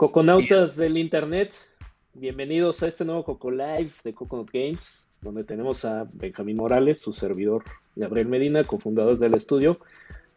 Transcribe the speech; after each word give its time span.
Coconautas 0.00 0.76
del 0.76 0.96
Internet, 0.96 1.52
bienvenidos 2.14 2.82
a 2.82 2.86
este 2.86 3.04
nuevo 3.04 3.22
Coco 3.22 3.50
Live 3.50 3.90
de 4.02 4.14
Coconut 4.14 4.50
Games, 4.50 5.10
donde 5.20 5.44
tenemos 5.44 5.84
a 5.84 6.08
Benjamín 6.14 6.56
Morales, 6.56 7.02
su 7.02 7.12
servidor 7.12 7.64
Gabriel 7.96 8.26
Medina, 8.26 8.66
cofundadores 8.66 9.18
del 9.18 9.34
estudio, 9.34 9.78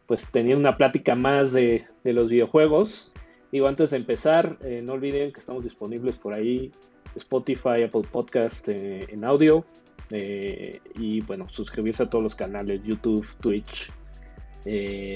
pues 0.06 0.30
tenía 0.30 0.54
una 0.54 0.76
plática 0.76 1.14
más 1.14 1.54
de, 1.54 1.86
los 2.04 2.28
videojuegos. 2.28 3.12
Digo, 3.52 3.66
antes 3.66 3.88
de 3.92 3.96
empezar, 3.96 4.58
eh, 4.60 4.82
no 4.84 4.92
olviden 4.92 5.32
que 5.32 5.40
estamos 5.40 5.62
disponibles 5.62 6.16
por 6.16 6.34
ahí, 6.34 6.70
Spotify, 7.16 7.84
Apple 7.84 8.06
Podcast 8.12 8.68
eh, 8.68 9.06
en 9.08 9.24
audio, 9.24 9.64
eh, 10.10 10.78
y 10.94 11.22
bueno, 11.22 11.48
suscribirse 11.48 12.02
a 12.02 12.10
todos 12.10 12.22
los 12.22 12.34
canales, 12.34 12.82
YouTube, 12.84 13.26
Twitch, 13.40 13.90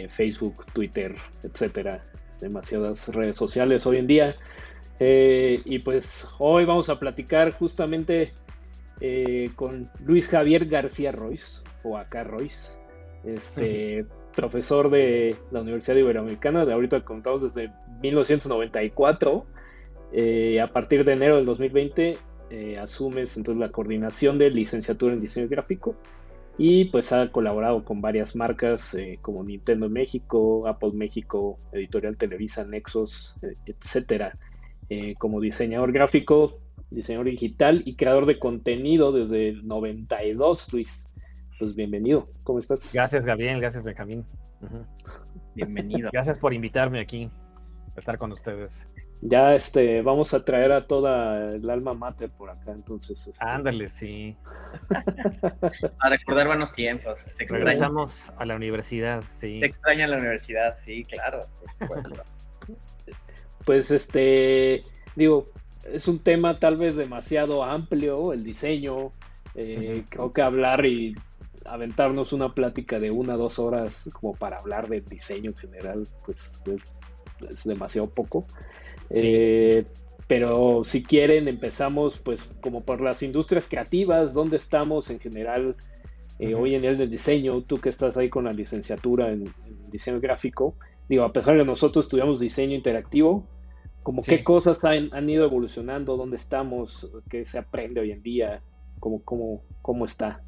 Facebook, 0.09 0.65
Twitter, 0.73 1.17
etcétera 1.43 2.03
demasiadas 2.41 3.15
redes 3.15 3.37
sociales 3.37 3.87
hoy 3.87 3.99
en 3.99 4.07
día. 4.07 4.35
Eh, 5.01 5.63
y 5.65 5.79
pues 5.79 6.29
hoy 6.39 6.65
vamos 6.65 6.89
a 6.89 6.99
platicar 6.99 7.53
justamente 7.53 8.33
eh, 9.01 9.51
con 9.55 9.91
Luis 10.05 10.29
Javier 10.29 10.67
García 10.67 11.13
Royce, 11.13 11.63
o 11.85 11.97
acá 11.97 12.25
Royce, 12.25 12.79
este, 13.25 14.07
profesor 14.35 14.91
de 14.91 15.37
la 15.51 15.61
Universidad 15.61 15.97
Iberoamericana, 15.97 16.65
de 16.65 16.73
ahorita 16.73 17.05
contamos 17.05 17.43
desde 17.43 17.73
1994. 18.03 19.47
Eh, 20.11 20.61
a 20.61 20.73
partir 20.73 21.05
de 21.05 21.13
enero 21.13 21.37
del 21.37 21.45
2020 21.45 22.19
asumes 22.81 23.37
entonces 23.37 23.61
la 23.61 23.71
coordinación 23.71 24.39
de 24.39 24.49
licenciatura 24.49 25.13
en 25.13 25.21
diseño 25.21 25.49
gráfico 25.49 25.97
y 26.59 26.87
pues 26.87 27.13
ha 27.13 27.31
colaborado 27.31 27.85
con 27.85 28.01
varias 28.01 28.35
marcas 28.35 28.93
eh, 28.95 29.21
como 29.23 29.45
Nintendo 29.45 29.89
México, 29.89 30.67
Apple 30.67 30.91
México, 30.93 31.61
Editorial 31.73 32.17
Televisa, 32.17 32.65
Nexos, 32.65 33.37
eh, 33.43 33.55
etcétera, 33.65 34.37
eh, 34.91 35.15
como 35.15 35.41
diseñador 35.41 35.93
gráfico, 35.93 36.61
diseñador 36.91 37.27
digital 37.27 37.83
y 37.85 37.95
creador 37.95 38.27
de 38.27 38.41
contenido 38.41 39.13
desde 39.13 39.51
el 39.51 39.67
92, 39.69 40.73
Luis. 40.73 41.09
Pues 41.61 41.77
bienvenido, 41.77 42.29
¿cómo 42.43 42.59
estás? 42.59 42.93
Gracias, 42.93 43.25
Gabriel, 43.25 43.61
gracias, 43.61 43.85
Benjamín. 43.85 44.25
Bienvenido. 45.55 46.11
Gracias 46.13 46.41
por 46.41 46.53
invitarme 46.53 47.01
aquí 47.01 47.31
a 47.95 48.01
estar 48.01 48.19
con 48.19 48.33
ustedes 48.33 48.89
ya 49.21 49.55
este 49.55 50.03
vamos 50.03 50.33
a 50.33 50.45
traer 50.45 50.71
a 50.71 50.87
toda 50.87 51.55
el 51.55 51.69
alma 51.69 51.95
mater 51.95 52.31
por 52.31 52.51
acá 52.51 52.71
entonces 52.73 53.27
este. 53.27 53.45
ándale 53.45 53.89
sí. 53.91 54.37
A 56.01 56.09
recordar 56.09 56.47
buenos 56.47 56.73
tiempos 56.73 57.21
se 57.27 57.47
regresamos 57.47 58.31
a 58.37 58.45
la 58.45 58.55
universidad 58.55 59.25
sí. 59.39 59.59
Se 59.59 59.67
extraña 59.67 60.07
la 60.07 60.19
universidad 60.19 60.77
sí 60.79 61.05
claro 61.05 61.41
pues 63.65 63.91
este 63.91 64.83
digo 65.17 65.51
es 65.85 66.07
un 66.07 66.21
tema 66.21 66.59
tal 66.59 66.77
vez 66.77 66.95
demasiado 66.97 67.65
amplio 67.65 68.33
el 68.33 68.45
diseño 68.45 69.13
eh, 69.57 70.05
creo 70.09 70.33
que 70.33 70.43
hablar 70.43 70.87
y 70.87 71.17
aventarnos 71.65 72.33
una 72.33 72.55
plática 72.55 73.01
de 73.01 73.11
una 73.11 73.35
o 73.35 73.39
dos 73.39 73.59
horas 73.59 74.09
como 74.13 74.35
para 74.35 74.59
hablar 74.59 74.89
de 74.89 75.01
diseño 75.01 75.51
en 75.51 75.57
general 75.57 76.09
pues 76.25 76.63
es 77.51 77.65
demasiado 77.65 78.09
poco 78.09 78.47
eh, 79.11 79.85
pero 80.29 80.85
si 80.85 81.03
quieren, 81.03 81.49
empezamos 81.49 82.19
pues 82.19 82.51
como 82.61 82.83
por 82.83 83.01
las 83.01 83.23
industrias 83.23 83.67
creativas, 83.67 84.35
dónde 84.35 84.59
estamos 84.59 85.09
en 85.11 85.19
general 85.19 85.75
eh, 86.39 86.55
hoy 86.55 86.75
en 86.75 86.85
el 86.85 86.99
del 86.99 87.11
diseño, 87.11 87.63
tú 87.63 87.79
que 87.79 87.89
estás 87.89 88.17
ahí 88.17 88.29
con 88.29 88.45
la 88.45 88.53
licenciatura 88.53 89.31
en, 89.33 89.53
diseño 89.91 90.21
gráfico, 90.21 90.75
digo, 91.09 91.25
a 91.25 91.33
pesar 91.33 91.55
de 91.55 91.61
que 91.61 91.67
nosotros 91.67 92.05
estudiamos 92.05 92.41
diseño 92.41 92.75
interactivo, 92.75 93.49
como 94.03 94.23
qué 94.23 94.45
cosas 94.45 94.85
han, 94.85 95.09
han, 95.13 95.29
ido 95.29 95.45
evolucionando, 95.45 96.17
dónde 96.17 96.37
estamos, 96.37 97.11
qué 97.31 97.45
se 97.45 97.59
aprende 97.59 98.01
hoy 98.01 98.13
en 98.13 98.23
día, 98.23 98.63
cómo, 99.01 99.23
cómo, 99.23 99.63
cómo 99.81 100.05
está. 100.05 100.43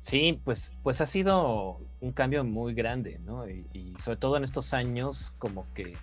Sí, 0.00 0.40
pues, 0.44 0.72
pues 0.82 1.02
ha 1.02 1.06
sido 1.06 1.78
un 2.00 2.12
cambio 2.12 2.42
muy 2.42 2.72
grande, 2.72 3.20
¿no? 3.22 3.46
y 3.48 3.94
sobre 3.98 4.16
todo 4.16 4.38
en 4.38 4.44
estos 4.44 4.72
años, 4.72 5.34
como 5.38 5.66
que 5.74 5.94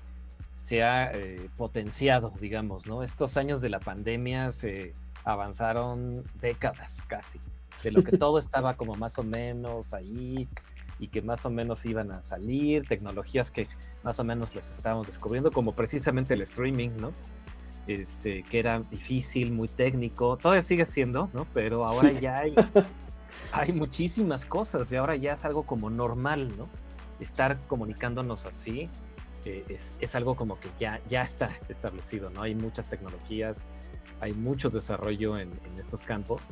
se 0.68 0.84
ha 0.84 1.00
eh, 1.14 1.50
potenciado, 1.56 2.34
digamos, 2.42 2.88
¿no? 2.88 3.02
Estos 3.02 3.38
años 3.38 3.62
de 3.62 3.70
la 3.70 3.80
pandemia 3.80 4.52
se 4.52 4.94
avanzaron 5.24 6.26
décadas 6.42 7.02
casi, 7.08 7.40
de 7.86 7.92
lo 7.92 8.04
que 8.04 8.18
todo 8.18 8.38
estaba 8.38 8.76
como 8.76 8.96
más 8.96 9.18
o 9.18 9.24
menos 9.24 9.94
ahí 9.94 10.50
y 11.00 11.08
que 11.08 11.22
más 11.22 11.46
o 11.46 11.50
menos 11.50 11.86
iban 11.86 12.12
a 12.12 12.22
salir, 12.26 12.86
tecnologías 12.86 13.50
que 13.50 13.70
más 14.04 14.20
o 14.20 14.26
menos 14.26 14.56
las 14.56 14.70
estábamos 14.70 15.08
descubriendo, 15.08 15.54
como 15.54 15.72
precisamente 15.72 16.34
el 16.34 16.42
streaming, 16.42 16.90
¿no? 16.98 17.14
Este, 17.88 18.44
que 18.44 18.60
era 18.60 18.82
difícil, 18.92 19.54
muy 19.54 19.70
técnico, 19.70 20.36
todavía 20.36 20.64
sigue 20.64 20.86
siendo, 20.86 21.30
¿no? 21.34 21.48
Pero 21.54 21.86
ahora 21.86 22.12
ya 22.12 22.40
hay, 22.40 22.54
hay 23.54 23.72
muchísimas 23.72 24.44
cosas 24.44 24.92
y 24.92 24.98
ahora 24.98 25.16
ya 25.16 25.32
es 25.32 25.46
algo 25.46 25.64
como 25.64 25.90
normal, 25.90 26.58
¿no? 26.58 26.68
Estar 27.22 27.58
comunicándonos 27.68 28.46
así 28.46 28.90
es, 30.00 30.16
algo 30.16 30.36
como 30.36 30.60
que 30.60 30.70
ya, 30.80 31.02
ya 31.10 31.22
está 31.22 31.58
establecido, 31.70 32.30
¿no? 32.30 32.42
Hay 32.42 32.56
muchas 32.56 32.90
tecnologías, 32.90 33.58
hay 34.20 34.34
mucho 34.34 34.70
desarrollo 34.70 35.38
en, 35.38 35.52
estos 35.78 36.04
campos, 36.04 36.48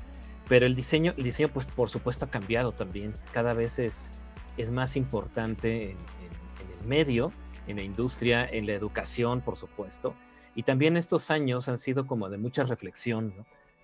pero 0.48 0.66
el 0.66 0.76
diseño, 0.76 1.14
el 1.18 1.24
diseño, 1.24 1.50
pues 1.50 1.68
por 1.68 1.90
supuesto 1.90 2.26
ha 2.26 2.30
cambiado 2.30 2.72
también, 2.72 3.14
cada 3.34 3.54
vez 3.54 3.80
es, 3.80 4.10
es 4.58 4.72
más 4.72 4.96
importante 4.96 5.92
en, 5.92 5.98
el 5.98 6.88
medio, 6.88 7.32
en 7.68 7.78
la 7.78 7.84
industria, 7.84 8.48
en 8.50 8.68
la 8.68 8.74
educación, 8.74 9.42
por 9.42 9.58
supuesto, 9.58 10.14
y 10.56 10.64
también 10.64 10.98
estos 10.98 11.32
años 11.32 11.68
han 11.68 11.78
sido 11.78 12.08
como 12.08 12.30
de 12.30 12.38
mucha 12.38 12.64
reflexión. 12.64 13.34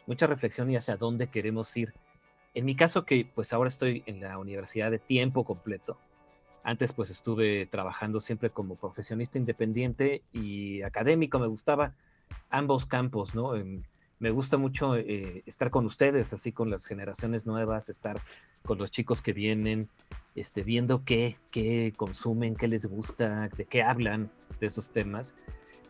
Mucha 0.08 0.26
reflexión 0.26 0.70
y 0.72 0.76
hacia 0.76 0.98
dónde 0.98 1.28
queremos 1.28 1.76
ir. 1.78 1.94
En 2.54 2.66
mi 2.66 2.76
caso, 2.76 3.06
que 3.06 3.30
pues 3.34 3.54
ahora 3.54 3.70
estoy 3.70 4.04
en 4.06 4.20
la 4.20 4.38
universidad 4.38 4.90
de 4.90 5.00
tiempo 5.00 5.44
completo, 5.44 5.98
antes 6.64 6.94
pues 6.94 7.10
estuve 7.10 7.66
trabajando 7.66 8.20
siempre 8.20 8.50
como 8.50 8.76
profesionista 8.76 9.38
independiente 9.38 10.24
y 10.34 10.82
académico, 10.82 11.40
me 11.40 11.48
gustaba 11.48 11.94
ambos 12.50 12.86
campos, 12.86 13.34
¿no? 13.36 13.56
Em, 13.56 13.84
me 14.20 14.30
gusta 14.30 14.58
mucho 14.58 14.96
eh, 14.96 15.42
estar 15.48 15.72
con 15.72 15.86
ustedes, 15.88 16.32
así 16.32 16.52
con 16.52 16.70
las 16.70 16.86
generaciones 16.86 17.48
nuevas, 17.48 17.90
estar 17.90 18.22
con 18.64 18.78
los 18.78 18.92
chicos 18.92 19.20
que 19.20 19.34
vienen, 19.34 19.90
este, 20.36 20.62
viendo 20.62 21.04
qué, 21.04 21.38
qué 21.50 21.92
consumen, 21.98 22.56
qué 22.56 22.68
les 22.68 22.86
gusta, 22.86 23.50
de 23.50 23.66
qué 23.66 23.82
hablan 23.82 24.30
de 24.60 24.68
esos 24.68 24.92
temas. 24.92 25.36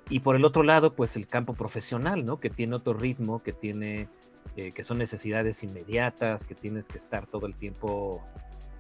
Y 0.10 0.22
por 0.22 0.38
el 0.38 0.46
otro 0.46 0.64
lado, 0.64 0.96
pues 0.96 1.18
el 1.18 1.28
campo 1.28 1.56
profesional, 1.56 2.24
¿no? 2.24 2.40
Que 2.40 2.50
tiene 2.50 2.76
otro 2.76 2.94
ritmo, 2.94 3.44
que 3.44 3.52
tiene, 3.52 4.08
eh, 4.56 4.72
que 4.72 4.86
son 4.86 4.98
necesidades 4.98 5.62
inmediatas, 5.64 6.46
que 6.46 6.56
tienes 6.56 6.88
que 6.88 6.98
estar 6.98 7.28
todo 7.28 7.48
el 7.48 7.56
tiempo 7.56 8.24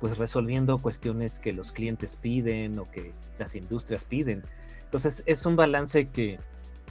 pues 0.01 0.17
resolviendo 0.17 0.79
cuestiones 0.79 1.39
que 1.39 1.53
los 1.53 1.71
clientes 1.71 2.17
piden 2.17 2.79
o 2.79 2.89
que 2.89 3.13
las 3.37 3.55
industrias 3.55 4.03
piden. 4.03 4.43
Entonces 4.83 5.21
es 5.27 5.45
un 5.45 5.55
balance 5.55 6.09
que, 6.09 6.39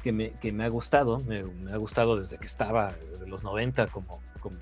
que, 0.04 0.12
me, 0.12 0.30
que 0.34 0.52
me, 0.52 0.64
ha 0.64 0.68
gustado, 0.68 1.18
me, 1.26 1.40
ha 1.72 1.76
gustado 1.76 2.16
desde 2.16 2.38
que 2.38 2.46
estaba 2.46 2.94
de 3.18 3.26
los 3.26 3.42
90 3.42 3.88
como, 3.88 4.22
como, 4.38 4.56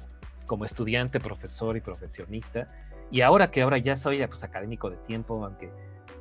como, 0.46 0.64
estudiante, 0.64 1.20
profesor 1.20 1.76
y 1.76 1.82
profesionista. 1.82 2.72
Y 3.10 3.20
ahora 3.20 3.50
que 3.50 3.60
ahora 3.60 3.76
ya 3.76 3.98
soy 3.98 4.26
pues, 4.26 4.42
académico 4.42 4.88
de 4.88 4.96
tiempo, 4.96 5.44
aunque 5.44 5.70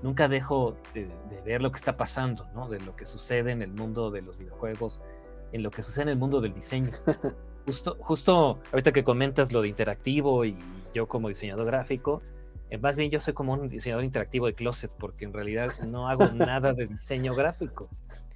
nunca 0.03 0.27
dejo 0.27 0.75
de, 0.93 1.09
ver 1.45 1.61
lo 1.61 1.71
que 1.71 1.77
está 1.77 1.95
pasando, 1.95 2.45
¿no? 2.53 2.67
de 2.67 2.81
lo 2.81 2.93
que 2.97 3.07
sucede 3.07 3.51
en 3.51 3.61
el 3.61 3.71
mundo 3.71 4.11
de 4.11 4.21
los 4.21 4.37
videojuegos, 4.37 5.01
en 5.53 5.63
lo 5.63 5.71
que 5.71 5.81
sucede 5.81 6.03
en 6.03 6.09
el 6.09 6.17
mundo 6.17 6.41
del 6.41 6.53
diseño. 6.53 6.91
Justo, 7.67 7.97
justo 7.99 8.59
ahorita 8.71 8.93
que 8.93 9.03
comentas 9.03 9.51
lo 9.51 9.61
de 9.61 9.67
interactivo 9.67 10.45
y 10.45 10.57
yo 10.93 11.05
como 11.09 11.27
diseñador 11.27 11.65
gráfico, 11.65 12.23
eh, 12.69 12.77
más 12.77 12.95
bien 12.95 13.11
yo 13.11 13.19
soy 13.19 13.33
como 13.33 13.51
un 13.51 13.67
diseñador 13.67 14.05
interactivo 14.05 14.45
de 14.45 14.53
closet 14.53 14.89
porque 14.97 15.25
en 15.25 15.33
realidad 15.33 15.67
no 15.85 16.07
hago 16.07 16.25
nada 16.33 16.71
de 16.73 16.87
diseño 16.87 17.35
gráfico. 17.35 17.89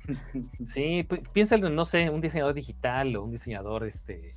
Sí, 0.73 1.07
piénsalo, 1.31 1.69
no 1.69 1.85
sé, 1.85 2.09
un 2.09 2.21
diseñador 2.21 2.55
digital 2.55 3.15
o 3.15 3.23
un 3.23 3.31
diseñador, 3.31 3.85
este, 3.85 4.35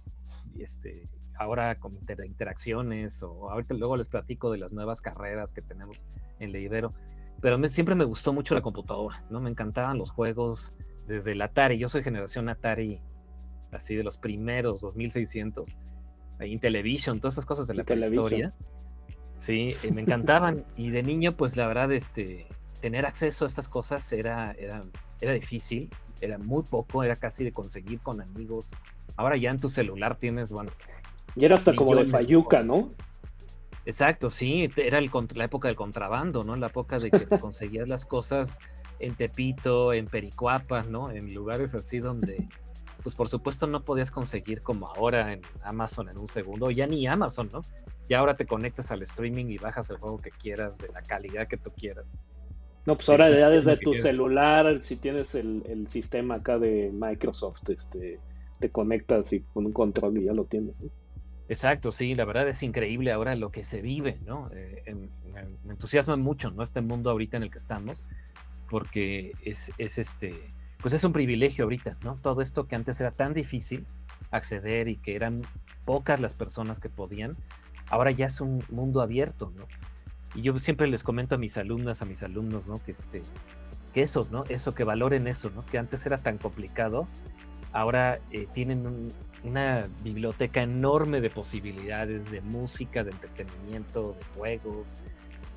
este, 0.58 1.08
ahora 1.38 1.80
con 1.80 1.98
interacciones 2.24 3.22
o 3.22 3.50
ahorita 3.50 3.74
luego 3.74 3.96
les 3.96 4.10
platico 4.10 4.52
de 4.52 4.58
las 4.58 4.74
nuevas 4.74 5.00
carreras 5.00 5.54
que 5.54 5.62
tenemos 5.62 6.04
en 6.38 6.52
Leidero. 6.52 6.92
Pero 7.40 7.58
me, 7.58 7.68
siempre 7.68 7.94
me 7.94 8.04
gustó 8.04 8.32
mucho 8.32 8.54
la 8.54 8.60
computadora, 8.60 9.24
¿no? 9.30 9.40
Me 9.40 9.50
encantaban 9.50 9.98
los 9.98 10.10
juegos 10.10 10.74
desde 11.08 11.32
el 11.32 11.42
Atari. 11.42 11.78
Yo 11.78 11.88
soy 11.88 12.02
generación 12.02 12.48
Atari 12.48 13.00
así 13.74 13.94
de 13.94 14.02
los 14.02 14.18
primeros 14.18 14.80
2600, 14.80 15.78
ahí 16.38 16.52
en 16.52 16.60
Television, 16.60 17.20
todas 17.20 17.34
esas 17.34 17.46
cosas 17.46 17.66
de 17.66 17.74
la 17.74 17.82
historia. 17.82 18.54
Sí, 19.38 19.74
eh, 19.82 19.92
me 19.92 20.02
encantaban. 20.02 20.64
y 20.76 20.90
de 20.90 21.02
niño, 21.02 21.32
pues 21.32 21.56
la 21.56 21.66
verdad, 21.66 21.92
este, 21.92 22.46
tener 22.80 23.06
acceso 23.06 23.44
a 23.44 23.48
estas 23.48 23.68
cosas 23.68 24.10
era, 24.12 24.52
era, 24.52 24.82
era 25.20 25.32
difícil, 25.32 25.90
era 26.20 26.38
muy 26.38 26.62
poco, 26.62 27.02
era 27.02 27.16
casi 27.16 27.44
de 27.44 27.52
conseguir 27.52 28.00
con 28.00 28.20
amigos. 28.20 28.72
Ahora 29.16 29.36
ya 29.36 29.50
en 29.50 29.58
tu 29.58 29.68
celular 29.68 30.16
tienes, 30.16 30.50
bueno. 30.50 30.70
Y 31.36 31.44
era 31.44 31.56
hasta 31.56 31.74
como 31.74 31.94
de 31.94 32.06
Fayuca, 32.06 32.62
¿no? 32.62 32.92
Exacto, 33.86 34.30
sí, 34.30 34.70
era 34.76 34.98
el, 34.98 35.10
la 35.34 35.44
época 35.44 35.68
del 35.68 35.76
contrabando, 35.76 36.42
¿no? 36.42 36.56
La 36.56 36.68
época 36.68 36.98
de 36.98 37.10
que 37.10 37.26
conseguías 37.26 37.88
las 37.88 38.06
cosas 38.06 38.58
en 38.98 39.14
Tepito, 39.14 39.92
en 39.92 40.06
Pericuapa, 40.06 40.82
¿no? 40.82 41.10
En 41.10 41.34
lugares 41.34 41.74
así 41.74 41.98
donde, 41.98 42.48
pues 43.04 43.14
por 43.14 43.28
supuesto 43.28 43.66
no 43.66 43.84
podías 43.84 44.10
conseguir 44.10 44.62
como 44.62 44.88
ahora 44.88 45.34
en 45.34 45.42
Amazon 45.62 46.08
en 46.08 46.16
un 46.16 46.26
segundo, 46.26 46.70
ya 46.70 46.86
ni 46.86 47.06
Amazon, 47.06 47.50
¿no? 47.52 47.60
Y 48.08 48.14
ahora 48.14 48.34
te 48.34 48.46
conectas 48.46 48.90
al 48.90 49.02
streaming 49.02 49.46
y 49.46 49.58
bajas 49.58 49.90
el 49.90 49.98
juego 49.98 50.18
que 50.18 50.30
quieras, 50.30 50.78
de 50.78 50.88
la 50.88 51.02
calidad 51.02 51.46
que 51.46 51.58
tú 51.58 51.70
quieras. 51.70 52.06
No, 52.86 52.96
pues 52.96 53.08
ahora 53.10 53.30
ya 53.30 53.50
desde 53.50 53.76
tu 53.76 53.92
celular, 53.94 54.82
si 54.82 54.96
tienes 54.96 55.34
el, 55.34 55.86
sistema 55.88 56.36
acá 56.36 56.58
de 56.58 56.90
Microsoft, 56.92 57.68
este, 57.68 58.18
te 58.58 58.70
conectas 58.70 59.32
y 59.34 59.40
con 59.40 59.66
un 59.66 59.72
control 59.72 60.18
y 60.18 60.24
ya 60.24 60.32
lo 60.32 60.44
tienes. 60.44 60.80
Exacto, 61.48 61.92
sí, 61.92 62.14
la 62.14 62.24
verdad 62.24 62.48
es 62.48 62.62
increíble 62.62 63.12
ahora 63.12 63.36
lo 63.36 63.50
que 63.50 63.66
se 63.66 63.82
vive, 63.82 64.18
¿no? 64.24 64.50
Eh, 64.54 64.96
me 65.64 65.72
entusiasma 65.72 66.16
mucho, 66.16 66.50
¿no? 66.50 66.62
Este 66.62 66.80
mundo 66.80 67.10
ahorita 67.10 67.36
en 67.36 67.42
el 67.42 67.50
que 67.50 67.58
estamos, 67.58 68.06
porque 68.70 69.32
es, 69.42 69.70
es, 69.76 69.98
este, 69.98 70.54
pues 70.84 70.92
es 70.92 71.02
un 71.02 71.14
privilegio 71.14 71.64
ahorita, 71.64 71.96
¿no? 72.02 72.16
Todo 72.20 72.42
esto 72.42 72.66
que 72.66 72.76
antes 72.76 73.00
era 73.00 73.10
tan 73.10 73.32
difícil 73.32 73.86
acceder 74.30 74.86
y 74.86 74.96
que 74.96 75.16
eran 75.16 75.40
pocas 75.86 76.20
las 76.20 76.34
personas 76.34 76.78
que 76.78 76.90
podían, 76.90 77.38
ahora 77.88 78.10
ya 78.10 78.26
es 78.26 78.42
un 78.42 78.62
mundo 78.68 79.00
abierto, 79.00 79.50
¿no? 79.56 79.64
Y 80.34 80.42
yo 80.42 80.58
siempre 80.58 80.86
les 80.86 81.02
comento 81.02 81.36
a 81.36 81.38
mis 81.38 81.56
alumnas, 81.56 82.02
a 82.02 82.04
mis 82.04 82.22
alumnos, 82.22 82.66
¿no? 82.66 82.74
Que 82.84 82.92
este, 82.92 83.22
que 83.94 84.02
eso, 84.02 84.28
¿no? 84.30 84.44
Eso, 84.50 84.74
que 84.74 84.84
valoren 84.84 85.26
eso, 85.26 85.50
¿no? 85.54 85.64
Que 85.64 85.78
antes 85.78 86.04
era 86.04 86.18
tan 86.18 86.36
complicado, 86.36 87.08
ahora 87.72 88.18
eh, 88.30 88.46
tienen 88.52 89.08
una 89.42 89.88
biblioteca 90.02 90.60
enorme 90.60 91.22
de 91.22 91.30
posibilidades 91.30 92.30
de 92.30 92.42
música, 92.42 93.04
de 93.04 93.10
entretenimiento, 93.10 94.18
de 94.18 94.38
juegos. 94.38 94.96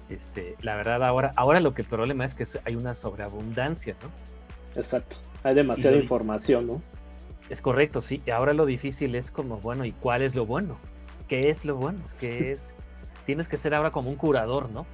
Este, 0.08 0.56
la 0.62 0.78
verdad, 0.78 1.04
ahora, 1.04 1.34
ahora 1.36 1.60
lo 1.60 1.74
que 1.74 1.82
el 1.82 1.88
problema 1.90 2.24
es 2.24 2.34
que 2.34 2.46
hay 2.64 2.78
una 2.78 2.94
sobreabundancia, 2.94 3.98
¿no? 4.02 4.37
Exacto. 4.78 5.18
Hay 5.44 5.56
demasiada 5.56 5.98
información, 5.98 6.68
¿no? 6.68 6.82
Es 7.50 7.62
correcto, 7.62 8.02
sí. 8.02 8.22
Y 8.26 8.32
ahora 8.32 8.54
lo 8.54 8.66
difícil 8.66 9.16
es 9.16 9.32
como, 9.32 9.58
bueno, 9.58 9.86
¿y 9.86 9.92
cuál 9.92 10.22
es 10.22 10.36
lo 10.36 10.46
bueno? 10.46 10.78
¿Qué 11.28 11.50
es 11.50 11.66
lo 11.66 11.76
bueno? 11.76 12.00
¿Qué 12.20 12.52
es? 12.52 12.74
Tienes 13.26 13.50
que 13.50 13.58
ser 13.58 13.74
ahora 13.74 13.92
como 13.92 14.10
un 14.10 14.16
curador, 14.16 14.70
¿no? 14.70 14.86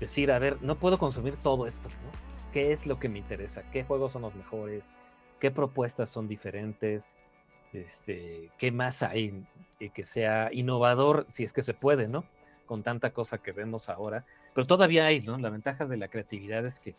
Decir, 0.00 0.30
a 0.30 0.38
ver, 0.38 0.58
no 0.60 0.76
puedo 0.76 0.98
consumir 0.98 1.36
todo 1.36 1.66
esto, 1.66 1.88
¿no? 1.88 2.52
¿Qué 2.52 2.72
es 2.72 2.86
lo 2.86 2.98
que 2.98 3.08
me 3.08 3.18
interesa? 3.18 3.62
¿Qué 3.72 3.82
juegos 3.82 4.12
son 4.12 4.22
los 4.22 4.34
mejores? 4.34 4.84
¿Qué 5.40 5.50
propuestas 5.50 6.10
son 6.10 6.28
diferentes? 6.28 7.14
Este, 7.72 8.50
¿Qué 8.58 8.70
más 8.70 9.02
hay 9.02 9.44
y 9.80 9.90
que 9.90 10.06
sea 10.06 10.50
innovador, 10.52 11.26
si 11.28 11.42
es 11.42 11.52
que 11.52 11.62
se 11.62 11.74
puede, 11.74 12.06
¿no? 12.06 12.24
Con 12.66 12.82
tanta 12.82 13.10
cosa 13.10 13.38
que 13.38 13.52
vemos 13.52 13.88
ahora. 13.88 14.24
Pero 14.54 14.66
todavía 14.66 15.06
hay, 15.06 15.20
¿no? 15.20 15.36
La 15.38 15.50
ventaja 15.50 15.84
de 15.86 15.96
la 15.96 16.08
creatividad 16.08 16.64
es 16.64 16.78
que, 16.78 16.94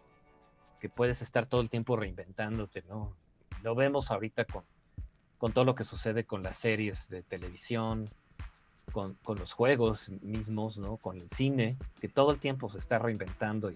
que 0.86 0.90
puedes 0.90 1.24
estar 1.24 1.48
todo 1.48 1.62
el 1.62 1.70
tiempo 1.72 1.96
reinventándote, 1.96 2.84
¿no? 2.88 3.12
Lo 3.64 3.74
vemos 3.74 4.12
ahorita 4.12 4.46
con, 4.46 4.64
con 5.40 5.52
todo 5.52 5.66
lo 5.66 5.74
que 5.74 5.84
sucede 5.84 6.26
con 6.26 6.44
las 6.44 6.60
series 6.60 7.10
de 7.10 7.24
televisión, 7.24 8.06
con, 8.92 9.18
los 9.40 9.52
juegos 9.52 10.10
mismos, 10.22 10.78
¿no? 10.78 10.98
Con 10.98 11.18
el 11.18 11.28
cine, 11.32 11.76
que 12.00 12.08
todo 12.08 12.30
el 12.30 12.38
tiempo 12.38 12.70
se 12.70 12.78
está 12.78 13.00
reinventando 13.00 13.72
y, 13.72 13.76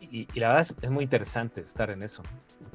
y, 0.00 0.40
la 0.40 0.54
verdad 0.54 0.74
es, 0.80 0.90
muy 0.90 1.04
interesante 1.04 1.60
estar 1.60 1.90
en 1.90 2.00
eso. 2.00 2.22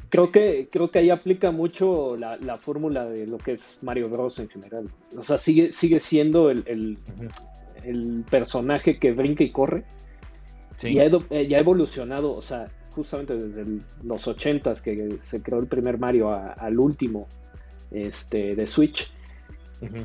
Creo 0.09 0.31
que, 0.31 0.69
creo 0.71 0.91
que 0.91 0.99
ahí 0.99 1.09
aplica 1.09 1.49
mucho 1.49 2.17
la, 2.17 2.59
fórmula 2.59 3.05
de 3.05 3.25
lo 3.25 3.39
que 3.39 3.53
es 3.53 3.79
Mario 3.81 4.09
Bros. 4.09 4.37
en 4.37 4.47
general. 4.47 4.91
O 5.17 5.23
sea, 5.23 5.39
sigue, 5.39 5.71
sigue 5.71 5.99
siendo 5.99 6.51
el, 6.51 6.99
el, 7.83 8.25
personaje 8.29 8.99
que 8.99 9.11
brinca 9.11 9.43
y 9.43 9.49
corre. 9.49 9.85
Y 10.83 10.99
eh, 10.99 11.47
ya 11.47 11.57
ha 11.57 11.59
evolucionado, 11.59 12.35
o 12.35 12.41
sea, 12.43 12.69
justamente 12.97 13.35
desde 13.35 13.65
los 14.03 14.27
80s 14.27 14.81
que 14.81 15.17
se 15.21 15.41
creó 15.41 15.59
el 15.59 15.67
primer 15.67 15.97
Mario 15.97 16.31
al 16.31 16.79
último 16.79 17.27
este, 17.91 18.55
de 18.55 18.67
Switch 18.67 19.11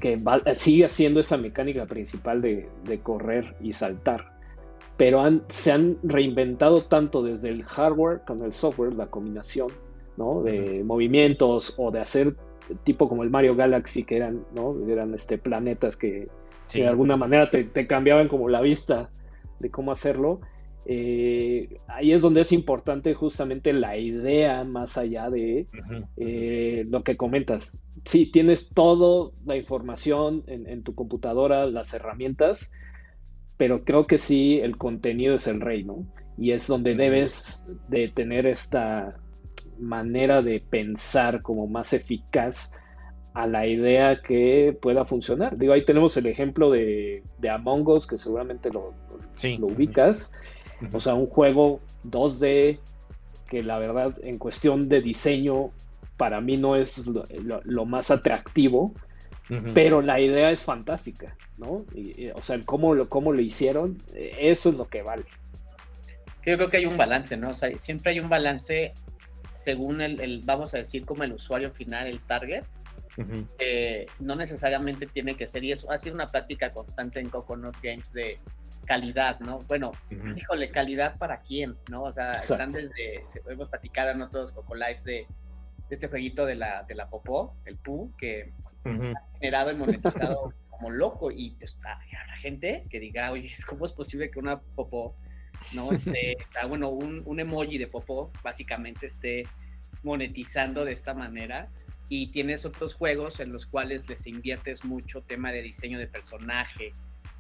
que 0.01 0.21
sigue 0.55 0.85
haciendo 0.85 1.21
esa 1.21 1.37
mecánica 1.37 1.87
principal 1.87 2.43
de, 2.43 2.69
correr 3.03 3.57
y 3.61 3.73
saltar. 3.73 4.33
Pero 4.97 5.23
se 5.49 5.73
han 5.73 5.99
reinventado 6.03 6.85
tanto 6.85 7.23
desde 7.23 7.49
el 7.49 7.65
hardware 7.65 8.21
con 8.27 8.41
el 8.43 8.53
software, 8.53 8.95
la 8.95 9.07
combinación 9.07 9.69
¿no? 10.17 10.43
de 10.43 10.85
movimientos 10.85 11.75
o 11.79 11.91
de 11.91 12.01
hacer 12.01 12.37
tipo 12.85 13.09
como 13.09 13.23
el 13.23 13.31
Mario 13.31 13.57
Galaxy, 13.57 14.05
que 14.05 14.17
eran, 14.17 14.45
¿no? 14.55 14.77
eran 14.87 15.15
este, 15.15 15.39
planetas 15.39 15.97
que, 15.97 16.29
de 16.73 16.87
alguna 16.87 17.17
manera 17.17 17.51
te, 17.51 17.87
cambiaban 17.87 18.29
como 18.29 18.49
la 18.49 18.61
vista 18.61 19.11
de 19.59 19.71
cómo 19.71 19.93
hacerlo. 19.93 20.41
Eh, 20.85 21.79
ahí 21.87 22.13
es 22.13 22.23
donde 22.23 22.41
es 22.41 22.53
importante 22.53 23.15
justamente 23.15 23.73
la 23.73 23.97
idea 23.97 24.65
más 24.65 24.99
allá 24.99 25.31
de 25.31 25.69
eh, 26.17 26.85
lo 26.89 27.05
que 27.05 27.17
comentas. 27.17 27.83
Sí, 28.05 28.27
tienes 28.27 28.71
toda 28.71 29.31
la 29.45 29.57
información 29.57 30.43
en, 30.47 30.83
tu 30.83 30.95
computadora, 30.95 31.67
las 31.67 31.95
herramientas, 31.95 32.73
pero 33.57 33.85
creo 33.85 34.07
que 34.07 34.19
sí, 34.19 34.59
el 34.59 34.77
contenido 34.77 35.37
es 35.37 35.47
el 35.47 35.61
rey, 35.61 35.85
¿no? 35.85 36.05
Y 36.37 36.51
es 36.51 36.67
donde 36.67 36.97
debes 36.97 37.65
de 37.89 38.09
tener 38.09 38.47
esta 38.47 39.17
manera 39.79 40.43
de 40.43 40.61
pensar 40.61 41.43
como 41.43 41.69
más 41.69 41.93
eficaz 41.93 42.73
a 43.35 43.47
la 43.47 43.67
idea 43.67 44.21
que 44.21 44.77
pueda 44.81 45.05
funcionar. 45.05 45.57
Digo, 45.57 45.75
ahí 45.75 45.85
tenemos 45.85 46.17
el 46.17 46.27
ejemplo 46.27 46.71
de, 46.71 47.23
Among 47.49 47.87
Us, 47.89 48.07
que 48.07 48.19
seguramente 48.19 48.71
lo, 48.71 48.95
lo 49.59 49.67
ubicas. 49.67 50.33
O 50.93 51.01
sea, 51.01 51.15
un 51.15 51.27
juego 51.27 51.81
2D 52.05 52.79
que 53.49 53.63
la 53.63 53.79
verdad 53.79 54.15
en 54.23 54.39
cuestión 54.39 54.89
de 54.89 55.01
diseño 55.01 55.71
para 56.17 56.41
mí 56.41 56.57
no 56.57 56.77
es 56.77 57.05
lo, 57.07 57.85
más 57.85 58.11
atractivo, 58.11 58.95
pero 59.75 60.01
la 60.01 60.19
idea 60.21 60.51
es 60.51 60.63
fantástica, 60.63 61.37
¿no? 61.59 61.85
o 62.35 62.43
sea, 62.43 62.59
cómo 62.65 62.95
lo, 62.95 63.09
cómo 63.09 63.33
lo 63.33 63.41
hicieron, 63.41 63.99
eso 64.15 64.71
es 64.71 64.77
lo 64.77 64.89
que 64.89 65.03
vale. 65.03 65.25
Yo 66.45 66.57
creo 66.57 66.71
que 66.71 66.79
hay 66.79 66.87
un 66.87 66.97
balance, 66.97 67.37
¿no? 67.37 67.51
O 67.51 67.55
sea, 67.55 67.77
siempre 67.79 68.13
hay 68.13 68.21
un 68.21 68.29
balance 68.29 68.93
según 69.63 70.01
el, 70.01 70.43
vamos 70.45 70.75
a 70.75 70.79
decir, 70.79 71.05
como 71.05 71.23
el 71.23 71.33
usuario 71.33 71.71
final, 71.71 72.07
el 72.07 72.21
target. 72.21 72.65
no 74.19 74.35
necesariamente 74.35 75.07
tiene 75.07 75.35
que 75.35 75.47
ser, 75.47 75.63
y 75.65 75.73
eso 75.73 75.91
ha 75.91 75.99
sido 75.99 76.15
una 76.15 76.27
práctica 76.27 76.73
constante 76.73 77.21
en 77.21 77.29
Coconut 77.29 77.77
Games 77.83 78.13
de 78.13 78.39
calidad, 78.85 79.41
¿no? 79.41 79.59
Bueno, 79.61 79.93
híjole, 80.37 80.71
calidad 80.71 81.17
para 81.19 81.41
quién, 81.41 81.77
¿no? 81.91 82.05
O 82.05 82.13
sea, 82.13 82.33
están 82.33 82.71
desde, 82.71 83.25
hemos 83.49 83.69
platicado 83.69 84.11
en 84.11 84.23
otros 84.23 84.53
Coco 84.53 84.75
Lives 84.75 85.05
de, 85.05 85.27
este 85.91 86.09
jueguito 86.09 86.47
de 86.47 86.55
la, 86.55 86.85
de 86.85 86.95
la 86.95 87.09
popó, 87.09 87.55
el 87.65 87.77
Pu, 87.77 88.13
que 88.17 88.53
ha 88.85 89.39
generado 89.39 89.73
y 89.73 89.77
monetizado 89.77 90.55
como 90.71 90.91
loco, 90.91 91.31
y 91.31 91.51
pues, 91.59 91.77
habrá 91.85 92.37
gente 92.39 92.87
que 92.91 92.99
diga, 92.99 93.31
oye, 93.31 93.53
¿cómo 93.67 93.85
es 93.87 93.93
posible 93.93 94.31
que 94.31 94.39
una 94.39 94.61
popó, 94.61 95.15
no? 95.73 95.93
Este, 95.93 96.37
bueno, 96.69 96.89
un, 96.89 97.23
un 97.25 97.41
emoji 97.41 97.79
de 97.79 97.87
popó, 97.87 98.33
básicamente 98.43 99.07
esté 99.07 99.45
monetizando 100.03 100.85
de 100.85 100.93
esta 100.93 101.15
manera, 101.15 101.69
y 102.09 102.27
tienes 102.27 102.67
otros 102.67 102.95
juegos 102.95 103.41
en 103.41 103.53
los 103.53 103.65
cuales 103.67 104.09
les 104.09 104.27
inviertes 104.27 104.85
mucho 104.85 105.23
tema 105.23 105.53
de 105.53 105.63
diseño 105.63 105.99
de 105.99 106.07
personaje, 106.07 106.95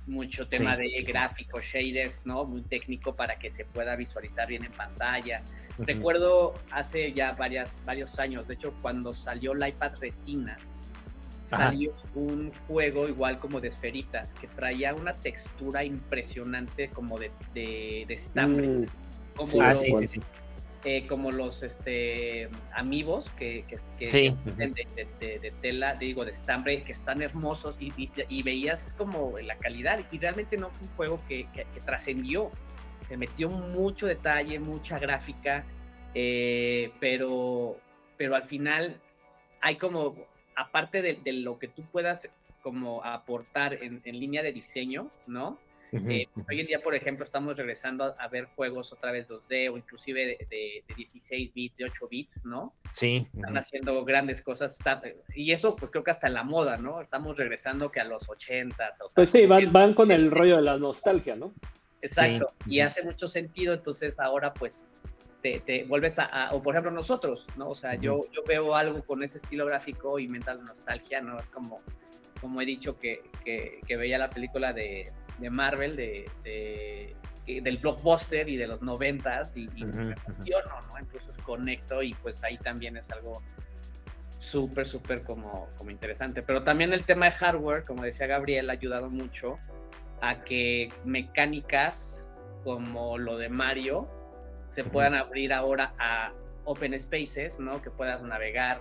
mucho 0.06 0.48
tema 0.48 0.76
de 0.76 0.88
gráficos, 1.02 1.64
shaders, 1.64 2.26
¿no? 2.26 2.44
Muy 2.44 2.62
técnico 2.62 3.14
para 3.14 3.38
que 3.38 3.50
se 3.50 3.64
pueda 3.64 3.94
visualizar 3.96 4.48
bien 4.48 4.64
en 4.64 4.72
pantalla. 4.72 5.42
Recuerdo 5.78 6.54
hace 6.70 7.12
ya 7.12 7.32
varias, 7.32 7.82
varios 7.84 8.18
años, 8.18 8.46
de 8.46 8.54
hecho, 8.54 8.74
cuando 8.82 9.14
salió 9.14 9.52
el 9.52 9.66
iPad 9.68 9.92
Retina, 10.00 10.58
salió 11.46 11.94
un 12.14 12.52
juego 12.66 13.08
igual 13.08 13.38
como 13.38 13.60
de 13.60 13.68
esferitas, 13.68 14.34
que 14.34 14.46
traía 14.48 14.94
una 14.94 15.12
textura 15.12 15.84
impresionante 15.84 16.88
como 16.88 17.18
de, 17.18 17.30
de, 17.54 18.06
estambre. 18.08 18.66
Mm. 18.66 18.86
Como 19.36 19.62
ah, 19.62 19.74
sí, 19.74 19.92
sí, 20.00 20.06
sí. 20.06 20.20
Eh, 20.84 21.06
como 21.06 21.30
los 21.30 21.62
este, 21.62 22.48
amigos 22.74 23.30
que, 23.38 23.64
que, 23.68 23.78
de, 24.00 25.52
tela, 25.60 25.94
digo, 25.94 26.24
de 26.24 26.32
estambre, 26.32 26.82
que 26.82 26.90
están 26.90 27.22
hermosos 27.22 27.76
y, 27.78 27.92
y, 28.28 28.42
veías 28.42 28.92
como 28.94 29.38
la 29.38 29.56
calidad. 29.58 30.00
Y 30.10 30.18
realmente 30.18 30.56
no 30.56 30.70
fue 30.70 30.88
un 30.88 30.94
juego 30.96 31.20
que, 31.28 31.46
trascendió, 31.84 32.50
se 33.06 33.16
metió 33.16 33.48
mucho 33.48 34.08
detalle, 34.08 34.58
mucha 34.58 34.98
gráfica, 34.98 35.64
eh, 36.14 36.90
pero, 36.98 37.76
pero 38.16 38.34
al 38.34 38.48
final 38.48 39.00
hay 39.60 39.76
como, 39.76 40.16
aparte 40.56 41.00
de, 41.00 41.32
lo 41.32 41.60
que 41.60 41.68
tú 41.68 41.84
puedas 41.92 42.28
como 42.60 43.04
aportar 43.04 43.74
en, 43.74 44.00
en 44.04 44.18
línea 44.18 44.42
de 44.42 44.52
diseño, 44.52 45.12
¿no? 45.28 45.60
Eh, 45.92 46.26
hoy 46.48 46.60
en 46.60 46.66
día, 46.66 46.80
por 46.82 46.94
ejemplo, 46.94 47.24
estamos 47.24 47.56
regresando 47.56 48.14
a, 48.18 48.28
ver 48.28 48.46
juegos 48.56 48.92
otra 48.92 49.12
vez 49.12 49.28
2D 49.28 49.70
o 49.70 49.76
inclusive 49.76 50.38
de, 50.48 50.84
16 50.96 51.52
bits, 51.52 51.76
de 51.76 51.84
8 51.84 52.08
bits, 52.08 52.44
¿no? 52.46 52.74
Sí. 52.92 53.28
Están 53.34 53.58
haciendo 53.58 54.02
grandes 54.04 54.40
cosas. 54.42 54.78
y 55.34 55.52
eso, 55.52 55.76
pues 55.76 55.90
creo 55.90 56.02
que 56.02 56.10
hasta 56.10 56.28
en 56.28 56.34
la 56.34 56.44
moda, 56.44 56.78
¿no? 56.78 57.02
Estamos 57.02 57.36
regresando 57.36 57.90
que 57.90 58.00
a 58.00 58.04
los 58.04 58.28
80 58.28 58.90
pues 59.14 59.30
sí, 59.30 59.46
van, 59.46 59.70
van 59.70 59.92
con 59.92 60.10
el 60.10 60.30
rollo 60.30 60.56
de 60.56 60.62
la 60.62 60.78
nostalgia, 60.78 61.36
¿no? 61.36 61.52
Exacto. 62.00 62.52
Y 62.66 62.80
hace 62.80 63.02
mucho 63.02 63.28
sentido, 63.28 63.74
entonces 63.74 64.18
ahora, 64.18 64.54
pues, 64.54 64.88
te, 65.42 65.84
vuelves 65.88 66.18
a, 66.18 66.50
o 66.52 66.62
por 66.62 66.74
ejemplo 66.74 66.90
nosotros, 66.90 67.46
¿no? 67.56 67.70
O 67.70 67.74
sea, 67.74 67.94
yo, 67.96 68.20
yo 68.30 68.42
veo 68.44 68.74
algo 68.74 69.04
con 69.04 69.22
ese 69.22 69.38
estilo 69.38 69.66
gráfico 69.66 70.18
y 70.18 70.28
mental 70.28 70.64
nostalgia, 70.64 71.20
¿no? 71.20 71.38
Es 71.38 71.48
como, 71.48 71.80
como 72.40 72.60
he 72.60 72.64
dicho 72.64 72.98
que, 72.98 73.22
que, 73.44 73.96
veía 73.96 74.18
la 74.18 74.30
película 74.30 74.72
de, 74.72 75.12
de 75.42 75.50
Marvel, 75.50 75.96
de, 75.96 76.30
de, 76.44 77.16
del 77.60 77.78
blockbuster 77.78 78.48
y 78.48 78.56
de 78.56 78.66
los 78.66 78.82
noventas 78.82 79.56
y, 79.56 79.68
y 79.74 79.84
me 79.84 80.14
emociono, 80.26 80.80
¿no? 80.88 80.98
Entonces 80.98 81.36
conecto 81.38 82.02
y 82.02 82.14
pues 82.14 82.42
ahí 82.44 82.56
también 82.58 82.96
es 82.96 83.10
algo 83.10 83.42
súper, 84.38 84.86
súper 84.86 85.22
como, 85.22 85.68
como 85.76 85.90
interesante. 85.90 86.42
Pero 86.42 86.62
también 86.62 86.92
el 86.92 87.04
tema 87.04 87.26
de 87.26 87.32
hardware, 87.32 87.84
como 87.84 88.02
decía 88.02 88.26
Gabriel, 88.26 88.70
ha 88.70 88.74
ayudado 88.74 89.08
mucho 89.08 89.58
a 90.20 90.42
que 90.44 90.92
mecánicas 91.04 92.22
como 92.64 93.18
lo 93.18 93.38
de 93.38 93.48
Mario 93.48 94.08
se 94.68 94.84
puedan 94.84 95.14
abrir 95.14 95.52
ahora 95.52 95.92
a 95.98 96.32
open 96.64 96.98
spaces, 97.00 97.60
¿no? 97.60 97.82
Que 97.82 97.90
puedas 97.90 98.22
navegar, 98.22 98.80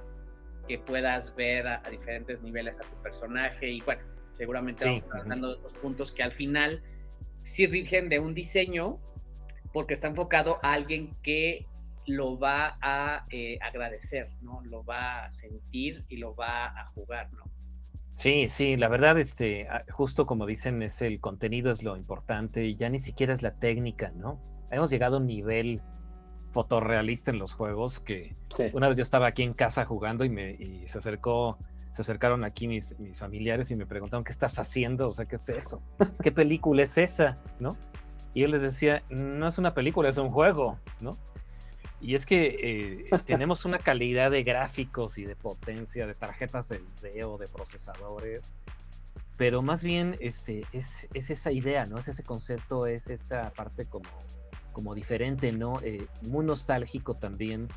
que 0.68 0.78
puedas 0.78 1.36
ver 1.36 1.68
a, 1.68 1.82
diferentes 1.90 2.42
niveles 2.42 2.78
a 2.80 2.82
tu 2.82 2.96
personaje 3.02 3.70
y 3.70 3.82
bueno, 3.82 4.02
seguramente 4.42 4.86
vamos 4.86 5.06
trabajando 5.06 5.56
los 5.62 5.74
puntos 5.74 6.12
que 6.12 6.24
al 6.24 6.32
final 6.32 6.82
sí 7.44 7.68
rigen 7.68 8.10
de 8.10 8.18
un 8.18 8.34
diseño 8.34 8.98
porque 9.72 9.94
está 9.94 10.08
enfocado 10.08 10.58
a 10.64 10.74
alguien 10.74 11.16
que 11.22 11.68
lo 12.08 12.40
va 12.40 12.76
a 12.82 13.28
eh, 13.30 13.60
agradecer, 13.62 14.32
¿no? 14.42 14.62
Lo 14.64 14.84
va 14.84 15.26
a 15.26 15.30
sentir 15.30 16.06
y 16.10 16.18
lo 16.18 16.34
va 16.34 16.70
a 16.70 16.88
jugar, 16.88 17.32
¿no? 17.34 17.44
Sí, 18.16 18.50
sí, 18.50 18.78
la 18.78 18.88
verdad, 18.88 19.20
este, 19.20 19.68
ah, 19.70 19.86
justo 19.92 20.26
como 20.26 20.48
dicen, 20.48 20.82
es 20.82 21.04
el 21.04 21.20
contenido 21.20 21.72
es 21.72 21.84
lo 21.84 21.96
importante 21.96 22.66
y 22.66 22.76
ya 22.76 22.90
ni 22.90 22.98
siquiera 22.98 23.34
es 23.34 23.44
la 23.44 23.60
técnica, 23.60 24.12
¿no? 24.16 24.42
Hemos 24.72 24.90
llegado 24.90 25.18
a 25.18 25.20
un 25.20 25.28
nivel 25.28 25.84
fotorrealista 26.52 27.30
en 27.30 27.38
los 27.38 27.54
juegos 27.54 28.00
que 28.00 28.36
una 28.74 28.88
vez 28.88 28.98
yo 28.98 29.04
estaba 29.04 29.28
aquí 29.28 29.44
en 29.44 29.54
casa 29.54 29.86
jugando 29.86 30.26
y 30.26 30.30
me 30.30 30.54
y 30.54 30.88
se 30.88 30.98
acercó, 30.98 31.60
se 31.94 32.02
acercaron 32.02 32.44
aquí 32.44 32.68
mis, 32.68 32.98
mis 33.00 33.20
familiares 33.20 33.72
y 33.72 33.76
me 33.76 33.86
preguntaron 33.86 34.24
qué 34.24 34.32
estás 34.32 34.58
haciendo, 34.60 35.10
o 35.10 35.12
sea, 35.12 35.26
qué 35.26 35.36
es 35.36 35.50
eso, 35.50 35.82
qué 36.24 36.32
película 36.32 36.84
es 36.84 36.98
esa, 36.98 37.38
¿no? 37.60 37.78
Y 38.34 38.42
yo 38.42 38.48
les 38.48 38.62
decía, 38.62 39.04
no 39.10 39.48
es 39.48 39.58
una 39.58 39.74
película, 39.74 40.10
es 40.10 40.18
un 40.18 40.32
juego, 40.32 40.80
¿no? 41.02 41.18
Y 42.00 42.16
es 42.16 42.26
que 42.26 42.56
eh, 42.64 43.06
tenemos 43.26 43.66
una 43.66 43.78
calidad 43.78 44.32
de 44.32 44.44
gráficos 44.44 45.18
y 45.18 45.26
de 45.26 45.36
potencia, 45.36 46.08
de 46.08 46.16
tarjetas 46.16 46.70
de 46.70 46.82
video, 47.02 47.38
de 47.38 47.48
procesadores, 47.48 48.54
pero 49.38 49.62
más 49.62 49.84
bien 49.84 50.18
este, 50.20 50.66
es, 50.72 51.08
esa 51.14 51.52
idea, 51.52 51.86
¿no? 51.86 51.98
Es 51.98 52.08
ese 52.08 52.24
concepto, 52.24 52.86
es 52.86 53.10
esa 53.10 53.52
parte 53.52 53.86
como, 53.86 54.10
como 54.72 54.96
diferente, 54.96 55.52
¿no? 55.52 55.82
Eh, 55.82 56.08
muy 56.24 56.46
nostálgico 56.46 57.16
también. 57.16 57.68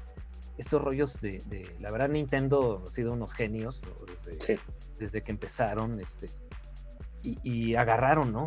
Estos 0.56 0.82
rollos 0.82 1.20
de, 1.20 1.42
la 1.80 1.90
verdad 1.90 2.08
Nintendo 2.08 2.84
ha 2.86 2.90
sido 2.90 3.12
unos 3.12 3.32
genios 3.32 3.82
desde, 4.26 4.60
desde 4.98 5.22
que 5.22 5.32
empezaron, 5.32 6.00
este, 6.00 6.28
y, 7.22 7.74
agarraron, 7.74 8.32
¿no? 8.32 8.46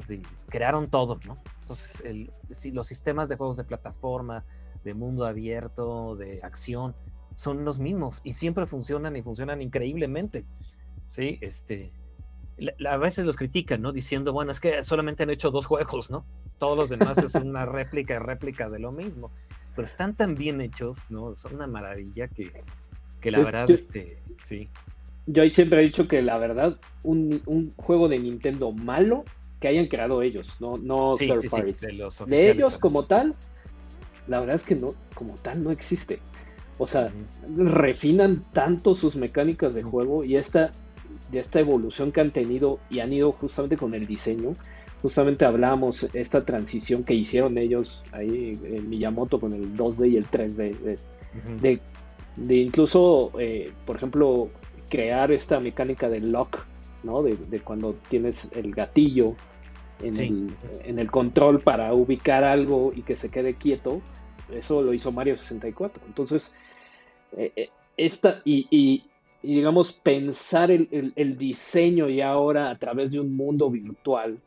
crearon 0.49 0.89
todo, 0.89 1.19
¿no? 1.25 1.37
Entonces, 1.61 2.01
el, 2.05 2.31
los 2.73 2.87
sistemas 2.87 3.27
de 3.27 3.35
juegos 3.35 3.57
de 3.57 3.63
plataforma, 3.63 4.45
de 4.83 4.93
mundo 4.93 5.25
abierto, 5.25 6.15
de 6.15 6.39
acción, 6.43 6.95
son 7.35 7.65
los 7.65 7.79
mismos 7.79 8.21
y 8.23 8.33
siempre 8.33 8.65
funcionan 8.65 9.15
y 9.15 9.21
funcionan 9.21 9.61
increíblemente. 9.61 10.45
Sí, 11.07 11.37
este, 11.41 11.91
a 12.87 12.97
veces 12.97 13.25
los 13.25 13.35
critican, 13.35 13.81
¿no? 13.81 13.91
Diciendo, 13.91 14.33
bueno, 14.33 14.51
es 14.51 14.59
que 14.59 14.83
solamente 14.83 15.23
han 15.23 15.29
hecho 15.29 15.51
dos 15.51 15.65
juegos, 15.65 16.09
¿no? 16.09 16.25
Todos 16.57 16.77
los 16.77 16.89
demás 16.89 17.17
es 17.19 17.35
una 17.35 17.65
réplica 17.65 18.15
y 18.15 18.19
réplica 18.19 18.69
de 18.69 18.79
lo 18.79 18.91
mismo. 18.91 19.31
Pero 19.77 19.85
están 19.85 20.15
tan 20.15 20.33
bien 20.33 20.59
hechos, 20.59 21.09
¿no? 21.11 21.35
Son 21.35 21.53
una 21.55 21.67
maravilla 21.67 22.27
que, 22.27 22.51
que 23.21 23.31
la 23.31 23.39
verdad, 23.39 23.69
este, 23.69 24.17
sí. 24.43 24.67
Yo 25.27 25.43
ahí 25.43 25.51
siempre 25.51 25.79
he 25.79 25.83
dicho 25.83 26.07
que 26.07 26.21
la 26.23 26.39
verdad, 26.39 26.79
un, 27.03 27.43
un 27.45 27.73
juego 27.75 28.07
de 28.07 28.17
Nintendo 28.17 28.71
malo 28.71 29.23
que 29.59 29.67
hayan 29.67 29.85
creado 29.85 30.23
ellos, 30.23 30.55
no, 30.59 30.77
no 30.77 31.15
third 31.15 31.47
parties. 31.49 31.81
de 32.25 32.51
ellos 32.51 32.79
como 32.79 33.05
tal, 33.05 33.35
la 34.27 34.39
verdad 34.39 34.55
es 34.55 34.63
que 34.63 34.75
no, 34.75 34.95
como 35.13 35.35
tal, 35.35 35.63
no 35.63 35.69
existe. 35.69 36.19
O 36.79 36.87
sea, 36.87 37.11
refinan 37.55 38.45
tanto 38.53 38.95
sus 38.95 39.15
mecánicas 39.15 39.75
de 39.75 39.83
juego 39.83 40.23
y 40.23 40.37
esta, 40.37 40.71
esta 41.31 41.59
evolución 41.59 42.11
que 42.11 42.21
han 42.21 42.31
tenido 42.31 42.79
y 42.89 42.99
han 42.99 43.13
ido 43.13 43.31
justamente 43.31 43.77
con 43.77 43.93
el 43.93 44.07
diseño. 44.07 44.55
Justamente 45.01 45.45
hablábamos 45.45 46.09
esta 46.13 46.43
transición 46.43 47.03
que 47.03 47.13
hicieron 47.13 47.57
ellos 47.57 48.01
ahí 48.11 48.59
en 48.63 48.89
Miyamoto 48.89 49.39
con 49.39 49.53
el 49.53 49.75
2D 49.75 50.11
y 50.11 50.17
el 50.17 50.29
3D. 50.29 50.97
De, 52.37 52.55
incluso, 52.55 53.31
eh, 53.39 53.71
por 53.85 53.95
ejemplo, 53.95 54.49
crear 54.89 55.31
esta 55.31 55.59
mecánica 55.59 56.09
de 56.09 56.19
lock, 56.19 56.65
¿no? 57.03 57.23
De, 57.23 57.35
de 57.35 57.59
cuando 57.59 57.95
tienes 58.09 58.49
el 58.55 58.73
gatillo 58.73 59.35
en, 60.01 60.19
el, 60.19 60.49
en, 60.83 60.99
el, 60.99 61.09
control 61.09 61.59
para 61.59 61.93
ubicar 61.93 62.43
algo 62.43 62.91
y 62.95 63.01
que 63.01 63.15
se 63.15 63.29
quede 63.29 63.55
quieto 63.55 64.01
eso 64.51 64.81
lo 64.81 64.93
hizo 64.93 65.11
Mario 65.11 65.37
64. 65.37 66.03
Entonces, 66.07 66.53
eh, 67.35 67.51
eh, 67.55 67.69
esta, 67.97 68.41
y, 68.45 69.03
digamos, 69.41 69.93
pensar 69.93 70.71
el, 70.71 71.37
diseño 71.37 72.09
y 72.09 72.21
ahora 72.21 72.69
a 72.69 72.77
través 72.77 73.11
de 73.11 73.19
un 73.19 73.35
mundo 73.35 73.69
virtual, 73.69 74.39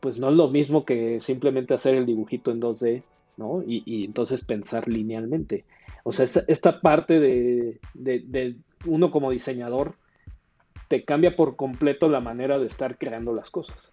pues 0.00 0.18
no 0.18 0.28
es 0.28 0.34
lo 0.34 0.48
mismo 0.48 0.84
que 0.84 1.20
simplemente 1.20 1.74
hacer 1.74 1.94
el 1.94 2.06
dibujito 2.06 2.50
en 2.50 2.60
2D, 2.60 3.02
¿no? 3.36 3.62
Y, 3.66 4.04
entonces 4.04 4.40
pensar 4.40 4.88
linealmente. 4.88 5.64
O 6.04 6.12
sea, 6.12 6.26
esta, 6.46 6.80
parte 6.80 7.18
de, 7.18 7.80
de, 7.94 8.56
uno 8.84 9.10
como 9.10 9.30
diseñador 9.30 9.94
te 10.88 11.04
cambia 11.04 11.34
por 11.34 11.56
completo 11.56 12.08
la 12.08 12.20
manera 12.20 12.58
de 12.58 12.66
estar 12.66 12.96
creando 12.96 13.34
las 13.34 13.50
cosas. 13.50 13.92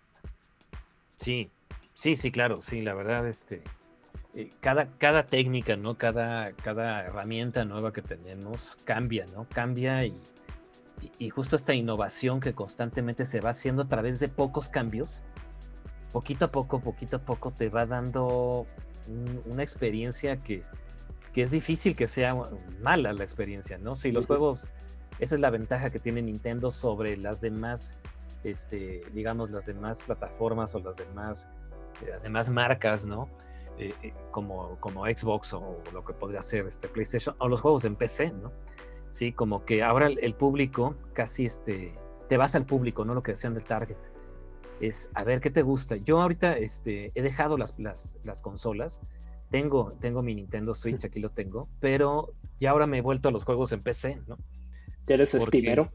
Sí, 1.18 1.50
sí, 1.96 2.16
sí, 2.16 2.32
claro, 2.32 2.62
sí, 2.62 2.82
la 2.82 2.94
verdad, 2.94 3.28
este, 3.28 3.62
eh, 4.36 4.50
cada, 4.60 4.88
cada 4.98 5.26
técnica, 5.26 5.76
¿no? 5.76 5.96
Cada, 5.96 6.54
cada 6.54 7.06
herramienta 7.06 7.66
nueva 7.66 7.94
que 7.94 8.02
tenemos 8.02 8.78
cambia, 8.84 9.26
¿no? 9.34 9.48
Cambia 9.50 10.06
y, 10.06 10.16
y, 11.20 11.30
justo 11.30 11.56
esta 11.56 11.74
innovación 11.74 12.40
que 12.40 12.54
constantemente 12.54 13.26
se 13.26 13.42
va 13.42 13.52
haciendo 13.52 13.84
a 13.84 13.88
través 13.88 14.20
de 14.20 14.30
pocos 14.30 14.70
cambios, 14.70 15.24
poquito 16.14 16.46
a 16.46 16.52
poco, 16.52 16.80
poquito 16.80 17.18
a 17.18 17.20
poco 17.20 17.52
te 17.52 17.68
va 17.68 17.86
dando 17.86 18.66
una 19.46 19.64
experiencia 19.64 20.38
que, 20.38 20.64
que, 21.34 21.42
es 21.42 21.52
difícil 21.52 21.96
que 21.96 22.08
sea 22.08 22.38
mala 22.82 23.12
la 23.12 23.24
experiencia, 23.24 23.78
¿no? 23.78 23.98
Si 23.98 24.12
los 24.12 24.28
juegos, 24.28 24.70
esa 25.20 25.36
es 25.36 25.42
la 25.42 25.50
ventaja 25.50 25.90
que 25.90 26.00
tiene 26.00 26.22
Nintendo 26.22 26.72
sobre 26.72 27.18
las 27.18 27.42
demás, 27.42 27.98
este, 28.46 29.02
digamos, 29.12 29.52
las 29.52 29.66
demás 29.66 30.00
plataformas 30.00 30.74
o 30.76 30.80
las 30.80 30.96
demás, 30.96 31.50
las 32.08 32.24
demás 32.24 32.50
marcas, 32.50 33.04
¿no? 33.04 33.28
Eh, 33.80 33.92
eh, 34.04 34.14
como, 34.30 34.78
como 34.80 35.06
Xbox 35.06 35.52
o 35.54 35.82
lo 35.92 36.06
que 36.06 36.14
podría 36.14 36.44
ser 36.44 36.68
este 36.68 36.88
PlayStation 36.88 37.36
o 37.40 37.48
los 37.48 37.60
juegos 37.60 37.86
en 37.86 37.96
PC, 37.96 38.32
¿no? 38.32 38.52
Sí, 39.10 39.34
como 39.34 39.66
que 39.66 39.84
ahora 39.84 40.08
el, 40.08 40.36
público 40.36 40.96
casi 41.14 41.48
este, 41.48 41.94
te 42.30 42.38
vas 42.38 42.54
al 42.56 42.66
público, 42.66 43.04
¿no? 43.04 43.16
Lo 43.16 43.24
que 43.24 43.32
decían 43.32 43.56
del 43.56 43.66
target. 43.66 43.98
Es 44.80 45.10
a 45.14 45.24
ver 45.24 45.40
qué 45.42 45.50
te 45.50 45.62
gusta. 45.62 45.98
Yo 45.98 46.22
ahorita 46.22 46.54
este, 46.54 47.12
he 47.16 47.22
dejado 47.22 47.58
las, 47.58 47.78
las, 47.80 48.18
las 48.24 48.42
consolas. 48.42 49.00
Tengo, 49.50 49.94
tengo 50.02 50.22
mi 50.24 50.34
Nintendo 50.36 50.74
Switch, 50.74 51.06
aquí 51.06 51.20
lo 51.20 51.30
tengo, 51.30 51.70
pero 51.80 52.34
ya 52.60 52.72
ahora 52.72 52.88
me 52.88 52.98
he 52.98 53.02
vuelto 53.02 53.30
a 53.30 53.32
los 53.32 53.44
juegos 53.44 53.72
en 53.72 53.84
PC, 53.84 54.20
¿no? 54.28 54.38
¿Eres 55.08 55.32
Steamero? 55.32 55.92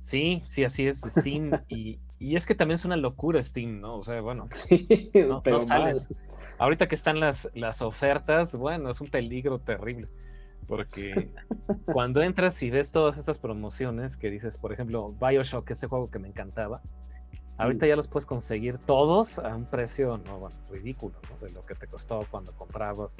Sí, 0.00 0.44
sí, 0.48 0.64
así 0.64 0.86
es, 0.86 1.00
Steam. 1.00 1.50
y, 1.68 1.98
y, 2.18 2.36
es 2.36 2.46
que 2.46 2.54
también 2.54 2.76
es 2.76 2.84
una 2.84 2.96
locura 2.96 3.42
Steam, 3.42 3.80
¿no? 3.80 3.96
O 3.96 4.04
sea, 4.04 4.20
bueno, 4.20 4.46
sí, 4.50 5.10
no, 5.28 5.42
pero 5.42 5.58
ahorita 6.58 6.88
que 6.88 6.94
están 6.94 7.20
las, 7.20 7.50
las 7.54 7.82
ofertas, 7.82 8.54
bueno, 8.54 8.90
es 8.90 9.00
un 9.00 9.08
peligro 9.08 9.58
terrible. 9.58 10.08
Porque 10.66 11.30
cuando 11.92 12.22
entras 12.22 12.62
y 12.62 12.70
ves 12.70 12.90
todas 12.90 13.18
estas 13.18 13.38
promociones 13.38 14.16
que 14.16 14.30
dices, 14.30 14.58
por 14.58 14.72
ejemplo, 14.72 15.14
Bioshock, 15.20 15.70
ese 15.70 15.86
juego 15.86 16.10
que 16.10 16.18
me 16.18 16.28
encantaba, 16.28 16.82
ahorita 17.58 17.86
ya 17.86 17.96
los 17.96 18.08
puedes 18.08 18.26
conseguir 18.26 18.78
todos 18.78 19.38
a 19.38 19.54
un 19.54 19.66
precio 19.66 20.20
no, 20.26 20.38
bueno, 20.38 20.56
ridículo, 20.70 21.16
¿no? 21.30 21.46
De 21.46 21.52
lo 21.52 21.64
que 21.64 21.74
te 21.74 21.86
costó 21.86 22.26
cuando 22.30 22.52
comprabas 22.52 23.16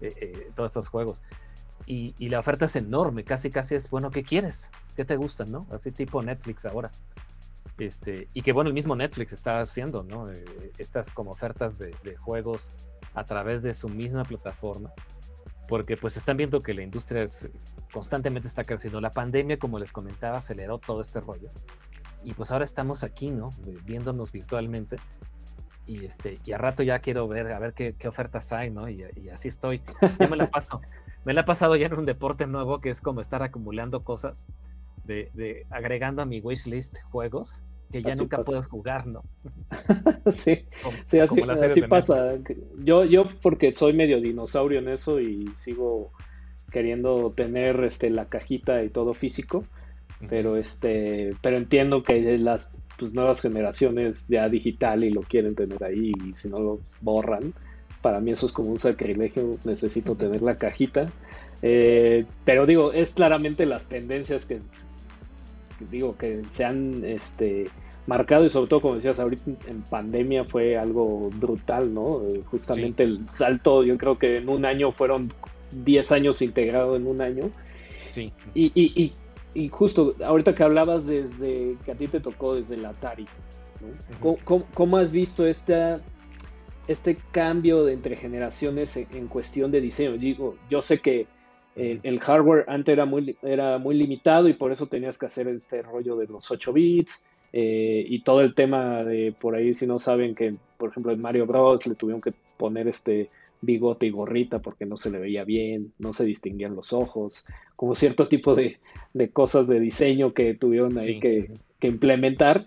eh, 0.00 0.12
eh, 0.20 0.50
todos 0.54 0.70
estos 0.70 0.88
juegos. 0.88 1.22
Y, 1.86 2.14
y, 2.18 2.28
la 2.28 2.40
oferta 2.40 2.64
es 2.64 2.76
enorme, 2.76 3.24
casi 3.24 3.50
casi 3.50 3.74
es, 3.74 3.90
bueno, 3.90 4.10
¿qué 4.10 4.22
quieres? 4.22 4.70
¿Qué 4.96 5.04
te 5.04 5.16
gusta, 5.16 5.44
no? 5.44 5.66
Así 5.70 5.92
tipo 5.92 6.22
Netflix 6.22 6.64
ahora. 6.64 6.90
Este, 7.78 8.28
y 8.32 8.42
que 8.42 8.52
bueno, 8.52 8.68
el 8.68 8.74
mismo 8.74 8.94
Netflix 8.94 9.32
está 9.32 9.60
haciendo, 9.60 10.04
¿no? 10.04 10.30
Eh, 10.30 10.72
estas 10.78 11.10
como 11.10 11.32
ofertas 11.32 11.76
de, 11.78 11.92
juegos 12.16 12.70
a 13.14 13.24
través 13.24 13.62
de 13.62 13.74
su 13.74 13.88
misma 13.88 14.22
plataforma, 14.22 14.92
porque 15.68 15.96
pues 15.96 16.16
están 16.16 16.36
viendo 16.36 16.60
que 16.60 16.74
la 16.74 16.82
industria 16.82 17.26
constantemente 17.92 18.46
está 18.46 18.64
creciendo. 18.64 19.00
La 19.00 19.10
pandemia, 19.10 19.58
como 19.58 19.78
les 19.78 19.92
comentaba, 19.92 20.38
aceleró 20.38 20.78
todo 20.78 21.00
este 21.00 21.20
rollo. 21.20 21.50
Y 22.24 22.32
pues 22.32 22.50
ahora 22.50 22.64
estamos 22.64 23.04
aquí, 23.04 23.30
¿no? 23.30 23.50
Viéndonos 23.84 24.32
virtualmente. 24.32 24.96
y 25.86 26.06
este, 26.06 26.38
y 26.44 26.52
a 26.52 26.58
rato 26.58 26.82
ya 26.82 26.98
quiero 27.00 27.28
ver, 27.28 27.52
a 27.52 27.58
ver 27.58 27.74
qué, 27.74 27.94
ofertas 28.08 28.52
hay, 28.52 28.70
¿no? 28.70 28.88
Y, 28.88 29.04
así 29.32 29.48
estoy. 29.48 29.82
Yo 30.18 30.28
me 30.28 30.36
la 30.36 30.50
paso. 30.50 30.80
me 31.24 31.34
la 31.34 31.42
he 31.42 31.44
pasado 31.44 31.76
ya 31.76 31.86
en 31.86 31.94
un 31.94 32.06
deporte 32.06 32.46
nuevo 32.46 32.80
que 32.80 32.90
es 32.90 33.00
como 33.00 33.20
estar 33.20 33.42
acumulando 33.42 34.02
cosas, 34.02 34.46
de, 35.04 35.66
agregando 35.70 36.22
a 36.22 36.24
mi 36.24 36.40
wishlist 36.40 36.96
juegos 37.10 37.60
que 37.92 38.02
ya 38.02 38.16
nunca 38.16 38.42
puedes 38.42 38.66
jugar, 38.66 39.06
¿no? 39.06 39.22
sí, 40.32 40.66
sí, 41.04 41.20
así, 41.20 41.82
pasa. 41.82 42.38
Yo, 42.82 43.04
yo 43.04 43.24
porque 43.40 43.72
soy 43.72 43.92
medio 43.92 44.20
dinosaurio 44.20 44.80
en 44.80 44.88
eso 44.88 45.20
y 45.20 45.48
sigo 45.54 46.10
queriendo 46.72 47.32
tener 47.36 47.84
este 47.84 48.10
la 48.10 48.28
cajita 48.28 48.82
y 48.82 48.88
todo 48.88 49.14
físico, 49.14 49.64
pero 50.28 50.56
este, 50.56 51.34
pero 51.42 51.56
entiendo 51.56 52.02
que 52.02 52.38
las 52.38 52.72
pues, 52.98 53.12
nuevas 53.14 53.40
generaciones 53.40 54.26
ya 54.28 54.48
digital 54.48 55.04
y 55.04 55.10
lo 55.10 55.22
quieren 55.22 55.54
tener 55.54 55.82
ahí 55.84 56.12
y 56.24 56.34
si 56.36 56.48
no 56.48 56.58
lo 56.58 56.80
borran, 57.00 57.54
para 58.02 58.20
mí 58.20 58.30
eso 58.32 58.46
es 58.46 58.52
como 58.52 58.70
un 58.70 58.78
sacrilegio, 58.78 59.58
necesito 59.64 60.14
tener 60.14 60.42
la 60.42 60.56
cajita. 60.56 61.06
Eh, 61.62 62.26
pero 62.44 62.66
digo, 62.66 62.92
es 62.92 63.14
claramente 63.14 63.64
las 63.64 63.86
tendencias 63.86 64.44
que, 64.44 64.60
digo 65.90 66.16
que 66.16 66.42
se 66.50 66.64
han 66.64 67.02
este, 67.04 67.68
marcado 68.06 68.44
y 68.44 68.50
sobre 68.50 68.68
todo 68.68 68.82
como 68.82 68.94
decías 68.96 69.18
ahorita 69.18 69.50
en 69.68 69.82
pandemia 69.82 70.44
fue 70.44 70.76
algo 70.76 71.30
brutal, 71.30 71.94
¿no? 71.94 72.20
Justamente 72.50 73.04
el 73.04 73.28
salto, 73.30 73.82
yo 73.82 73.96
creo 73.96 74.18
que 74.18 74.36
en 74.36 74.48
un 74.48 74.66
año 74.66 74.92
fueron 74.92 75.32
10 75.72 76.12
años 76.12 76.42
integrado 76.42 76.96
en 76.96 77.06
un 77.06 77.20
año. 77.20 77.50
Sí. 78.10 78.32
Y, 78.54 78.70
y, 78.74 79.02
y 79.02 79.12
justo, 79.68 80.14
ahorita 80.24 80.54
que 80.54 80.62
hablabas 80.62 81.06
desde 81.06 81.76
que 81.84 81.92
a 81.92 81.94
ti 81.94 82.08
te 82.08 82.20
tocó 82.20 82.54
desde 82.54 82.74
el 82.74 82.84
Atari, 82.86 83.26
¿Cómo, 84.74 84.96
has 84.96 85.12
visto 85.12 85.46
esta, 85.46 86.00
este 86.88 87.16
cambio 87.32 87.84
de 87.84 87.92
entre 87.92 88.16
generaciones 88.16 88.96
en, 88.96 89.28
cuestión 89.28 89.70
de 89.70 89.80
diseño? 89.80 90.16
Digo, 90.16 90.56
yo 90.70 90.80
sé 90.80 91.00
que 91.00 91.26
el, 91.76 92.20
hardware 92.20 92.64
antes 92.68 92.92
era 92.92 93.04
muy, 93.04 93.36
era 93.42 93.78
muy 93.78 93.94
limitado 93.96 94.48
y 94.48 94.54
por 94.54 94.72
eso 94.72 94.86
tenías 94.86 95.18
que 95.18 95.26
hacer 95.26 95.48
este 95.48 95.82
rollo 95.82 96.16
de 96.16 96.26
los 96.26 96.50
8 96.50 96.72
bits 96.72 97.26
eh, 97.52 98.04
y 98.08 98.22
todo 98.22 98.40
el 98.40 98.54
tema 98.54 99.04
de 99.04 99.34
por 99.38 99.54
ahí, 99.54 99.74
si 99.74 99.86
no 99.86 99.98
saben 99.98 100.34
que, 100.34 100.54
por 100.78 100.90
ejemplo, 100.90 101.12
en 101.12 101.20
Mario 101.20 101.46
Bros. 101.46 101.86
le 101.86 101.94
tuvieron 101.94 102.20
que 102.20 102.32
poner 102.56 102.88
este 102.88 103.30
bigote 103.64 104.06
y 104.06 104.10
gorrita 104.10 104.60
porque 104.60 104.86
no 104.86 104.96
se 104.96 105.10
le 105.10 105.18
veía 105.18 105.44
bien, 105.44 105.92
no 105.98 106.12
se 106.12 106.24
distinguían 106.24 106.74
los 106.74 106.92
ojos, 106.92 107.44
como 107.76 107.94
cierto 107.94 108.28
tipo 108.28 108.54
de, 108.54 108.78
cosas 109.32 109.68
de 109.68 109.80
diseño 109.80 110.34
que 110.34 110.54
tuvieron 110.54 110.98
ahí 110.98 111.20
que, 111.20 111.52
implementar. 111.82 112.66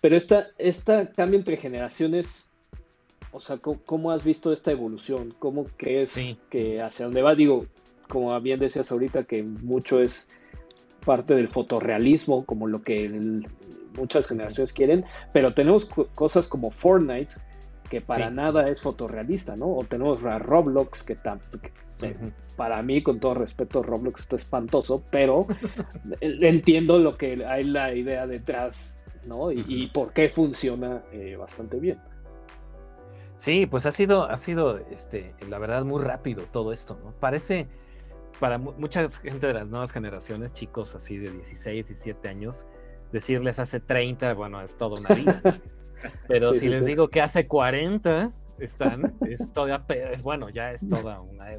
Pero 0.00 0.16
esta, 0.16 0.46
esta 0.56 1.10
cambio 1.10 1.38
entre 1.38 1.56
generaciones, 1.56 2.48
o 3.32 3.40
sea, 3.40 3.58
¿cómo, 3.58 4.12
has 4.12 4.22
visto 4.22 4.52
esta 4.52 4.70
evolución? 4.70 5.34
¿Cómo 5.38 5.66
crees 5.76 6.16
que 6.48 6.80
hacia 6.80 7.06
dónde 7.06 7.22
va? 7.22 7.34
Digo, 7.34 7.66
como 8.08 8.38
bien 8.40 8.60
decías 8.60 8.92
ahorita, 8.92 9.24
que 9.24 9.42
mucho 9.42 10.00
es 10.00 10.28
parte 11.04 11.34
del 11.34 11.48
fotorrealismo, 11.48 12.44
como 12.44 12.66
lo 12.68 12.82
que 12.82 13.42
muchas 13.96 14.28
generaciones 14.28 14.72
quieren, 14.72 15.04
pero 15.32 15.54
tenemos 15.54 15.86
cosas 16.14 16.46
como 16.46 16.70
Fortnite, 16.70 17.34
que 17.90 18.00
para 18.00 18.30
nada 18.30 18.68
es 18.68 18.80
fotorrealista, 18.80 19.56
¿no? 19.56 19.66
O 19.66 19.84
tenemos 19.84 20.24
a 20.24 20.38
Roblox, 20.38 21.02
que, 21.02 21.18
para 22.56 22.82
mí, 22.82 23.02
con 23.02 23.18
todo 23.18 23.34
respeto, 23.34 23.82
Roblox 23.82 24.20
está 24.20 24.36
espantoso, 24.36 25.02
pero 25.10 25.46
entiendo 26.20 26.98
lo 27.00 27.18
que 27.18 27.44
hay 27.44 27.64
la 27.64 27.92
idea 27.92 28.28
detrás, 28.28 29.00
¿no? 29.26 29.50
Y, 29.50 29.90
por 29.92 30.12
qué 30.12 30.28
funciona 30.28 31.02
eh, 31.12 31.34
bastante 31.36 31.80
bien. 31.80 31.98
Sí, 33.36 33.66
pues 33.66 33.86
ha 33.86 33.92
sido, 33.92 34.24
ha 34.24 34.36
sido, 34.36 34.78
este, 34.90 35.34
la 35.48 35.58
verdad, 35.58 35.84
muy 35.84 36.02
rápido 36.02 36.44
todo 36.52 36.72
esto, 36.72 36.96
¿no? 37.02 37.12
Parece, 37.18 37.66
para 38.38 38.58
mucha 38.58 39.10
gente 39.10 39.48
de 39.48 39.54
las 39.54 39.66
nuevas 39.66 39.90
generaciones, 39.90 40.54
chicos 40.54 40.94
así 40.94 41.16
de 41.16 41.32
16, 41.32 41.88
17 41.88 42.28
años, 42.28 42.66
decirles 43.10 43.58
hace 43.58 43.80
30, 43.80 44.34
bueno, 44.34 44.62
es 44.62 44.76
todo 44.76 44.94
una 45.00 45.08
vida. 45.14 45.60
Pero 46.28 46.54
si 46.54 46.68
les 46.68 46.84
digo 46.84 47.08
que 47.08 47.20
hace 47.20 47.46
40 47.46 48.32
están, 48.58 49.14
es 49.28 49.52
todavía, 49.52 49.84
es, 50.12 50.22
bueno, 50.22 50.48
ya 50.48 50.72
es 50.72 50.88
toda 50.88 51.20
una, 51.20 51.52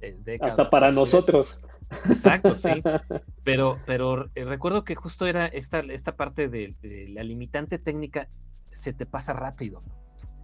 eh, 0.00 0.16
década. 0.24 0.48
Hasta 0.48 0.70
para 0.70 0.92
nosotros. 0.92 1.64
Exacto, 2.08 2.56
sí. 2.56 2.68
Pero, 3.44 3.78
pero 3.86 4.28
eh, 4.34 4.44
recuerdo 4.44 4.84
que 4.84 4.94
justo 4.94 5.26
era 5.26 5.46
esta, 5.46 5.80
esta 5.80 6.16
parte 6.16 6.48
de, 6.48 6.74
la 7.08 7.22
limitante 7.22 7.78
técnica, 7.78 8.28
se 8.70 8.92
te 8.92 9.06
pasa 9.06 9.32
rápido. 9.32 9.82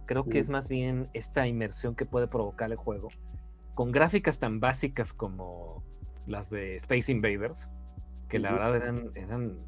Creo 0.07 0.25
que 0.25 0.39
es 0.39 0.49
más 0.49 0.67
bien 0.67 1.07
esta 1.13 1.47
inmersión 1.47 1.95
que 1.95 2.07
puede 2.07 2.27
provocar 2.27 2.71
el 2.71 2.77
juego, 2.77 3.09
con 3.75 3.91
gráficas 3.91 4.39
tan 4.39 4.59
básicas 4.59 5.13
como 5.13 5.83
las 6.25 6.49
de 6.49 6.77
Space 6.77 7.11
Invaders, 7.11 7.69
que 8.27 8.39
la 8.39 8.51
verdad 8.51 8.75
eran, 8.75 9.11
eran 9.13 9.59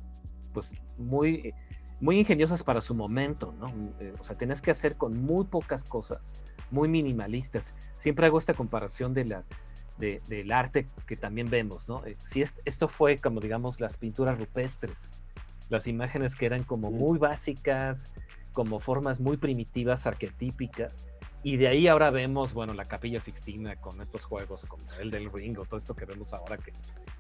pues 0.54 0.74
muy 0.98 1.54
muy 2.00 2.20
ingeniosas 2.20 2.64
para 2.64 2.82
su 2.82 2.94
momento, 2.94 3.54
¿no? 3.60 3.68
Eh, 4.00 4.14
o 4.20 4.24
sea, 4.24 4.38
tienes 4.38 4.62
que 4.62 4.72
hacer 4.72 4.98
con 4.98 5.18
muy 5.18 5.46
pocas 5.46 5.84
cosas, 5.84 6.34
muy 6.72 6.88
minimalistas. 6.88 7.74
Siempre 7.98 8.28
hago 8.28 8.40
esta 8.40 8.54
comparación 8.54 9.14
de 9.14 9.26
la, 9.26 9.44
del 9.98 10.52
arte 10.52 10.88
que 11.08 11.18
también 11.18 11.50
vemos, 11.50 11.90
¿no? 11.90 12.06
Eh, 12.06 12.18
si 12.24 12.42
esto 12.42 12.88
fue 12.88 13.18
como, 13.18 13.40
digamos, 13.40 13.80
las 13.80 13.98
pinturas 13.98 14.40
rupestres, 14.40 15.10
las 15.70 15.88
imágenes 15.88 16.36
que 16.36 16.46
eran 16.46 16.64
como 16.64 16.92
muy 16.92 17.18
básicas, 17.18 18.14
como 18.54 18.80
formas 18.80 19.20
muy 19.20 19.38
primitivas, 19.38 20.06
arquetípicas, 20.06 21.08
y 21.44 21.58
de 21.58 21.68
ahí 21.68 21.88
ahora 21.88 22.10
vemos, 22.10 22.54
bueno, 22.54 22.74
la 22.74 22.86
Capilla 22.86 23.20
Sixtina 23.20 23.76
con 23.78 24.02
estos 24.02 24.26
juegos 24.26 24.66
como 24.66 24.84
el 25.00 25.12
del 25.12 25.32
Ring 25.32 25.58
o 25.60 25.66
todo 25.66 25.78
esto 25.78 25.96
que 25.96 26.06
vemos 26.06 26.34
ahora 26.34 26.58
que 26.58 26.74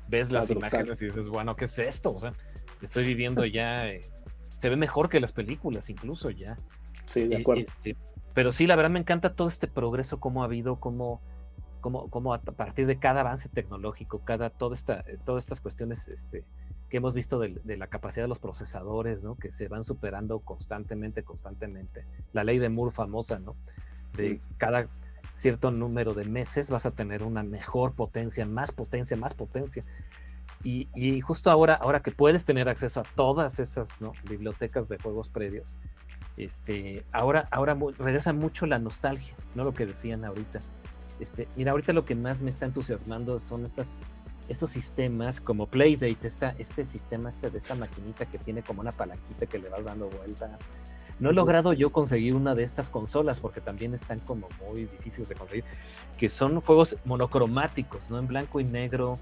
ves 0.08 0.32
las 0.32 0.50
imágenes 0.50 1.02
y 1.02 1.06
dices, 1.06 1.28
bueno, 1.28 1.56
¿qué 1.56 1.66
es 1.66 1.78
esto? 1.80 2.14
O 2.14 2.20
sea, 2.20 2.34
estoy 2.82 3.06
viviendo 3.06 3.46
ya 3.46 3.88
eh, 3.88 4.02
se 4.58 4.70
ve 4.70 4.76
mejor 4.76 5.10
que 5.10 5.20
las 5.20 5.32
películas 5.32 5.90
incluso 5.90 6.30
ya. 6.30 6.58
Sí, 7.08 7.28
de 7.28 7.38
acuerdo. 7.38 7.64
Este, 7.64 7.96
pero 8.34 8.52
sí, 8.52 8.68
la 8.68 8.76
verdad 8.76 8.92
me 8.92 9.00
encanta 9.00 9.34
todo 9.34 9.48
este 9.48 9.68
progreso, 9.68 10.20
cómo 10.20 10.44
ha 10.44 10.46
habido, 10.46 10.80
cómo, 10.80 11.22
cómo, 11.82 12.10
cómo 12.10 12.34
a 12.34 12.42
partir 12.42 12.86
de 12.86 13.00
cada 13.00 13.22
avance 13.22 13.50
tecnológico, 13.50 14.20
cada, 14.20 14.50
toda 14.50 14.76
esta, 14.76 15.04
todas 15.26 15.46
estas 15.46 15.62
cuestiones 15.62 16.08
este, 16.08 16.44
que 16.90 16.98
hemos 16.98 17.14
visto 17.14 17.40
de, 17.40 17.60
la 17.78 17.88
capacidad 17.88 18.24
de 18.24 18.30
los 18.30 18.40
procesadores, 18.40 19.24
¿no? 19.24 19.36
Que 19.36 19.52
se 19.52 19.68
van 19.68 19.84
superando 19.84 20.40
constantemente, 20.40 21.24
constantemente. 21.24 22.06
La 22.34 22.44
ley 22.44 22.60
de 22.60 22.70
Moore 22.70 22.94
famosa, 22.94 23.40
¿no? 23.40 23.56
De 24.16 24.40
cada 24.58 24.88
cierto 25.34 25.70
número 25.72 26.14
de 26.14 26.26
meses 26.26 26.72
vas 26.72 26.86
a 26.86 26.92
tener 26.92 27.24
una 27.24 27.44
mejor 27.44 27.94
potencia, 27.94 28.46
más 28.46 28.72
potencia, 28.72 29.18
más 29.18 29.34
potencia. 29.34 29.84
Y, 30.64 31.22
justo 31.22 31.50
ahora, 31.50 31.76
ahora 31.76 32.02
que 32.02 32.12
puedes 32.12 32.44
tener 32.44 32.68
acceso 32.68 33.00
a 33.00 33.04
todas 33.04 33.60
esas 33.60 33.90
bibliotecas 34.28 34.90
de 34.90 34.98
juegos 34.98 35.30
previos, 35.30 35.78
este, 36.36 37.06
ahora, 37.12 37.48
ahora 37.52 37.78
regresa 37.98 38.34
mucho 38.34 38.66
la 38.66 38.78
nostalgia, 38.78 39.36
¿no? 39.56 39.64
Lo 39.64 39.74
que 39.74 39.86
decían 39.86 40.26
ahorita. 40.26 40.60
Este, 41.20 41.48
mira, 41.56 41.72
ahorita 41.72 41.94
lo 41.94 42.06
que 42.06 42.16
más 42.16 42.42
me 42.42 42.50
está 42.50 42.66
entusiasmando 42.66 43.40
son 43.40 43.66
estas, 43.66 43.98
estos 44.50 44.72
sistemas 44.72 45.42
como 45.42 45.68
Playdate, 45.68 46.28
esta, 46.28 46.54
este 46.60 46.86
sistema 46.86 47.30
este 47.30 47.50
de 47.50 47.58
esta 47.58 47.76
maquinita 47.76 48.26
que 48.26 48.38
tiene 48.38 48.62
como 48.62 48.82
una 48.82 48.92
palanquita 48.92 49.46
que 49.46 49.60
le 49.60 49.70
vas 49.70 49.84
dando 49.84 50.10
vuelta. 50.10 50.58
No 51.20 51.32
he 51.32 51.34
logrado 51.34 51.74
yo 51.74 51.92
conseguir 51.92 52.36
una 52.36 52.54
de 52.54 52.64
estas 52.64 52.92
consolas 52.92 53.40
porque 53.40 53.60
también 53.60 53.96
están 53.96 54.20
como 54.20 54.48
muy 54.68 54.86
difíciles 54.86 55.30
de 55.30 55.36
conseguir, 55.36 55.64
que 56.18 56.30
son 56.30 56.62
juegos 56.62 56.98
monocromáticos, 57.06 58.12
¿no? 58.12 58.20
En 58.20 58.28
blanco 58.28 58.60
y 58.60 58.66
negro, 58.66 59.18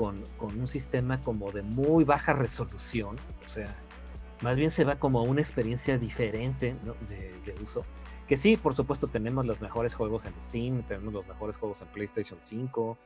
con, 0.00 0.58
un 0.58 0.66
sistema 0.66 1.20
como 1.20 1.52
de 1.52 1.60
muy 1.60 2.04
baja 2.04 2.32
resolución, 2.32 3.16
o 3.44 3.48
sea, 3.50 3.76
más 4.40 4.56
bien 4.56 4.70
se 4.70 4.84
va 4.84 4.96
como 4.96 5.18
a 5.20 5.22
una 5.24 5.42
experiencia 5.42 5.98
diferente 5.98 6.74
de, 7.06 7.54
uso. 7.62 7.84
Que 8.26 8.38
sí, 8.38 8.56
por 8.56 8.74
supuesto, 8.74 9.08
tenemos 9.08 9.44
los 9.44 9.60
mejores 9.60 9.92
juegos 9.92 10.24
en 10.24 10.32
Steam, 10.40 10.82
tenemos 10.84 11.12
los 11.12 11.26
mejores 11.26 11.58
juegos 11.58 11.82
en 11.82 11.88
PlayStation 11.88 12.40
5, 12.40 12.96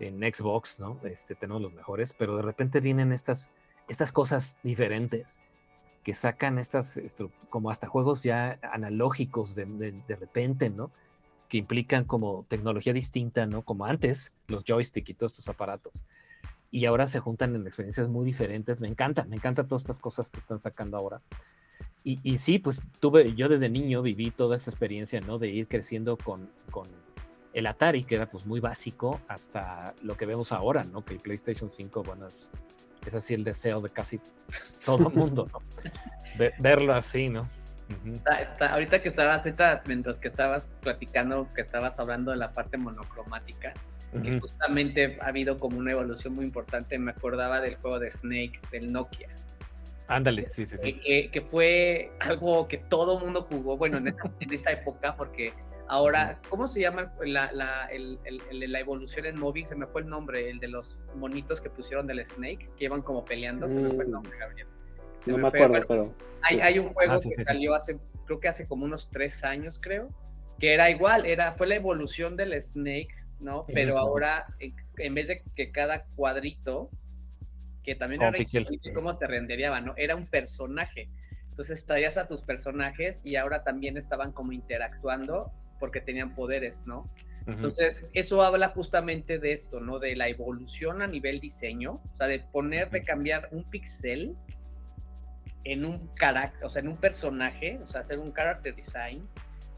en 0.00 0.20
Xbox, 0.20 0.78
¿no? 0.78 0.98
Este, 1.04 1.34
tenemos 1.36 1.62
los 1.62 1.72
mejores, 1.72 2.12
pero 2.12 2.36
de 2.36 2.42
repente 2.42 2.80
vienen 2.80 3.12
estas, 3.14 3.50
estas 3.88 4.12
cosas 4.12 4.58
diferentes 4.62 5.38
que 6.04 6.14
sacan 6.14 6.58
estas, 6.58 7.00
como 7.48 7.70
hasta 7.70 7.86
juegos 7.86 8.22
ya 8.22 8.58
analógicos 8.60 9.54
de, 9.54 9.64
de 10.06 10.16
repente, 10.16 10.68
¿no? 10.68 10.90
Que 11.48 11.56
implican 11.56 12.04
como 12.04 12.44
tecnología 12.50 12.92
distinta, 12.92 13.46
¿no? 13.46 13.62
Como 13.62 13.86
antes, 13.86 14.34
los 14.48 14.64
joystick 14.64 15.08
y 15.08 15.14
todos 15.14 15.32
estos 15.32 15.48
aparatos 15.48 16.04
y 16.70 16.86
ahora 16.86 17.06
se 17.06 17.20
juntan 17.20 17.54
en 17.54 17.66
experiencias 17.66 18.08
muy 18.08 18.24
diferentes. 18.24 18.80
Me 18.80 18.88
encanta, 18.88 19.24
me 19.24 19.36
encantan 19.36 19.68
todas 19.68 19.82
estas 19.82 20.00
cosas 20.00 20.30
que 20.30 20.38
están 20.38 20.58
sacando 20.58 20.96
ahora. 20.96 21.20
Y, 22.04 22.20
y, 22.22 22.38
sí, 22.38 22.58
pues 22.58 22.80
tuve, 23.00 23.34
yo 23.34 23.48
desde 23.48 23.68
niño 23.68 24.00
viví 24.00 24.30
toda 24.30 24.56
esa 24.56 24.70
experiencia, 24.70 25.20
¿no? 25.20 25.38
De 25.38 25.48
ir 25.48 25.66
creciendo 25.66 26.16
con, 26.16 26.48
con 26.70 26.86
el 27.52 27.66
Atari, 27.66 28.04
que 28.04 28.14
era 28.14 28.30
pues 28.30 28.46
muy 28.46 28.60
básico, 28.60 29.20
hasta 29.28 29.94
lo 30.02 30.16
que 30.16 30.26
vemos 30.26 30.52
ahora, 30.52 30.84
¿no? 30.84 31.04
Que 31.04 31.14
el 31.14 31.20
PlayStation 31.20 31.70
5, 31.72 32.02
bueno, 32.04 32.28
es, 32.28 32.50
es 33.06 33.14
así 33.14 33.34
el 33.34 33.44
deseo 33.44 33.80
de 33.80 33.88
casi 33.88 34.20
todo 34.84 35.08
el 35.08 35.14
mundo, 35.14 35.48
¿no? 35.52 35.60
verlo 36.58 36.94
así, 36.94 37.28
¿no? 37.28 37.48
ahorita 38.60 39.00
que 39.00 39.08
estabas, 39.08 39.44
mientras 39.86 40.18
que 40.18 40.28
estabas 40.28 40.66
platicando, 40.80 41.48
que 41.54 41.62
estabas 41.62 41.98
hablando 42.00 42.32
de 42.32 42.36
la 42.36 42.52
parte 42.52 42.76
monocromática, 42.76 43.74
que 44.22 44.40
justamente 44.40 45.18
ha 45.20 45.26
habido 45.26 45.58
como 45.58 45.78
una 45.78 45.92
evolución 45.92 46.34
muy 46.34 46.44
importante. 46.44 46.98
Me 46.98 47.10
acordaba 47.10 47.60
del 47.60 47.76
juego 47.76 47.98
de 47.98 48.10
Snake 48.10 48.60
del 48.70 48.92
Nokia. 48.92 49.28
Ándale, 50.08 50.48
sí, 50.50 50.66
sí, 50.66 50.76
sí. 50.82 51.30
Que, 51.32 51.40
fue 51.40 52.12
algo 52.20 52.68
que 52.68 52.78
todo 52.78 53.18
mundo 53.18 53.42
jugó, 53.42 53.76
bueno, 53.76 53.98
en 53.98 54.08
esa, 54.08 54.22
en 54.40 54.52
esa 54.52 54.72
época, 54.72 55.16
porque 55.16 55.52
ahora, 55.88 56.40
¿cómo 56.48 56.68
se 56.68 56.80
llama 56.80 57.12
la, 57.24 57.50
la, 57.52 57.86
el, 57.86 58.18
el, 58.24 58.72
la, 58.72 58.80
evolución 58.80 59.26
en 59.26 59.38
móvil? 59.38 59.66
Se 59.66 59.74
me 59.74 59.86
fue 59.86 60.02
el 60.02 60.08
nombre, 60.08 60.48
el 60.48 60.60
de 60.60 60.68
los 60.68 61.00
monitos 61.16 61.60
que 61.60 61.70
pusieron 61.70 62.06
del 62.06 62.24
Snake, 62.24 62.68
que 62.76 62.84
iban 62.84 63.02
como 63.02 63.24
peleando, 63.24 63.68
se 63.68 63.78
me 63.78 63.90
fue 63.90 64.04
el 64.04 64.08
mm. 64.08 64.12
nombre, 64.12 64.38
Gabriel. 64.38 64.68
no 65.26 65.38
me, 65.38 65.48
acuerdo, 65.48 65.86
pero... 65.88 66.14
Hay, 66.42 66.60
hay 66.60 66.78
un 66.78 66.92
juego 66.92 67.14
ah, 67.14 67.18
que 67.20 67.44
salió 67.44 67.74
hace, 67.74 67.98
creo 68.26 68.38
que 68.38 68.48
hace 68.48 68.68
como 68.68 68.84
unos 68.84 69.10
tres 69.10 69.42
años, 69.42 69.80
creo, 69.82 70.08
que 70.60 70.72
era 70.72 70.88
igual, 70.90 71.26
era, 71.26 71.52
fue 71.52 71.66
la 71.66 71.74
evolución 71.74 72.36
del 72.36 72.60
Snake, 72.62 73.08
¿no? 73.40 73.66
Pero 73.72 73.98
ahora, 73.98 74.46
en 74.60 75.14
vez 75.14 75.28
de 75.28 75.42
que 75.54 75.72
cada 75.72 76.04
cuadrito 76.16 76.90
que 77.86 77.94
también 77.94 78.20
era 78.20 78.44
cómo 78.94 79.12
se 79.12 79.26
rendería, 79.26 79.80
¿no? 79.80 79.94
Era 79.96 80.16
un 80.16 80.26
personaje. 80.26 81.08
Entonces 81.48 81.86
traías 81.86 82.18
a 82.18 82.26
tus 82.26 82.42
personajes 82.42 83.22
y 83.24 83.36
ahora 83.36 83.62
también 83.62 83.96
estaban 83.96 84.32
como 84.32 84.52
interactuando 84.52 85.52
porque 85.78 86.00
tenían 86.00 86.34
poderes, 86.34 86.82
¿no? 86.86 87.08
Entonces, 87.46 88.10
eso 88.12 88.42
habla 88.42 88.70
justamente 88.70 89.38
de 89.38 89.52
esto, 89.52 89.78
¿no? 89.78 90.00
De 90.00 90.16
la 90.16 90.28
evolución 90.28 91.00
a 91.00 91.06
nivel 91.06 91.38
diseño, 91.38 92.00
o 92.12 92.16
sea, 92.16 92.26
de 92.26 92.40
poner, 92.40 92.90
de 92.90 93.02
cambiar 93.02 93.48
un 93.52 93.62
pixel 93.70 94.34
en 95.62 95.84
un 95.84 96.08
carácter, 96.14 96.64
o 96.64 96.68
sea, 96.68 96.82
en 96.82 96.88
un 96.88 96.96
personaje, 96.96 97.78
o 97.80 97.86
sea, 97.86 98.00
hacer 98.00 98.18
un 98.18 98.32
character 98.32 98.74
design, 98.74 99.28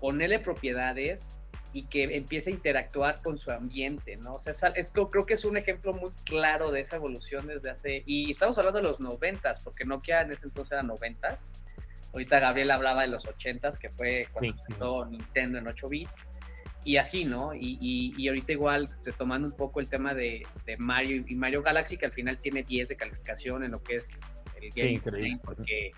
ponerle 0.00 0.38
propiedades, 0.38 1.37
y 1.72 1.84
que 1.84 2.04
empiece 2.16 2.50
a 2.50 2.54
interactuar 2.54 3.20
con 3.22 3.38
su 3.38 3.50
ambiente, 3.50 4.16
¿no? 4.16 4.34
O 4.34 4.38
sea, 4.38 4.52
es, 4.74 4.90
creo 4.90 5.26
que 5.26 5.34
es 5.34 5.44
un 5.44 5.56
ejemplo 5.56 5.92
muy 5.92 6.10
claro 6.24 6.70
de 6.70 6.80
esa 6.80 6.96
evolución 6.96 7.46
desde 7.46 7.70
hace, 7.70 8.02
y 8.06 8.30
estamos 8.30 8.56
hablando 8.58 8.78
de 8.78 8.84
los 8.84 9.00
noventas, 9.00 9.60
porque 9.60 9.84
Nokia 9.84 10.22
en 10.22 10.32
ese 10.32 10.46
entonces 10.46 10.72
era 10.72 10.82
noventas, 10.82 11.50
ahorita 12.12 12.40
Gabriel 12.40 12.70
hablaba 12.70 13.02
de 13.02 13.08
los 13.08 13.26
ochentas, 13.26 13.78
que 13.78 13.90
fue 13.90 14.26
cuando 14.32 14.56
empezó 14.62 15.06
Nintendo 15.06 15.58
en 15.58 15.68
8 15.68 15.88
bits, 15.88 16.26
y 16.84 16.96
así, 16.96 17.24
¿no? 17.24 17.52
Y, 17.54 17.78
y, 18.16 18.28
ahorita 18.28 18.52
igual, 18.52 18.88
tomando 19.18 19.46
un 19.48 19.54
poco 19.54 19.80
el 19.80 19.88
tema 19.88 20.14
de, 20.14 20.46
de, 20.64 20.76
Mario 20.78 21.22
y 21.26 21.34
Mario 21.34 21.62
Galaxy, 21.62 21.98
que 21.98 22.06
al 22.06 22.12
final 22.12 22.38
tiene 22.38 22.62
10 22.62 22.88
de 22.88 22.96
calificación 22.96 23.62
en 23.62 23.72
lo 23.72 23.82
que 23.82 23.96
es 23.96 24.20
el 24.60 24.70
game 24.70 25.38
porque 25.44 25.92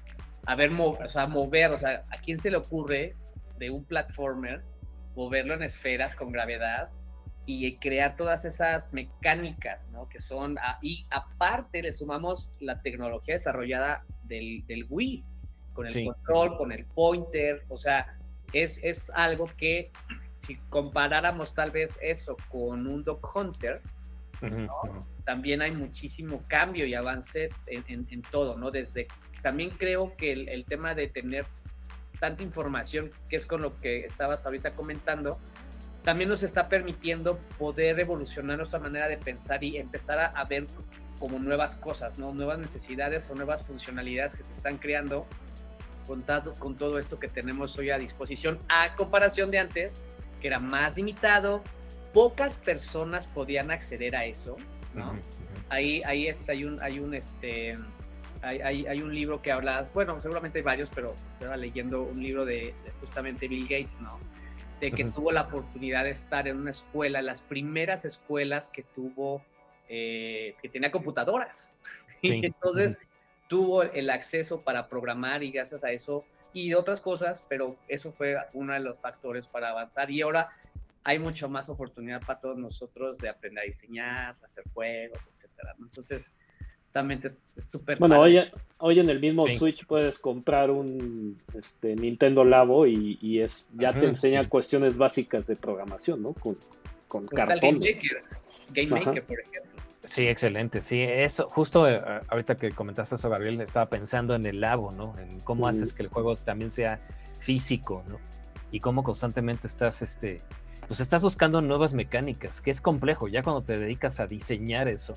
a 0.46 0.54
ver, 0.54 0.72
o 0.72 1.08
sea, 1.08 1.26
mover, 1.26 1.72
o 1.72 1.78
sea, 1.78 2.04
¿a 2.10 2.18
quién 2.18 2.38
se 2.38 2.50
le 2.50 2.56
ocurre 2.56 3.14
de 3.58 3.70
un 3.70 3.84
platformer 3.84 4.62
moverlo 5.14 5.54
en 5.54 5.62
esferas 5.62 6.14
con 6.14 6.32
gravedad 6.32 6.90
y 7.46 7.76
crear 7.78 8.16
todas 8.16 8.44
esas 8.44 8.92
mecánicas, 8.92 9.88
¿no? 9.90 10.08
Que 10.08 10.20
son, 10.20 10.56
y 10.82 11.06
aparte 11.10 11.82
le 11.82 11.92
sumamos 11.92 12.54
la 12.60 12.80
tecnología 12.80 13.34
desarrollada 13.34 14.04
del, 14.24 14.64
del 14.66 14.86
Wii, 14.88 15.24
con 15.72 15.86
el 15.86 16.04
control, 16.04 16.56
con 16.56 16.72
el 16.72 16.84
pointer, 16.84 17.64
o 17.68 17.76
sea, 17.76 18.18
es, 18.52 18.82
es 18.84 19.10
algo 19.10 19.46
que 19.56 19.90
si 20.40 20.56
comparáramos 20.68 21.54
tal 21.54 21.70
vez 21.70 21.98
eso 22.02 22.36
con 22.48 22.86
un 22.86 23.04
Dog 23.04 23.20
Hunter, 23.34 23.82
también 25.24 25.60
hay 25.60 25.72
muchísimo 25.72 26.42
cambio 26.48 26.86
y 26.86 26.94
avance 26.94 27.50
en, 27.66 28.06
en, 28.08 28.22
todo, 28.22 28.56
¿no? 28.56 28.70
Desde, 28.70 29.06
también 29.42 29.70
creo 29.70 30.16
que 30.16 30.32
el, 30.32 30.48
el 30.48 30.64
tema 30.64 30.94
de 30.94 31.08
tener 31.08 31.44
tanta 32.20 32.42
información, 32.42 33.10
que 33.28 33.36
es 33.36 33.46
con 33.46 33.62
lo 33.62 33.80
que 33.80 34.04
estabas 34.04 34.46
ahorita 34.46 34.74
comentando, 34.74 35.38
también 36.04 36.30
nos 36.30 36.42
está 36.42 36.68
permitiendo 36.68 37.38
poder 37.58 37.98
evolucionar 37.98 38.58
nuestra 38.58 38.78
manera 38.78 39.08
de 39.08 39.16
pensar 39.16 39.62
y 39.64 39.76
empezar 39.76 40.32
a, 40.34 40.44
ver 40.44 40.66
como 41.18 41.38
nuevas 41.38 41.74
cosas, 41.74 42.18
¿no? 42.18 42.32
Nuevas 42.32 42.58
necesidades 42.58 43.28
o 43.30 43.34
nuevas 43.34 43.62
funcionalidades 43.62 44.34
que 44.34 44.42
se 44.42 44.52
están 44.52 44.78
creando 44.78 45.26
con, 46.06 46.24
con 46.58 46.76
todo 46.76 46.98
esto 46.98 47.18
que 47.18 47.28
tenemos 47.28 47.76
hoy 47.76 47.90
a 47.90 47.98
disposición, 47.98 48.58
a 48.68 48.94
comparación 48.94 49.50
de 49.50 49.58
antes, 49.58 50.02
que 50.40 50.46
era 50.46 50.58
más 50.58 50.96
limitado, 50.96 51.62
pocas 52.14 52.54
personas 52.54 53.26
podían 53.26 53.70
acceder 53.70 54.16
a 54.16 54.24
eso, 54.24 54.56
¿no? 54.94 55.18
Ahí, 55.68 56.02
ahí 56.04 56.26
está, 56.26 56.52
hay 56.52 56.64
un, 56.64 56.82
hay 56.82 56.98
un, 56.98 57.14
este, 57.14 57.76
hay, 58.42 58.86
hay, 58.86 59.02
un 59.02 59.14
libro 59.14 59.42
que 59.42 59.52
habla, 59.52 59.84
bueno, 59.92 60.20
seguramente 60.20 60.58
hay 60.58 60.64
varios, 60.64 60.90
pero 60.90 61.14
estaba 61.28 61.56
leyendo 61.56 62.02
un 62.02 62.22
libro 62.22 62.44
de, 62.44 62.74
justamente 63.00 63.48
Bill 63.48 63.64
Gates, 63.64 64.00
¿no? 64.00 64.18
De 64.80 64.92
que 64.92 65.04
tuvo 65.04 65.30
la 65.30 65.42
oportunidad 65.42 66.04
de 66.04 66.10
estar 66.10 66.48
en 66.48 66.56
una 66.56 66.70
escuela, 66.70 67.20
las 67.20 67.42
primeras 67.42 68.04
escuelas 68.04 68.70
que 68.70 68.82
tuvo, 68.82 69.44
eh, 69.88 70.54
que 70.62 70.68
tenía 70.68 70.90
computadoras. 70.90 71.72
Y 72.22 72.44
entonces 72.44 72.98
tuvo 73.48 73.82
el 73.82 74.10
acceso 74.10 74.60
para 74.60 74.88
programar 74.90 75.42
y 75.42 75.50
gracias 75.50 75.84
a 75.84 75.90
eso 75.90 76.22
y 76.52 76.74
otras 76.74 77.00
cosas, 77.00 77.42
pero 77.48 77.76
eso 77.88 78.12
fue 78.12 78.36
uno 78.52 78.74
de 78.74 78.80
los 78.80 78.98
factores 78.98 79.46
para 79.46 79.70
avanzar. 79.70 80.10
Y 80.10 80.20
ahora 80.20 80.50
hay 81.02 81.18
mucho 81.18 81.48
más 81.48 81.68
oportunidad 81.68 82.20
para 82.20 82.40
todos 82.40 82.58
nosotros 82.58 83.18
de 83.18 83.28
aprender 83.28 83.64
a 83.64 83.66
diseñar, 83.66 84.36
hacer 84.44 84.64
juegos, 84.74 85.28
etcétera. 85.34 85.74
Entonces, 85.78 86.34
también 86.92 87.20
es 87.24 87.64
súper. 87.64 87.98
Bueno, 87.98 88.20
hoy, 88.20 88.40
hoy, 88.78 88.98
en 88.98 89.10
el 89.10 89.20
mismo 89.20 89.46
Switch 89.48 89.86
puedes 89.86 90.18
comprar 90.18 90.70
un 90.70 91.40
este, 91.54 91.94
Nintendo 91.94 92.44
Labo 92.44 92.86
y, 92.86 93.40
es 93.40 93.66
ya 93.74 93.92
te 93.92 94.06
enseña 94.06 94.48
cuestiones 94.48 94.96
básicas 94.96 95.46
de 95.46 95.56
programación, 95.56 96.22
¿no? 96.22 96.32
Con, 96.32 96.56
con 97.08 97.26
cartones. 97.26 98.02
Game 98.72 98.88
Maker, 98.88 99.24
por 99.24 99.40
ejemplo. 99.40 99.70
Sí, 100.04 100.26
excelente. 100.26 100.80
Sí, 100.82 101.00
eso, 101.00 101.48
justo 101.48 101.88
eh, 101.88 102.00
ahorita 102.28 102.56
que 102.56 102.70
comentaste 102.70 103.16
eso, 103.16 103.28
Gabriel, 103.28 103.60
estaba 103.60 103.86
pensando 103.86 104.34
en 104.34 104.46
el 104.46 104.60
labo, 104.60 104.90
¿no? 104.92 105.14
En 105.18 105.40
cómo 105.40 105.68
haces 105.68 105.92
que 105.92 106.02
el 106.02 106.08
juego 106.08 106.36
también 106.36 106.70
sea 106.70 107.00
físico, 107.40 108.02
¿no? 108.08 108.18
Y 108.72 108.80
cómo 108.80 109.02
constantemente 109.02 109.66
estás, 109.66 110.00
este, 110.00 110.40
pues 110.88 111.00
estás 111.00 111.22
buscando 111.22 111.60
nuevas 111.60 111.92
mecánicas, 111.94 112.60
que 112.62 112.70
es 112.70 112.80
complejo, 112.80 113.28
ya 113.28 113.42
cuando 113.42 113.62
te 113.62 113.78
dedicas 113.78 114.20
a 114.20 114.26
diseñar 114.26 114.88
eso, 114.88 115.14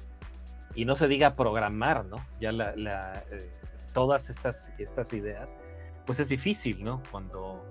y 0.75 0.85
no 0.85 0.95
se 0.95 1.07
diga 1.07 1.35
programar, 1.35 2.05
¿no? 2.05 2.17
Ya 2.39 2.51
la, 2.51 3.23
eh, 3.31 3.49
todas 3.93 4.29
estas, 4.29 4.71
estas 4.77 5.13
ideas, 5.13 5.57
pues 6.05 6.19
es 6.19 6.29
difícil, 6.29 6.83
¿no? 6.83 7.01
Cuando 7.11 7.63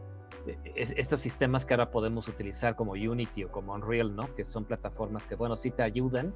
eh, 0.47 0.95
estos 0.97 1.21
sistemas 1.21 1.67
que 1.67 1.75
ahora 1.75 1.91
podemos 1.91 2.29
utilizar 2.29 2.77
como 2.77 2.93
Unity 2.93 3.45
o 3.45 3.51
como 3.51 3.75
Unreal, 3.75 4.15
¿no? 4.15 4.35
Que 4.35 4.45
son 4.45 4.65
plataformas 4.65 5.25
que, 5.25 5.35
bueno, 5.35 5.57
sí 5.57 5.71
te 5.71 5.83
ayudan, 5.83 6.35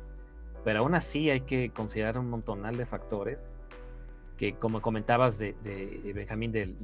pero 0.64 0.81
aún 0.81 0.94
así 0.94 1.31
hay 1.31 1.42
que 1.42 1.70
considerar 1.70 2.18
un 2.18 2.29
montonal 2.29 2.76
de 2.76 2.87
factores 2.87 3.48
que, 4.37 4.55
como 4.57 4.83
comentabas 4.83 5.38
de, 5.38 5.55
de, 5.62 6.12
Benjamín, 6.12 6.52
de, 6.52 6.74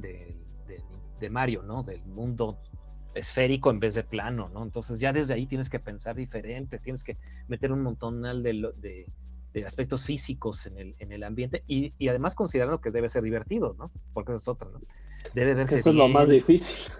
de, 1.19 1.29
Mario, 1.29 1.63
¿no? 1.63 1.83
Del 1.83 2.03
mundo 2.03 2.59
esférico 3.13 3.71
en 3.71 3.79
vez 3.79 3.93
de 3.93 4.03
plano, 4.03 4.49
¿no? 4.49 4.63
Entonces 4.63 4.99
ya 4.99 5.13
desde 5.13 5.33
ahí 5.33 5.45
tienes 5.45 5.69
que 5.69 5.79
pensar 5.79 6.15
diferente, 6.15 6.79
tienes 6.79 7.03
que 7.03 7.17
meter 7.47 7.71
un 7.71 7.81
montonal 7.81 8.43
de, 8.43 9.05
de 9.53 9.65
aspectos 9.65 10.03
físicos 10.03 10.65
en 10.65 10.77
el, 10.77 10.95
en 10.99 11.11
el 11.11 11.23
ambiente 11.23 11.63
y, 11.67 11.93
y, 11.97 12.07
además 12.07 12.35
considerando 12.35 12.81
que 12.81 12.91
debe 12.91 13.09
ser 13.09 13.23
divertido, 13.23 13.75
¿no? 13.77 13.91
Porque 14.13 14.31
eso 14.31 14.41
es 14.41 14.47
otra, 14.47 14.69
¿no? 14.69 14.81
Debe 15.33 15.53
verse 15.53 15.77
Eso 15.77 15.91
es 15.91 15.95
lo 15.95 16.07
más 16.07 16.29
difícil. 16.29 16.91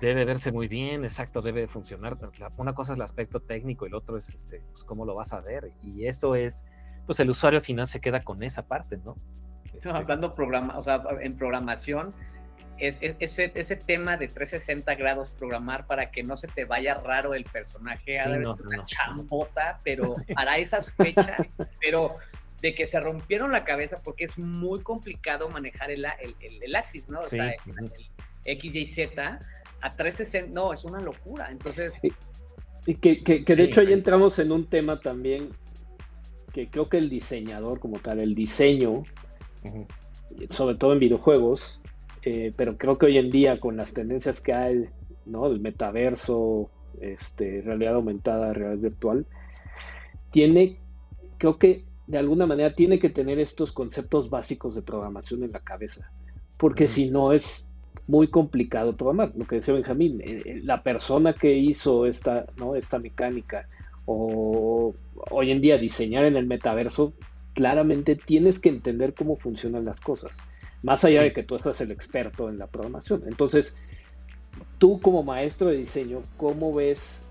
Debe 0.00 0.24
verse 0.24 0.52
muy 0.52 0.68
bien, 0.68 1.04
exacto, 1.04 1.40
debe 1.42 1.68
funcionar. 1.68 2.18
Una 2.58 2.74
cosa 2.74 2.92
es 2.92 2.98
el 2.98 3.02
aspecto 3.02 3.40
técnico, 3.40 3.86
el 3.86 3.94
otro 3.94 4.18
es 4.18 4.28
este, 4.28 4.62
pues, 4.70 4.84
cómo 4.84 5.04
lo 5.04 5.14
vas 5.14 5.32
a 5.32 5.40
ver. 5.40 5.72
Y 5.82 6.06
eso 6.06 6.34
es, 6.34 6.64
pues 7.06 7.18
el 7.20 7.30
usuario 7.30 7.60
final 7.60 7.88
se 7.88 8.00
queda 8.00 8.20
con 8.20 8.42
esa 8.42 8.66
parte, 8.66 8.98
¿no? 8.98 9.16
Este, 9.64 9.90
hablando 9.90 10.34
programa, 10.34 10.76
o 10.78 10.82
sea, 10.82 11.02
en 11.20 11.36
programación, 11.36 12.14
es, 12.78 12.98
ese, 13.00 13.52
ese 13.54 13.76
tema 13.76 14.16
de 14.16 14.28
360 14.28 14.94
grados 14.94 15.30
programar 15.30 15.86
para 15.86 16.10
que 16.10 16.22
no 16.22 16.36
se 16.36 16.48
te 16.48 16.64
vaya 16.64 16.94
raro 16.94 17.34
el 17.34 17.44
personaje, 17.44 18.18
a 18.18 18.26
no, 18.28 18.54
una 18.54 18.84
chambota, 18.84 19.80
pero 19.82 20.04
para 20.34 20.58
esas 20.58 20.92
fechas, 20.92 21.46
pero 21.80 22.16
de 22.60 22.74
que 22.74 22.86
se 22.86 23.00
rompieron 23.00 23.52
la 23.52 23.64
cabeza 23.64 24.00
porque 24.02 24.24
es 24.24 24.38
muy 24.38 24.82
complicado 24.82 25.48
manejar 25.48 25.90
el, 25.90 26.04
el, 26.04 26.62
el, 26.62 26.76
axis, 26.76 27.08
¿no? 27.08 27.20
O 27.20 27.26
sea, 27.26 27.54
el, 27.66 27.92
X, 28.44 28.74
Y, 28.74 28.86
Z 28.86 29.38
a 29.80 29.90
360, 29.90 30.52
no, 30.52 30.72
es 30.72 30.84
una 30.84 31.00
locura. 31.00 31.48
Entonces. 31.50 32.00
Y 32.86 32.94
que, 32.94 33.22
que, 33.22 33.44
que 33.44 33.56
de 33.56 33.64
hecho 33.64 33.80
ahí 33.80 33.92
entramos 33.92 34.38
en 34.38 34.52
un 34.52 34.66
tema 34.66 35.00
también 35.00 35.50
que 36.52 36.70
creo 36.70 36.88
que 36.88 36.96
el 36.96 37.10
diseñador, 37.10 37.80
como 37.80 37.98
tal, 37.98 38.20
el 38.20 38.34
diseño, 38.34 39.02
sobre 40.48 40.76
todo 40.76 40.94
en 40.94 41.00
videojuegos, 41.00 41.80
eh, 42.28 42.52
pero 42.56 42.76
creo 42.76 42.98
que 42.98 43.06
hoy 43.06 43.18
en 43.18 43.30
día 43.30 43.56
con 43.58 43.76
las 43.76 43.94
tendencias 43.94 44.40
que 44.40 44.52
hay, 44.52 44.88
¿no? 45.26 45.46
El 45.46 45.60
metaverso, 45.60 46.68
este, 47.00 47.62
realidad 47.62 47.94
aumentada, 47.94 48.52
realidad 48.52 48.82
virtual, 48.82 49.26
tiene, 50.30 50.80
creo 51.38 51.56
que 51.56 51.84
de 52.08 52.18
alguna 52.18 52.46
manera 52.46 52.74
tiene 52.74 52.98
que 52.98 53.10
tener 53.10 53.38
estos 53.38 53.70
conceptos 53.70 54.28
básicos 54.28 54.74
de 54.74 54.82
programación 54.82 55.44
en 55.44 55.52
la 55.52 55.60
cabeza, 55.60 56.10
porque 56.56 56.88
si 56.88 57.10
no 57.12 57.32
es, 57.32 57.68
muy 58.08 58.28
complicado 58.28 58.96
programar. 58.96 59.32
Lo 59.36 59.46
que 59.46 59.56
decía 59.56 59.74
Benjamín, 59.74 60.20
eh, 60.20 60.42
eh, 60.44 60.60
la 60.62 60.82
persona 60.82 61.32
que 61.32 61.56
hizo 61.56 62.06
esta, 62.06 62.46
¿no? 62.56 62.74
esta 62.74 62.98
mecánica 62.98 63.68
o 64.04 64.94
hoy 65.30 65.50
en 65.50 65.60
día 65.60 65.78
diseñar 65.78 66.24
en 66.24 66.36
el 66.36 66.46
metaverso, 66.46 67.12
claramente 67.54 68.16
tienes 68.16 68.58
que 68.58 68.68
entender 68.68 69.14
cómo 69.14 69.36
funcionan 69.36 69.84
las 69.84 69.98
cosas, 70.00 70.38
más 70.82 71.04
allá 71.04 71.22
de 71.22 71.32
que 71.32 71.42
tú 71.42 71.58
seas 71.58 71.80
el 71.80 71.90
experto 71.90 72.48
en 72.48 72.58
la 72.58 72.66
programación. 72.66 73.24
Entonces, 73.26 73.76
tú 74.78 75.00
como 75.00 75.22
maestro 75.22 75.68
de 75.68 75.78
diseño, 75.78 76.22
¿cómo 76.36 76.72
ves 76.72 77.26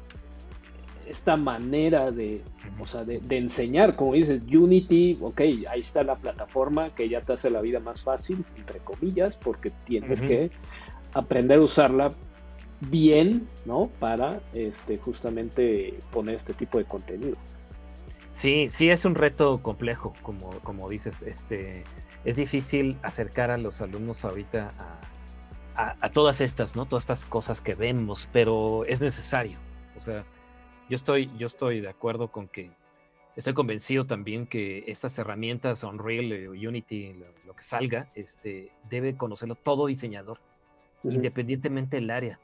esta 1.08 1.38
manera 1.38 2.12
de, 2.12 2.42
o 2.80 2.86
sea, 2.86 3.04
de, 3.04 3.22
enseñar, 3.30 3.96
como 3.96 4.14
dices, 4.14 4.42
Unity, 4.42 5.18
ok, 5.22 5.42
ahí 5.70 5.82
está 5.82 6.04
la 6.04 6.16
plataforma 6.16 6.94
que 6.96 7.08
ya 7.08 7.22
te 7.22 7.34
hace 7.34 7.50
la 7.50 7.62
vida 7.62 7.80
más 7.80 8.02
fácil, 8.02 8.44
entre 8.58 8.80
comillas, 8.80 9.36
porque 9.36 9.72
tienes 9.86 10.22
que 10.22 10.50
aprender 11.14 11.60
a 11.60 11.62
usarla 11.62 12.12
bien, 12.82 13.48
¿no? 13.66 13.90
Para 14.00 14.42
este, 14.54 14.98
justamente 14.98 15.98
poner 16.12 16.36
este 16.36 16.54
tipo 16.54 16.78
de 16.78 16.86
contenido. 16.86 17.38
Sí, 18.32 18.68
sí 18.70 18.90
es 18.90 19.06
un 19.06 19.16
reto 19.16 19.62
complejo, 19.62 20.14
como, 20.22 20.50
como 20.62 20.90
dices, 20.90 21.22
este, 21.22 21.84
es 22.26 22.36
difícil 22.36 22.98
acercar 23.04 23.52
a 23.52 23.58
los 23.58 23.82
alumnos 23.82 24.26
ahorita 24.26 24.74
a, 25.76 25.96
a 26.00 26.10
todas 26.10 26.42
estas, 26.42 26.76
¿no? 26.76 26.86
Todas 26.86 27.04
estas 27.04 27.26
cosas 27.26 27.62
que 27.62 27.76
vemos, 27.76 28.30
pero 28.34 28.84
es 28.86 29.00
necesario. 29.00 29.58
O 29.98 30.02
sea, 30.02 30.26
yo 30.90 30.96
estoy, 30.96 31.32
yo 31.38 31.48
estoy 31.48 31.82
de 31.82 31.90
acuerdo 31.90 32.32
con 32.32 32.48
que 32.48 32.72
estoy 33.36 33.54
convencido 33.54 34.06
también 34.06 34.48
que 34.48 34.84
estas 34.88 35.18
herramientas, 35.20 35.84
Unreal, 35.84 36.32
eh, 36.32 36.48
Unity, 36.50 37.14
lo, 37.46 37.56
que 37.56 37.64
salga, 37.64 38.10
este, 38.16 38.72
debe 38.90 39.16
conocerlo 39.16 39.56
todo 39.56 39.88
diseñador, 39.88 40.40
independientemente 41.04 41.98
del 41.98 42.10
área, 42.10 42.40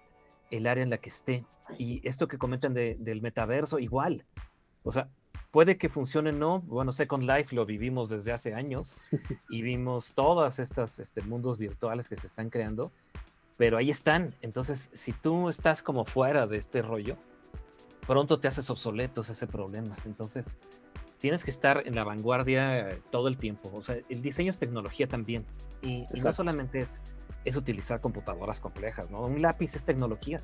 el 0.49 0.67
área 0.67 0.83
en 0.83 0.89
la 0.89 0.97
que 0.97 1.09
esté. 1.09 1.45
Y 1.77 2.05
esto 2.07 2.27
que 2.27 2.37
comentan 2.37 2.73
del 2.73 3.21
metaverso, 3.21 3.79
igual. 3.79 4.25
O 4.83 4.91
sea, 4.91 5.09
puede 5.51 5.77
que 5.77 5.89
funcione, 5.89 6.31
no. 6.31 6.61
Bueno, 6.61 6.91
Second 6.91 7.23
Life 7.23 7.55
lo 7.55 7.65
vivimos 7.65 8.09
desde 8.09 8.31
hace 8.31 8.53
años 8.53 9.07
y 9.49 9.61
vimos 9.61 10.13
todas 10.15 10.59
estas 10.59 10.99
este, 10.99 11.21
mundos 11.21 11.57
virtuales 11.57 12.09
que 12.09 12.15
se 12.15 12.27
están 12.27 12.49
creando, 12.49 12.91
pero 13.57 13.77
ahí 13.77 13.89
están. 13.89 14.33
Entonces, 14.41 14.89
si 14.93 15.13
tú 15.13 15.49
estás 15.49 15.83
como 15.83 16.05
fuera 16.05 16.47
de 16.47 16.57
este 16.57 16.81
rollo, 16.81 17.17
pronto 18.07 18.39
te 18.39 18.47
haces 18.47 18.69
obsoletos 18.69 19.29
ese 19.29 19.47
problema. 19.47 19.95
Entonces, 20.05 20.57
tienes 21.19 21.43
que 21.43 21.51
estar 21.51 21.83
en 21.85 21.95
la 21.95 22.03
vanguardia 22.03 22.89
eh, 22.89 23.01
todo 23.11 23.27
el 23.27 23.37
tiempo. 23.37 23.71
O 23.73 23.83
sea, 23.83 23.97
el 24.09 24.21
diseño 24.21 24.49
es 24.49 24.57
tecnología 24.57 25.07
también. 25.07 25.45
Y, 25.81 26.05
no 26.23 26.33
solamente 26.33 26.81
es, 26.81 26.99
es, 27.45 27.55
utilizar 27.55 28.01
computadoras 28.01 28.59
complejas, 28.59 29.11
¿no? 29.11 29.21
Un 29.21 29.41
lápiz 29.41 29.75
es 29.75 29.83
tecnología. 29.83 30.41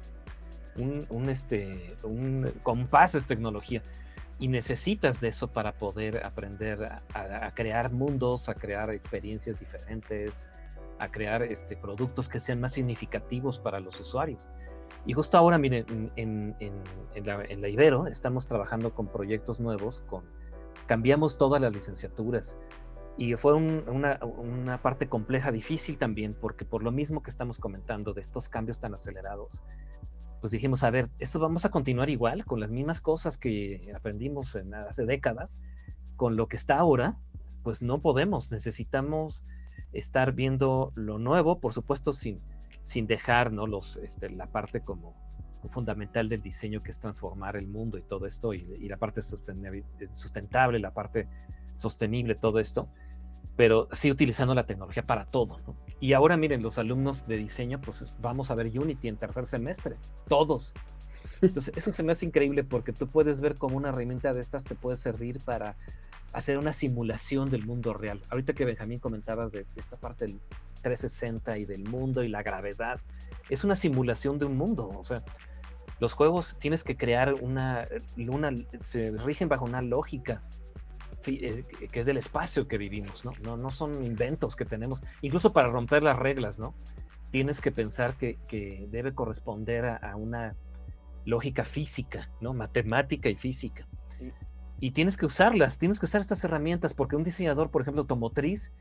Un, 0.75 1.29
este, 1.29 1.95
un 2.03 2.53
compás 2.61 3.15
es 3.15 3.25
tecnología. 3.25 3.81
Y 4.39 4.49
necesitas 4.49 5.19
de 5.19 5.29
eso 5.29 5.47
para 5.47 5.73
poder 5.73 6.23
aprender 6.23 6.83
a, 7.13 7.51
crear 7.55 7.91
mundos, 7.91 8.49
a 8.49 8.53
crear 8.53 8.91
experiencias 8.91 9.59
diferentes, 9.59 10.45
a 10.99 11.09
crear 11.09 11.41
este, 11.41 11.75
productos 11.75 12.29
que 12.29 12.39
sean 12.39 12.61
más 12.61 12.73
significativos 12.73 13.57
para 13.57 13.79
los 13.79 13.99
usuarios. 13.99 14.49
Y 15.05 15.13
justo 15.13 15.37
ahora, 15.37 15.57
miren, 15.57 16.11
en, 16.15 16.55
la, 17.23 17.69
Ibero 17.69 18.07
estamos 18.07 18.45
trabajando 18.45 18.93
con 18.93 19.07
proyectos 19.07 19.59
nuevos, 19.59 20.01
con, 20.01 20.23
cambiamos 20.85 21.37
todas 21.37 21.61
las 21.61 21.73
licenciaturas. 21.73 22.57
Y 23.17 23.33
fue 23.35 23.55
una, 23.55 24.79
parte 24.83 25.09
compleja, 25.09 25.51
difícil 25.51 25.97
también, 25.97 26.35
porque 26.39 26.65
por 26.65 26.83
lo 26.83 26.91
mismo 26.91 27.23
que 27.23 27.31
estamos 27.31 27.57
comentando 27.57 28.13
de 28.13 28.21
estos 28.21 28.47
cambios 28.47 28.79
tan 28.79 28.93
acelerados, 28.93 29.63
pues 30.41 30.51
dijimos, 30.51 30.83
a 30.83 30.89
ver, 30.89 31.09
esto 31.19 31.39
vamos 31.39 31.65
a 31.65 31.71
continuar 31.71 32.09
igual, 32.09 32.45
con 32.45 32.59
las 32.59 32.69
mismas 32.69 33.01
cosas 33.01 33.37
que 33.37 33.91
aprendimos 33.95 34.55
en, 34.55 34.73
hace 34.73 35.05
décadas, 35.05 35.59
con 36.15 36.35
lo 36.35 36.47
que 36.47 36.57
está 36.57 36.77
ahora, 36.77 37.17
pues 37.63 37.81
no 37.81 38.01
podemos, 38.01 38.51
necesitamos 38.51 39.45
estar 39.93 40.33
viendo 40.33 40.91
lo 40.95 41.19
nuevo, 41.19 41.59
por 41.59 41.73
supuesto, 41.73 42.13
sin, 42.13 42.39
sin 42.83 43.07
dejar 43.07 43.51
¿no? 43.51 43.67
Los, 43.67 43.97
este, 43.97 44.29
la 44.29 44.47
parte 44.47 44.81
como 44.81 45.15
fundamental 45.69 46.29
del 46.29 46.41
diseño 46.41 46.81
que 46.81 46.91
es 46.91 46.99
transformar 46.99 47.57
el 47.57 47.67
mundo 47.67 47.97
y 47.97 48.01
todo 48.01 48.25
esto 48.25 48.53
y, 48.53 48.87
la 48.87 48.97
parte 48.97 49.21
sustentable, 49.21 50.79
la 50.79 50.93
parte 50.93 51.27
sostenible, 51.75 52.35
todo 52.35 52.59
esto, 52.59 52.87
pero 53.57 53.89
sí 53.91 54.11
utilizando 54.11 54.55
la 54.55 54.65
tecnología 54.65 55.05
para 55.05 55.25
todo. 55.25 55.59
Y 55.99 56.13
ahora 56.13 56.37
miren, 56.37 56.61
los 56.61 56.77
alumnos 56.77 57.27
de 57.27 57.37
diseño, 57.37 57.81
pues 57.81 58.05
vamos 58.21 58.51
a 58.51 58.55
ver 58.55 58.67
Unity 58.67 59.07
en 59.07 59.17
tercer 59.17 59.47
semestre, 59.47 59.97
todos. 60.29 60.73
Entonces, 61.41 61.73
eso 61.75 61.91
se 61.91 62.03
me 62.03 62.11
hace 62.11 62.25
increíble 62.25 62.63
porque 62.63 62.93
tú 62.93 63.07
puedes 63.07 63.41
ver 63.41 63.55
cómo 63.55 63.75
una 63.75 63.89
herramienta 63.89 64.33
de 64.33 64.41
estas 64.41 64.63
te 64.63 64.75
puede 64.75 64.97
servir 64.97 65.39
para 65.43 65.75
hacer 66.33 66.59
una 66.59 66.71
simulación 66.71 67.49
del 67.49 67.65
mundo 67.65 67.93
real. 67.93 68.21
Ahorita 68.29 68.53
que 68.53 68.63
Benjamín 68.63 68.99
comentabas 68.99 69.51
de 69.51 69.65
esta 69.75 69.97
parte 69.97 70.25
del 70.25 70.39
360 70.83 71.57
y 71.57 71.65
del 71.65 71.83
mundo 71.83 72.23
y 72.23 72.27
la 72.27 72.43
gravedad. 72.43 73.01
Es 73.49 73.63
una 73.63 73.75
simulación 73.75 74.37
de 74.37 74.45
un 74.45 74.55
mundo. 74.55 74.89
O 74.89 75.03
sea, 75.03 75.23
los 75.99 76.13
juegos 76.13 76.57
tienes 76.59 76.83
que 76.83 76.95
crear 76.95 77.33
una, 77.41 77.87
una 78.17 78.51
se 78.83 79.11
rigen 79.17 79.49
bajo 79.49 79.65
una 79.65 79.81
lógica 79.81 80.43
eh, 81.27 81.65
que 81.91 81.99
es 81.99 82.05
del 82.05 82.17
espacio 82.17 82.67
que 82.67 82.77
vivimos, 82.77 83.25
¿no? 83.25 83.31
No, 83.43 83.57
no 83.57 83.71
son 83.71 84.03
inventos 84.03 84.55
que 84.55 84.65
tenemos, 84.65 85.01
incluso 85.21 85.53
para 85.53 85.69
romper 85.69 86.03
las 86.03 86.17
reglas, 86.17 86.59
¿no? 86.59 86.73
Tienes 87.31 87.61
que 87.61 87.71
pensar 87.71 88.15
que, 88.15 88.37
que 88.47 88.87
debe 88.89 89.13
corresponder 89.13 89.85
a, 89.85 90.15
una 90.15 90.55
lógica 91.25 91.65
física, 91.65 92.29
¿no? 92.39 92.53
Matemática 92.53 93.29
y 93.29 93.35
física. 93.35 93.85
Y 94.79 94.91
tienes 94.91 95.17
que 95.17 95.25
usarlas, 95.25 95.79
tienes 95.79 95.99
que 95.99 96.05
usar 96.05 96.21
estas 96.21 96.43
herramientas, 96.43 96.93
porque 96.93 97.15
un 97.15 97.23
diseñador, 97.23 97.69
por 97.71 97.81
ejemplo, 97.81 98.01
automotriz, 98.01 98.71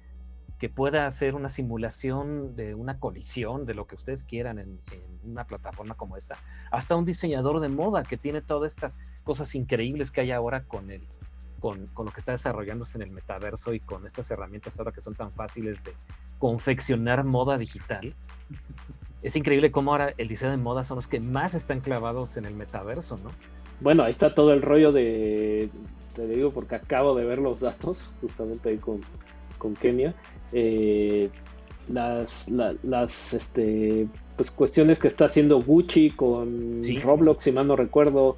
que 0.59 0.69
pueda 0.71 1.07
hacer 1.07 1.35
una 1.35 1.49
simulación 1.49 2.57
de 2.57 2.75
una 2.75 2.99
colisión, 2.99 3.67
de 3.67 3.75
lo 3.75 3.87
que 3.87 3.97
ustedes 3.97 4.25
quieran 4.25 4.59
en, 4.59 4.81
una 5.23 5.45
plataforma 5.45 5.95
como 5.95 6.17
esta, 6.17 6.37
hasta 6.71 6.97
un 6.97 7.05
diseñador 7.05 7.61
de 7.61 7.69
moda 7.69 8.05
que 8.05 8.17
tiene 8.17 8.41
todas 8.41 8.73
estas 8.73 8.97
cosas 9.25 9.55
increíbles 9.55 10.11
que 10.11 10.23
hay 10.23 10.31
ahora 10.31 10.65
con 10.65 10.91
el, 10.91 11.07
con, 11.61 11.87
con, 11.89 12.07
lo 12.07 12.13
que 12.13 12.21
está 12.21 12.33
desarrollándose 12.33 12.99
en 12.99 13.03
el 13.03 13.11
metaverso 13.11 13.75
y 13.75 13.81
con 13.81 14.07
estas 14.07 14.31
herramientas 14.31 14.79
ahora 14.79 14.93
que 14.93 15.01
son 15.01 15.15
tan 15.15 15.33
fáciles 15.33 15.83
de 15.85 15.93
confeccionar 16.39 17.25
moda 17.25 17.59
digital. 17.59 18.15
Es 19.23 19.35
increíble 19.37 19.71
cómo 19.71 19.93
ahora 19.93 20.15
el 20.19 20.29
diseño 20.29 20.53
de 20.53 20.57
moda 20.59 20.85
son 20.85 20.97
los 20.97 21.09
que 21.09 21.21
más 21.21 21.55
están 21.55 21.81
clavados 21.81 22.37
en 22.37 22.45
el 22.45 22.55
metaverso, 22.55 23.17
¿no? 23.25 23.31
Bueno, 23.81 24.05
ahí 24.05 24.11
está 24.11 24.35
todo 24.35 24.53
el 24.53 24.63
rollo 24.63 24.93
de, 24.93 25.69
te 26.15 26.27
digo 26.27 26.51
porque 26.51 26.77
acabo 26.77 27.15
de 27.15 27.25
ver 27.25 27.39
los 27.39 27.61
datos, 27.61 28.11
justamente 28.21 28.71
ahí 28.71 28.79
con, 28.79 29.01
con 29.59 29.75
Kenia, 29.75 30.15
eh, 30.53 31.29
las, 31.89 32.49
las 32.49 33.35
este, 33.35 34.09
pues, 34.37 34.51
cuestiones 34.51 34.99
que 34.99 35.09
está 35.09 35.27
haciendo 35.27 35.63
Gucci 35.63 36.11
con 36.11 36.81
Roblox, 37.03 37.45
si 37.45 37.53
mal 37.53 37.67
no 37.67 37.77
recuerdo, 37.77 38.37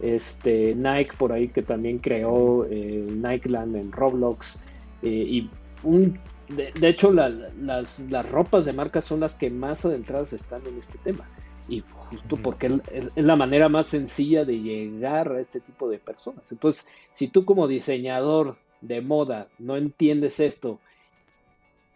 este, 0.00 0.74
Nike 0.74 1.16
por 1.16 1.32
ahí 1.32 1.48
que 1.48 1.62
también 1.62 1.98
creó 1.98 2.64
eh, 2.66 3.06
Nikeland 3.10 3.76
en 3.76 3.92
Roblox, 3.92 4.60
eh, 5.02 5.08
y 5.08 5.50
un, 5.82 6.18
de, 6.48 6.88
hecho 6.88 7.12
las, 7.12 7.32
las 7.58 8.30
ropas 8.30 8.64
de 8.64 8.72
marca 8.72 9.00
son 9.00 9.20
las 9.20 9.34
que 9.34 9.50
más 9.50 9.84
adentradas 9.84 10.32
están 10.32 10.66
en 10.66 10.78
este 10.78 10.98
tema. 10.98 11.28
Y 11.68 11.84
justo 11.88 12.36
porque 12.36 12.80
es, 12.92 13.10
la 13.14 13.36
manera 13.36 13.68
más 13.68 13.86
sencilla 13.86 14.44
de 14.44 14.60
llegar 14.60 15.30
a 15.30 15.40
este 15.40 15.60
tipo 15.60 15.88
de 15.88 15.98
personas. 15.98 16.50
Entonces, 16.50 16.88
si 17.12 17.28
tú 17.28 17.44
como 17.44 17.68
diseñador 17.68 18.56
de 18.80 19.00
moda 19.00 19.46
no 19.58 19.76
entiendes 19.76 20.40
esto 20.40 20.80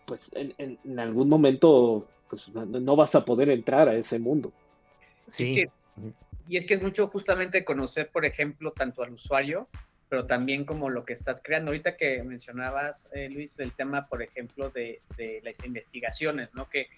pues 0.07 0.31
en, 0.35 0.99
algún 0.99 1.29
momento 1.29 2.07
pues, 2.29 2.49
no, 2.49 2.97
vas 2.97 3.15
a 3.15 3.25
poder 3.25 3.51
entrar 3.51 3.89
a 3.89 3.95
ese 3.95 4.19
mundo. 4.19 4.53
Sí. 5.29 5.65
Y 6.49 6.57
es 6.57 6.67
que 6.67 6.75
es 6.75 6.83
mucho 6.83 7.07
justamente 7.09 7.65
conocer, 7.65 8.11
por 8.11 8.25
ejemplo, 8.25 8.73
tanto 8.73 9.03
al 9.03 9.13
usuario, 9.13 9.69
pero 10.09 10.27
también 10.27 10.65
como 10.65 10.91
lo 10.91 11.05
que 11.05 11.13
estás 11.13 11.41
creando. 11.43 11.71
Ahorita 11.71 11.97
que 11.97 12.23
mencionabas, 12.23 13.09
eh, 13.13 13.29
Luis, 13.33 13.57
del 13.57 13.73
tema, 13.73 14.07
por 14.07 14.23
ejemplo, 14.23 14.71
de, 14.71 15.01
las 15.43 15.65
investigaciones, 15.65 16.55
¿no? 16.55 16.69
Que 16.69 16.89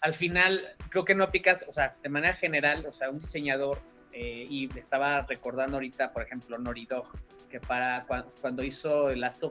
al 0.00 0.14
final 0.14 0.74
creo 0.88 1.04
que 1.04 1.14
no 1.14 1.24
aplicas, 1.24 1.64
o 1.68 1.72
sea, 1.72 1.96
de 2.02 2.08
manera 2.08 2.34
general, 2.34 2.84
o 2.86 2.92
sea, 2.92 3.10
un 3.10 3.18
diseñador, 3.18 3.78
eh, 4.12 4.44
y 4.48 4.68
estaba 4.78 5.22
recordando 5.22 5.76
ahorita, 5.76 6.12
por 6.12 6.22
ejemplo, 6.22 6.58
Noridog, 6.58 7.06
que 7.50 7.60
para 7.60 8.06
cuando, 8.40 8.62
hizo 8.62 9.14
Last 9.14 9.42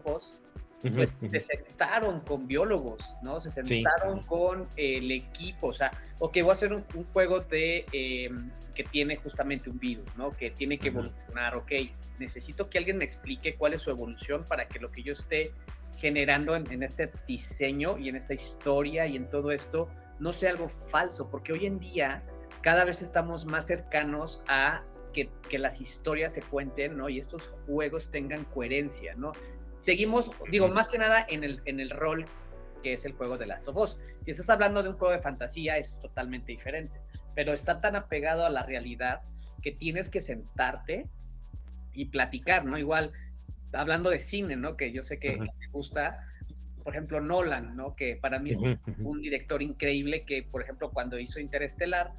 pues 0.90 1.14
se 1.30 1.40
sentaron 1.40 2.22
con 2.22 2.48
biólogos, 2.48 3.04
¿no? 3.22 3.40
Se 3.40 3.52
sentaron 3.52 4.22
con 4.24 4.68
el 4.76 5.12
equipo, 5.12 5.68
o 5.68 5.74
sea, 5.74 5.92
ok, 6.20 6.38
voy 6.42 6.50
a 6.50 6.54
hacer 6.54 6.74
un, 6.74 6.84
juego 7.14 7.42
de 7.42 7.86
em, 7.92 8.50
que 8.74 8.84
tiene 8.86 9.18
justamente 9.18 9.70
un 9.70 9.78
virus, 9.78 10.06
¿no? 10.18 10.36
Que 10.36 10.50
tiene 10.50 10.80
que 10.80 10.88
evolucionar, 10.88 11.56
ok, 11.56 11.72
necesito 12.20 12.70
que 12.70 12.78
alguien 12.78 12.98
me 12.98 13.06
explique 13.06 13.56
cuál 13.56 13.74
es 13.74 13.82
su 13.82 13.92
evolución 13.92 14.44
para 14.46 14.68
que 14.68 14.80
lo 14.80 14.92
que 14.92 15.04
yo 15.04 15.14
esté 15.14 15.52
generando 15.98 16.56
en, 16.56 16.82
este 16.82 17.12
diseño 17.28 17.98
y 18.00 18.10
en 18.10 18.16
esta 18.16 18.34
historia 18.34 19.06
y 19.06 19.16
en 19.16 19.30
todo 19.30 19.52
esto 19.52 19.88
no 20.20 20.34
sea 20.34 20.50
algo 20.50 20.68
falso, 20.68 21.30
porque 21.30 21.54
hoy 21.54 21.68
en 21.68 21.80
día 21.80 22.24
cada 22.62 22.86
vez 22.86 23.02
estamos 23.02 23.46
más 23.46 23.68
cercanos 23.68 24.44
a 24.48 24.84
que, 25.14 25.30
las 25.60 25.82
historias 25.82 26.34
se 26.34 26.42
cuenten, 26.42 26.98
¿no? 26.98 27.10
Y 27.10 27.20
estos 27.20 27.54
juegos 27.66 28.10
tengan 28.10 28.46
coherencia, 28.46 29.14
¿no? 29.16 29.34
Seguimos, 29.82 30.30
digo, 30.50 30.68
más 30.68 30.90
que 30.90 30.98
nada 30.98 31.26
en 31.28 31.44
el, 31.44 31.62
en 31.66 31.80
el 31.80 31.90
rol 31.90 32.26
que 32.82 32.94
es 32.94 33.06
el 33.06 33.14
juego 33.14 33.38
de 33.38 33.46
Last 33.46 33.68
of 33.68 33.78
Us. 33.78 34.00
Si 34.22 34.32
estás 34.32 34.50
hablando 34.50 34.84
de 34.84 34.90
un 34.90 34.98
juego 34.98 35.14
de 35.14 35.22
fantasía, 35.22 35.78
es 35.78 36.00
totalmente 36.00 36.52
diferente, 36.52 37.00
pero 37.36 37.54
está 37.54 37.80
tan 37.80 37.96
apegado 37.96 38.46
a 38.46 38.50
la 38.50 38.64
realidad 38.64 39.22
que 39.62 39.72
tienes 39.72 40.10
que 40.10 40.22
sentarte 40.22 41.08
y 41.94 42.06
platicar, 42.06 42.66
¿no? 42.66 42.78
Igual, 42.78 43.12
hablando 43.74 44.10
de 44.10 44.20
cine, 44.20 44.56
¿no? 44.56 44.76
Que 44.78 44.92
yo 44.92 45.04
sé 45.04 45.20
que 45.20 45.38
me 45.38 45.68
gusta, 45.72 46.28
por 46.84 46.94
ejemplo, 46.94 47.22
Nolan, 47.22 47.76
¿no? 47.76 47.96
Que 47.96 48.16
para 48.16 48.40
mí 48.40 48.52
es 48.52 48.82
un 49.00 49.22
director 49.22 49.62
increíble 49.62 50.26
que, 50.26 50.44
por 50.44 50.62
ejemplo, 50.64 50.92
cuando 50.92 51.20
hizo 51.20 51.40
Interestelar, 51.40 52.12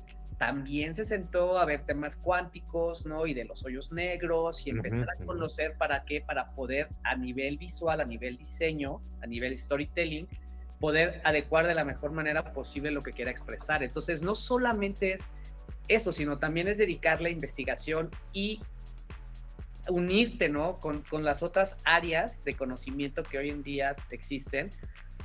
también 0.43 0.93
se 0.97 1.05
sentó 1.05 1.57
a 1.57 1.65
ver 1.65 1.87
temas 1.87 2.17
cuánticos, 2.17 3.07
¿no? 3.07 3.29
Y 3.29 3.33
de 3.33 3.45
los 3.45 3.65
hoyos 3.65 3.93
negros 3.93 4.67
y 4.67 4.71
empezar 4.71 5.07
a 5.09 5.25
conocer 5.25 5.77
para 5.79 6.05
qué, 6.05 6.21
para 6.21 6.51
poder 6.57 6.89
a 7.05 7.15
nivel 7.15 7.59
visual, 7.59 8.01
a 8.01 8.05
nivel 8.05 8.39
diseño, 8.39 9.01
a 9.23 9.29
nivel 9.29 9.57
storytelling, 9.57 10.27
poder 10.81 11.21
adecuar 11.23 11.69
de 11.69 11.77
la 11.77 11.85
mejor 11.85 12.11
manera 12.11 12.53
posible 12.53 12.91
lo 12.91 13.03
que 13.03 13.13
quiera 13.13 13.31
expresar. 13.31 13.85
Entonces, 13.85 14.21
no 14.21 14.35
solamente 14.35 15.13
es 15.13 15.31
eso, 15.87 16.11
sino 16.11 16.39
también 16.39 16.67
es 16.67 16.77
dedicarle 16.77 17.29
a 17.29 17.33
investigación 17.33 18.11
y 18.33 18.61
unirte, 19.89 20.49
¿no? 20.49 20.81
Con, 20.81 21.03
con 21.03 21.23
las 21.23 21.45
otras 21.45 21.77
áreas 21.85 22.43
de 22.43 22.57
conocimiento 22.57 23.23
que 23.23 23.39
hoy 23.39 23.51
en 23.51 23.63
día 23.63 23.95
existen 24.11 24.71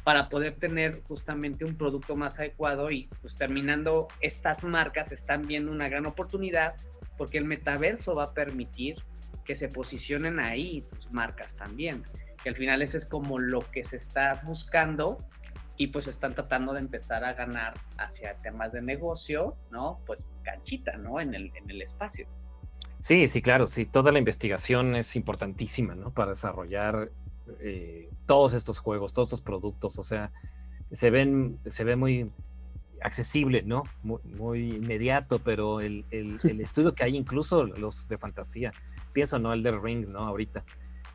para 0.08 0.30
poder 0.30 0.56
tener 0.56 1.04
justamente 1.04 1.66
un 1.66 1.76
producto 1.76 2.16
más 2.16 2.40
adecuado 2.40 2.92
y 2.92 3.10
pues 3.20 3.36
terminando 3.36 4.08
estas 4.22 4.64
marcas 4.64 5.12
están 5.12 5.46
viendo 5.46 5.70
una 5.70 5.90
gran 5.90 6.06
oportunidad 6.06 6.76
porque 7.18 7.38
el 7.38 7.44
metaverso 7.44 8.16
va 8.16 8.24
a 8.24 8.34
permitir 8.34 9.04
que 9.44 9.54
se 9.58 9.68
posicionen 9.68 10.40
ahí 10.40 10.82
sus 10.88 11.12
marcas 11.12 11.58
también, 11.58 12.04
que 12.42 12.48
al 12.48 12.56
final 12.56 12.82
ese 12.84 13.00
es 13.00 13.06
como 13.06 13.38
lo 13.38 13.60
que 13.60 13.84
se 13.84 13.98
está 13.98 14.42
buscando 14.46 15.28
y 15.76 15.88
pues 15.88 16.08
están 16.08 16.34
tratando 16.34 16.72
de 16.72 16.80
empezar 16.80 17.26
a 17.26 17.34
ganar 17.34 17.74
hacia 17.98 18.36
temas 18.36 18.72
de 18.72 18.82
negocio, 18.82 19.58
¿no? 19.72 20.00
Pues 20.06 20.26
canchita, 20.42 20.96
¿no? 20.96 21.20
En 21.20 21.34
el, 21.34 21.52
en 21.54 21.70
el 21.70 21.82
espacio. 21.82 22.30
Sí, 23.00 23.28
sí, 23.28 23.42
claro, 23.42 23.68
sí, 23.68 23.86
toda 23.86 24.14
la 24.14 24.20
investigación 24.20 24.96
es 24.96 25.18
importantísima, 25.18 25.96
¿no? 25.96 26.14
Para 26.14 26.30
desarrollar 26.30 27.12
eh, 27.60 28.10
todos 28.26 28.54
estos 28.54 28.80
juegos, 28.80 29.14
todos 29.14 29.28
estos 29.28 29.42
productos, 29.42 29.98
o 30.00 30.04
sea, 30.04 30.32
se 30.92 31.10
ven, 31.10 31.60
se 31.70 31.84
ve 31.84 31.96
muy 31.96 32.32
accesible, 33.02 33.64
¿no? 33.64 33.84
Muy, 34.04 34.76
inmediato, 34.76 35.40
pero 35.40 35.82
el, 35.82 36.06
estudio 36.12 36.94
que 36.94 37.04
hay, 37.04 37.16
incluso 37.16 37.66
los 37.66 38.08
de 38.08 38.18
fantasía, 38.18 38.72
pienso, 39.14 39.40
¿no? 39.40 39.54
El 39.54 39.64
de 39.64 39.72
Ring, 39.72 40.08
¿no? 40.08 40.20
Ahorita, 40.20 40.64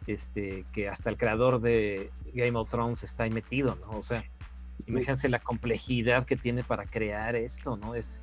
este, 0.07 0.65
que 0.73 0.89
hasta 0.89 1.11
el 1.11 1.17
creador 1.17 1.61
de 1.61 2.11
Game 2.35 2.57
of 2.59 2.71
Thrones 2.71 3.03
está 3.03 3.25
ahí 3.25 3.31
metido, 3.31 3.77
¿no? 3.77 3.99
O 3.99 4.03
sea, 4.03 4.23
imagínense 4.87 5.29
la 5.29 5.41
complejidad 5.41 6.25
que 6.25 6.37
tiene 6.37 6.65
para 6.65 6.87
crear 6.87 7.35
esto, 7.37 7.77
¿no? 7.77 7.95
Es, 7.95 8.23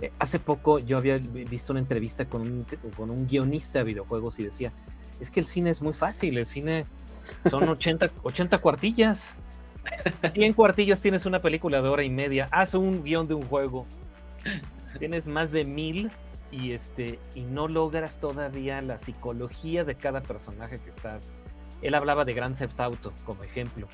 eh, 0.00 0.12
hace 0.18 0.38
poco 0.38 0.78
yo 0.78 0.98
había 0.98 1.18
visto 1.18 1.72
una 1.72 1.80
entrevista 1.80 2.28
con 2.28 2.42
un, 2.42 2.66
con 2.96 3.10
un 3.10 3.26
guionista 3.26 3.80
de 3.80 3.84
videojuegos 3.84 4.38
y 4.38 4.44
decía, 4.44 4.72
es 5.22 5.30
que 5.30 5.38
el 5.38 5.46
cine 5.46 5.70
es 5.70 5.80
muy 5.80 5.92
fácil, 5.92 6.36
el 6.36 6.46
cine 6.46 6.84
son 7.48 7.68
80, 7.68 8.10
80 8.24 8.58
cuartillas. 8.58 9.32
100 10.34 10.52
cuartillas 10.52 11.00
tienes 11.00 11.26
una 11.26 11.40
película 11.40 11.80
de 11.80 11.88
hora 11.88 12.02
y 12.02 12.10
media. 12.10 12.48
Haz 12.50 12.74
un 12.74 13.04
guion 13.04 13.28
de 13.28 13.34
un 13.34 13.42
juego. 13.42 13.86
Tienes 14.98 15.28
más 15.28 15.52
de 15.52 15.64
mil 15.64 16.10
y 16.50 16.72
este 16.72 17.20
y 17.36 17.42
no 17.42 17.68
logras 17.68 18.18
todavía 18.18 18.82
la 18.82 18.98
psicología 18.98 19.84
de 19.84 19.94
cada 19.94 20.22
personaje 20.22 20.80
que 20.80 20.90
estás. 20.90 21.32
Él 21.82 21.94
hablaba 21.94 22.24
de 22.24 22.34
Grand 22.34 22.58
Theft 22.58 22.80
Auto 22.80 23.12
como 23.24 23.44
ejemplo. 23.44 23.86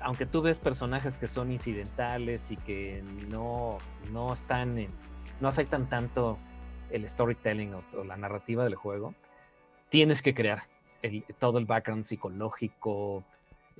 aunque 0.00 0.24
tú 0.24 0.40
ves 0.40 0.58
personajes 0.58 1.18
que 1.18 1.28
son 1.28 1.52
incidentales 1.52 2.50
y 2.50 2.56
que 2.56 3.04
no, 3.28 3.76
no 4.12 4.32
están 4.32 4.76
no 5.40 5.48
afectan 5.48 5.90
tanto 5.90 6.38
el 6.88 7.06
storytelling 7.06 7.74
o 7.74 8.04
la 8.04 8.16
narrativa 8.16 8.64
del 8.64 8.76
juego, 8.76 9.14
tienes 9.88 10.22
que 10.22 10.34
crear 10.34 10.62
todo 11.38 11.58
el 11.58 11.64
background 11.64 12.04
psicológico, 12.04 13.24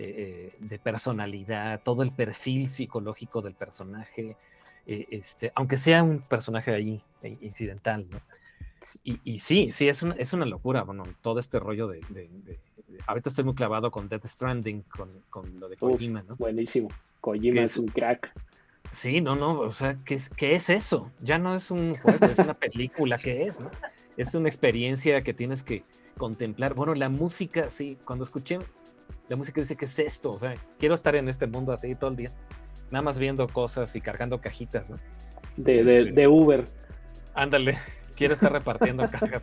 eh, 0.01 0.15
eh, 0.17 0.57
de 0.61 0.79
personalidad, 0.79 1.81
todo 1.83 2.05
el 2.05 2.13
perfil 2.13 2.71
psicológico 2.71 3.43
del 3.43 3.55
personaje, 3.55 4.37
eh, 4.87 5.07
este, 5.11 5.51
aunque 5.57 5.77
sea 5.77 6.05
un 6.05 6.21
personaje 6.21 6.73
ahí 6.73 7.03
incidental, 7.41 8.07
¿no? 8.09 8.21
Y, 9.03 9.41
sí, 9.41 9.73
sí, 9.73 9.89
es 9.89 10.05
una, 10.05 10.15
es 10.15 10.33
una 10.33 10.47
locura, 10.47 10.85
bueno, 10.85 11.03
todo 11.21 11.41
este 11.41 11.59
rollo 11.59 11.89
de, 11.89 12.01
Ahorita 13.09 13.29
estoy 13.29 13.43
muy 13.43 13.57
clavado 13.57 13.91
con 13.91 14.09
Death 14.09 14.27
Stranding, 14.27 14.83
con, 14.83 15.59
lo 15.59 15.69
de 15.69 15.77
Kojima, 15.77 16.23
¿no? 16.23 16.37
Buenísimo. 16.37 16.91
Kojima 17.21 17.63
es, 17.63 17.77
un 17.77 17.89
crack. 17.89 18.33
Sí, 18.93 19.21
no, 19.21 19.35
no, 19.35 19.59
o 19.59 19.73
sea, 19.73 19.99
¿qué 20.05 20.15
es, 20.15 20.31
¿qué 20.31 20.55
es 20.55 20.71
eso? 20.71 21.11
Ya 21.23 21.39
no 21.39 21.57
es 21.57 21.73
un 21.73 21.93
juego, 21.95 22.27
es 22.27 22.39
una 22.39 22.55
película, 22.55 23.19
¿qué 23.19 23.43
es, 23.43 23.59
no? 23.59 23.69
Es 24.19 24.35
una 24.35 24.49
experiencia 24.49 25.23
que 25.23 25.33
tienes 25.33 25.63
que, 25.63 25.85
contemplar. 26.19 26.75
Bueno, 26.75 26.95
la 26.95 27.09
música, 27.09 27.71
sí, 27.71 27.97
cuando 28.05 28.25
escuché 28.25 28.59
la 29.29 29.37
música 29.37 29.61
dice 29.61 29.77
que 29.77 29.85
es 29.85 29.99
esto, 29.99 30.31
o 30.31 30.39
sea, 30.39 30.55
quiero 30.79 30.95
estar 30.95 31.15
en 31.15 31.29
este 31.29 31.47
mundo 31.47 31.73
así 31.73 31.95
todo 31.95 32.11
el 32.11 32.17
día, 32.17 32.31
nada 32.91 33.03
más 33.03 33.19
viendo 33.19 33.47
cosas 33.47 33.95
y 33.95 34.01
cargando 34.01 34.41
cajitas, 34.41 34.89
¿no? 34.89 34.99
De, 35.57 35.85
de, 35.85 36.01
este, 36.01 36.13
de 36.13 36.29
Uber. 36.29 36.65
Ándale, 37.35 37.79
quiero 38.17 38.35
estar 38.35 38.53
repartiendo 38.53 39.09
cajas. 39.11 39.43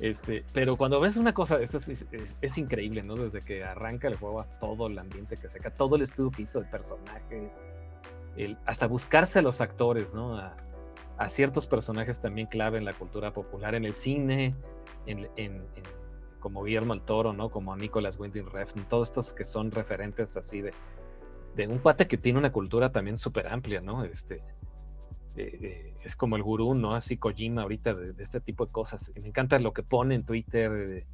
Este, 0.00 0.42
pero 0.54 0.78
cuando 0.78 0.98
ves 1.00 1.18
una 1.18 1.34
cosa, 1.34 1.60
esto 1.60 1.78
es, 2.40 2.58
increíble, 2.58 3.02
¿no? 3.02 3.16
Desde 3.16 3.40
que 3.40 3.62
arranca 3.62 4.08
el 4.08 4.16
juego 4.16 4.40
a 4.40 4.44
todo 4.58 4.86
el 4.86 4.98
ambiente 4.98 5.36
que 5.36 5.50
saca, 5.50 5.70
todo 5.70 5.96
el 5.96 6.02
estudio 6.02 6.30
que 6.30 6.42
hizo 6.42 6.60
de 6.60 6.66
personajes, 6.66 7.62
el, 8.36 8.56
hasta 8.64 8.86
buscarse 8.86 9.40
a 9.40 9.42
los 9.42 9.60
actores, 9.60 10.14
¿no? 10.14 10.38
A, 10.38 10.56
a, 11.20 11.30
ciertos 11.30 11.66
personajes 11.66 12.20
también 12.20 12.46
clave 12.46 12.78
en 12.78 12.84
la 12.84 12.92
cultura 12.92 13.32
popular, 13.32 13.74
en 13.74 13.84
el 13.84 13.94
cine, 13.94 14.54
en, 15.06 15.28
como 16.40 16.64
Guillermo 16.64 16.94
el 16.94 17.02
Toro, 17.02 17.32
¿no? 17.32 17.50
Como 17.50 17.76
Nicolas 17.76 18.18
Winding 18.18 18.46
Refn, 18.46 18.84
todos 18.88 19.10
estos 19.10 19.32
que 19.32 19.44
son 19.44 19.70
referentes 19.70 20.36
así 20.36 20.60
de, 20.60 20.72
de 21.56 21.68
un 21.68 21.78
pate 21.78 22.08
que 22.08 22.16
tiene 22.16 22.38
una 22.38 22.52
cultura 22.52 22.90
también 22.92 23.18
súper 23.18 23.46
amplia, 23.48 23.80
¿no? 23.80 24.04
Este, 24.04 24.42
es 25.36 26.16
como 26.16 26.36
el 26.36 26.42
gurú, 26.42 26.74
¿no? 26.74 26.94
Así 26.94 27.16
Kojima 27.16 27.62
ahorita 27.62 27.94
de, 27.94 28.22
este 28.22 28.40
tipo 28.40 28.66
de 28.66 28.72
cosas. 28.72 29.12
me 29.20 29.28
encanta 29.28 29.58
lo 29.58 29.72
que 29.72 29.82
pone 29.82 30.14
en 30.14 30.24
Twitter, 30.24 31.06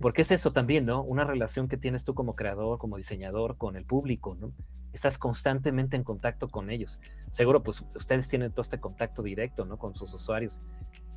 porque 0.00 0.22
es 0.22 0.30
eso 0.30 0.52
también, 0.52 0.86
¿no? 0.86 1.02
Una 1.02 1.24
relación 1.24 1.68
que 1.68 1.76
tienes 1.76 2.04
tú 2.04 2.14
como 2.14 2.34
creador, 2.36 2.78
como 2.78 2.96
diseñador 2.96 3.56
con 3.56 3.76
el 3.76 3.84
público, 3.84 4.36
¿no? 4.38 4.52
Estás 4.96 5.18
constantemente 5.18 5.96
en 5.96 6.04
contacto 6.04 6.48
con 6.48 6.70
ellos. 6.70 6.98
Seguro, 7.30 7.62
pues 7.62 7.84
ustedes 7.94 8.28
tienen 8.28 8.50
todo 8.50 8.62
este 8.62 8.80
contacto 8.80 9.22
directo, 9.22 9.64
¿no? 9.64 9.78
Con 9.78 9.94
sus 9.94 10.12
usuarios. 10.14 10.58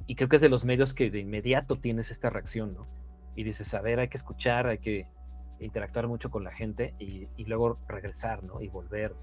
Y 0.06 0.16
creo 0.16 0.30
que 0.30 0.36
es 0.36 0.42
de 0.42 0.50
los 0.50 0.66
medios 0.66 0.94
que 0.94 1.10
de 1.10 1.20
inmediato 1.20 1.78
tienes 1.78 2.12
esta 2.12 2.30
reacción, 2.30 2.74
¿no? 2.74 2.88
y 3.40 3.44
dices, 3.44 3.74
a 3.74 3.80
ver, 3.80 4.02
hay 4.02 4.10
que 4.10 4.18
escuchar, 4.18 4.68
hay 4.68 4.80
que 4.80 5.08
interactuar 5.62 6.10
mucho 6.10 6.30
con 6.30 6.44
la 6.44 6.52
gente 6.52 6.94
y, 7.00 7.28
luego 7.46 7.80
regresar, 7.88 8.44
¿no? 8.44 8.62
Y 8.62 8.68
volver. 8.68 9.16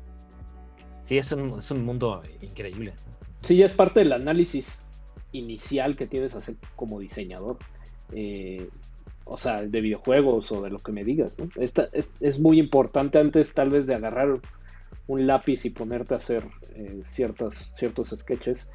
Sí, 1.05 1.19
es 1.19 1.31
un, 1.33 1.59
es 1.59 1.71
un 1.71 1.85
mundo 1.85 2.23
increíble. 2.41 2.95
Sí, 3.43 3.63
es 3.63 3.75
parte 3.75 4.01
del 4.01 4.15
análisis 4.15 4.87
inicial 5.33 5.97
que 5.97 6.07
tienes 6.07 6.35
hacer 6.35 6.57
como 6.77 6.99
diseñador. 6.99 7.59
Eh, 8.13 8.71
o 9.29 9.37
sea, 9.37 9.61
de 9.63 9.81
videojuegos 9.81 10.53
o 10.53 10.63
de 10.63 10.71
lo 10.71 10.79
que 10.79 10.93
me 10.93 11.05
digas, 11.05 11.37
¿no? 11.39 11.49
Esta, 11.57 11.89
es, 11.93 12.39
muy 12.39 12.61
importante 12.61 13.19
antes 13.19 13.53
tal 13.53 13.71
vez 13.71 13.85
de 13.87 13.95
agarrar 13.95 14.41
un 15.09 15.27
lápiz 15.27 15.65
y 15.65 15.71
ponerte 15.71 16.15
a 16.15 16.19
hacer 16.19 16.47
eh, 16.75 17.01
ciertos, 17.05 17.73
ciertos 17.75 18.15
sketches, 18.17 18.69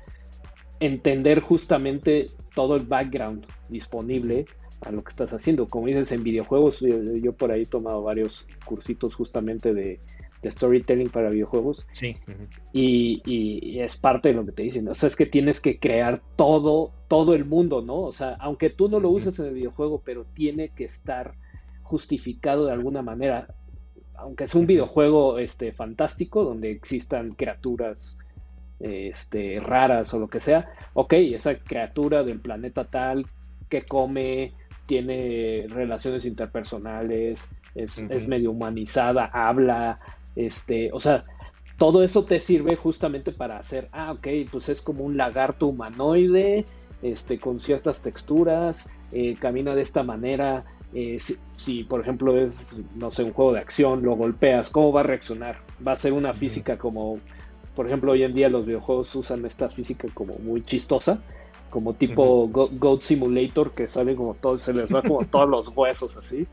entender 0.81 1.39
justamente 1.39 2.29
todo 2.53 2.75
el 2.75 2.85
background 2.85 3.45
disponible 3.69 4.45
a 4.81 4.91
lo 4.91 5.03
que 5.03 5.09
estás 5.09 5.31
haciendo. 5.31 5.67
Como 5.67 5.87
dices, 5.87 6.11
en 6.11 6.23
videojuegos, 6.23 6.81
yo, 6.81 7.33
por 7.33 7.51
ahí 7.51 7.61
he 7.61 7.65
tomado 7.65 8.03
varios 8.03 8.45
cursitos 8.65 9.15
justamente 9.15 9.73
de, 9.73 10.01
storytelling 10.49 11.09
para 11.09 11.29
videojuegos. 11.29 11.85
Sí. 11.91 12.17
y, 12.73 13.79
es 13.79 13.97
parte 13.97 14.29
de 14.29 14.35
lo 14.35 14.45
que 14.45 14.51
te 14.51 14.63
dicen. 14.63 14.87
O 14.87 14.95
sea, 14.95 15.07
es 15.07 15.15
que 15.15 15.25
tienes 15.25 15.59
que 15.59 15.79
crear 15.79 16.21
todo, 16.35 16.91
todo 17.07 17.33
el 17.33 17.45
mundo, 17.45 17.81
¿no? 17.81 17.99
O 18.01 18.11
sea, 18.11 18.35
aunque 18.39 18.69
tú 18.69 18.89
no 18.89 18.99
lo 18.99 19.09
uses 19.09 19.37
en 19.39 19.47
el 19.47 19.53
videojuego, 19.53 20.01
pero 20.03 20.25
tiene 20.33 20.69
que 20.69 20.85
estar 20.85 21.35
justificado 21.83 22.65
de 22.65 22.73
alguna 22.73 23.01
manera. 23.01 23.53
Aunque 24.15 24.43
es 24.45 24.55
un 24.55 24.67
videojuego 24.67 25.39
este, 25.39 25.71
fantástico, 25.71 26.43
donde 26.43 26.71
existan 26.71 27.31
criaturas 27.31 28.17
este, 28.79 29.59
raras 29.59 30.13
o 30.13 30.19
lo 30.19 30.27
que 30.27 30.39
sea, 30.39 30.69
ok, 30.93 31.13
esa 31.13 31.55
criatura 31.55 32.23
del 32.23 32.39
planeta 32.39 32.85
tal 32.85 33.25
que 33.69 33.83
come, 33.83 34.53
tiene 34.85 35.65
relaciones 35.69 36.25
interpersonales, 36.25 37.47
es, 37.75 38.27
medio 38.27 38.51
humanizada, 38.51 39.25
habla, 39.25 39.99
este, 40.35 40.91
o 40.93 40.99
sea, 40.99 41.25
todo 41.77 42.03
eso 42.03 42.25
te 42.25 42.39
sirve 42.39 42.75
justamente 42.75 43.31
para 43.31 43.57
hacer, 43.57 43.89
ah, 43.91 44.11
ok, 44.11 44.27
pues 44.51 44.69
es 44.69 44.81
como 44.81 45.03
un 45.03 45.17
lagarto 45.17 45.67
humanoide, 45.67 46.65
este, 47.01 47.39
con 47.39 47.59
ciertas 47.59 48.01
texturas, 48.01 48.89
eh, 49.11 49.35
camina 49.39 49.73
de 49.73 49.81
esta 49.81 50.03
manera. 50.03 50.63
Eh, 50.93 51.17
si, 51.57 51.83
por 51.83 52.01
ejemplo 52.01 52.37
es, 52.37 52.81
no 52.95 53.11
sé, 53.11 53.23
un 53.23 53.33
juego 53.33 53.53
de 53.53 53.59
acción, 53.59 54.03
lo 54.03 54.15
golpeas, 54.15 54.69
¿cómo 54.69 54.91
va 54.91 54.99
a 54.99 55.03
reaccionar? 55.03 55.59
Va 55.85 55.93
a 55.93 55.95
ser 55.95 56.13
una 56.13 56.33
física 56.33 56.77
como, 56.77 57.17
por 57.75 57.87
ejemplo, 57.87 58.11
hoy 58.11 58.23
en 58.23 58.33
día 58.33 58.49
los 58.49 58.65
videojuegos 58.65 59.15
usan 59.15 59.45
esta 59.45 59.69
física 59.69 60.07
como 60.13 60.35
muy 60.39 60.61
chistosa, 60.61 61.21
como 61.69 61.93
tipo 61.93 62.47
Goat 62.49 63.01
Simulator, 63.01 63.71
que 63.71 63.87
sale 63.87 64.15
como 64.15 64.33
todo, 64.35 64.59
se 64.59 64.73
les 64.73 64.93
va 64.93 65.01
como 65.01 65.25
todos 65.25 65.49
los 65.49 65.69
huesos 65.69 66.17
así. 66.17 66.45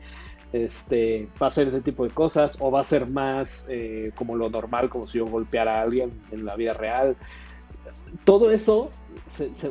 Este, 0.51 1.27
va 1.41 1.47
a 1.47 1.51
ser 1.51 1.67
ese 1.67 1.81
tipo 1.81 2.03
de 2.03 2.09
cosas, 2.09 2.57
o 2.59 2.71
va 2.71 2.81
a 2.81 2.83
ser 2.83 3.07
más 3.07 3.67
eh, 3.69 4.11
como 4.15 4.35
lo 4.35 4.49
normal, 4.49 4.89
como 4.89 5.07
si 5.07 5.19
yo 5.19 5.25
golpeara 5.27 5.79
a 5.79 5.83
alguien 5.83 6.11
en 6.31 6.45
la 6.45 6.55
vida 6.55 6.73
real. 6.73 7.15
Todo 8.25 8.49
eso 8.49 8.89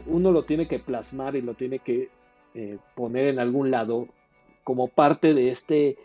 uno 0.06 0.32
lo 0.32 0.44
tiene 0.44 0.68
que 0.68 0.78
plasmar 0.78 1.36
y 1.36 1.42
lo 1.42 1.54
tiene 1.54 1.80
que 1.80 2.10
eh, 2.54 2.78
poner 2.94 3.26
en 3.26 3.38
algún 3.38 3.70
lado 3.70 4.08
como 4.64 4.88
parte 4.88 5.34
de 5.34 5.50
este 5.50 5.96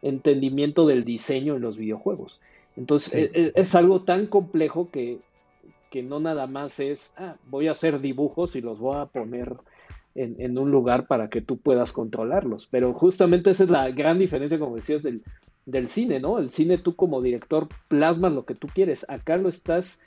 entendimiento 0.00 0.86
del 0.86 1.04
diseño 1.04 1.56
en 1.56 1.62
los 1.62 1.76
videojuegos. 1.76 2.40
Entonces 2.76 3.14
e, 3.14 3.30
e, 3.34 3.52
es, 3.54 3.74
algo 3.74 4.02
tan 4.02 4.26
complejo 4.26 4.90
que, 4.90 5.18
que, 5.90 6.02
no 6.02 6.20
nada 6.20 6.46
más 6.46 6.80
es, 6.80 7.12
ah, 7.16 7.36
voy 7.48 7.68
a 7.68 7.72
hacer 7.72 8.00
dibujos 8.00 8.56
y 8.56 8.60
los 8.60 8.78
voy 8.78 8.96
a 8.96 9.06
poner 9.06 9.56
en, 10.14 10.36
en, 10.38 10.58
un 10.58 10.70
lugar 10.70 11.06
para 11.06 11.28
que 11.28 11.40
tú 11.40 11.58
puedas 11.58 11.92
controlarlos. 11.92 12.68
Pero 12.70 12.92
justamente 12.92 13.50
esa 13.50 13.64
es 13.64 13.70
la 13.70 13.90
gran 13.90 14.18
diferencia, 14.18 14.58
como 14.58 14.76
decías, 14.76 15.02
del, 15.02 15.22
del 15.66 15.86
cine, 15.86 16.20
¿no? 16.20 16.38
El 16.38 16.50
cine 16.50 16.78
tú 16.78 16.96
como 16.96 17.22
director 17.22 17.68
plasmas 17.88 18.32
lo 18.32 18.44
que 18.44 18.54
tú 18.54 18.68
quieres. 18.68 19.08
Acá 19.08 19.36
lo 19.36 19.48
estás 19.48 20.00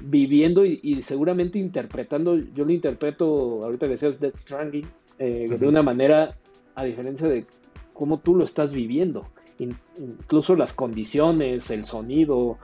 viviendo 0.00 0.64
y, 0.64 1.02
seguramente 1.02 1.58
interpretando, 1.58 2.36
yo 2.36 2.64
lo 2.64 2.72
interpreto, 2.72 3.60
ahorita 3.62 3.86
que 3.86 3.92
decías 3.92 4.20
Death 4.20 4.36
Stranding, 4.36 4.86
eh, 5.18 5.48
de 5.58 5.68
una 5.68 5.82
manera 5.82 6.36
a 6.74 6.84
diferencia 6.84 7.28
de 7.28 7.46
cómo 7.92 8.18
tú 8.18 8.34
lo 8.34 8.44
estás 8.44 8.72
viviendo, 8.72 9.28
incluso 9.58 10.56
las 10.56 10.72
condiciones, 10.72 11.70
el 11.70 11.86
sonido, 11.86 12.58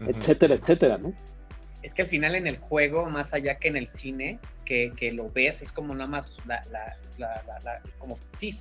etcétera, 0.00 0.54
etcétera, 0.54 0.98
¿no? 0.98 1.12
Es 1.86 1.94
que 1.94 2.02
al 2.02 2.08
final 2.08 2.34
en 2.34 2.46
el 2.46 2.58
juego, 2.58 3.06
más 3.06 3.32
allá 3.32 3.58
que 3.58 3.68
en 3.68 3.76
el 3.76 3.86
cine, 3.86 4.40
que, 4.64 4.90
lo 5.14 5.30
ves, 5.30 5.62
es 5.62 5.70
como 5.70 5.94
nada 5.94 6.08
más 6.08 6.36
la, 6.44 6.60
la, 6.70 6.96
la, 7.18 7.80
como, 7.98 8.18
sí, 8.38 8.58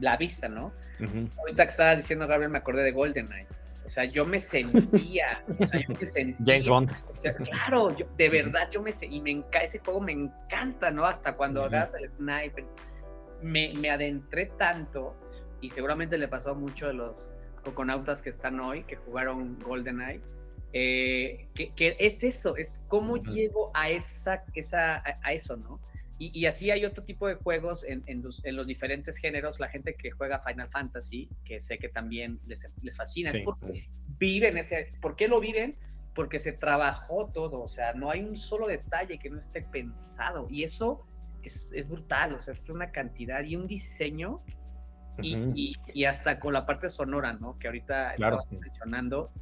la 0.00 0.16
vista, 0.16 0.48
¿no? 0.48 0.72
Ahorita 1.38 1.64
que 1.64 1.70
estabas 1.70 1.98
diciendo, 1.98 2.26
Gabriel, 2.26 2.50
me 2.50 2.58
acordé 2.58 2.82
de 2.82 2.92
GoldenEye 2.92 3.46
o 3.84 3.88
sea, 3.88 4.04
yo 4.04 4.24
me 4.24 4.40
sentía, 4.40 5.44
o 5.60 5.66
sea, 5.66 5.80
yo 5.80 5.94
me 5.94 6.06
sentía. 6.06 6.46
James 6.46 6.68
Bond. 6.68 6.90
claro, 7.44 7.94
yo, 7.96 8.06
de 8.16 8.28
verdad, 8.30 8.70
yo 8.70 8.80
me 8.80 8.92
y 9.02 9.20
me 9.20 9.30
encanta, 9.30 9.60
ese 9.60 9.78
juego 9.78 10.00
me 10.00 10.12
encanta, 10.12 10.90
¿no? 10.90 11.04
Hasta 11.04 11.36
cuando 11.36 11.62
hagas 11.62 11.94
el 11.94 12.10
sniper. 12.16 12.64
Me, 13.42 13.74
me, 13.74 13.90
adentré 13.90 14.46
tanto, 14.46 15.14
y 15.60 15.68
seguramente 15.68 16.16
le 16.16 16.28
pasó 16.28 16.52
a 16.52 16.54
muchos 16.54 16.88
de 16.88 16.94
los 16.94 17.30
coconautas 17.62 18.22
que 18.22 18.30
están 18.30 18.58
hoy, 18.60 18.84
que 18.84 18.96
jugaron 18.96 19.58
GoldenEye, 19.60 20.22
eh, 20.76 21.46
que, 21.54 21.72
que, 21.72 21.96
es 22.00 22.24
eso, 22.24 22.56
es 22.56 22.80
cómo 22.88 23.16
llego 23.16 23.70
a, 23.74 23.90
esa, 23.90 24.44
esa, 24.54 25.04
a 25.22 25.32
eso, 25.32 25.56
¿no? 25.56 25.80
Y, 26.18 26.46
así 26.46 26.70
hay 26.70 26.84
otro 26.84 27.04
tipo 27.04 27.28
de 27.28 27.34
juegos 27.34 27.84
en, 27.84 28.22
los, 28.22 28.66
diferentes 28.66 29.16
géneros. 29.16 29.60
La 29.60 29.68
gente 29.68 29.94
que 29.94 30.10
juega 30.10 30.40
Final 30.40 30.68
Fantasy, 30.70 31.28
que 31.44 31.60
sé 31.60 31.78
que 31.78 31.88
también 31.88 32.40
les, 32.46 32.66
fascina, 32.96 33.30
es 33.30 33.42
porque 33.44 33.88
viven 34.18 34.56
ese. 34.56 34.92
¿Por 35.00 35.16
qué 35.16 35.26
lo 35.26 35.40
viven? 35.40 35.76
Porque 36.14 36.38
se 36.38 36.52
trabajó 36.52 37.30
todo. 37.32 37.60
O 37.60 37.68
sea, 37.68 37.94
no 37.94 38.10
hay 38.10 38.22
un 38.22 38.36
solo 38.36 38.68
detalle 38.68 39.18
que 39.18 39.28
no 39.28 39.38
esté 39.38 39.62
pensado. 39.62 40.46
Y 40.48 40.62
eso 40.62 41.04
es, 41.42 41.88
brutal. 41.88 42.34
O 42.34 42.38
sea, 42.38 42.54
es 42.54 42.70
una 42.70 42.92
cantidad 42.92 43.42
y 43.42 43.56
un 43.56 43.66
diseño. 43.66 44.40
y, 45.20 45.74
y, 45.92 46.04
hasta 46.04 46.38
con 46.38 46.52
la 46.52 46.64
parte 46.64 46.88
sonora, 46.90 47.32
¿no? 47.32 47.58
Que 47.58 47.66
ahorita 47.66 48.14
claro. 48.14 48.38
estaba 48.40 48.60
mencionando 48.60 49.32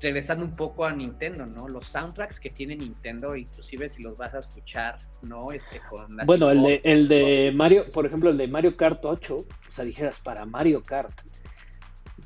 regresando 0.00 0.44
un 0.44 0.54
poco 0.54 0.84
a 0.84 0.92
Nintendo, 0.92 1.46
¿no? 1.46 1.68
Los 1.68 1.86
soundtracks 1.86 2.38
que 2.38 2.50
tiene 2.50 2.76
Nintendo, 2.76 3.34
inclusive 3.34 3.88
si 3.88 4.02
los 4.02 4.16
vas 4.16 4.34
a 4.34 4.38
escuchar, 4.38 4.98
¿no? 5.22 5.52
Este, 5.52 5.80
con 5.88 6.16
bueno, 6.26 6.50
el 6.50 6.62
de, 6.62 6.80
el 6.84 7.08
de 7.08 7.52
Mario, 7.54 7.90
por 7.90 8.06
ejemplo, 8.06 8.30
el 8.30 8.36
de 8.36 8.48
Mario 8.48 8.76
Kart 8.76 9.04
8, 9.04 9.36
o 9.36 9.46
sea, 9.68 9.84
dijeras, 9.84 10.20
para 10.20 10.44
Mario 10.44 10.82
Kart. 10.82 11.22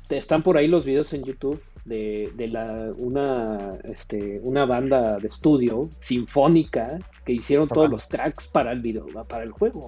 Están 0.09 0.43
por 0.43 0.57
ahí 0.57 0.67
los 0.67 0.83
videos 0.83 1.13
en 1.13 1.23
YouTube 1.23 1.63
de, 1.85 2.31
de 2.35 2.47
la, 2.49 2.91
una, 2.97 3.77
este, 3.85 4.41
una 4.43 4.65
banda 4.65 5.17
de 5.17 5.27
estudio 5.27 5.89
sinfónica 5.99 6.99
que 7.23 7.33
hicieron 7.33 7.69
todos 7.69 7.89
los 7.89 8.09
tracks 8.09 8.47
para 8.47 8.73
el 8.73 8.81
video, 8.81 9.07
para 9.27 9.43
el 9.43 9.51
juego. 9.51 9.87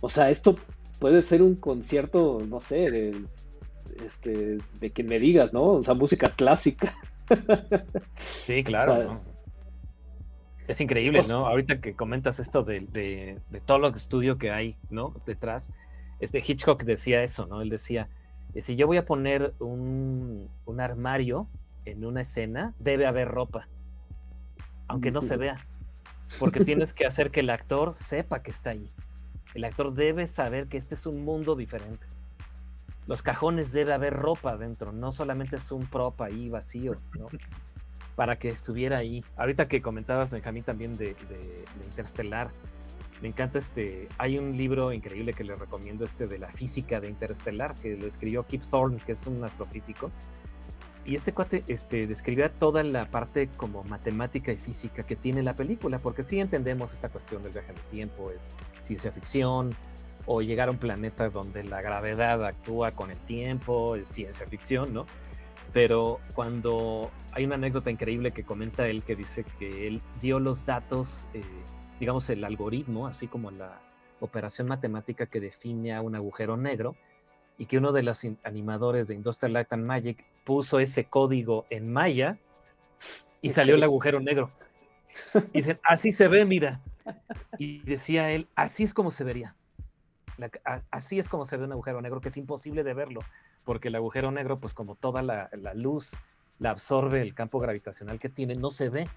o 0.00 0.08
sea, 0.08 0.30
esto 0.30 0.56
puede 0.98 1.20
ser 1.20 1.42
un 1.42 1.56
concierto, 1.56 2.40
no 2.48 2.60
sé, 2.60 2.90
de 2.90 3.22
este, 4.04 4.58
de 4.80 4.90
que 4.90 5.02
me 5.02 5.18
digas, 5.18 5.52
¿no? 5.52 5.64
O 5.64 5.82
sea, 5.82 5.94
música 5.94 6.30
clásica. 6.36 6.94
Sí, 8.32 8.64
claro. 8.64 9.20
Es 10.66 10.80
increíble, 10.80 11.20
¿no? 11.28 11.46
Ahorita 11.46 11.80
que 11.80 11.94
comentas 11.94 12.38
esto 12.40 12.62
de, 12.62 12.80
de, 12.80 13.60
todo 13.64 13.78
lo 13.78 13.88
estudio 13.88 14.36
que 14.36 14.50
hay, 14.50 14.76
¿no? 14.90 15.14
Detrás, 15.24 15.72
este 16.20 16.42
Hitchcock 16.46 16.82
decía 16.84 17.22
eso, 17.22 17.46
¿no? 17.46 17.62
Él 17.62 17.70
decía, 17.70 18.08
eh, 18.54 18.60
si 18.60 18.76
yo 18.76 18.86
voy 18.86 18.98
a 18.98 19.06
poner 19.06 19.54
un, 19.60 20.50
un 20.66 20.80
armario 20.80 21.48
en 21.86 22.04
una 22.04 22.20
escena, 22.20 22.74
debe 22.78 23.06
haber 23.06 23.28
ropa, 23.28 23.66
aunque 24.88 25.10
no 25.10 25.22
se 25.22 25.38
vea, 25.38 25.56
porque 26.38 26.62
tienes 26.64 26.92
que 26.92 27.06
hacer 27.06 27.30
que 27.30 27.40
el 27.40 27.48
actor 27.48 27.94
sepa 27.94 28.42
que 28.42 28.50
está 28.50 28.70
ahí. 28.70 28.90
El 29.54 29.64
actor 29.64 29.94
debe 29.94 30.26
saber 30.26 30.66
que 30.66 30.76
este 30.76 30.96
es 30.96 31.06
un 31.06 31.24
mundo 31.24 31.56
diferente 31.56 32.06
los 33.08 33.22
cajones 33.22 33.72
debe 33.72 33.94
haber 33.94 34.12
ropa 34.12 34.58
dentro, 34.58 34.92
no 34.92 35.12
solamente 35.12 35.56
es 35.56 35.72
un 35.72 35.86
prop 35.86 36.20
ahí 36.20 36.50
vacío, 36.50 37.00
¿no? 37.18 37.26
Para 38.16 38.38
que 38.38 38.50
estuviera 38.50 38.98
ahí. 38.98 39.24
Ahorita 39.36 39.66
que 39.66 39.80
comentabas, 39.80 40.30
Benjamín, 40.30 40.62
también 40.62 40.96
de, 40.96 41.14
de, 41.14 41.64
Interstellar, 41.84 42.50
me 43.22 43.28
encanta 43.28 43.58
este, 43.58 44.08
hay 44.18 44.38
un 44.38 44.56
libro 44.56 44.92
increíble 44.92 45.32
que 45.32 45.42
le 45.42 45.56
recomiendo, 45.56 46.04
este 46.04 46.26
de 46.26 46.38
la 46.38 46.48
física 46.48 47.00
de 47.00 47.08
Interstellar, 47.08 47.74
que 47.76 47.96
lo 47.96 48.06
escribió 48.06 48.44
Kip 48.46 48.62
Thorne, 48.62 48.98
que 49.04 49.12
es 49.12 49.26
un 49.26 49.42
astrofísico. 49.42 50.10
Y 51.06 51.16
este 51.16 51.32
cuate 51.32 51.64
este, 51.68 52.06
describía 52.06 52.52
toda 52.52 52.82
la 52.82 53.06
parte 53.06 53.48
como 53.56 53.84
matemática 53.84 54.52
y 54.52 54.58
física 54.58 55.04
que 55.04 55.16
tiene 55.16 55.42
la 55.42 55.56
película, 55.56 55.98
porque 55.98 56.22
sí 56.22 56.38
entendemos 56.38 56.92
esta 56.92 57.08
cuestión 57.08 57.42
del 57.42 57.52
viaje 57.52 57.70
en 57.70 57.78
el 57.78 57.84
tiempo, 57.84 58.30
es 58.30 58.52
ciencia 58.82 59.10
ficción, 59.12 59.74
o 60.30 60.42
llegar 60.42 60.68
a 60.68 60.72
un 60.72 60.76
planeta 60.76 61.30
donde 61.30 61.64
la 61.64 61.80
gravedad 61.80 62.44
actúa 62.44 62.90
con 62.90 63.10
el 63.10 63.16
tiempo, 63.16 63.96
es 63.96 64.08
ciencia 64.08 64.46
ficción, 64.46 64.92
¿no? 64.92 65.06
Pero 65.72 66.20
cuando 66.34 67.10
hay 67.32 67.46
una 67.46 67.54
anécdota 67.54 67.90
increíble 67.90 68.30
que 68.32 68.44
comenta 68.44 68.86
él 68.88 69.02
que 69.02 69.16
dice 69.16 69.44
que 69.58 69.88
él 69.88 70.02
dio 70.20 70.38
los 70.38 70.66
datos, 70.66 71.26
eh, 71.32 71.42
digamos 71.98 72.28
el 72.28 72.44
algoritmo, 72.44 73.06
así 73.06 73.26
como 73.26 73.50
la 73.50 73.80
operación 74.20 74.68
matemática 74.68 75.24
que 75.24 75.40
define 75.40 75.94
a 75.94 76.02
un 76.02 76.14
agujero 76.14 76.58
negro, 76.58 76.94
y 77.56 77.64
que 77.64 77.78
uno 77.78 77.92
de 77.92 78.02
los 78.02 78.22
animadores 78.44 79.08
de 79.08 79.14
Industrial 79.14 79.54
Light 79.54 79.72
and 79.72 79.86
Magic 79.86 80.26
puso 80.44 80.78
ese 80.78 81.04
código 81.04 81.64
en 81.70 81.90
Maya 81.90 82.36
y 83.40 83.48
salió 83.50 83.76
el 83.76 83.82
agujero 83.82 84.20
negro. 84.20 84.50
Y 85.54 85.58
dicen, 85.58 85.80
así 85.82 86.12
se 86.12 86.28
ve, 86.28 86.44
mira. 86.44 86.80
Y 87.58 87.80
decía 87.80 88.30
él, 88.30 88.46
así 88.54 88.84
es 88.84 88.92
como 88.92 89.10
se 89.10 89.24
vería 89.24 89.54
así 90.90 91.18
es 91.18 91.28
como 91.28 91.46
se 91.46 91.56
ve 91.56 91.64
un 91.64 91.72
agujero 91.72 92.00
negro, 92.00 92.20
que 92.20 92.28
es 92.28 92.36
imposible 92.36 92.84
de 92.84 92.94
verlo, 92.94 93.20
porque 93.64 93.88
el 93.88 93.94
agujero 93.94 94.30
negro, 94.30 94.58
pues 94.58 94.74
como 94.74 94.94
toda 94.94 95.22
la, 95.22 95.50
luz 95.74 96.16
la 96.58 96.70
absorbe 96.70 97.22
el 97.22 97.34
campo 97.34 97.60
gravitacional 97.60 98.18
que 98.18 98.28
tiene, 98.28 98.54
no 98.54 98.70
se 98.70 98.88
ve. 98.88 99.08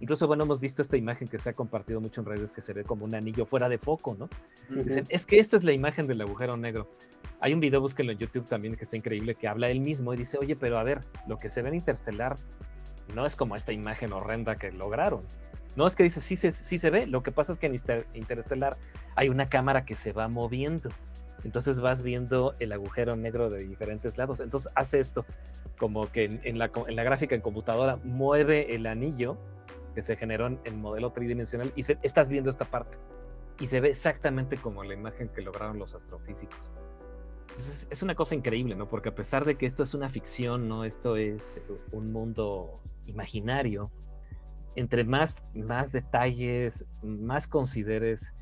Incluso, 0.00 0.26
bueno, 0.26 0.44
hemos 0.44 0.60
visto 0.60 0.82
esta 0.82 0.96
imagen 0.96 1.28
que 1.28 1.38
se 1.38 1.50
ha 1.50 1.52
compartido 1.52 2.00
mucho 2.00 2.20
en 2.20 2.26
redes 2.26 2.52
que 2.52 2.60
se 2.60 2.72
ve 2.72 2.84
como 2.84 3.04
un 3.04 3.14
anillo 3.14 3.46
fuera 3.46 3.68
de 3.68 3.78
foco, 3.78 4.16
¿no? 4.18 4.28
Dicen, 4.68 5.04
es 5.08 5.24
que 5.24 5.38
esta 5.38 5.56
es 5.56 5.64
la 5.64 5.72
imagen 5.72 6.06
del 6.06 6.20
agujero 6.20 6.56
negro. 6.56 6.88
Hay 7.40 7.54
un 7.54 7.60
video, 7.60 7.80
búsquenlo 7.80 8.12
en 8.12 8.18
YouTube 8.18 8.48
también, 8.48 8.76
que 8.76 8.84
está 8.84 8.96
increíble, 8.96 9.36
que 9.36 9.46
habla 9.46 9.68
él 9.68 9.80
mismo 9.80 10.12
y 10.12 10.16
dice, 10.16 10.38
oye, 10.38 10.56
pero 10.56 10.78
a 10.78 10.82
ver, 10.82 11.00
lo 11.26 11.38
que 11.38 11.48
se 11.48 11.62
ve 11.62 11.68
en 11.68 11.76
Interstellar 11.76 12.36
no 13.14 13.24
es 13.26 13.36
como 13.36 13.56
esta 13.56 13.72
imagen 13.72 14.12
horrenda 14.12 14.56
que 14.56 14.72
lograron. 14.72 15.22
No, 15.76 15.86
es 15.86 15.94
que 15.94 16.02
dice, 16.02 16.20
sí, 16.22 16.36
sí 16.36 16.78
se 16.78 16.90
ve. 16.90 17.06
Lo 17.06 17.22
que 17.22 17.30
pasa 17.30 17.52
es 17.52 17.58
que 17.58 17.66
en 17.66 17.76
Interestelar 18.14 18.76
hay 19.14 19.28
una 19.28 19.48
cámara 19.48 19.84
que 19.84 19.94
se 19.94 20.12
va 20.12 20.26
moviendo. 20.26 20.88
Entonces 21.44 21.80
vas 21.80 22.02
viendo 22.02 22.54
el 22.58 22.72
agujero 22.72 23.14
negro 23.14 23.50
de 23.50 23.66
diferentes 23.66 24.16
lados. 24.16 24.40
Entonces 24.40 24.72
hace 24.74 25.00
esto, 25.00 25.26
como 25.78 26.10
que 26.10 26.40
en, 26.42 26.58
la, 26.58 26.68
gráfica 26.68 27.34
en 27.34 27.42
computadora 27.42 27.98
mueve 28.02 28.74
el 28.74 28.86
anillo 28.86 29.36
que 29.94 30.02
se 30.02 30.16
generó 30.16 30.46
en, 30.46 30.80
modelo 30.80 31.12
tridimensional 31.12 31.72
y 31.76 31.82
estás 32.02 32.30
viendo 32.30 32.48
esta 32.48 32.64
parte. 32.64 32.96
Y 33.60 33.66
se 33.66 33.80
ve 33.80 33.90
exactamente 33.90 34.56
como 34.56 34.82
la 34.82 34.94
imagen 34.94 35.28
que 35.28 35.42
lograron 35.42 35.78
los 35.78 35.94
astrofísicos. 35.94 36.72
es 37.90 38.02
una 38.02 38.14
cosa 38.14 38.34
increíble, 38.34 38.74
¿no? 38.74 38.88
Porque 38.88 39.10
a 39.10 39.14
pesar 39.14 39.44
de 39.44 39.56
que 39.56 39.66
esto 39.66 39.82
es 39.82 39.92
una 39.92 40.08
ficción, 40.08 40.68
¿no? 40.68 40.84
Esto 40.84 41.16
es 41.16 41.60
un 41.92 42.12
mundo 42.12 42.80
imaginario, 43.06 43.90
entre 44.76 45.04
más, 45.04 45.44
más 45.54 45.90
detalles, 45.90 46.86
más 47.02 47.48
consideres 47.48 48.32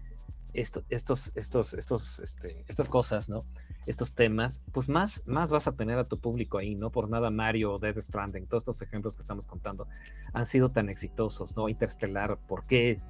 esto, 0.52 0.84
estos, 0.88 1.32
estos, 1.34 1.74
estos, 1.74 2.20
este, 2.20 2.64
estas 2.68 2.88
cosas, 2.88 3.28
¿no? 3.28 3.44
Estos 3.86 4.14
temas, 4.14 4.60
pues 4.72 4.88
más, 4.88 5.22
más 5.26 5.50
vas 5.50 5.66
a 5.66 5.72
tener 5.72 5.98
a 5.98 6.04
tu 6.04 6.20
público 6.20 6.58
ahí, 6.58 6.74
¿no? 6.74 6.90
Por 6.90 7.08
nada 7.08 7.30
Mario 7.30 7.74
o 7.74 7.78
Dead 7.78 7.96
Stranding, 8.00 8.46
todos 8.46 8.62
estos 8.62 8.82
ejemplos 8.82 9.16
que 9.16 9.22
estamos 9.22 9.46
contando 9.46 9.88
han 10.32 10.46
sido 10.46 10.70
tan 10.70 10.88
exitosos, 10.88 11.56
¿no? 11.56 11.68
Interstellar, 11.68 12.38
¿por 12.46 12.66
qué 12.66 13.00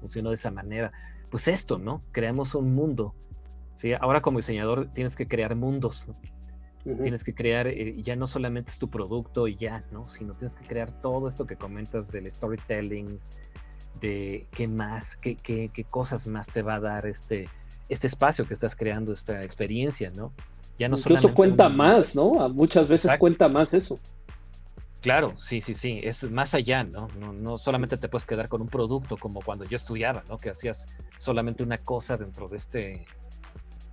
funcionó 0.00 0.30
de 0.30 0.36
esa 0.36 0.50
manera? 0.50 0.92
Pues 1.30 1.46
esto, 1.46 1.78
¿no? 1.78 2.02
Creamos 2.12 2.54
un 2.54 2.74
mundo 2.74 3.14
¿sí? 3.78 3.92
Ahora 3.92 4.20
como 4.20 4.38
diseñador 4.38 4.88
tienes 4.92 5.14
que 5.14 5.28
crear 5.28 5.54
mundos, 5.54 6.06
tienes 6.84 7.24
que 7.24 7.34
crear, 7.34 7.66
eh, 7.66 7.96
ya 8.02 8.16
no 8.16 8.26
solamente 8.26 8.70
es 8.70 8.78
tu 8.78 8.88
producto 8.88 9.48
y 9.48 9.56
ya, 9.56 9.84
¿no? 9.90 10.08
Sino 10.08 10.34
tienes 10.34 10.54
que 10.54 10.66
crear 10.66 10.90
todo 11.02 11.28
esto 11.28 11.46
que 11.46 11.56
comentas 11.56 12.10
del 12.10 12.30
storytelling, 12.30 13.18
de 14.00 14.46
qué 14.52 14.68
más, 14.68 15.16
qué, 15.16 15.36
qué, 15.36 15.70
qué 15.72 15.84
cosas 15.84 16.26
más 16.26 16.46
te 16.46 16.62
va 16.62 16.76
a 16.76 16.80
dar 16.80 17.06
este, 17.06 17.48
este 17.88 18.06
espacio 18.06 18.46
que 18.46 18.54
estás 18.54 18.76
creando, 18.76 19.12
esta 19.12 19.42
experiencia, 19.42 20.10
¿no? 20.10 20.32
Ya 20.78 20.88
no 20.88 20.96
Incluso 20.96 21.34
cuenta 21.34 21.68
más, 21.68 22.14
¿no? 22.14 22.48
Muchas 22.50 22.86
veces 22.86 23.16
cuenta 23.18 23.48
más 23.48 23.74
eso. 23.74 23.98
Claro, 25.00 25.34
sí, 25.38 25.60
sí, 25.60 25.74
sí, 25.74 26.00
es 26.02 26.28
más 26.30 26.54
allá, 26.54 26.82
¿no? 26.82 27.08
¿no? 27.18 27.32
¿no? 27.32 27.58
solamente 27.58 27.96
te 27.96 28.08
puedes 28.08 28.26
quedar 28.26 28.48
con 28.48 28.60
un 28.60 28.68
producto 28.68 29.16
como 29.16 29.40
cuando 29.40 29.64
yo 29.64 29.76
estudiaba, 29.76 30.24
¿no? 30.28 30.38
Que 30.38 30.50
hacías 30.50 30.86
solamente 31.18 31.62
una 31.62 31.78
cosa 31.78 32.16
dentro 32.16 32.48
de 32.48 32.56
este, 32.56 33.06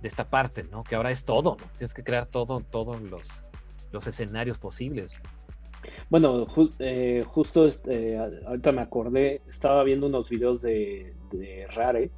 de 0.02 0.08
esta 0.08 0.28
parte, 0.28 0.64
¿no? 0.64 0.84
Que 0.84 0.96
ahora 0.96 1.10
es 1.10 1.24
todo, 1.24 1.56
¿no? 1.58 1.66
Tienes 1.76 1.94
que 1.94 2.04
crear 2.04 2.26
todo, 2.26 2.60
todos 2.60 3.00
los, 3.02 3.28
los 3.92 4.06
escenarios 4.06 4.58
posibles. 4.58 5.12
Bueno, 6.10 6.46
eh, 6.78 7.24
justo 7.26 7.66
este, 7.66 8.18
ahorita 8.18 8.72
me 8.72 8.82
acordé, 8.82 9.42
estaba 9.48 9.82
viendo 9.84 10.06
unos 10.06 10.28
videos 10.28 10.62
de, 10.62 11.14
Rare, 11.74 12.10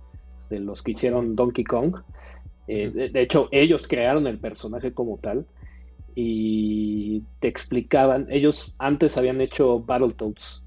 de 0.51 0.61
los 0.61 0.83
que 0.83 0.93
hicieron 0.93 1.37
Donkey 1.37 1.65
Kong. 1.65 1.97
Eh, 2.67 3.11
de, 3.13 3.21
hecho, 3.21 3.49
ellos 3.51 3.89
crearon 3.89 4.27
el 4.27 4.39
personaje 4.39 4.93
como 4.93 5.19
tal 5.19 5.47
y 6.15 7.23
te 7.41 7.49
explicaban, 7.49 8.27
ellos 8.29 8.75
antes 8.79 9.17
habían 9.17 9.41
hecho 9.41 9.81
Battletoads, 9.81 10.63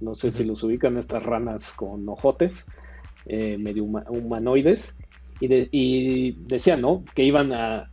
no 0.00 0.14
sé 0.14 0.32
si 0.32 0.44
los 0.44 0.62
ubican 0.62 0.98
estas 0.98 1.22
ranas 1.22 1.72
con 1.72 2.06
ojotes, 2.08 2.66
eh, 3.26 3.56
medio 3.56 3.84
humanoides, 3.84 4.98
y, 5.40 6.32
decían, 6.32 6.80
¿no? 6.80 7.04
Que 7.14 7.24
iban 7.24 7.52
a, 7.52 7.90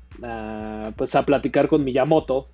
pues 0.96 1.16
a 1.16 1.26
platicar 1.26 1.68
con 1.68 1.84
Miyamoto, 1.84 2.50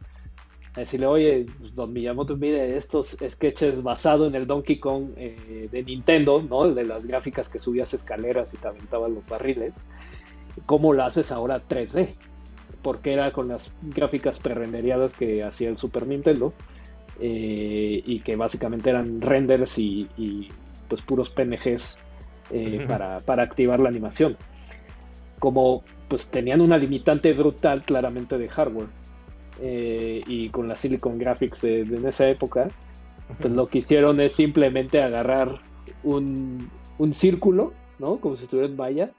a 0.75 0.81
decirle, 0.81 1.07
oye, 1.07 1.45
pues, 1.59 1.75
don 1.75 1.93
Miyamoto, 1.93 2.37
mire, 2.37 2.75
estos 2.75 3.17
sketches 3.27 3.83
basados 3.83 4.29
en 4.29 4.35
el 4.35 4.47
Donkey 4.47 4.79
Kong 4.79 5.11
eh, 5.17 5.67
de 5.71 5.83
Nintendo, 5.83 6.41
¿no? 6.41 6.73
De 6.73 6.83
las 6.83 7.05
gráficas 7.05 7.49
que 7.49 7.59
subías 7.59 7.93
escaleras 7.93 8.53
y 8.53 8.57
te 8.57 8.67
aventaban 8.67 9.13
los 9.13 9.27
barriles, 9.27 9.87
¿cómo 10.65 10.93
lo 10.93 11.03
haces 11.03 11.31
ahora 11.31 11.61
3D? 11.67 12.15
Porque 12.81 13.13
era 13.13 13.31
con 13.31 13.47
las 13.47 13.71
gráficas 13.81 14.39
prerenderiadas 14.39 15.13
que 15.13 15.43
hacía 15.43 15.69
el 15.69 15.77
Super 15.77 16.07
Nintendo 16.07 16.53
eh, 17.19 18.01
y 18.05 18.21
que 18.21 18.35
básicamente 18.35 18.89
eran 18.89 19.21
renders 19.21 19.77
y, 19.77 20.07
pues 20.87 21.03
puros 21.03 21.29
PNGs 21.29 21.97
eh, 22.51 22.83
para, 22.87 23.19
para 23.19 23.43
activar 23.43 23.79
la 23.79 23.89
animación 23.89 24.37
como 25.39 25.83
pues 26.07 26.29
tenían 26.29 26.61
una 26.61 26.77
limitante 26.77 27.33
brutal 27.33 27.83
claramente 27.83 28.37
de 28.37 28.49
hardware 28.49 28.87
eh, 29.61 30.23
y 30.25 30.49
con 30.49 30.67
la 30.67 30.75
Silicon 30.75 31.17
Graphics 31.17 31.61
de, 31.61 32.01
esa 32.07 32.29
época, 32.29 32.69
pues 33.39 33.53
lo 33.53 33.67
que 33.67 33.79
hicieron 33.79 34.19
es 34.21 34.33
simplemente 34.33 35.01
agarrar 35.01 35.61
un, 36.03 36.71
círculo, 37.11 37.73
¿no? 37.99 38.17
Como 38.17 38.35
si 38.35 38.43
estuviera 38.43 38.69
en 38.69 38.77
valla, 38.77 39.11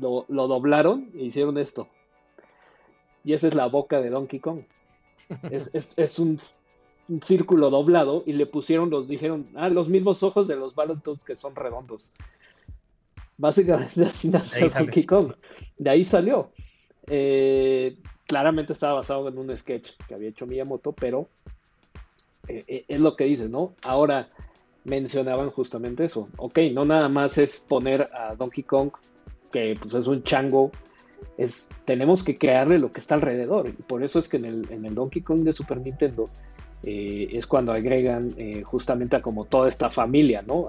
lo, 0.00 0.24
doblaron 0.28 1.10
e 1.14 1.24
hicieron 1.24 1.58
esto. 1.58 1.88
Y 3.24 3.32
esa 3.32 3.48
es 3.48 3.54
la 3.54 3.66
boca 3.66 4.00
de 4.00 4.10
Donkey 4.10 4.38
Kong. 4.38 4.60
Es, 5.50 6.18
un, 6.18 6.38
círculo 7.20 7.70
doblado 7.70 8.22
y 8.26 8.32
le 8.32 8.46
pusieron, 8.46 8.90
los 8.90 9.08
dijeron, 9.08 9.48
ah, 9.54 9.68
los 9.68 9.88
mismos 9.88 10.22
ojos 10.22 10.48
de 10.48 10.56
los 10.56 10.74
Battletoads 10.74 11.24
que 11.24 11.36
son 11.36 11.54
redondos. 11.54 12.12
Básicamente 13.38 14.02
así 14.02 14.28
nació 14.28 14.68
Donkey 14.68 15.04
Kong. 15.04 15.32
De 15.78 15.90
ahí 15.90 16.04
salió. 16.04 16.50
Eh, 17.06 17.98
claramente 18.26 18.72
estaba 18.72 18.94
basado 18.94 19.28
en 19.28 19.38
un 19.38 19.56
sketch 19.56 19.92
que 20.08 20.14
había 20.14 20.28
hecho 20.28 20.46
Miyamoto, 20.46 20.92
pero 20.92 21.28
eh, 22.48 22.64
eh, 22.66 22.84
es 22.88 23.00
lo 23.00 23.16
que 23.16 23.24
dice, 23.24 23.48
¿no? 23.48 23.74
Ahora 23.84 24.28
mencionaban 24.84 25.50
justamente 25.50 26.04
eso. 26.04 26.28
Ok, 26.36 26.58
no 26.72 26.84
nada 26.84 27.08
más 27.08 27.38
es 27.38 27.60
poner 27.60 28.08
a 28.12 28.34
Donkey 28.34 28.64
Kong, 28.64 28.90
que 29.52 29.76
pues 29.80 29.94
es 29.94 30.06
un 30.06 30.22
chango, 30.22 30.70
es, 31.36 31.68
tenemos 31.84 32.22
que 32.22 32.38
crearle 32.38 32.78
lo 32.78 32.92
que 32.92 33.00
está 33.00 33.16
alrededor. 33.16 33.68
Y 33.68 33.82
por 33.82 34.02
eso 34.02 34.18
es 34.18 34.28
que 34.28 34.36
en 34.36 34.44
el, 34.44 34.66
en 34.70 34.84
el 34.84 34.94
Donkey 34.94 35.22
Kong 35.22 35.40
de 35.40 35.52
Super 35.52 35.80
Nintendo 35.80 36.30
eh, 36.88 37.28
es 37.32 37.48
cuando 37.48 37.72
agregan 37.72 38.32
eh, 38.36 38.62
justamente 38.62 39.16
a 39.16 39.22
como 39.22 39.44
toda 39.44 39.68
esta 39.68 39.90
familia, 39.90 40.42
¿no? 40.42 40.68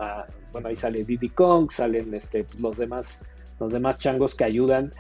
bueno, 0.52 0.70
ahí 0.70 0.76
sale 0.76 1.04
Diddy 1.04 1.30
Kong, 1.30 1.70
salen 1.70 2.12
este, 2.16 2.44
pues, 2.44 2.60
los, 2.60 2.78
demás, 2.78 3.24
los 3.60 3.72
demás 3.72 4.00
changos 4.00 4.34
que 4.34 4.44
ayudan 4.44 4.92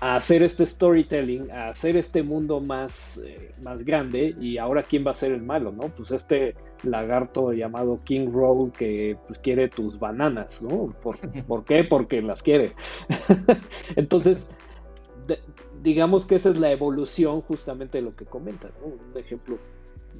a 0.00 0.16
hacer 0.16 0.42
este 0.42 0.64
storytelling, 0.64 1.50
a 1.50 1.68
hacer 1.68 1.96
este 1.96 2.22
mundo 2.22 2.60
más, 2.60 3.20
eh, 3.26 3.52
más 3.62 3.84
grande 3.84 4.34
y 4.40 4.56
ahora 4.56 4.82
quién 4.82 5.06
va 5.06 5.10
a 5.10 5.14
ser 5.14 5.32
el 5.32 5.42
malo, 5.42 5.70
¿no? 5.70 5.88
Pues 5.88 6.12
este 6.12 6.54
lagarto 6.82 7.52
llamado 7.52 8.00
King 8.04 8.30
Roll 8.32 8.72
que 8.72 9.18
pues, 9.26 9.38
quiere 9.40 9.68
tus 9.68 9.98
bananas, 9.98 10.62
¿no? 10.62 10.94
¿Por, 11.02 11.18
¿por 11.46 11.64
qué? 11.66 11.84
Porque 11.84 12.22
las 12.22 12.42
quiere. 12.42 12.72
Entonces, 13.96 14.48
digamos 15.82 16.24
que 16.24 16.36
esa 16.36 16.48
es 16.48 16.58
la 16.58 16.70
evolución 16.70 17.42
justamente 17.42 17.98
de 17.98 18.04
lo 18.04 18.16
que 18.16 18.24
comentas, 18.24 18.72
¿no? 18.80 18.86
Un 18.86 19.18
ejemplo 19.18 19.58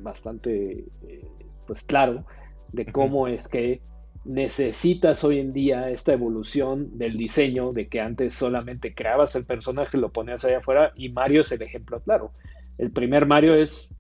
bastante 0.01 0.85
eh, 1.03 1.29
pues 1.67 1.83
claro 1.83 2.25
de 2.73 2.87
cómo 2.87 3.29
es 3.29 3.49
que 3.49 3.83
necesitas 4.25 5.25
hoy 5.25 5.39
en 5.39 5.53
día 5.53 5.89
esta 5.89 6.13
evolución 6.13 6.99
del 6.99 7.17
diseño, 7.17 7.73
de 7.73 7.89
que 7.89 8.01
antes 8.01 8.35
solamente 8.35 8.95
creabas 8.95 9.35
el 9.37 9.45
personaje, 9.45 9.97
lo 9.97 10.13
ponías 10.13 10.45
allá 10.45 10.59
afuera, 10.59 10.93
y 10.97 11.09
Mario 11.09 11.41
es 11.41 11.53
el 11.53 11.63
ejemplo 11.63 12.01
claro. 12.01 12.33
El 12.77 12.91
primer 12.91 13.27
Mario 13.27 13.55
es, 13.55 13.95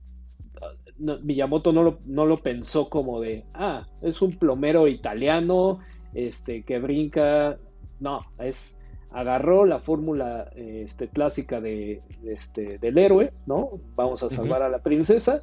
Miyamoto 0.99 1.73
no 1.73 1.83
lo, 1.83 2.01
no 2.05 2.27
lo 2.27 2.37
pensó 2.37 2.91
como 2.91 3.21
de, 3.21 3.45
ah, 3.55 3.87
es 4.03 4.21
un 4.21 4.33
plomero 4.33 4.87
italiano, 4.87 5.79
este, 6.15 6.63
que 6.63 6.79
brinca, 6.79 7.59
no, 8.01 8.21
es, 8.39 8.77
agarró 9.11 9.65
la 9.65 9.81
fórmula 9.81 10.51
este, 10.55 11.09
clásica 11.09 11.61
de, 11.61 12.03
este, 12.27 12.79
del 12.79 12.99
héroe, 12.99 13.33
¿no? 13.47 13.81
Vamos 13.95 14.23
a 14.23 14.31
salvar 14.31 14.63
a 14.63 14.69
la 14.69 14.83
princesa, 14.83 15.43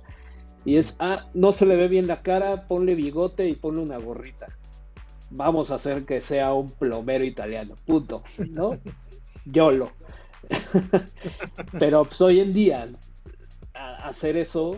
y 0.66 0.78
es, 0.78 0.98
ah, 1.00 1.30
no 1.36 1.52
se 1.52 1.68
le 1.68 1.76
ve 1.76 1.88
bien 1.88 2.08
la 2.08 2.24
cara, 2.24 2.68
ponle 2.68 2.96
bigote 2.96 3.48
y 3.48 3.56
ponle 3.56 3.82
una 3.82 3.98
gorrita. 3.98 4.48
Vamos 5.30 5.70
a 5.70 5.76
hacer 5.76 6.06
que 6.06 6.20
sea 6.20 6.54
un 6.54 6.72
plomero 6.72 7.24
italiano, 7.24 7.76
punto, 7.86 8.24
¿no? 8.50 8.80
YOLO. 9.46 9.92
Pero 11.80 12.04
pues, 12.04 12.20
hoy 12.20 12.40
en 12.40 12.52
día, 12.52 12.88
hacer 13.74 14.38
eso, 14.38 14.78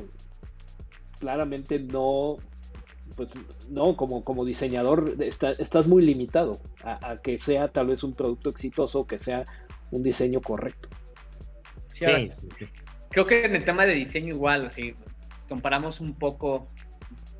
claramente 1.20 1.80
no, 1.80 2.38
pues 3.16 3.30
no, 3.70 3.96
como, 3.96 4.26
como 4.26 4.44
diseñador 4.44 5.16
estás 5.20 5.88
muy 5.88 6.06
limitado 6.06 6.60
a, 6.84 7.18
que 7.22 7.40
sea 7.40 7.70
tal 7.70 7.88
vez 7.88 8.04
un 8.04 8.14
producto 8.14 8.50
exitoso, 8.50 9.08
que 9.08 9.20
sea 9.20 9.46
un 9.92 10.04
diseño 10.04 10.42
correcto. 10.42 10.90
Sí, 11.94 12.06
Creo 13.10 13.26
que 13.26 13.46
en 13.46 13.56
el 13.56 13.64
tema 13.64 13.86
de 13.86 13.94
diseño 13.94 14.36
igual, 14.36 14.70
sí 14.70 14.94
comparamos 15.48 16.00
un 16.00 16.14
poco 16.16 16.70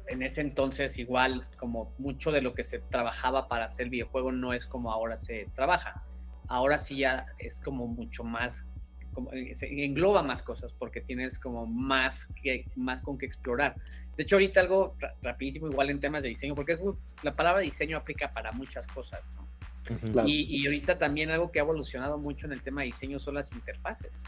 en 0.08 0.24
ese 0.24 0.42
entonces 0.42 0.98
igual 0.98 1.48
como 1.58 1.94
mucho 1.98 2.32
de 2.32 2.42
lo 2.42 2.54
que 2.54 2.64
se 2.64 2.80
trabajaba 2.80 3.48
para 3.48 3.66
hacer 3.66 3.90
videojuego 3.90 4.32
no 4.32 4.54
es 4.54 4.66
como 4.66 4.92
ahora 4.92 5.18
se 5.18 5.48
trabaja. 5.56 6.04
Ahora 6.48 6.78
sí 6.78 7.00
ya 7.00 7.26
es 7.40 7.60
como 7.60 7.88
mucho 7.88 8.24
más, 8.24 8.68
como, 9.14 9.32
eh, 9.34 9.54
se 9.54 9.68
engloba 9.84 10.24
más 10.24 10.42
cosas 10.42 10.74
porque 10.74 11.02
tienes 11.02 11.40
como 11.40 11.66
más, 11.66 12.28
que, 12.42 12.66
más 12.76 13.02
con 13.02 13.18
que 13.18 13.26
explorar. 13.26 13.76
De 14.16 14.24
hecho, 14.24 14.36
ahorita 14.36 14.62
algo 14.62 14.96
rapidísimo 15.22 15.68
igual 15.68 15.90
en 15.90 16.00
temas 16.00 16.24
de 16.24 16.30
diseño, 16.30 16.56
porque 16.56 16.74
es, 16.74 16.80
la 17.22 17.36
palabra 17.36 17.62
diseño 17.62 17.98
aplica 17.98 18.34
para 18.34 18.52
muchas 18.52 18.88
cosas, 18.88 19.30
¿no? 19.36 19.48
y, 20.26 20.44
y, 20.50 20.66
ahorita 20.66 20.98
también 20.98 21.30
algo 21.32 21.50
que 21.50 21.60
ha 21.60 21.62
evolucionado 21.62 22.18
mucho 22.18 22.46
en 22.46 22.52
el 22.52 22.62
tema 22.62 22.82
de 22.82 22.88
diseño 22.88 23.20
son 23.20 23.36
las 23.36 23.54
interfaces. 23.54 24.22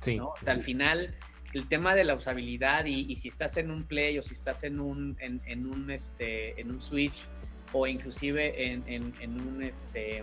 Sí. 0.00 0.16
¿no? 0.16 0.28
O 0.28 0.36
sea, 0.36 0.52
al 0.52 0.62
final 0.62 1.14
el 1.52 1.68
tema 1.68 1.94
de 1.94 2.04
la 2.04 2.14
usabilidad 2.14 2.84
y, 2.86 3.14
si 3.16 3.28
estás 3.28 3.56
en 3.56 3.70
un 3.70 3.84
Play 3.84 4.18
o 4.18 4.22
si 4.22 4.34
estás 4.34 4.64
en 4.64 4.80
un, 4.80 5.16
en, 5.20 5.66
un, 5.66 5.90
este, 5.90 6.60
en 6.60 6.70
un 6.70 6.80
Switch 6.80 7.26
o 7.72 7.86
inclusive 7.86 8.72
en, 8.72 9.14
un, 9.40 9.62
este, 9.62 10.22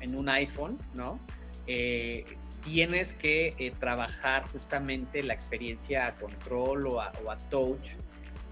en 0.00 0.14
un 0.14 0.28
iPhone, 0.28 0.78
¿no? 0.94 1.20
Eh, 1.66 2.24
tienes 2.64 3.12
que 3.12 3.54
eh, 3.58 3.72
trabajar 3.78 4.46
justamente 4.48 5.22
la 5.22 5.34
experiencia 5.34 6.06
a 6.06 6.14
control 6.16 6.86
o 6.86 7.00
a, 7.00 7.12
o 7.24 7.30
a 7.30 7.36
touch 7.36 7.90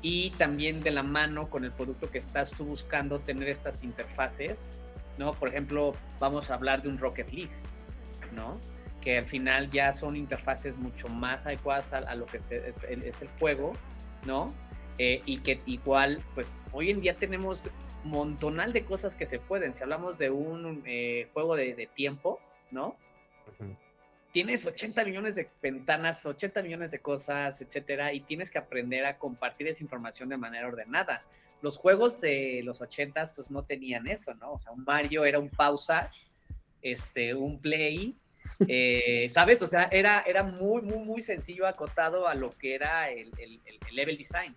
y 0.03 0.31
también 0.31 0.81
de 0.81 0.91
la 0.91 1.03
mano 1.03 1.49
con 1.49 1.65
el 1.65 1.73
producto 1.73 2.11
que 2.11 2.19
estás 2.19 2.51
tú 2.51 2.65
buscando 2.65 3.21
tener 3.21 3.49
estas 3.49 3.83
interfaces, 3.83 4.69
¿no? 5.19 5.33
Por 5.33 5.49
ejemplo, 5.49 5.95
vamos 6.21 6.51
a 6.51 6.55
hablar 6.55 6.83
de 6.83 6.89
un 6.89 6.99
Rocket 6.99 7.31
League, 7.31 7.51
¿no? 8.33 8.61
Que 9.07 9.19
al 9.19 9.27
final 9.27 9.71
ya 9.71 9.93
son 9.93 10.17
interfaces 10.17 10.77
mucho 10.79 11.07
más 11.07 11.47
adecuadas 11.47 11.93
a, 11.93 12.13
lo 12.17 12.27
que 12.27 12.39
es, 12.39 12.51
el 12.51 13.29
juego, 13.39 13.73
¿no? 14.25 14.53
Eh, 14.99 15.23
y 15.27 15.39
que 15.39 15.61
igual, 15.65 16.19
pues 16.35 16.59
hoy 16.73 16.91
en 16.91 17.01
día 17.01 17.15
tenemos 17.15 17.71
montonal 18.03 18.73
de 18.73 18.85
cosas 18.85 19.15
que 19.15 19.25
se 19.25 19.39
pueden. 19.39 19.75
Si 19.75 19.85
hablamos 19.85 20.19
de 20.19 20.31
un 20.31 20.83
eh, 20.87 21.29
juego 21.33 21.55
de, 21.55 21.89
tiempo, 21.95 22.41
¿no? 22.73 22.97
tienes 24.33 24.67
80 24.67 25.05
millones 25.05 25.37
de 25.37 25.49
ventanas, 25.63 26.27
80 26.27 26.65
millones 26.65 26.91
de 26.91 26.99
cosas, 26.99 27.63
etcétera, 27.63 28.13
y 28.13 28.23
tienes 28.23 28.51
que 28.51 28.59
aprender 28.59 29.07
a 29.07 29.19
compartir 29.19 29.69
esa 29.69 29.85
información 29.85 30.31
de 30.31 30.37
manera 30.37 30.67
ordenada. 30.67 31.23
Los 31.63 31.77
juegos 31.77 32.21
de 32.21 32.63
los 32.65 32.81
80 32.81 33.35
pues 33.37 33.53
no 33.53 33.63
tenían 33.63 34.09
eso, 34.09 34.35
¿no? 34.35 34.55
O 34.55 34.59
sea, 34.59 34.73
un 34.73 34.83
Mario 34.83 35.25
era 35.25 35.39
un 35.39 35.49
pausa, 35.49 36.11
este, 36.83 37.37
un 37.37 37.61
play, 37.61 38.17
eh, 38.69 39.29
¿sabes? 39.31 39.63
O 39.63 39.67
sea, 39.67 39.89
era, 39.91 40.21
era 40.21 40.43
muy, 40.43 40.83
muy, 40.83 40.99
muy 40.99 41.23
sencillo 41.23 41.67
acotado 41.67 42.29
a 42.29 42.35
lo 42.35 42.51
que 42.51 42.75
era 42.75 43.11
el, 43.11 43.31
el, 43.39 43.61
level 43.93 44.17
design. 44.17 44.55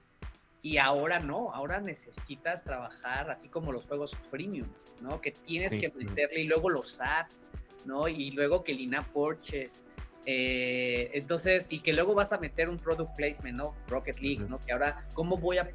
Y 0.61 0.77
ahora 0.77 1.19
no, 1.19 1.53
ahora 1.53 1.79
necesitas 1.79 2.63
trabajar 2.63 3.31
así 3.31 3.47
como 3.47 3.71
los 3.71 3.85
juegos 3.85 4.15
freemium, 4.29 4.67
¿no? 5.01 5.21
Que 5.21 5.31
tienes 5.31 5.73
que 5.73 5.89
meterle 5.95 6.41
y 6.41 6.47
luego 6.47 6.69
los 6.69 6.99
ads 6.99 7.45
¿no? 7.85 8.07
Y 8.07 8.31
luego 8.31 8.63
que 8.63 8.73
Lina 8.73 9.01
Porches. 9.13 9.85
Eh, 10.25 11.11
entonces, 11.13 11.65
y 11.69 11.79
que 11.79 11.93
luego 11.93 12.13
vas 12.13 12.33
a 12.33 12.37
meter 12.37 12.69
un 12.69 12.77
product 12.77 13.15
placement, 13.15 13.57
¿no? 13.57 13.75
Rocket 13.87 14.19
League, 14.19 14.45
¿no? 14.47 14.59
Que 14.59 14.73
ahora, 14.73 15.05
¿cómo 15.13 15.37
voy 15.37 15.57
a 15.57 15.69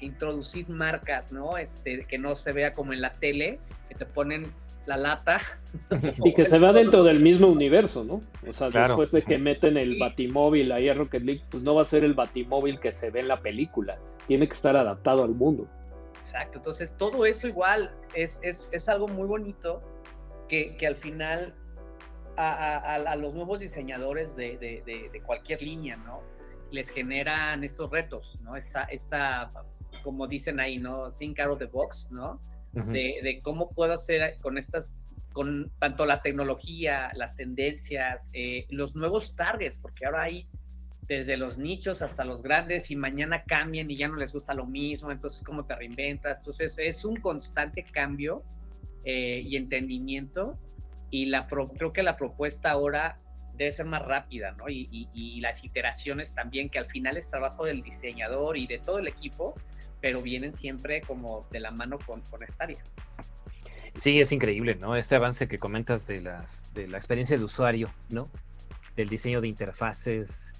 introducir 0.00 0.68
marcas, 0.68 1.30
¿no? 1.30 1.56
Este, 1.58 2.04
que 2.06 2.18
no 2.18 2.34
se 2.34 2.52
vea 2.52 2.72
como 2.72 2.92
en 2.92 3.00
la 3.00 3.12
tele, 3.12 3.60
que 3.88 3.94
te 3.94 4.06
ponen 4.06 4.52
la 4.86 4.96
lata. 4.96 5.40
y 6.24 6.32
que 6.34 6.46
se 6.46 6.58
vea 6.58 6.72
dentro 6.72 7.02
del 7.02 7.20
mismo 7.20 7.48
universo, 7.48 8.04
¿no? 8.04 8.20
O 8.48 8.52
sea, 8.52 8.68
después 8.68 9.10
de 9.12 9.22
que 9.22 9.38
meten 9.38 9.76
el 9.76 9.98
Batimóvil 9.98 10.72
ahí 10.72 10.88
a 10.88 10.94
Rocket 10.94 11.22
League, 11.22 11.42
pues 11.50 11.62
no 11.62 11.74
va 11.74 11.82
a 11.82 11.86
ser 11.86 12.04
el 12.04 12.14
Batimóvil 12.14 12.80
que 12.80 12.92
se 12.92 13.10
ve 13.10 13.20
en 13.20 13.28
la 13.28 13.40
película. 13.40 13.98
Tiene 14.26 14.46
que 14.46 14.54
estar 14.54 14.76
adaptado 14.76 15.24
al 15.24 15.34
mundo. 15.34 15.68
Exacto. 16.18 16.58
Entonces, 16.58 16.96
todo 16.96 17.26
eso 17.26 17.48
igual 17.48 17.94
es, 18.14 18.40
es, 18.42 18.68
es 18.72 18.88
algo 18.88 19.08
muy 19.08 19.26
bonito 19.26 19.82
que, 20.48 20.86
al 20.86 20.96
final 20.96 21.54
a, 22.36 23.16
los 23.16 23.34
nuevos 23.34 23.58
diseñadores 23.58 24.36
de, 24.36 25.22
cualquier 25.24 25.62
línea, 25.62 25.96
¿no? 25.96 26.20
Les 26.70 26.90
generan 26.90 27.64
estos 27.64 27.90
retos, 27.90 28.38
¿no? 28.42 28.56
Esta, 28.56 28.84
esta 28.84 29.50
como 30.02 30.26
dicen 30.26 30.60
ahí, 30.60 30.78
¿no? 30.78 31.12
Think 31.12 31.38
out 31.40 31.52
of 31.52 31.58
the 31.58 31.66
box, 31.66 32.08
¿no? 32.10 32.40
De, 32.72 33.40
cómo 33.42 33.70
puedo 33.70 33.92
hacer 33.92 34.38
con 34.40 34.58
estas, 34.58 34.90
con 35.32 35.70
tanto 35.78 36.06
la 36.06 36.22
tecnología, 36.22 37.10
las 37.14 37.36
tendencias, 37.36 38.30
eh, 38.32 38.66
los 38.70 38.94
nuevos 38.94 39.36
targets, 39.36 39.78
porque 39.78 40.06
ahora 40.06 40.22
hay 40.22 40.48
desde 41.06 41.36
los 41.36 41.58
nichos 41.58 42.00
hasta 42.00 42.24
los 42.24 42.42
grandes 42.42 42.90
y 42.90 42.96
mañana 42.96 43.42
cambian 43.42 43.90
y 43.90 43.96
ya 43.96 44.08
no 44.08 44.16
les 44.16 44.32
gusta 44.32 44.54
lo 44.54 44.66
mismo, 44.66 45.10
entonces 45.10 45.42
cómo 45.44 45.66
te 45.66 45.74
reinventas. 45.74 46.38
Entonces 46.38 46.78
es 46.78 47.04
un 47.04 47.16
constante 47.16 47.82
cambio 47.82 48.42
eh, 49.04 49.42
y 49.44 49.56
entendimiento. 49.56 50.58
Y 51.10 51.26
la 51.26 51.46
creo 51.46 51.92
que 51.92 52.02
la 52.02 52.16
propuesta 52.16 52.70
ahora 52.70 53.18
debe 53.54 53.72
ser 53.72 53.86
más 53.86 54.02
rápida, 54.02 54.52
¿no? 54.52 54.68
Y, 54.68 55.40
las 55.40 55.64
iteraciones 55.64 56.34
también, 56.34 56.70
que 56.70 56.78
al 56.78 56.86
final 56.86 57.16
es 57.16 57.28
trabajo 57.28 57.64
del 57.64 57.82
diseñador 57.82 58.56
y 58.56 58.66
de 58.66 58.78
todo 58.78 58.98
el 58.98 59.08
equipo, 59.08 59.54
pero 60.02 60.20
vienen 60.20 60.54
siempre 60.54 61.00
como 61.00 61.46
de 61.50 61.60
la 61.60 61.70
mano 61.70 61.98
con, 62.04 62.20
con 62.22 62.42
esta 62.42 62.64
área. 62.64 62.82
Sí, 63.94 64.20
es 64.20 64.32
increíble, 64.32 64.74
¿no? 64.74 64.96
Este 64.96 65.14
avance 65.14 65.48
que 65.48 65.58
comentas 65.58 66.06
de, 66.06 66.20
las, 66.20 66.62
de 66.74 66.88
la 66.88 66.98
experiencia 66.98 67.38
de 67.38 67.44
usuario, 67.44 67.88
¿no? 68.10 68.28
Del 68.96 69.08
diseño 69.08 69.40
de 69.40 69.48
interfaces, 69.48 70.52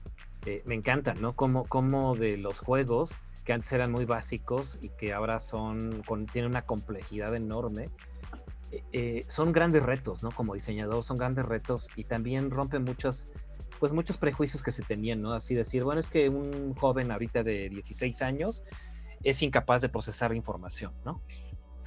eh, 0.46 0.62
me 0.64 0.74
encanta, 0.74 1.14
¿no? 1.14 1.34
Como, 1.34 1.66
como 1.66 2.14
de 2.14 2.38
los 2.38 2.60
juegos 2.60 3.14
que 3.44 3.52
antes 3.52 3.72
eran 3.72 3.90
muy 3.90 4.04
básicos 4.04 4.78
y 4.80 4.90
que 4.90 5.12
ahora 5.12 5.40
son, 5.40 6.02
con, 6.04 6.26
tienen 6.26 6.50
una 6.50 6.62
complejidad 6.62 7.34
enorme, 7.34 7.88
eh, 8.92 9.24
son 9.28 9.52
grandes 9.52 9.82
retos, 9.82 10.22
¿no? 10.22 10.30
Como 10.30 10.54
diseñador, 10.54 11.02
son 11.02 11.16
grandes 11.16 11.44
retos 11.44 11.88
y 11.96 12.04
también 12.04 12.50
rompen 12.50 12.84
muchos, 12.84 13.26
pues 13.80 13.92
muchos 13.92 14.16
prejuicios 14.16 14.62
que 14.62 14.70
se 14.70 14.82
tenían, 14.82 15.20
¿no? 15.20 15.32
Así 15.32 15.54
decir, 15.54 15.82
bueno, 15.82 16.00
es 16.00 16.08
que 16.08 16.28
un 16.28 16.74
joven 16.74 17.10
ahorita 17.10 17.42
de 17.42 17.68
16 17.68 18.22
años 18.22 18.62
es 19.24 19.42
incapaz 19.42 19.80
de 19.80 19.88
procesar 19.88 20.34
información, 20.34 20.92
¿no? 21.04 21.20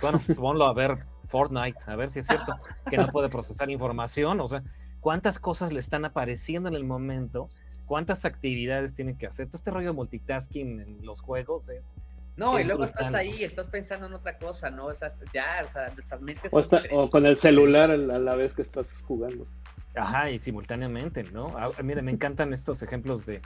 Bueno, 0.01 0.19
ponlo 0.35 0.65
a 0.65 0.73
ver 0.73 1.05
Fortnite, 1.27 1.79
a 1.87 1.95
ver 1.95 2.09
si 2.09 2.19
es 2.19 2.27
cierto 2.27 2.55
que 2.89 2.97
no 2.97 3.07
puede 3.07 3.29
procesar 3.29 3.69
información, 3.69 4.39
o 4.41 4.47
sea, 4.47 4.63
cuántas 4.99 5.39
cosas 5.39 5.71
le 5.73 5.79
están 5.79 6.05
apareciendo 6.05 6.69
en 6.69 6.75
el 6.75 6.83
momento, 6.83 7.47
cuántas 7.85 8.25
actividades 8.25 8.93
tiene 8.93 9.17
que 9.17 9.27
hacer. 9.27 9.47
Todo 9.47 9.57
este 9.57 9.71
rollo 9.71 9.87
de 9.87 9.93
multitasking 9.93 10.79
en 10.79 11.05
los 11.05 11.21
juegos 11.21 11.69
es 11.69 11.93
no, 12.37 12.59
y 12.59 12.65
luego 12.65 12.83
estás 12.83 13.13
ahí, 13.13 13.43
estás 13.43 13.67
pensando 13.67 14.07
en 14.07 14.13
otra 14.13 14.37
cosa, 14.37 14.69
¿no? 14.69 14.87
O 14.87 14.93
sea, 14.93 15.13
ya, 15.33 15.61
o 15.63 15.67
sea, 15.67 15.89
nuestras 15.91 16.21
mentes. 16.21 16.51
O, 16.91 17.09
con 17.09 17.25
el 17.25 17.37
celular 17.37 17.91
a 17.91 17.97
la 17.97 18.35
vez 18.35 18.53
que 18.53 18.61
estás 18.61 19.01
jugando. 19.03 19.47
Ajá, 19.95 20.29
y 20.29 20.39
simultáneamente, 20.39 21.23
¿no? 21.31 21.55
Ah, 21.57 21.69
mire, 21.81 22.01
me 22.01 22.11
encantan 22.11 22.51
estos 22.51 22.83
ejemplos 22.83 23.25
de 23.25 23.41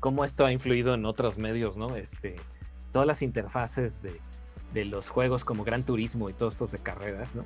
cómo 0.00 0.22
esto 0.22 0.44
ha 0.44 0.52
influido 0.52 0.92
en 0.92 1.06
otros 1.06 1.38
medios, 1.38 1.78
¿no? 1.78 1.96
Este, 1.96 2.36
todas 2.96 3.06
las 3.06 3.20
interfaces 3.20 4.00
de, 4.00 4.18
de 4.72 4.86
los 4.86 5.10
juegos 5.10 5.44
como 5.44 5.64
Gran 5.64 5.82
Turismo 5.82 6.30
y 6.30 6.32
todos 6.32 6.54
estos 6.54 6.72
de 6.72 6.78
carreras, 6.78 7.34
¿no? 7.34 7.44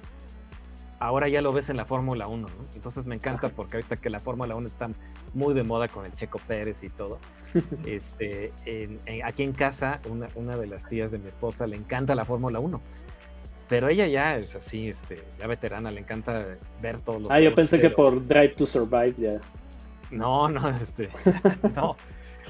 ahora 1.01 1.28
ya 1.28 1.40
lo 1.40 1.51
ves 1.51 1.70
en 1.70 1.76
la 1.76 1.86
Fórmula 1.86 2.28
1, 2.28 2.46
¿no? 2.46 2.55
Entonces 2.74 3.07
me 3.07 3.16
encanta 3.16 3.48
porque 3.48 3.78
ahorita 3.78 3.96
que 3.96 4.11
la 4.11 4.20
Fórmula 4.20 4.55
1 4.55 4.66
está 4.68 4.90
muy 5.34 5.55
de 5.55 5.64
moda 5.64 5.88
con 5.88 6.05
el 6.05 6.12
Checo 6.12 6.38
Pérez 6.46 6.84
y 6.84 6.90
todo. 6.90 7.18
este, 7.84 8.53
aquí 9.24 9.42
en 9.42 9.53
casa, 9.53 10.01
una, 10.36 10.57
de 10.57 10.66
las 10.68 10.86
tías 10.86 11.11
de 11.11 11.18
mi 11.18 11.28
esposa 11.28 11.66
le 11.66 11.76
encanta 11.76 12.14
la 12.14 12.24
Fórmula 12.24 12.61
1. 12.61 12.80
Pero 13.68 13.88
ella 13.88 14.07
ya 14.07 14.36
es 14.36 14.55
así, 14.55 14.88
este, 14.88 15.22
ya 15.38 15.46
veterana, 15.46 15.90
le 15.90 16.01
encanta 16.01 16.44
ver 16.82 16.98
todo 17.01 17.20
lo 17.20 17.32
Ah, 17.32 17.40
yo 17.40 17.55
pensé 17.55 17.80
que 17.80 17.90
por 17.90 18.24
Drive 18.26 18.55
to 18.57 18.66
Survive 18.66 19.14
ya. 19.16 19.38
No, 20.11 20.48
no, 20.48 20.68
este, 20.70 21.09
no. 21.74 21.96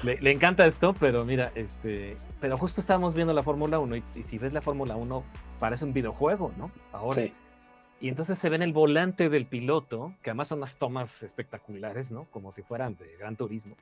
Le, 0.03 0.31
encanta 0.31 0.65
esto, 0.65 0.93
pero 0.99 1.25
mira, 1.25 1.51
este, 1.53 2.17
pero 2.39 2.57
justo 2.57 2.81
estábamos 2.81 3.13
viendo 3.13 3.33
la 3.33 3.43
Fórmula 3.43 3.79
1 3.79 3.97
y, 3.97 4.03
y, 4.15 4.23
si 4.23 4.39
ves 4.39 4.51
la 4.51 4.61
Fórmula 4.61 4.95
1 4.95 5.23
parece 5.59 5.85
un 5.85 5.93
videojuego, 5.93 6.51
¿no? 6.57 6.71
Ahora. 6.91 7.21
Sí. 7.21 7.33
Y 8.01 8.09
entonces 8.09 8.39
se 8.39 8.49
ve 8.49 8.55
en 8.55 8.63
el 8.63 8.73
volante 8.73 9.29
del 9.29 9.45
piloto, 9.45 10.15
que 10.23 10.31
además 10.31 10.47
son 10.47 10.57
unas 10.57 10.75
tomas 10.75 11.21
espectaculares, 11.21 12.11
¿no? 12.11 12.25
Como 12.31 12.51
si 12.51 12.63
fueran 12.63 12.97
de 12.97 13.15
gran 13.17 13.35
turismo. 13.35 13.77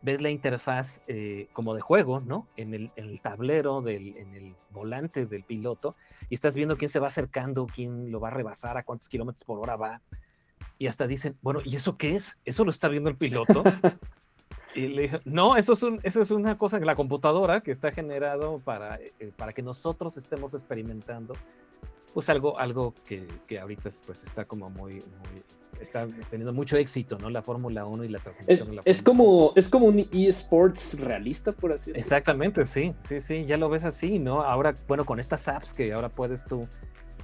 Ves 0.00 0.22
la 0.22 0.30
interfaz 0.30 1.02
eh, 1.08 1.48
como 1.52 1.74
de 1.74 1.82
juego, 1.82 2.20
¿no? 2.20 2.48
En 2.56 2.72
el, 2.72 3.20
tablero, 3.20 3.82
del, 3.82 4.16
en 4.16 4.34
el 4.34 4.54
volante 4.70 5.26
del 5.26 5.42
piloto, 5.42 5.94
y 6.30 6.34
estás 6.34 6.56
viendo 6.56 6.78
quién 6.78 6.88
se 6.88 7.00
va 7.00 7.08
acercando, 7.08 7.66
quién 7.66 8.10
lo 8.10 8.18
va 8.18 8.28
a 8.28 8.30
rebasar, 8.30 8.78
a 8.78 8.82
cuántos 8.82 9.10
kilómetros 9.10 9.44
por 9.44 9.58
hora 9.60 9.76
va. 9.76 10.00
Y 10.78 10.86
hasta 10.86 11.06
dicen, 11.06 11.36
bueno, 11.42 11.60
¿y 11.62 11.76
eso 11.76 11.98
qué 11.98 12.14
es? 12.14 12.38
¿Eso 12.46 12.64
lo 12.64 12.70
está 12.70 12.88
viendo 12.88 13.10
el 13.10 13.16
piloto? 13.16 13.62
Y 14.74 14.88
le 14.88 15.02
dije, 15.02 15.20
no, 15.24 15.56
eso 15.56 15.72
es, 15.74 15.82
un, 15.82 16.00
eso 16.02 16.20
es 16.20 16.30
una 16.30 16.58
cosa 16.58 16.78
la 16.80 16.96
computadora 16.96 17.60
que 17.60 17.70
está 17.70 17.92
generado 17.92 18.58
para, 18.58 18.96
eh, 18.96 19.32
para 19.36 19.52
que 19.52 19.62
nosotros 19.62 20.16
estemos 20.16 20.54
experimentando 20.54 21.34
pues 22.12 22.28
algo, 22.28 22.58
algo 22.58 22.94
que, 23.04 23.26
que, 23.46 23.58
ahorita 23.58 23.90
pues 24.06 24.22
está 24.22 24.44
como 24.44 24.70
muy, 24.70 25.02
está 25.80 26.06
teniendo 26.30 26.52
mucho 26.52 26.76
éxito, 26.76 27.18
¿no? 27.18 27.28
La 27.28 27.42
Fórmula 27.42 27.84
1 27.84 28.04
y 28.04 28.08
la 28.08 28.20
transmisión 28.20 28.58
es, 28.60 28.66
de 28.66 28.76
la 28.76 28.82
es 28.84 29.02
como 29.02 29.52
Es 29.56 29.68
como 29.68 29.86
un 29.86 30.08
eSports 30.12 31.00
realista, 31.00 31.50
por 31.50 31.72
así 31.72 31.90
decirlo. 31.90 32.00
Exactamente, 32.00 32.66
sí, 32.66 32.94
sí, 33.00 33.20
sí, 33.20 33.44
ya 33.44 33.56
lo 33.56 33.68
ves 33.68 33.84
así, 33.84 34.20
¿no? 34.20 34.42
Ahora, 34.42 34.74
bueno, 34.86 35.04
con 35.04 35.18
estas 35.18 35.48
apps 35.48 35.72
que 35.72 35.92
ahora 35.92 36.08
puedes 36.08 36.44
tú 36.44 36.68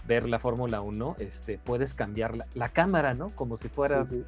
ver 0.08 0.28
la 0.28 0.40
Fórmula 0.40 0.80
1, 0.80 1.16
este, 1.20 1.58
puedes 1.58 1.94
cambiar 1.94 2.36
la, 2.54 2.68
cámara, 2.70 3.14
¿no? 3.14 3.30
Como 3.30 3.56
si 3.56 3.68
fueras 3.68 4.18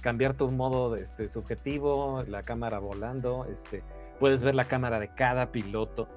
cambiar 0.00 0.34
tu 0.34 0.48
modo 0.50 0.94
este, 0.96 1.28
subjetivo, 1.28 2.22
la 2.28 2.42
cámara 2.42 2.78
volando, 2.78 3.46
este, 3.46 3.82
puedes 4.20 4.42
ver 4.42 4.54
la 4.54 4.66
cámara 4.66 5.00
de 5.00 5.08
cada 5.14 5.52
piloto 5.52 6.08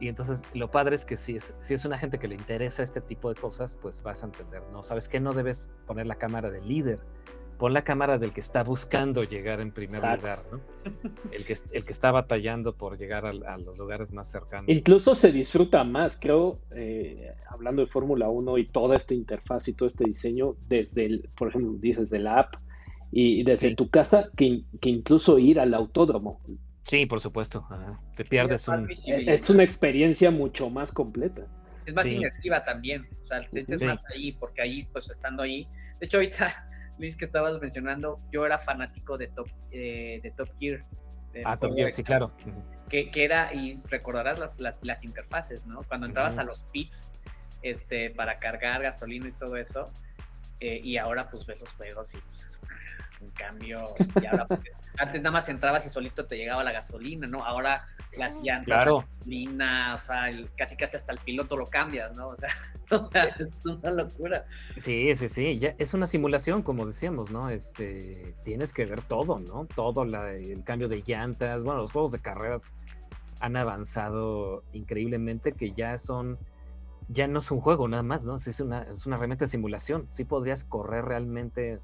y 0.00 0.08
entonces 0.08 0.42
lo 0.52 0.70
padre 0.70 0.96
es 0.96 1.04
que 1.04 1.16
si 1.16 1.36
es, 1.36 1.54
si 1.60 1.74
es 1.74 1.84
una 1.84 1.98
gente 1.98 2.18
que 2.18 2.28
le 2.28 2.34
interesa 2.34 2.82
este 2.82 3.00
tipo 3.00 3.32
de 3.32 3.40
cosas, 3.40 3.76
pues 3.80 4.02
vas 4.02 4.22
a 4.22 4.26
entender, 4.26 4.62
¿no? 4.72 4.82
¿Sabes 4.82 5.08
qué? 5.08 5.20
No 5.20 5.32
debes 5.32 5.70
poner 5.86 6.06
la 6.06 6.16
cámara 6.16 6.50
del 6.50 6.66
líder, 6.66 6.98
pon 7.58 7.72
la 7.72 7.84
cámara 7.84 8.18
del 8.18 8.32
que 8.32 8.40
está 8.40 8.64
buscando 8.64 9.22
llegar 9.22 9.60
en 9.60 9.72
primer 9.72 10.02
lugar, 10.02 10.38
¿no? 10.50 10.60
El 11.30 11.44
que, 11.44 11.56
el 11.70 11.84
que 11.84 11.92
está 11.92 12.10
batallando 12.10 12.76
por 12.76 12.98
llegar 12.98 13.24
a, 13.24 13.32
los 13.32 13.78
lugares 13.78 14.12
más 14.12 14.30
cercanos. 14.30 14.68
Incluso 14.68 15.14
se 15.14 15.30
disfruta 15.30 15.84
más, 15.84 16.18
creo, 16.20 16.58
eh, 16.72 17.32
hablando 17.48 17.82
de 17.82 17.86
Fórmula 17.86 18.28
1 18.28 18.58
y 18.58 18.66
toda 18.66 18.96
esta 18.96 19.14
interfaz 19.14 19.68
y 19.68 19.74
todo 19.74 19.86
este 19.86 20.04
diseño, 20.04 20.56
desde 20.68 21.06
el, 21.06 21.30
por 21.36 21.48
ejemplo, 21.48 21.72
dices 21.78 22.10
de 22.10 22.18
la 22.18 22.40
app, 22.40 22.56
y, 23.10 23.42
desde 23.44 23.74
tu 23.74 23.88
casa 23.88 24.30
que, 24.36 24.64
incluso 24.82 25.38
ir 25.38 25.60
al 25.60 25.74
autódromo. 25.74 26.40
Sí, 26.84 27.06
por 27.06 27.20
supuesto. 27.20 27.66
Te 28.16 28.24
pierdes 28.24 28.68
un... 28.68 28.88
Es 29.06 29.48
una 29.50 29.62
experiencia 29.62 30.30
mucho 30.30 30.68
más 30.70 30.92
completa. 30.92 31.46
Es 31.86 31.94
más 31.94 32.06
inmersiva 32.06 32.64
también. 32.64 33.06
O 33.22 33.26
sea, 33.26 33.42
sientes 33.44 33.82
más 33.82 34.04
ahí, 34.10 34.32
porque 34.32 34.62
ahí, 34.62 34.84
pues 34.92 35.10
estando 35.10 35.42
ahí. 35.42 35.68
De 36.00 36.06
hecho, 36.06 36.18
ahorita, 36.18 36.68
Luis, 36.98 37.16
que 37.16 37.24
estabas 37.24 37.60
mencionando, 37.60 38.20
yo 38.32 38.44
era 38.44 38.58
fanático 38.58 39.18
de 39.18 39.28
Top, 39.28 39.48
eh, 39.70 40.20
de 40.22 40.30
Top 40.32 40.48
Gear. 40.58 40.84
ah, 41.44 41.56
Top 41.56 41.74
Gear, 41.74 41.90
sí, 41.90 42.02
claro. 42.02 42.32
Que, 42.88 43.10
que, 43.10 43.24
era, 43.24 43.52
y 43.54 43.78
recordarás 43.88 44.38
las, 44.38 44.58
las, 44.60 45.04
interfaces, 45.04 45.66
¿no? 45.66 45.82
Cuando 45.82 46.06
entrabas 46.06 46.38
a 46.38 46.44
los 46.44 46.64
pits 46.64 47.10
este, 47.62 48.10
para 48.10 48.38
cargar 48.38 48.82
gasolina 48.82 49.28
y 49.28 49.32
todo 49.32 49.56
eso, 49.56 49.90
eh, 50.60 50.80
y 50.82 50.96
ahora 50.98 51.28
pues 51.28 51.44
ves 51.46 51.60
los 51.60 51.72
juegos 51.72 52.14
y 52.14 52.18
pues 52.18 52.44
es, 53.24 53.30
un 53.30 53.30
cambio. 53.30 53.78
Ahora, 54.30 54.46
antes 54.98 55.22
nada 55.22 55.32
más 55.32 55.48
entrabas 55.48 55.86
y 55.86 55.88
solito 55.88 56.26
te 56.26 56.36
llegaba 56.36 56.62
la 56.64 56.72
gasolina, 56.72 57.26
¿no? 57.26 57.44
Ahora 57.44 57.86
las 58.16 58.36
llantas, 58.42 58.66
claro. 58.66 59.04
gasolina, 59.18 59.94
o 59.94 59.98
sea, 59.98 60.30
casi 60.56 60.76
casi 60.76 60.96
hasta 60.96 61.12
el 61.12 61.18
piloto 61.18 61.56
lo 61.56 61.66
cambias, 61.66 62.16
¿no? 62.16 62.28
O 62.28 62.36
sea, 62.36 62.50
es 63.38 63.52
una 63.64 63.90
locura. 63.90 64.44
Sí, 64.78 65.14
sí, 65.16 65.28
sí, 65.28 65.58
ya 65.58 65.74
es 65.78 65.94
una 65.94 66.06
simulación, 66.06 66.62
como 66.62 66.86
decíamos, 66.86 67.30
¿no? 67.30 67.50
Este, 67.50 68.34
tienes 68.44 68.72
que 68.72 68.84
ver 68.84 69.02
todo, 69.02 69.38
¿no? 69.40 69.66
Todo 69.74 70.02
el 70.02 70.62
cambio 70.64 70.88
de 70.88 71.02
llantas, 71.04 71.64
bueno, 71.64 71.80
los 71.80 71.92
juegos 71.92 72.12
de 72.12 72.20
carreras 72.20 72.72
han 73.40 73.56
avanzado 73.56 74.62
increíblemente 74.72 75.52
que 75.52 75.72
ya 75.72 75.98
son 75.98 76.38
ya 77.08 77.26
no 77.26 77.38
es 77.40 77.50
un 77.50 77.60
juego 77.60 77.86
nada 77.88 78.02
más, 78.02 78.24
¿no? 78.24 78.36
Es 78.36 78.60
una, 78.60 78.82
es 78.84 79.06
una 79.06 79.16
realmente 79.16 79.46
simulación. 79.46 80.08
Sí 80.10 80.24
podrías 80.24 80.64
correr 80.64 81.04
realmente 81.04 81.80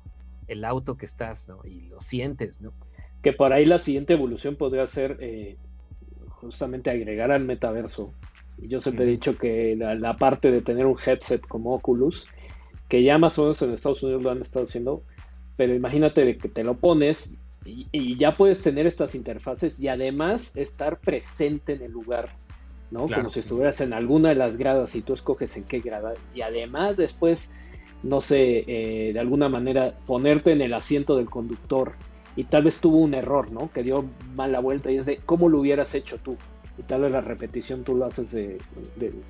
el 0.50 0.64
auto 0.64 0.96
que 0.96 1.06
estás, 1.06 1.48
¿no? 1.48 1.60
Y 1.64 1.82
lo 1.88 2.00
sientes, 2.00 2.60
¿no? 2.60 2.72
Que 3.22 3.32
por 3.32 3.52
ahí 3.52 3.66
la 3.66 3.78
siguiente 3.78 4.14
evolución 4.14 4.56
podría 4.56 4.86
ser 4.86 5.18
eh, 5.20 5.56
justamente 6.28 6.90
agregar 6.90 7.30
al 7.30 7.44
metaverso. 7.44 8.12
Yo 8.58 8.80
siempre 8.80 9.04
he 9.04 9.08
dicho 9.08 9.38
que 9.38 9.76
la, 9.76 10.16
parte 10.16 10.50
de 10.50 10.60
tener 10.60 10.86
un 10.86 10.96
headset 11.04 11.46
como 11.46 11.74
Oculus, 11.74 12.26
que 12.88 13.02
ya 13.02 13.16
más 13.16 13.38
o 13.38 13.42
menos 13.42 13.62
en 13.62 13.72
Estados 13.72 14.02
Unidos 14.02 14.22
lo 14.22 14.30
han 14.30 14.42
estado 14.42 14.64
haciendo, 14.64 15.02
pero 15.56 15.74
imagínate 15.74 16.24
de 16.24 16.36
que 16.36 16.48
te 16.48 16.64
lo 16.64 16.76
pones 16.76 17.34
y, 17.64 17.86
y 17.92 18.16
ya 18.16 18.36
puedes 18.36 18.60
tener 18.60 18.86
estas 18.86 19.14
interfaces 19.14 19.80
y 19.80 19.88
además 19.88 20.54
estar 20.56 21.00
presente 21.00 21.74
en 21.74 21.82
el 21.82 21.92
lugar 21.92 22.30
¿no? 22.90 23.08
Como 23.08 23.30
si 23.30 23.40
estuvieras 23.40 23.80
en 23.80 23.92
alguna 23.92 24.30
de 24.30 24.34
las 24.34 24.56
gradas 24.56 24.94
y 24.96 25.02
tú 25.02 25.12
escoges 25.12 25.56
en 25.56 25.64
qué 25.64 25.80
grada. 25.80 26.14
Y 26.34 26.42
además 26.42 26.96
después, 26.96 27.52
no 28.02 28.20
sé, 28.20 28.64
eh, 28.66 29.12
de 29.12 29.20
alguna 29.20 29.48
manera 29.48 29.94
ponerte 30.06 30.52
en 30.52 30.62
el 30.62 30.74
asiento 30.74 31.16
del 31.16 31.28
conductor 31.28 31.92
y 32.36 32.44
tal 32.44 32.64
vez 32.64 32.80
tuvo 32.80 32.98
un 32.98 33.14
error, 33.14 33.50
¿no? 33.52 33.70
Que 33.72 33.82
dio 33.82 34.04
mala 34.34 34.60
vuelta 34.60 34.90
y 34.90 34.96
es 34.96 35.06
de 35.06 35.18
cómo 35.18 35.48
lo 35.48 35.60
hubieras 35.60 35.94
hecho 35.94 36.18
tú. 36.18 36.36
Y 36.78 36.82
tal 36.82 37.02
vez 37.02 37.12
la 37.12 37.20
repetición 37.20 37.84
tú 37.84 37.94
lo 37.94 38.06
haces 38.06 38.30
de, 38.30 38.58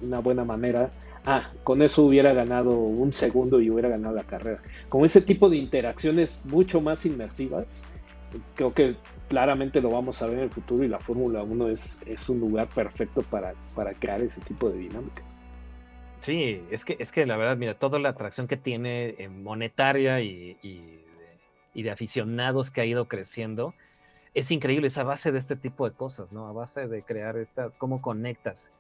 una 0.03 0.21
buena 0.21 0.45
manera. 0.45 0.91
Ah, 1.25 1.51
con 1.65 1.83
eso 1.83 2.05
hubiera 2.05 2.33
ganado 2.33 2.73
un 2.73 3.13
segundo 3.13 3.61
y 3.61 3.71
hubiera 3.71 3.89
ganado 3.89 4.15
la 4.15 4.23
carrera. 4.23 4.63
Con 4.89 5.05
ese 5.05 5.21
tipo 5.21 5.49
de 5.51 5.57
interacciones 5.57 6.39
mucho 6.45 6.81
más 6.81 7.05
inmersivas, 7.05 7.83
creo 8.55 8.73
que 8.73 8.97
claramente 9.29 9.81
lo 9.81 9.91
vamos 9.91 10.23
a 10.23 10.27
ver 10.27 10.39
en 10.39 10.45
el 10.45 10.51
futuro 10.51 10.85
y 10.85 10.89
la 10.89 11.01
Fórmula 11.01 11.43
1 11.43 11.69
es, 11.69 11.99
es 12.07 12.29
un 12.29 12.41
lugar 12.41 12.69
perfecto 12.69 13.23
para, 13.23 13.55
para 13.75 13.95
crear 13.95 14.21
ese 14.21 14.41
tipo 14.43 14.71
de 14.71 14.79
dinámicas. 14.79 15.30
Sí, 16.21 16.63
es 16.71 16.85
que, 16.85 16.97
es 16.99 17.11
que 17.13 17.25
la 17.25 17.37
verdad, 17.37 17.57
mira, 17.57 17.79
toda 17.79 17.99
la 17.99 18.11
atracción 18.11 18.47
que 18.47 18.59
tiene 18.59 19.15
eh, 19.19 19.29
monetaria 19.29 20.21
y, 20.21 20.57
de, 21.75 21.91
aficionados 21.91 22.71
que 22.71 22.83
ha 22.83 22.85
ido 22.85 23.09
creciendo, 23.09 23.75
es 24.35 24.51
increíble, 24.51 24.89
esa 24.89 25.03
base 25.03 25.33
de 25.33 25.39
este 25.39 25.57
tipo 25.57 25.89
de 25.89 25.97
cosas, 25.97 26.31
¿no? 26.31 26.47
A 26.47 26.53
base 26.53 26.89
de 26.89 27.03
crear 27.03 27.39
estas, 27.39 27.73
cómo 27.79 28.03
conectas 28.03 28.71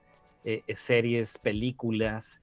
eh, 0.45 0.63
eh, 0.67 0.77
series, 0.77 1.39
películas, 1.39 2.43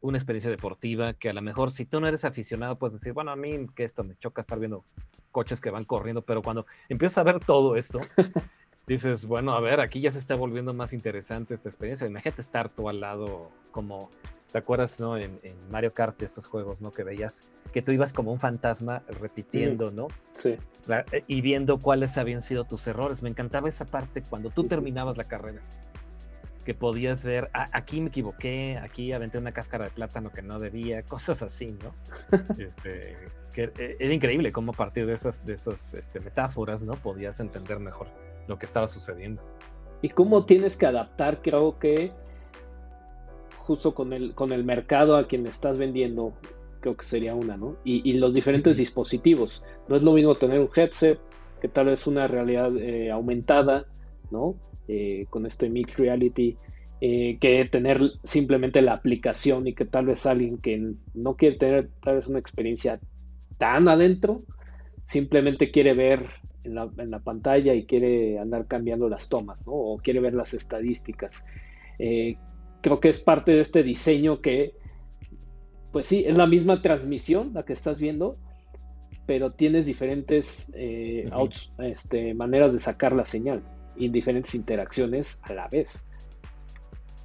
una 0.00 0.16
experiencia 0.16 0.50
deportiva 0.50 1.12
que 1.12 1.28
a 1.28 1.34
lo 1.34 1.42
mejor 1.42 1.70
si 1.70 1.84
tú 1.84 2.00
no 2.00 2.06
eres 2.06 2.24
aficionado 2.24 2.76
puedes 2.76 2.94
decir, 2.94 3.12
bueno, 3.12 3.30
a 3.30 3.36
mí 3.36 3.66
que 3.76 3.84
esto 3.84 4.02
me 4.02 4.16
choca 4.16 4.40
estar 4.40 4.58
viendo 4.58 4.84
coches 5.30 5.60
que 5.60 5.70
van 5.70 5.84
corriendo, 5.84 6.22
pero 6.22 6.42
cuando 6.42 6.66
empiezas 6.88 7.18
a 7.18 7.22
ver 7.24 7.40
todo 7.40 7.76
esto, 7.76 7.98
dices, 8.90 9.24
bueno, 9.24 9.52
a 9.52 9.60
ver, 9.60 9.80
aquí 9.80 10.00
ya 10.00 10.10
se 10.10 10.18
está 10.18 10.34
volviendo 10.34 10.74
más 10.74 10.92
interesante 10.92 11.54
esta 11.54 11.68
experiencia. 11.68 12.06
Imagínate 12.08 12.42
estar 12.42 12.68
tú 12.68 12.88
al 12.88 13.00
lado 13.00 13.50
como, 13.70 14.10
¿te 14.50 14.58
acuerdas, 14.58 14.98
no? 14.98 15.16
En, 15.16 15.38
Mario 15.70 15.94
Kart, 15.94 16.20
estos 16.22 16.46
juegos, 16.46 16.82
¿no? 16.82 16.90
Que 16.90 17.04
veías 17.04 17.52
que 17.72 17.82
tú 17.82 17.92
ibas 17.92 18.12
como 18.12 18.32
un 18.32 18.40
fantasma 18.40 19.02
repitiendo, 19.20 19.92
¿no? 19.92 20.08
Sí. 20.32 20.56
Eh, 20.88 21.24
y 21.28 21.40
viendo 21.40 21.78
cuáles 21.78 22.18
habían 22.18 22.42
sido 22.42 22.64
tus 22.64 22.84
errores. 22.88 23.22
Me 23.22 23.28
encantaba 23.28 23.68
esa 23.68 23.86
parte 23.86 24.22
cuando 24.22 24.50
tú 24.50 24.64
terminabas 24.64 25.16
la 25.16 25.24
carrera 25.24 25.62
que 26.64 26.74
podías 26.74 27.24
ver, 27.24 27.48
ah, 27.54 27.66
aquí 27.72 28.00
me 28.00 28.08
equivoqué, 28.08 28.76
aquí 28.76 29.12
aventé 29.12 29.38
una 29.38 29.52
cáscara 29.52 29.86
de 29.86 29.90
plátano 29.92 30.30
que 30.30 30.42
no 30.42 30.58
debía, 30.58 31.02
cosas 31.04 31.42
así, 31.42 31.76
¿no? 31.82 31.94
este, 32.58 33.16
que 33.54 33.72
eh, 33.78 33.96
era 33.98 34.12
increíble 34.12 34.52
cómo 34.52 34.72
a 34.72 34.74
partir 34.74 35.06
de 35.06 35.14
esas, 35.14 35.44
de 35.46 35.54
esas 35.54 35.94
este, 35.94 36.20
metáforas, 36.20 36.82
¿no? 36.82 36.92
Podías 36.92 37.40
entender 37.40 37.78
mejor 37.78 38.08
lo 38.50 38.58
que 38.58 38.66
estaba 38.66 38.88
sucediendo. 38.88 39.42
Y 40.02 40.10
cómo 40.10 40.44
tienes 40.44 40.76
que 40.76 40.86
adaptar, 40.86 41.40
creo 41.40 41.78
que 41.78 42.12
justo 43.56 43.94
con 43.94 44.12
el, 44.12 44.34
con 44.34 44.52
el 44.52 44.64
mercado 44.64 45.16
a 45.16 45.26
quien 45.26 45.46
estás 45.46 45.78
vendiendo, 45.78 46.34
creo 46.80 46.96
que 46.96 47.06
sería 47.06 47.34
una, 47.34 47.56
¿no? 47.56 47.76
Y, 47.84 48.14
los 48.14 48.34
diferentes 48.34 48.76
dispositivos. 48.76 49.62
No 49.88 49.96
es 49.96 50.02
lo 50.02 50.12
mismo 50.12 50.34
tener 50.34 50.60
un 50.60 50.68
headset, 50.74 51.18
que 51.60 51.68
tal 51.68 51.86
vez 51.86 52.06
una 52.06 52.26
realidad 52.26 52.76
eh, 52.76 53.10
aumentada, 53.10 53.86
¿no? 54.30 54.56
Eh, 54.88 55.26
con 55.30 55.46
este 55.46 55.68
mixed 55.70 55.98
reality, 55.98 56.56
que 57.00 57.66
tener 57.70 57.98
simplemente 58.24 58.82
la 58.82 58.92
aplicación 58.92 59.66
y 59.66 59.72
que 59.72 59.86
tal 59.86 60.04
vez 60.04 60.26
alguien 60.26 60.58
que 60.58 60.92
no 61.14 61.34
quiere 61.34 61.56
tener 61.56 61.88
tal 62.02 62.16
vez 62.16 62.26
una 62.26 62.38
experiencia 62.38 63.00
tan 63.56 63.88
adentro, 63.88 64.42
simplemente 65.06 65.70
quiere 65.70 65.94
ver 65.94 66.26
en 66.64 67.10
la, 67.10 67.18
pantalla 67.20 67.74
y 67.74 67.84
quiere 67.84 68.38
andar 68.38 68.66
cambiando 68.66 69.08
las 69.08 69.28
tomas, 69.28 69.66
¿no? 69.66 69.72
O 69.72 69.98
quiere 69.98 70.20
ver 70.20 70.34
las 70.34 70.54
estadísticas. 70.54 71.44
Eh, 71.98 72.36
creo 72.82 73.00
que 73.00 73.08
es 73.08 73.20
parte 73.20 73.52
de 73.52 73.60
este 73.60 73.82
diseño 73.82 74.40
que, 74.40 74.74
pues 75.92 76.06
sí, 76.06 76.24
es 76.26 76.36
la 76.36 76.46
misma 76.46 76.82
transmisión 76.82 77.52
la 77.54 77.64
que 77.64 77.72
estás 77.72 77.98
viendo, 77.98 78.36
pero 79.26 79.52
tienes 79.52 79.86
diferentes 79.86 80.70
eh, 80.74 81.30
este, 81.78 82.34
maneras 82.34 82.72
de 82.72 82.80
sacar 82.80 83.12
la 83.14 83.24
señal 83.24 83.62
y 83.96 84.08
diferentes 84.08 84.54
interacciones 84.54 85.40
a 85.42 85.52
la 85.52 85.68
vez. 85.68 86.04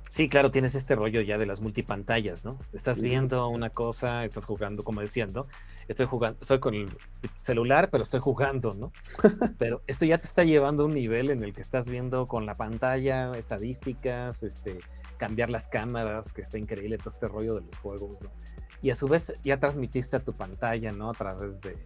Sí, 0.09 0.29
claro, 0.29 0.49
tienes 0.49 0.75
este 0.75 0.95
rollo 0.95 1.19
ya 1.21 1.37
de 1.37 1.45
las 1.45 1.59
multipantallas, 1.59 2.45
¿no? 2.45 2.57
Estás 2.71 3.01
viendo 3.01 3.49
una 3.49 3.69
cosa, 3.69 4.23
estás 4.23 4.45
jugando, 4.45 4.83
como 4.83 5.01
decían, 5.01 5.33
¿no? 5.33 5.47
Estoy 5.87 6.05
jugando, 6.07 6.39
estoy 6.41 6.59
con 6.59 6.73
el 6.73 6.89
celular, 7.39 7.89
pero 7.91 8.03
estoy 8.03 8.19
jugando, 8.19 8.73
¿no? 8.73 8.91
pero 9.59 9.81
esto 9.87 10.05
ya 10.05 10.17
te 10.17 10.25
está 10.25 10.43
llevando 10.43 10.83
a 10.83 10.85
un 10.87 10.93
nivel 10.93 11.29
en 11.29 11.43
el 11.43 11.53
que 11.53 11.61
estás 11.61 11.87
viendo 11.87 12.27
con 12.27 12.45
la 12.45 12.57
pantalla, 12.57 13.31
estadísticas, 13.37 14.41
este, 14.43 14.79
cambiar 15.17 15.49
las 15.49 15.67
cámaras, 15.67 16.33
que 16.33 16.41
está 16.41 16.57
increíble 16.57 16.97
todo 16.97 17.09
este 17.09 17.27
rollo 17.27 17.55
de 17.55 17.61
los 17.61 17.77
juegos, 17.77 18.21
¿no? 18.21 18.31
Y 18.81 18.89
a 18.89 18.95
su 18.95 19.07
vez 19.07 19.33
ya 19.43 19.59
transmitiste 19.59 20.17
a 20.17 20.23
tu 20.23 20.33
pantalla, 20.33 20.91
¿no? 20.91 21.11
A 21.11 21.13
través 21.13 21.61
de, 21.61 21.77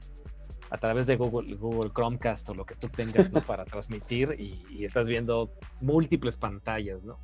a 0.69 0.77
través 0.77 1.05
de 1.05 1.17
Google, 1.17 1.55
Google 1.55 1.91
Chromecast 1.93 2.49
o 2.49 2.53
lo 2.53 2.65
que 2.65 2.75
tú 2.75 2.87
tengas, 2.89 3.31
¿no? 3.31 3.41
Para 3.47 3.65
transmitir 3.65 4.35
y, 4.39 4.63
y 4.69 4.85
estás 4.85 5.05
viendo 5.05 5.51
múltiples 5.81 6.37
pantallas, 6.37 7.03
¿no? 7.03 7.19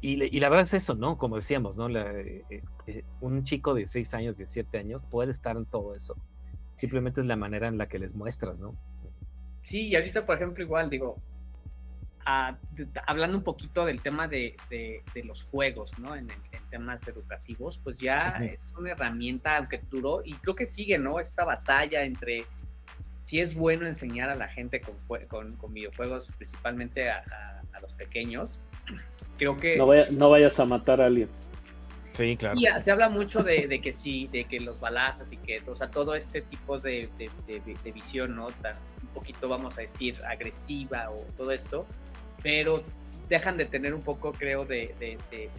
Y, 0.00 0.38
la 0.38 0.48
verdad 0.48 0.66
es 0.66 0.74
eso, 0.74 0.94
¿no? 0.94 1.18
Como 1.18 1.36
decíamos, 1.36 1.76
¿no? 1.76 1.88
Eh, 1.88 2.44
eh, 2.50 2.62
eh, 2.88 3.04
un 3.20 3.44
chico 3.44 3.74
de 3.74 3.86
6 3.86 4.14
años, 4.14 4.36
17 4.38 4.78
años 4.78 5.02
puede 5.10 5.30
estar 5.30 5.58
en 5.58 5.66
todo 5.66 5.94
eso. 5.94 6.16
Simplemente 6.78 7.20
es 7.20 7.26
la 7.26 7.36
manera 7.36 7.68
en 7.68 7.76
la 7.76 7.86
que 7.86 7.98
les 7.98 8.14
muestras, 8.14 8.60
¿no? 8.60 8.74
Sí, 9.60 9.88
y 9.88 9.96
ahorita, 9.96 10.24
por 10.24 10.36
ejemplo, 10.36 10.64
igual 10.64 10.88
digo, 10.88 11.20
ah, 12.24 12.56
hablando 13.06 13.36
un 13.36 13.44
poquito 13.44 13.84
del 13.84 14.00
tema 14.00 14.26
de, 14.26 14.56
los 15.22 15.44
juegos, 15.44 15.98
¿no? 15.98 16.16
En, 16.16 16.28
temas 16.70 17.06
educativos, 17.08 17.78
pues 17.82 17.98
ya 17.98 18.36
es 18.42 18.74
una 18.78 18.90
herramienta, 18.90 19.56
aunque 19.56 19.80
duró, 19.90 20.22
y 20.22 20.34
creo 20.34 20.54
que 20.54 20.66
sigue, 20.66 20.98
¿no? 20.98 21.18
Esta 21.18 21.44
batalla 21.44 22.04
entre 22.04 22.44
si 23.22 23.40
es 23.40 23.54
bueno 23.54 23.86
enseñar 23.86 24.28
a 24.28 24.34
la 24.34 24.48
gente 24.48 24.80
con, 24.80 25.54
con, 25.56 25.74
videojuegos, 25.74 26.32
principalmente 26.36 27.10
a, 27.10 27.22
los 27.80 27.92
pequeños, 27.92 28.60
creo 29.38 29.56
que... 29.56 29.76
No, 29.76 29.86
no 30.10 30.30
vayas 30.30 30.58
a 30.58 30.64
matar 30.64 31.00
a 31.00 31.06
alguien. 31.06 31.28
Sí, 32.18 32.36
claro. 32.36 32.58
Y 32.58 32.66
se 32.80 32.90
habla 32.90 33.08
mucho 33.08 33.44
de, 33.44 33.80
que 33.80 33.92
sí, 33.92 34.28
de 34.32 34.44
que 34.44 34.58
los 34.58 34.80
balazos 34.80 35.32
y 35.32 35.36
que, 35.36 35.62
o 35.68 35.76
sea, 35.76 35.88
todo 35.88 36.16
este 36.16 36.42
tipo 36.42 36.76
de, 36.76 37.08
visión, 37.94 38.34
¿no? 38.34 38.48
un 38.48 39.08
poquito, 39.14 39.48
vamos 39.48 39.78
a 39.78 39.82
decir, 39.82 40.18
agresiva 40.26 41.10
o 41.10 41.20
todo 41.36 41.52
esto, 41.52 41.86
pero 42.42 42.82
dejan 43.28 43.56
de 43.56 43.66
tener 43.66 43.94
un 43.94 44.02
poco, 44.02 44.32
creo, 44.32 44.64
de, 44.64 45.16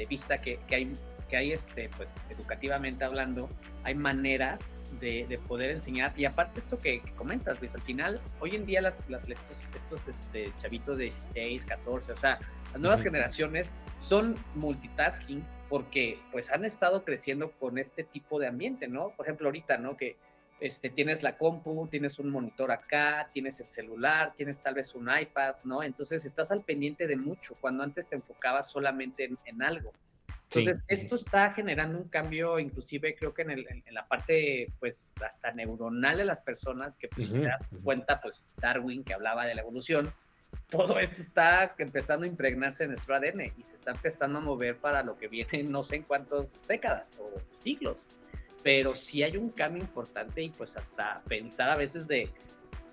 vista 0.09 0.37
que, 0.37 0.59
hay 0.69 0.91
que 1.29 1.37
hay, 1.37 1.51
este, 1.53 1.89
pues, 1.95 2.13
educativamente 2.29 3.05
hablando, 3.05 3.47
hay 3.83 3.95
maneras 3.95 4.75
de, 4.99 5.39
poder 5.47 5.71
enseñar. 5.71 6.11
Y 6.17 6.25
aparte 6.25 6.59
esto 6.59 6.77
que, 6.77 7.01
comentas, 7.15 7.61
Luis, 7.61 7.73
al 7.73 7.81
final, 7.83 8.19
hoy 8.41 8.55
en 8.55 8.65
día 8.65 8.81
las, 8.81 9.01
estos, 9.27 9.71
estos 9.73 10.07
este, 10.09 10.51
chavitos 10.61 10.97
de 10.97 11.05
16, 11.05 11.65
14, 11.65 12.11
o 12.11 12.17
sea, 12.17 12.37
las 12.71 12.79
nuevas 12.79 13.01
generaciones 13.01 13.75
son 13.97 14.35
multitasking 14.55 15.45
porque 15.69 16.19
pues 16.31 16.51
han 16.51 16.65
estado 16.65 17.03
creciendo 17.03 17.51
con 17.51 17.77
este 17.77 18.03
tipo 18.03 18.39
de 18.39 18.47
ambiente, 18.47 18.87
¿no? 18.87 19.09
Por 19.15 19.25
ejemplo, 19.25 19.47
ahorita, 19.47 19.77
¿no? 19.77 19.97
Que 19.97 20.17
este, 20.59 20.89
tienes 20.89 21.23
la 21.23 21.37
compu, 21.37 21.87
tienes 21.87 22.19
un 22.19 22.29
monitor 22.29 22.71
acá, 22.71 23.29
tienes 23.31 23.59
el 23.59 23.67
celular, 23.67 24.33
tienes 24.35 24.59
tal 24.59 24.73
vez 24.73 24.93
un 24.93 25.09
iPad, 25.09 25.55
¿no? 25.63 25.83
Entonces 25.83 26.25
estás 26.25 26.51
al 26.51 26.63
pendiente 26.63 27.07
de 27.07 27.15
mucho, 27.15 27.55
cuando 27.61 27.83
antes 27.83 28.07
te 28.07 28.15
enfocabas 28.15 28.69
solamente 28.69 29.29
en, 29.45 29.61
algo. 29.61 29.93
Entonces, 30.51 30.83
esto 30.87 31.15
está 31.15 31.53
generando 31.53 31.99
un 31.99 32.09
cambio, 32.09 32.57
inclusive 32.57 33.15
creo 33.15 33.35
que 33.35 33.43
en, 33.43 33.93
la 33.93 34.07
parte, 34.07 34.73
pues, 34.79 35.07
hasta 35.23 35.51
neuronal 35.51 36.17
de 36.17 36.25
las 36.25 36.41
personas, 36.41 36.97
que 36.97 37.07
pues, 37.07 37.31
te 37.31 37.41
das 37.41 37.75
cuenta, 37.83 38.19
pues, 38.19 38.49
Darwin, 38.57 39.03
que 39.03 39.13
hablaba 39.13 39.45
de 39.45 39.53
la 39.53 39.61
evolución, 39.61 40.11
todo 40.69 40.99
esto 40.99 41.21
está 41.21 41.73
empezando 41.77 42.25
a 42.25 42.27
impregnarse 42.27 42.83
en 42.83 42.91
nuestro 42.91 43.15
ADN 43.15 43.53
y 43.57 43.63
se 43.63 43.75
está 43.75 43.91
empezando 43.91 44.39
a 44.39 44.41
mover 44.41 44.77
para 44.77 45.03
lo 45.03 45.17
que 45.17 45.27
viene 45.27 45.63
no 45.63 45.83
sé 45.83 45.97
en 45.97 46.03
cuántas 46.03 46.67
décadas 46.67 47.19
o 47.19 47.39
siglos 47.51 48.07
pero 48.63 48.95
sí 48.95 49.23
hay 49.23 49.37
un 49.37 49.49
cambio 49.49 49.81
importante 49.81 50.41
y 50.41 50.49
pues 50.49 50.75
hasta 50.75 51.21
pensar 51.27 51.69
a 51.69 51.75
veces 51.75 52.07
de, 52.07 52.29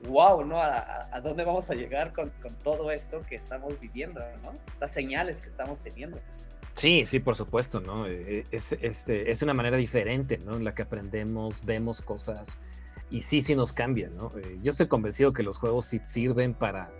wow, 0.08 0.44
¿no? 0.44 0.60
¿A, 0.60 1.20
dónde 1.22 1.44
vamos 1.44 1.70
a 1.70 1.74
llegar 1.74 2.12
con, 2.12 2.32
todo 2.62 2.90
esto 2.90 3.22
que 3.28 3.36
estamos 3.36 3.78
viviendo, 3.80 4.20
¿no? 4.42 4.52
Las 4.80 4.92
señales 4.92 5.40
que 5.40 5.48
estamos 5.48 5.80
teniendo. 5.80 6.20
Sí, 6.76 7.06
sí, 7.06 7.20
por 7.20 7.36
supuesto, 7.36 7.80
¿no? 7.80 8.06
Eh, 8.06 8.44
es, 8.50 8.72
este, 8.72 9.30
es 9.30 9.42
una 9.42 9.54
manera 9.54 9.76
diferente, 9.76 10.38
¿no? 10.38 10.56
En 10.56 10.64
la 10.64 10.74
que 10.74 10.82
aprendemos, 10.82 11.64
vemos 11.64 12.02
cosas 12.02 12.58
y 13.10 13.22
sí, 13.22 13.40
sí 13.40 13.54
nos 13.54 13.72
cambian, 13.72 14.16
¿no? 14.16 14.30
Eh, 14.38 14.58
yo 14.62 14.70
estoy 14.70 14.88
convencido 14.88 15.32
que 15.32 15.42
los 15.42 15.58
juegos 15.58 15.86
sí 15.86 16.00
sirven 16.04 16.54
para 16.54 16.90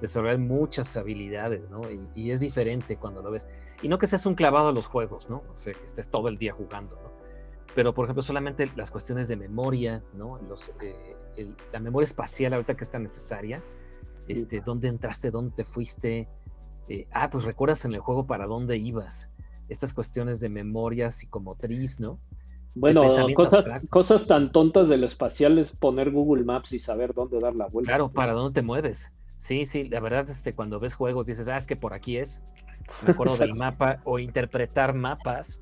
desarrollar 0.00 0.38
muchas 0.38 0.96
habilidades, 0.96 1.68
¿no? 1.70 1.82
Y, 1.90 2.00
y, 2.14 2.30
es 2.30 2.40
diferente 2.40 2.96
cuando 2.96 3.22
lo 3.22 3.30
ves. 3.30 3.48
Y 3.82 3.88
no 3.88 3.98
que 3.98 4.06
seas 4.06 4.26
un 4.26 4.34
clavado 4.34 4.68
a 4.68 4.72
los 4.72 4.86
juegos, 4.86 5.28
¿no? 5.28 5.42
O 5.52 5.56
sea, 5.56 5.72
que 5.72 5.84
estés 5.84 6.08
todo 6.08 6.28
el 6.28 6.38
día 6.38 6.52
jugando, 6.52 6.96
¿no? 6.96 7.18
pero 7.78 7.94
por 7.94 8.06
ejemplo 8.06 8.24
solamente 8.24 8.68
las 8.74 8.90
cuestiones 8.90 9.28
de 9.28 9.36
memoria, 9.36 10.02
¿no? 10.14 10.36
Los, 10.48 10.72
eh, 10.80 11.14
la 11.72 11.78
memoria 11.78 12.06
espacial 12.06 12.52
ahorita 12.52 12.76
que 12.76 12.82
está 12.82 12.98
necesaria, 12.98 13.62
este, 14.26 14.60
dónde 14.60 14.88
entraste, 14.88 15.30
dónde 15.30 15.54
te 15.54 15.64
fuiste, 15.64 16.28
eh, 16.88 17.06
ah, 17.12 17.30
pues 17.30 17.44
recuerdas 17.44 17.84
en 17.84 17.94
el 17.94 18.00
juego 18.00 18.26
para 18.26 18.46
dónde 18.46 18.76
ibas, 18.78 19.30
estas 19.68 19.94
cuestiones 19.94 20.40
de 20.40 20.48
memoria 20.48 21.12
psicomotriz, 21.12 22.00
¿no? 22.00 22.18
Bueno, 22.74 23.02
cosas, 23.34 23.66
cosas 23.90 24.26
tan 24.26 24.50
tontas 24.50 24.88
de 24.88 24.96
lo 24.96 25.06
espacial 25.06 25.56
es 25.58 25.70
poner 25.70 26.10
Google 26.10 26.42
Maps 26.42 26.72
y 26.72 26.80
saber 26.80 27.14
dónde 27.14 27.38
dar 27.38 27.54
la 27.54 27.66
vuelta. 27.66 27.90
Claro, 27.90 28.10
para 28.10 28.32
dónde 28.32 28.60
te 28.60 28.66
mueves. 28.66 29.12
Sí, 29.38 29.64
sí, 29.64 29.84
la 29.84 30.00
verdad, 30.00 30.28
este, 30.28 30.54
cuando 30.54 30.78
ves 30.78 30.94
juegos 30.94 31.26
dices, 31.26 31.48
ah, 31.48 31.56
es 31.56 31.66
que 31.66 31.76
por 31.76 31.94
aquí 31.94 32.18
es. 32.18 32.42
Me 33.06 33.12
acuerdo 33.12 33.36
del 33.36 33.54
mapa 33.56 34.02
o 34.04 34.18
interpretar 34.18 34.94
mapas 34.94 35.60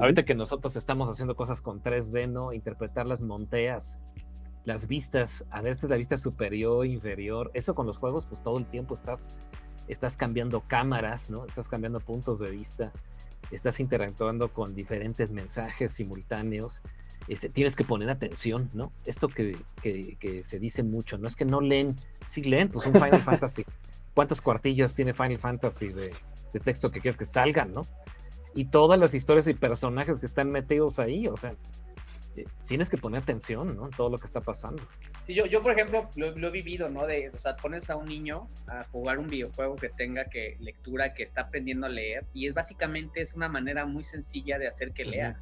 Ahorita 0.00 0.24
que 0.24 0.34
nosotros 0.34 0.76
estamos 0.76 1.08
haciendo 1.08 1.34
cosas 1.34 1.62
con 1.62 1.82
3D, 1.82 2.28
¿no? 2.28 2.52
Interpretar 2.52 3.06
las 3.06 3.22
monteas, 3.22 3.98
las 4.64 4.86
vistas, 4.86 5.44
a 5.50 5.62
ver, 5.62 5.72
esta 5.72 5.86
es 5.86 5.90
la 5.90 5.96
vista 5.96 6.16
superior, 6.18 6.86
inferior. 6.86 7.50
Eso 7.54 7.74
con 7.74 7.86
los 7.86 7.98
juegos, 7.98 8.26
pues 8.26 8.42
todo 8.42 8.58
el 8.58 8.66
tiempo 8.66 8.94
estás, 8.94 9.26
estás 9.88 10.16
cambiando 10.16 10.60
cámaras, 10.60 11.30
¿no? 11.30 11.46
Estás 11.46 11.68
cambiando 11.68 12.00
puntos 12.00 12.38
de 12.38 12.50
vista, 12.50 12.92
estás 13.50 13.80
interactuando 13.80 14.52
con 14.52 14.74
diferentes 14.74 15.32
mensajes 15.32 15.92
simultáneos. 15.92 16.82
Este, 17.28 17.48
tienes 17.48 17.76
que 17.76 17.84
poner 17.84 18.10
atención, 18.10 18.70
¿no? 18.72 18.92
Esto 19.04 19.28
que, 19.28 19.56
que, 19.82 20.42
se 20.44 20.58
dice 20.58 20.82
mucho, 20.82 21.18
no 21.18 21.28
es 21.28 21.36
que 21.36 21.44
no 21.44 21.60
leen, 21.60 21.94
sí 22.26 22.42
leen, 22.42 22.70
pues 22.70 22.86
un 22.86 22.94
Final 22.94 23.22
Fantasy. 23.24 23.64
¿Cuántas 24.14 24.40
cuartillas 24.40 24.94
tiene 24.94 25.14
Final 25.14 25.38
Fantasy 25.38 25.88
de, 25.88 26.12
de 26.52 26.60
texto 26.60 26.90
que 26.90 27.00
quieres 27.00 27.18
que 27.18 27.26
salgan, 27.26 27.72
¿no? 27.72 27.82
y 28.54 28.64
todas 28.66 28.98
las 28.98 29.14
historias 29.14 29.46
y 29.46 29.54
personajes 29.54 30.18
que 30.18 30.26
están 30.26 30.50
metidos 30.50 30.98
ahí, 30.98 31.28
o 31.28 31.36
sea, 31.36 31.54
eh, 32.36 32.44
tienes 32.66 32.88
que 32.88 32.96
poner 32.96 33.22
atención, 33.22 33.76
¿no? 33.76 33.86
En 33.86 33.92
todo 33.92 34.10
lo 34.10 34.18
que 34.18 34.26
está 34.26 34.40
pasando. 34.40 34.82
Sí, 35.24 35.34
yo, 35.34 35.46
yo 35.46 35.62
por 35.62 35.70
ejemplo, 35.70 36.10
lo, 36.16 36.48
he 36.48 36.50
vivido, 36.50 36.88
¿no? 36.88 37.06
De, 37.06 37.30
o 37.30 37.38
sea, 37.38 37.56
pones 37.56 37.88
a 37.88 37.94
un 37.94 38.06
niño 38.06 38.48
a 38.66 38.82
jugar 38.84 39.20
un 39.20 39.28
videojuego 39.28 39.76
que 39.76 39.90
tenga 39.90 40.24
que 40.24 40.56
lectura, 40.58 41.14
que 41.14 41.22
está 41.22 41.42
aprendiendo 41.42 41.86
a 41.86 41.88
leer, 41.88 42.24
y 42.34 42.48
es 42.48 42.54
básicamente 42.54 43.20
es 43.20 43.34
una 43.34 43.48
manera 43.48 43.86
muy 43.86 44.02
sencilla 44.02 44.58
de 44.58 44.66
hacer 44.66 44.92
que 44.92 45.04
lea. 45.04 45.40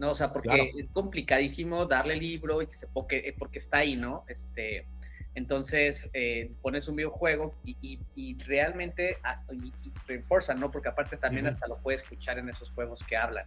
¿No? 0.00 0.12
O 0.12 0.14
sea, 0.14 0.28
porque 0.28 0.72
es 0.78 0.88
complicadísimo 0.88 1.84
darle 1.84 2.14
el 2.14 2.20
libro 2.20 2.62
y 2.62 2.66
que 2.68 2.78
se, 2.78 2.86
porque, 2.86 3.34
porque 3.38 3.58
está 3.58 3.78
ahí, 3.78 3.96
¿no? 3.96 4.24
Este, 4.28 4.86
entonces 5.34 6.08
eh, 6.14 6.50
pones 6.62 6.88
un 6.88 6.96
videojuego 6.96 7.54
y, 7.64 8.38
realmente 8.46 9.18
hasta, 9.22 9.52
y, 9.52 9.70
¿no? 10.56 10.70
Porque 10.70 10.88
aparte 10.88 11.18
también 11.18 11.46
hasta 11.46 11.68
lo 11.68 11.76
puedes 11.76 12.02
escuchar 12.02 12.38
en 12.38 12.48
esos 12.48 12.70
juegos 12.70 13.04
que 13.04 13.18
hablan. 13.18 13.44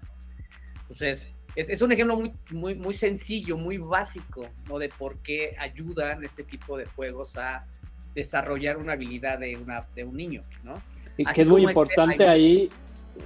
Entonces, 0.82 1.34
es, 1.56 1.82
un 1.82 1.92
ejemplo 1.92 2.18
muy, 2.18 2.34
muy, 2.52 2.76
muy 2.76 2.94
sencillo, 2.94 3.58
muy 3.58 3.80
básico, 3.80 4.48
¿no? 4.70 4.78
De 4.78 4.90
por 4.90 5.18
qué 5.24 5.56
ayudan 5.58 6.24
este 6.24 6.44
tipo 6.44 6.78
de 6.78 6.86
juegos 6.86 7.36
a 7.36 7.66
desarrollar 8.14 8.78
una 8.78 8.94
habilidad 8.94 9.40
de, 9.40 9.58
una, 9.58 9.88
de 9.96 10.04
un 10.04 10.16
niño, 10.16 10.44
¿no? 10.64 10.80
Y 11.18 11.26
que 11.26 11.42
es 11.42 11.48
muy 11.48 11.62
este, 11.62 11.72
importante 11.72 12.28
ahí, 12.28 12.70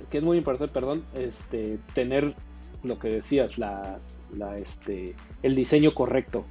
que 0.10 0.20
es 0.20 0.24
muy 0.24 0.38
importante, 0.38 0.74
perdón, 0.74 1.04
este, 1.14 1.78
tener 1.94 2.34
lo 2.84 3.00
que 3.00 3.10
decías, 3.10 3.58
la, 3.58 4.00
la, 4.36 4.56
este, 4.56 5.16
el 5.44 5.56
diseño 5.56 5.94
correcto. 5.94 6.46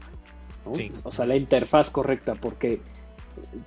O 1.04 1.12
sea, 1.12 1.26
la 1.26 1.36
interfaz 1.36 1.90
correcta, 1.90 2.34
porque 2.34 2.80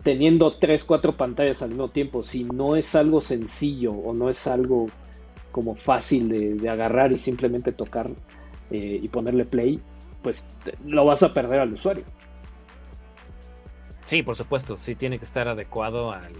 teniendo 0.04 0.58
tres, 0.58 0.84
cuatro 0.84 1.16
pantallas 1.16 1.62
al 1.62 1.70
mismo 1.70 1.90
tiempo, 1.90 2.24
si 2.24 2.44
no 2.44 2.76
es 2.76 2.94
algo 2.96 3.22
sencillo 3.22 3.94
o 3.94 4.14
no 4.14 4.30
es 4.30 4.48
algo 4.48 4.88
como 5.52 5.76
fácil 5.76 6.30
de, 6.60 6.70
agarrar 6.70 7.12
y 7.12 7.18
simplemente 7.18 7.72
tocar 7.72 8.10
eh, 8.70 9.00
y 9.02 9.08
ponerle 9.08 9.46
play, 9.46 9.80
pues 10.22 10.46
lo 10.86 11.06
vas 11.06 11.24
a 11.24 11.34
perder 11.34 11.62
al 11.62 11.74
usuario. 11.74 12.04
Sí, 14.06 14.24
por 14.24 14.36
supuesto, 14.36 14.76
sí 14.78 14.96
tiene 14.96 15.20
que 15.20 15.26
estar 15.26 15.48
adecuado 15.48 16.12
al, 16.12 16.34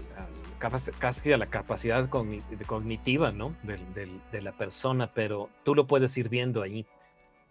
casi 0.60 1.32
a 1.32 1.36
la 1.36 1.46
capacidad 1.46 2.08
cognitiva, 2.08 3.32
¿no? 3.32 3.54
de 3.64 4.42
la 4.42 4.52
persona, 4.52 5.10
pero 5.12 5.48
tú 5.64 5.74
lo 5.74 5.86
puedes 5.86 6.16
ir 6.16 6.28
viendo 6.28 6.62
ahí 6.62 6.86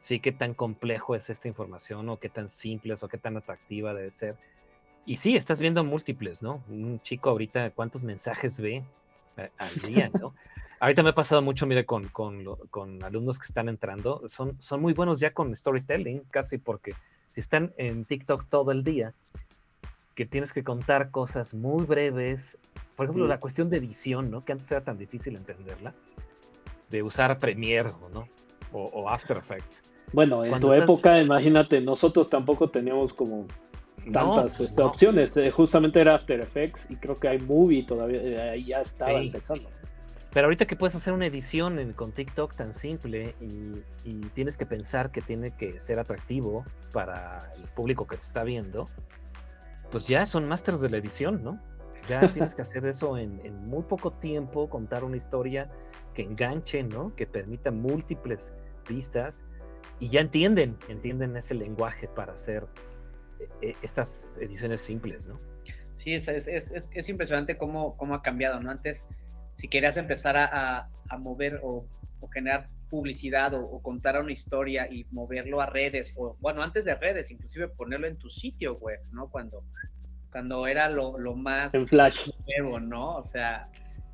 sí, 0.01 0.19
qué 0.19 0.31
tan 0.31 0.53
complejo 0.53 1.15
es 1.15 1.29
esta 1.29 1.47
información 1.47 2.09
o 2.09 2.17
qué 2.17 2.29
tan 2.29 2.49
simple 2.49 2.95
o 2.99 3.07
qué 3.07 3.17
tan 3.17 3.37
atractiva 3.37 3.93
debe 3.93 4.11
ser. 4.11 4.35
Y 5.05 5.17
sí, 5.17 5.35
estás 5.35 5.59
viendo 5.59 5.83
múltiples, 5.83 6.41
¿no? 6.41 6.63
Un 6.69 7.01
chico 7.01 7.29
ahorita, 7.29 7.71
¿cuántos 7.71 8.03
mensajes 8.03 8.59
ve 8.59 8.83
al 9.35 9.73
día, 9.87 10.09
¿no? 10.19 10.33
ahorita 10.79 11.03
me 11.03 11.09
ha 11.09 11.15
pasado 11.15 11.41
mucho, 11.41 11.65
mire, 11.65 11.85
con, 11.85 12.07
con, 12.09 12.43
con, 12.69 13.03
alumnos 13.03 13.39
que 13.39 13.45
están 13.45 13.69
entrando, 13.69 14.21
son, 14.27 14.61
son 14.61 14.81
muy 14.81 14.93
buenos 14.93 15.19
ya 15.19 15.33
con 15.33 15.55
storytelling, 15.55 16.21
casi 16.29 16.57
porque 16.57 16.93
si 17.31 17.39
están 17.39 17.73
en 17.77 18.05
TikTok 18.05 18.47
todo 18.49 18.71
el 18.71 18.83
día, 18.83 19.13
que 20.15 20.25
tienes 20.25 20.51
que 20.51 20.63
contar 20.63 21.11
cosas 21.11 21.53
muy 21.53 21.85
breves, 21.85 22.57
por 22.99 23.05
ejemplo, 23.05 23.27
la 23.27 23.39
cuestión 23.39 23.69
de 23.69 23.77
edición, 23.77 24.29
¿no? 24.29 24.43
Que 24.43 24.51
antes 24.51 24.69
era 24.69 24.83
tan 24.83 24.97
difícil 24.97 25.37
entenderla, 25.37 25.93
de 26.89 27.01
usar 27.01 27.37
Premiere, 27.37 27.91
¿no? 28.13 28.27
o, 28.73 29.09
After 29.09 29.37
Effects. 29.37 29.81
Bueno, 30.11 30.43
en 30.43 30.59
tu 30.59 30.73
época, 30.73 31.17
imagínate, 31.17 31.79
nosotros 31.79 32.29
tampoco 32.29 32.69
teníamos 32.69 33.13
como 33.13 33.47
tantas 34.11 34.59
este, 34.59 34.81
opciones. 34.81 35.37
Eh, 35.37 35.49
justamente 35.49 36.01
era 36.01 36.15
After 36.15 36.41
Effects 36.41 36.91
y 36.91 36.97
creo 36.97 37.15
que 37.15 37.29
hay 37.29 37.39
Movie 37.39 37.83
todavía, 37.83 38.53
eh, 38.53 38.63
ya 38.63 38.81
estaba 38.81 39.13
empezando. 39.13 39.69
Pero 40.33 40.47
ahorita 40.47 40.65
que 40.65 40.75
puedes 40.75 40.93
hacer 40.93 41.13
una 41.13 41.25
edición 41.25 41.93
con 41.93 42.11
TikTok 42.11 42.53
tan 42.53 42.73
simple 42.73 43.33
y, 43.39 44.19
tienes 44.33 44.57
que 44.57 44.65
pensar 44.65 45.09
que 45.09 45.21
tiene 45.21 45.51
que 45.55 45.79
ser 45.79 45.99
atractivo 45.99 46.65
para 46.91 47.49
el 47.55 47.69
público 47.69 48.05
que 48.07 48.17
te 48.17 48.23
está 48.23 48.43
viendo, 48.43 48.89
pues 49.89 50.05
ya 50.05 50.25
son 50.25 50.49
masters 50.49 50.81
de 50.81 50.89
la 50.89 50.97
edición, 50.97 51.45
¿no? 51.45 51.61
Ya 52.07 52.31
tienes 52.33 52.55
que 52.55 52.61
hacer 52.61 52.85
eso 52.85 53.17
en, 53.17 53.39
en 53.43 53.67
muy 53.67 53.83
poco 53.83 54.11
tiempo, 54.13 54.69
contar 54.69 55.03
una 55.03 55.17
historia 55.17 55.69
que 56.13 56.23
enganche, 56.23 56.83
¿no? 56.83 57.15
Que 57.15 57.27
permita 57.27 57.71
múltiples 57.71 58.53
vistas 58.87 59.45
y 59.99 60.09
ya 60.09 60.21
entienden, 60.21 60.77
entienden 60.87 61.35
ese 61.35 61.53
lenguaje 61.53 62.07
para 62.07 62.33
hacer 62.33 62.65
eh, 63.39 63.47
eh, 63.61 63.75
estas 63.81 64.37
ediciones 64.41 64.81
simples, 64.81 65.27
¿no? 65.27 65.39
Sí, 65.93 66.13
es, 66.13 66.27
es, 66.29 66.47
es, 66.47 66.87
es 66.89 67.09
impresionante 67.09 67.57
cómo, 67.57 67.97
cómo, 67.97 68.15
ha 68.15 68.21
cambiado, 68.21 68.61
¿no? 68.61 68.71
Antes, 68.71 69.09
si 69.55 69.67
querías 69.67 69.97
empezar 69.97 70.37
a, 70.37 70.89
a, 71.09 71.17
mover 71.17 71.59
o, 71.61 71.85
generar 72.33 72.69
publicidad 72.89 73.53
o, 73.53 73.81
contar 73.81 74.21
una 74.21 74.31
historia 74.31 74.87
y 74.89 75.05
moverlo 75.11 75.59
a 75.59 75.65
redes, 75.65 76.13
o 76.15 76.37
bueno, 76.39 76.63
antes 76.63 76.85
de 76.85 76.95
redes, 76.95 77.31
inclusive 77.31 77.67
ponerlo 77.67 78.07
en 78.07 78.17
tu 78.17 78.29
sitio 78.29 78.77
web, 78.77 79.01
¿no? 79.11 79.29
Cuando, 79.29 79.65
cuando 80.31 80.67
era 80.67 80.89
lo, 80.89 81.17
lo 81.17 81.35
más 81.35 81.73
en 81.73 81.87
flash 81.87 82.29
nuevo, 82.47 82.79
¿no? 82.79 83.17
O 83.17 83.23
sea, 83.23 83.69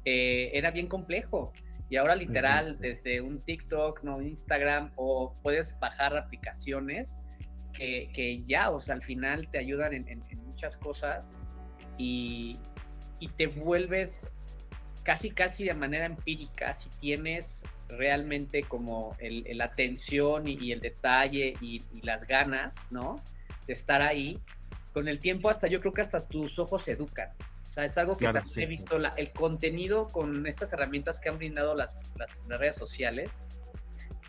eh, 0.05 0.51
era 0.53 0.72
bien 0.72 0.88
complejo. 0.88 1.51
Y 1.89 1.95
Y 1.95 1.97
ahora 1.97 2.16
literal, 2.16 2.78
desde 2.80 3.22
un 3.22 3.41
TikTok, 3.41 4.03
no 4.03 4.22
Instagram, 4.22 4.91
o 4.95 5.36
puedes 5.43 5.78
bajar 5.80 6.18
aplicaciones 6.18 7.20
que, 7.74 8.09
que 8.13 8.43
ya, 8.43 8.72
o 8.72 8.80
sea, 8.80 8.95
al 8.95 9.03
final 9.03 9.49
te 9.49 9.59
ayudan 9.59 9.93
en, 9.93 10.24
muchas 10.45 10.78
cosas 10.78 11.36
y, 11.97 12.57
y, 13.20 13.28
te 13.28 13.47
vuelves 13.47 14.32
casi, 15.03 15.32
casi 15.32 15.66
de 15.66 15.74
manera 15.74 16.05
empírica, 16.05 16.74
si 16.74 16.89
tienes 17.01 17.63
realmente 17.89 18.63
como 18.63 19.18
la 19.20 19.66
atención 19.66 20.47
y, 20.47 20.72
el 20.72 20.80
detalle 20.80 21.55
y, 21.59 21.82
y, 21.93 22.01
las 22.01 22.26
ganas, 22.26 22.76
¿no? 22.89 23.18
De 23.68 23.74
estar 23.74 24.01
ahí, 24.01 24.39
con 24.95 25.09
el 25.09 25.19
tiempo 25.19 25.49
hasta 25.49 25.67
yo 25.67 25.81
creo 25.81 25.91
que 25.91 25.99
hasta 25.99 26.25
tus 26.25 26.57
ojos 26.57 26.83
se 26.83 26.93
educan. 26.93 27.27
O 27.67 27.69
sea, 27.69 27.83
es 27.83 27.97
algo 27.97 28.15
que 28.15 28.31
he 28.55 28.65
visto, 28.65 28.97
la, 28.97 29.09
el 29.09 29.33
contenido 29.33 30.07
con 30.07 30.47
estas 30.47 30.71
herramientas 30.71 31.19
que 31.19 31.27
han 31.27 31.37
brindado 31.37 31.75
las, 31.75 31.97
las, 32.17 32.45
redes 32.47 32.77
sociales 32.77 33.45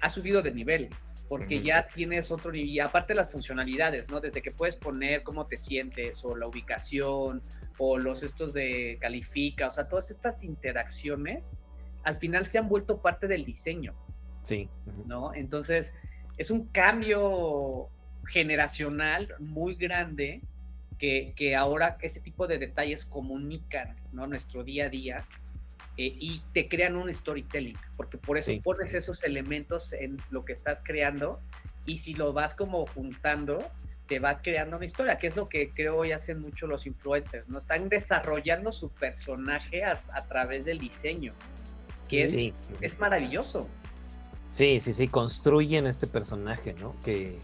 ha 0.01 0.11
subido 0.11 0.43
de 0.43 0.51
nivel, 0.51 0.91
porque 1.29 1.63
ya 1.63 1.87
tienes 1.87 2.33
otro 2.33 2.51
nivel, 2.51 2.69
y 2.69 2.81
aparte 2.81 3.15
las 3.15 3.31
funcionalidades, 3.31 4.11
¿no? 4.11 4.19
Desde 4.19 4.43
que 4.43 4.51
puedes 4.51 4.75
poner 4.75 5.23
cómo 5.23 5.47
te 5.47 5.57
sientes, 5.57 6.25
o 6.25 6.35
la 6.35 6.49
ubicación, 6.49 7.45
o 7.79 7.97
los 7.97 8.25
estos 8.25 8.53
de 8.53 8.99
califica, 9.01 9.69
o 9.69 9.71
sea, 9.71 9.87
todas 9.87 10.11
estas 10.11 10.43
interacciones 10.43 11.61
al 12.03 12.17
final 12.17 12.45
se 12.45 12.59
han 12.59 12.69
vuelto 12.69 13.01
parte 13.01 13.29
del 13.29 13.45
diseño. 13.45 13.95
Sí. 14.43 14.69
¿No? 15.07 15.33
Entonces, 15.33 15.95
es 16.39 16.51
un 16.51 16.67
cambio 16.67 17.89
generacional 18.27 19.33
muy 19.39 19.77
grande 19.77 20.43
que, 20.99 21.55
ahora 21.57 21.99
ese 22.01 22.21
tipo 22.21 22.47
de 22.47 22.59
detalles 22.59 23.05
comunican 23.05 23.97
¿no? 24.13 24.27
nuestro 24.27 24.65
día 24.65 24.87
a 24.87 24.89
día 24.89 25.25
eh, 25.97 26.15
y 26.19 26.43
te 26.53 26.69
crean 26.69 26.97
un 26.97 27.13
storytelling, 27.13 27.77
porque 27.97 28.19
por 28.19 28.39
eso 28.39 28.53
pones 28.63 28.95
esos 28.95 29.25
elementos 29.25 29.93
en 29.93 30.19
lo 30.31 30.45
que 30.45 30.53
estás 30.53 30.83
creando 30.85 31.41
y 31.87 31.99
si 31.99 32.15
lo 32.15 32.33
vas 32.33 32.55
como 32.55 32.87
juntando, 32.87 33.59
te 34.07 34.19
va 34.19 34.41
creando 34.41 34.77
una 34.77 34.87
historia, 34.87 35.19
que 35.19 35.27
es 35.27 35.37
lo 35.37 35.49
que 35.49 35.71
creo 35.71 35.97
hoy 35.97 36.13
hacen 36.13 36.41
mucho 36.41 36.67
los 36.67 36.87
influencers, 36.87 37.49
¿no? 37.49 37.59
Están 37.59 37.89
desarrollando 37.89 38.73
su 38.73 38.91
personaje 38.91 39.85
a, 39.85 40.01
través 40.29 40.65
del 40.65 40.79
diseño, 40.79 41.33
que 42.09 42.25
es, 42.25 42.35
es 42.81 42.99
maravilloso. 43.01 43.69
Sí, 44.51 44.81
sí, 44.81 44.95
sí, 44.95 45.09
construyen 45.09 45.87
este 45.87 46.07
personaje, 46.07 46.75
¿no? 46.75 46.95
Que, 47.05 47.39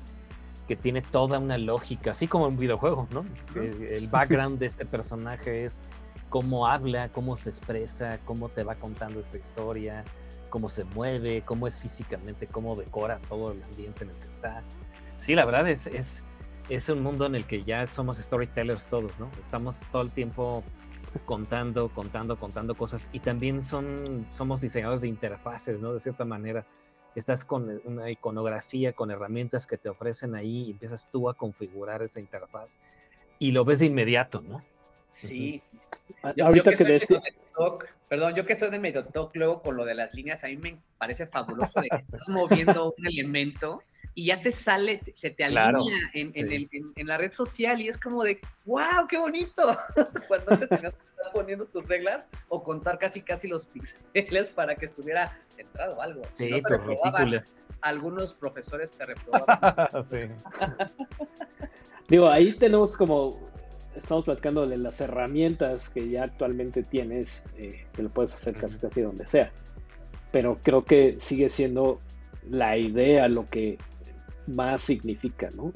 que 0.73 0.77
tiene 0.77 1.03
toda 1.03 1.39
una 1.39 1.59
lógica, 1.59 2.13
así 2.13 2.27
como 2.27 2.47
un 2.47 2.57
videojuego, 2.57 3.07
¿no? 3.11 3.27
El, 3.61 4.09
background 4.11 4.59
de 4.59 4.65
este 4.65 4.87
personaje 4.87 5.67
es 5.67 5.83
cómo 6.31 6.67
habla, 6.67 7.11
cómo 7.11 7.37
se 7.37 7.51
expresa, 7.51 8.19
cómo 8.25 8.49
te 8.49 8.65
va 8.65 8.77
contando 8.77 9.21
esta 9.21 9.37
historia, 9.37 10.03
cómo 10.49 10.71
se 10.71 10.85
mueve, 10.85 11.43
cómo 11.43 11.67
es 11.67 11.77
físicamente, 11.79 12.47
cómo 12.47 12.75
decora 12.75 13.21
todo 13.29 13.53
el 13.53 13.63
ambiente 13.63 14.05
en 14.05 14.11
el 14.13 14.17
que 14.17 14.29
está. 14.29 14.63
Sí, 15.19 15.35
la 15.35 15.45
verdad 15.45 15.69
es, 15.69 15.87
es, 15.89 16.23
es 16.71 16.89
un 16.89 17.03
mundo 17.03 17.27
en 17.27 17.35
el 17.35 17.45
que 17.45 17.65
ya 17.65 17.87
somos 17.87 18.17
storytellers 18.17 18.87
todos, 18.87 19.21
¿no? 19.21 19.31
Estamos 19.43 19.79
todo 19.93 20.01
el 20.01 20.11
tiempo 20.11 20.65
contando, 21.27 21.91
contando, 21.91 22.39
contando 22.39 22.75
cosas 22.75 23.11
y 23.13 23.21
también 23.21 23.63
son, 23.63 24.27
somos 24.31 24.63
diseñadores 24.63 25.03
de 25.03 25.09
interfaces, 25.09 25.83
¿no? 25.83 25.93
De 25.93 26.01
cierta 26.01 26.25
manera 26.25 26.65
estás 27.21 27.45
con 27.45 27.81
una 27.85 28.11
iconografía, 28.11 28.93
con 28.93 29.11
herramientas 29.11 29.67
que 29.67 29.79
te 29.79 29.89
ofrecen 29.89 30.35
ahí 30.35 30.65
y 30.65 30.71
empiezas 30.71 31.11
tú 31.11 31.29
a 31.29 31.35
configurar 31.35 32.03
esa 32.03 32.21
interfaz 32.21 32.79
y 33.39 33.53
lo 33.53 33.65
ves 33.65 33.81
de 33.81 33.87
inmediato, 33.87 34.41
¿no? 34.41 34.63
Sí. 35.11 35.63
Ahorita 36.41 36.75
que, 36.75 36.85
decía... 36.85 37.21
perdón, 38.09 38.35
yo 38.35 38.47
que 38.47 38.57
soy 38.57 38.71
de 38.71 38.79
medio 38.79 39.05
luego 39.35 39.63
con 39.63 39.77
lo 39.77 39.85
de 39.85 39.95
las 39.95 40.15
líneas, 40.15 40.43
a 40.45 40.49
mí 40.49 40.57
me 40.57 40.79
parece 40.99 41.27
fabuloso 41.27 41.81
de 41.81 41.89
que 41.89 41.97
estás 42.09 42.29
moviendo 42.29 42.95
un 42.97 43.07
elemento 43.07 43.83
y 44.15 44.27
ya 44.27 44.43
te 44.43 44.53
sale, 44.53 45.01
se 45.15 45.31
te 45.31 45.45
alinea 45.45 46.11
en, 46.13 46.33
en, 46.35 47.07
la 47.07 47.17
red 47.17 47.33
social 47.33 47.81
y 47.81 47.89
es 47.89 47.97
como 47.97 48.25
de, 48.25 48.41
wow, 48.67 49.07
qué 49.09 49.19
bonito. 49.19 49.77
Cuando 50.29 50.53
antes 50.53 50.69
tenías 50.69 50.97
que 50.97 51.02
tus 51.83 51.89
reglas 51.89 52.29
o 52.49 52.63
contar 52.63 52.99
casi 52.99 53.23
casi 53.23 53.49
los 53.49 53.67
píxeles 54.15 54.51
para 54.51 54.75
que 54.75 54.87
estuviera 54.87 55.39
centrado 55.49 56.01
algo. 56.01 56.23
Sí, 56.35 56.49
no 56.51 56.63
algunos 57.83 58.33
profesores 58.35 58.93
te 58.93 59.05
reprobaban. 59.07 60.07
Digo, 62.09 62.29
ahí 62.29 62.53
tenemos 62.55 62.97
como, 62.97 63.41
estamos 63.97 64.25
platicando 64.25 64.67
de 64.67 64.79
las 64.79 65.01
herramientas 65.01 65.89
que 65.89 66.09
ya 66.09 66.25
actualmente 66.25 66.83
tienes, 66.83 67.45
eh, 67.57 67.87
que 67.93 68.03
lo 68.03 68.09
puedes 68.09 68.35
hacer 68.35 68.55
casi 68.57 68.79
casi 68.79 69.03
donde 69.03 69.27
sea. 69.27 69.51
Pero 70.31 70.59
creo 70.63 70.85
que 70.85 71.21
sigue 71.21 71.49
siendo 71.49 72.01
la 72.49 72.77
idea 72.77 73.29
lo 73.29 73.49
que 73.49 73.79
más 74.47 74.83
significa, 74.83 75.49
¿no? 75.55 75.73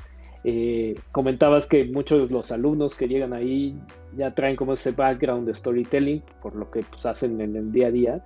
Eh, 0.49 0.95
comentabas 1.11 1.67
que 1.67 1.87
muchos 1.87 2.29
de 2.29 2.33
los 2.33 2.53
alumnos 2.53 2.95
que 2.95 3.09
llegan 3.09 3.33
ahí 3.33 3.77
ya 4.17 4.33
traen 4.33 4.55
como 4.55 4.75
ese 4.75 4.93
background 4.93 5.45
de 5.45 5.53
storytelling, 5.53 6.23
por 6.41 6.55
lo 6.55 6.71
que 6.71 6.85
pues, 6.85 7.05
hacen 7.05 7.41
en 7.41 7.57
el 7.57 7.73
día 7.73 7.89
a 7.89 7.91
día. 7.91 8.25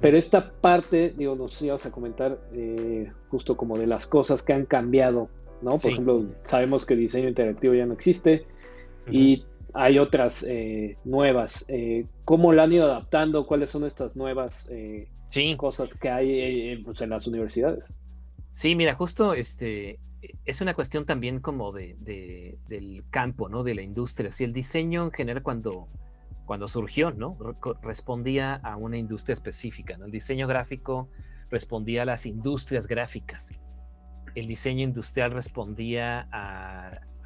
Pero 0.00 0.16
esta 0.16 0.50
parte, 0.50 1.14
digo, 1.16 1.36
nos 1.36 1.62
ibas 1.62 1.86
a 1.86 1.92
comentar 1.92 2.40
eh, 2.52 3.08
justo 3.28 3.56
como 3.56 3.78
de 3.78 3.86
las 3.86 4.08
cosas 4.08 4.42
que 4.42 4.52
han 4.52 4.66
cambiado, 4.66 5.28
¿no? 5.62 5.78
Por 5.78 5.92
ejemplo, 5.92 6.26
sabemos 6.42 6.84
que 6.84 6.96
diseño 6.96 7.28
interactivo 7.28 7.72
ya 7.72 7.86
no 7.86 7.92
existe 7.92 8.46
y 9.08 9.44
hay 9.74 10.00
otras 10.00 10.44
eh, 10.48 10.96
nuevas. 11.04 11.64
¿Cómo 12.24 12.52
lo 12.52 12.62
han 12.62 12.72
ido 12.72 12.86
adaptando? 12.86 13.46
¿Cuáles 13.46 13.70
son 13.70 13.84
estas 13.84 14.16
nuevas 14.16 14.68
cosas 15.56 15.94
que 15.94 16.08
hay 16.08 16.82
pues, 16.82 17.00
en 17.00 17.10
las 17.10 17.28
universidades? 17.28 17.94
Sí, 18.54 18.74
mira, 18.74 18.96
justo 18.96 19.34
este 19.34 20.00
es 20.44 20.60
una 20.60 20.74
cuestión 20.74 21.06
también 21.06 21.40
como 21.40 21.72
de, 21.72 21.96
del 22.68 23.04
campo, 23.10 23.48
¿no? 23.48 23.62
De 23.62 23.74
la 23.74 23.82
industria. 23.82 24.32
Si 24.32 24.44
el 24.44 24.52
diseño 24.52 25.04
en 25.04 25.12
general 25.12 25.42
cuando, 25.42 25.88
cuando 26.46 26.68
surgió, 26.68 27.10
¿no? 27.10 27.36
Respondía 27.82 28.54
a 28.56 28.76
una 28.76 28.96
industria 28.96 29.34
específica, 29.34 29.96
¿no? 29.96 30.06
El 30.06 30.12
diseño 30.12 30.46
gráfico 30.46 31.08
respondía 31.50 32.02
a 32.02 32.04
las 32.04 32.26
industrias 32.26 32.86
gráficas. 32.86 33.50
El 34.34 34.46
diseño 34.46 34.82
industrial 34.84 35.30
respondía 35.30 36.20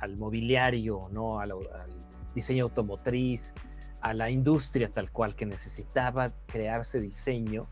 al 0.00 0.16
mobiliario, 0.16 1.08
¿no? 1.10 1.40
Al, 1.40 1.52
al 1.52 2.04
diseño 2.34 2.64
automotriz, 2.64 3.54
a 4.00 4.14
la 4.14 4.30
industria 4.30 4.90
tal 4.90 5.10
cual 5.10 5.34
que 5.34 5.46
necesitaba 5.46 6.30
crearse 6.46 7.00
diseño 7.00 7.66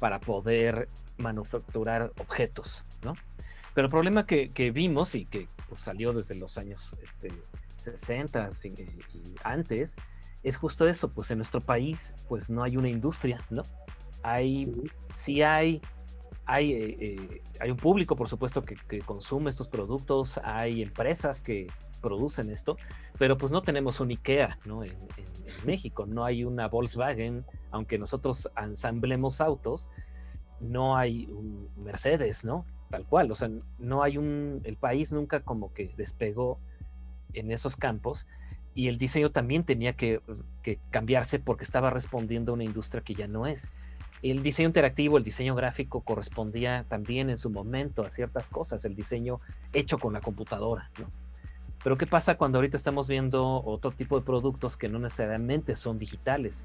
para 0.00 0.20
poder 0.20 0.88
manufacturar 1.18 2.12
objetos, 2.18 2.84
¿no? 3.02 3.14
Pero 3.76 3.88
el 3.88 3.90
problema 3.90 4.24
que, 4.24 4.70
vimos 4.72 5.14
y 5.14 5.26
que 5.26 5.48
pues, 5.68 5.82
salió 5.82 6.14
desde 6.14 6.34
los 6.34 6.56
años 6.56 6.96
este, 7.02 7.28
60 7.76 8.50
y, 8.64 9.34
antes 9.44 9.96
es 10.42 10.56
justo 10.56 10.88
eso, 10.88 11.10
pues 11.10 11.30
en 11.30 11.36
nuestro 11.36 11.60
país 11.60 12.14
pues 12.26 12.48
no 12.48 12.62
hay 12.62 12.78
una 12.78 12.88
industria, 12.88 13.44
¿no? 13.50 13.64
Hay, 14.22 14.72
sí 15.14 15.42
hay, 15.42 15.82
hay, 16.46 16.72
eh, 16.72 16.96
eh, 17.00 17.42
hay 17.60 17.70
un 17.70 17.76
público, 17.76 18.16
por 18.16 18.30
supuesto, 18.30 18.62
que, 18.62 18.76
consume 19.00 19.50
estos 19.50 19.68
productos, 19.68 20.40
hay 20.42 20.82
empresas 20.82 21.42
que 21.42 21.66
producen 22.00 22.48
esto, 22.48 22.78
pero 23.18 23.36
pues 23.36 23.52
no 23.52 23.60
tenemos 23.60 24.00
un 24.00 24.08
IKEA, 24.08 24.58
¿no? 24.64 24.84
En, 24.84 24.92
en 24.92 25.66
México, 25.66 26.06
no 26.06 26.24
hay 26.24 26.44
una 26.44 26.66
Volkswagen, 26.68 27.44
aunque 27.72 27.98
nosotros 27.98 28.48
ensamblemos 28.56 29.42
autos, 29.42 29.90
no 30.60 30.96
hay 30.96 31.26
un 31.26 31.68
Mercedes, 31.76 32.42
¿no? 32.42 32.64
Tal 32.90 33.04
cual, 33.04 33.30
o 33.30 33.34
sea, 33.34 33.50
no 33.78 34.02
hay 34.02 34.16
un, 34.16 34.60
el 34.64 34.76
país 34.76 35.12
nunca 35.12 35.40
como 35.40 35.72
que 35.74 35.92
despegó 35.96 36.58
en 37.32 37.50
esos 37.50 37.76
campos 37.76 38.26
y 38.74 38.88
el 38.88 38.98
diseño 38.98 39.30
también 39.30 39.64
tenía 39.64 39.94
que, 39.94 40.20
cambiarse 40.90 41.38
porque 41.38 41.64
estaba 41.64 41.90
respondiendo 41.90 42.52
a 42.52 42.54
una 42.54 42.64
industria 42.64 43.02
que 43.02 43.14
ya 43.14 43.26
no 43.26 43.46
es. 43.46 43.68
El 44.22 44.42
diseño 44.42 44.68
interactivo, 44.68 45.18
el 45.18 45.24
diseño 45.24 45.54
gráfico 45.54 46.00
correspondía 46.00 46.84
también 46.88 47.30
en 47.30 47.38
su 47.38 47.50
momento 47.50 48.02
a 48.02 48.10
ciertas 48.10 48.48
cosas, 48.48 48.84
el 48.84 48.94
diseño 48.94 49.40
hecho 49.72 49.98
con 49.98 50.12
la 50.12 50.20
computadora, 50.20 50.90
¿no? 50.98 51.06
Pero 51.82 51.96
¿qué 51.96 52.06
pasa 52.06 52.36
cuando 52.36 52.58
ahorita 52.58 52.76
estamos 52.76 53.06
viendo 53.06 53.62
otro 53.64 53.92
tipo 53.92 54.18
de 54.18 54.24
productos 54.24 54.76
que 54.76 54.88
no 54.88 54.98
necesariamente 54.98 55.76
son 55.76 55.98
digitales? 55.98 56.64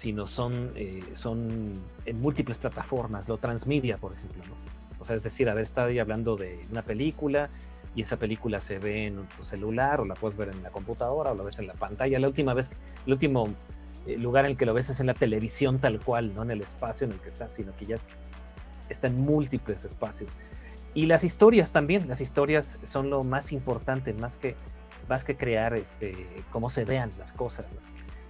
sino 0.00 0.26
son, 0.26 0.72
eh, 0.76 1.04
son 1.12 1.74
en 2.06 2.20
múltiples 2.22 2.56
plataformas, 2.56 3.28
lo 3.28 3.36
transmedia, 3.36 3.98
por 3.98 4.14
ejemplo. 4.14 4.54
O 5.00 5.04
sea, 5.04 5.16
es 5.16 5.22
decir, 5.22 5.48
a 5.48 5.54
ver, 5.54 5.62
está 5.62 5.84
ahí 5.84 5.98
hablando 5.98 6.36
de 6.36 6.60
una 6.70 6.82
película 6.82 7.50
y 7.94 8.02
esa 8.02 8.18
película 8.18 8.60
se 8.60 8.78
ve 8.78 9.06
en 9.06 9.26
tu 9.36 9.42
celular 9.42 10.00
o 10.00 10.04
la 10.04 10.14
puedes 10.14 10.36
ver 10.36 10.50
en 10.50 10.62
la 10.62 10.70
computadora 10.70 11.32
o 11.32 11.34
la 11.34 11.42
ves 11.42 11.58
en 11.58 11.66
la 11.66 11.74
pantalla. 11.74 12.18
La 12.18 12.28
última 12.28 12.54
vez, 12.54 12.70
el 13.06 13.12
último 13.14 13.48
eh, 14.06 14.16
lugar 14.16 14.44
en 14.44 14.52
el 14.52 14.56
que 14.56 14.66
lo 14.66 14.74
ves 14.74 14.90
es 14.90 15.00
en 15.00 15.06
la 15.06 15.14
televisión 15.14 15.78
tal 15.78 16.00
cual, 16.00 16.34
no 16.34 16.42
en 16.42 16.50
el 16.50 16.60
espacio 16.60 17.06
en 17.06 17.12
el 17.12 17.18
que 17.18 17.28
está, 17.30 17.48
sino 17.48 17.74
que 17.76 17.86
ya 17.86 17.96
está 18.88 19.06
en 19.06 19.20
múltiples 19.20 19.84
espacios. 19.84 20.38
Y 20.94 21.06
las 21.06 21.24
historias 21.24 21.72
también, 21.72 22.08
las 22.08 22.20
historias 22.20 22.78
son 22.82 23.10
lo 23.10 23.24
más 23.24 23.52
importante, 23.52 24.12
más 24.12 24.36
que, 24.36 24.56
más 25.08 25.24
que 25.24 25.36
crear 25.36 25.74
este, 25.74 26.14
cómo 26.50 26.68
se 26.68 26.84
vean 26.84 27.10
las 27.18 27.32
cosas. 27.32 27.74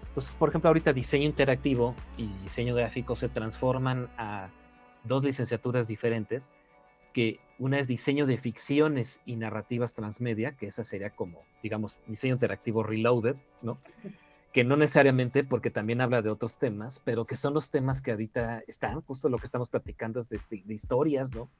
Entonces, 0.08 0.32
por 0.34 0.50
ejemplo, 0.50 0.68
ahorita 0.68 0.92
diseño 0.92 1.24
interactivo 1.24 1.94
y 2.16 2.26
diseño 2.42 2.74
gráfico 2.74 3.16
se 3.16 3.28
transforman 3.28 4.08
a 4.18 4.48
dos 5.04 5.24
licenciaturas 5.24 5.88
diferentes, 5.88 6.48
que 7.12 7.40
una 7.58 7.78
es 7.78 7.86
diseño 7.86 8.26
de 8.26 8.38
ficciones 8.38 9.20
y 9.26 9.36
narrativas 9.36 9.94
transmedia, 9.94 10.52
que 10.52 10.66
esa 10.66 10.82
sería 10.82 11.10
como, 11.10 11.42
digamos, 11.62 12.00
diseño 12.06 12.34
interactivo 12.34 12.82
reloaded, 12.82 13.36
¿no? 13.60 13.78
Que 14.52 14.64
no 14.64 14.76
necesariamente, 14.76 15.44
porque 15.44 15.70
también 15.70 16.00
habla 16.00 16.22
de 16.22 16.30
otros 16.30 16.56
temas, 16.56 17.02
pero 17.04 17.26
que 17.26 17.36
son 17.36 17.52
los 17.52 17.70
temas 17.70 18.00
que 18.00 18.12
ahorita 18.12 18.62
están, 18.66 19.02
justo 19.02 19.28
lo 19.28 19.38
que 19.38 19.44
estamos 19.44 19.68
platicando 19.68 20.20
es 20.20 20.30
de, 20.30 20.38
este, 20.38 20.62
de 20.64 20.74
historias, 20.74 21.34
¿no? 21.34 21.50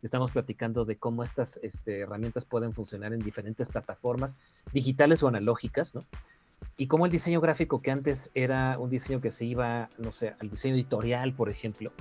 Estamos 0.00 0.30
platicando 0.30 0.84
de 0.84 0.96
cómo 0.96 1.24
estas 1.24 1.58
este, 1.62 2.00
herramientas 2.00 2.44
pueden 2.44 2.72
funcionar 2.72 3.12
en 3.12 3.18
diferentes 3.18 3.68
plataformas 3.68 4.36
digitales 4.72 5.24
o 5.24 5.28
analógicas, 5.28 5.94
¿no? 5.94 6.04
Y 6.76 6.86
cómo 6.86 7.06
el 7.06 7.12
diseño 7.12 7.40
gráfico 7.40 7.82
que 7.82 7.90
antes 7.90 8.30
era 8.34 8.78
un 8.78 8.90
diseño 8.90 9.20
que 9.20 9.32
se 9.32 9.44
iba, 9.44 9.88
no 9.98 10.12
sé, 10.12 10.34
al 10.38 10.50
diseño 10.50 10.74
editorial, 10.74 11.32
por 11.32 11.50
ejemplo, 11.50 11.92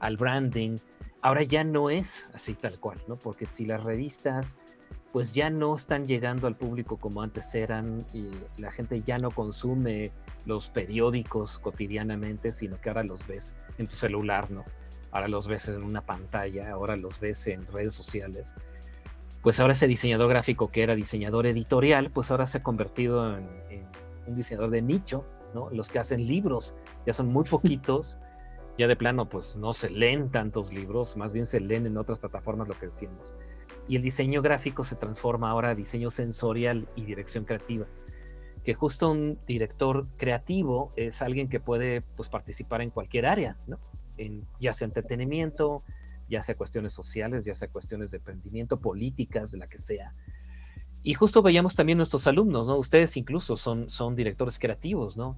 al 0.00 0.16
branding, 0.16 0.78
ahora 1.24 1.42
ya 1.42 1.64
no 1.64 1.88
es 1.88 2.26
así 2.34 2.52
tal 2.54 2.78
cual, 2.78 3.02
¿no? 3.08 3.16
Porque 3.16 3.46
si 3.46 3.64
las 3.64 3.82
revistas 3.82 4.56
pues 5.10 5.32
ya 5.32 5.48
no 5.48 5.74
están 5.74 6.06
llegando 6.06 6.46
al 6.46 6.56
público 6.56 6.98
como 6.98 7.22
antes 7.22 7.54
eran 7.54 8.04
y 8.12 8.30
la 8.58 8.70
gente 8.70 9.00
ya 9.00 9.16
no 9.16 9.30
consume 9.30 10.12
los 10.44 10.68
periódicos 10.68 11.58
cotidianamente, 11.60 12.52
sino 12.52 12.78
que 12.80 12.90
ahora 12.90 13.04
los 13.04 13.26
ves 13.26 13.54
en 13.78 13.86
tu 13.86 13.94
celular, 13.94 14.50
¿no? 14.50 14.64
Ahora 15.12 15.28
los 15.28 15.46
ves 15.46 15.68
en 15.68 15.82
una 15.82 16.02
pantalla, 16.02 16.72
ahora 16.72 16.96
los 16.96 17.20
ves 17.20 17.46
en 17.46 17.64
redes 17.68 17.94
sociales. 17.94 18.54
Pues 19.42 19.60
ahora 19.60 19.72
ese 19.72 19.86
diseñador 19.86 20.28
gráfico 20.28 20.70
que 20.70 20.82
era 20.82 20.94
diseñador 20.94 21.46
editorial, 21.46 22.10
pues 22.10 22.30
ahora 22.30 22.46
se 22.46 22.58
ha 22.58 22.62
convertido 22.62 23.38
en, 23.38 23.48
en 23.70 23.86
un 24.26 24.34
diseñador 24.34 24.70
de 24.70 24.82
nicho, 24.82 25.24
¿no? 25.54 25.70
Los 25.70 25.88
que 25.88 26.00
hacen 26.00 26.26
libros 26.26 26.74
ya 27.06 27.14
son 27.14 27.28
muy 27.28 27.44
poquitos 27.50 28.18
ya 28.78 28.88
de 28.88 28.96
plano 28.96 29.28
pues 29.28 29.56
no 29.56 29.72
se 29.74 29.90
leen 29.90 30.30
tantos 30.30 30.72
libros, 30.72 31.16
más 31.16 31.32
bien 31.32 31.46
se 31.46 31.60
leen 31.60 31.86
en 31.86 31.96
otras 31.96 32.18
plataformas 32.18 32.68
lo 32.68 32.78
que 32.78 32.86
decíamos. 32.86 33.34
Y 33.88 33.96
el 33.96 34.02
diseño 34.02 34.42
gráfico 34.42 34.84
se 34.84 34.96
transforma 34.96 35.50
ahora 35.50 35.70
a 35.70 35.74
diseño 35.74 36.10
sensorial 36.10 36.88
y 36.96 37.04
dirección 37.04 37.44
creativa. 37.44 37.86
Que 38.64 38.74
justo 38.74 39.10
un 39.10 39.38
director 39.46 40.06
creativo 40.16 40.92
es 40.96 41.20
alguien 41.20 41.48
que 41.48 41.60
puede 41.60 42.00
pues, 42.00 42.28
participar 42.28 42.80
en 42.80 42.90
cualquier 42.90 43.26
área, 43.26 43.58
¿no? 43.66 43.78
En, 44.16 44.46
ya 44.58 44.72
sea 44.72 44.86
entretenimiento, 44.86 45.82
ya 46.30 46.40
sea 46.40 46.56
cuestiones 46.56 46.94
sociales, 46.94 47.44
ya 47.44 47.54
sea 47.54 47.68
cuestiones 47.68 48.10
de 48.10 48.18
emprendimiento, 48.18 48.80
políticas, 48.80 49.50
de 49.50 49.58
la 49.58 49.66
que 49.66 49.76
sea. 49.76 50.14
Y 51.02 51.12
justo 51.12 51.42
veíamos 51.42 51.74
también 51.74 51.98
nuestros 51.98 52.26
alumnos, 52.26 52.66
¿no? 52.66 52.78
Ustedes 52.78 53.18
incluso 53.18 53.58
son, 53.58 53.90
son 53.90 54.16
directores 54.16 54.58
creativos, 54.58 55.18
¿no? 55.18 55.36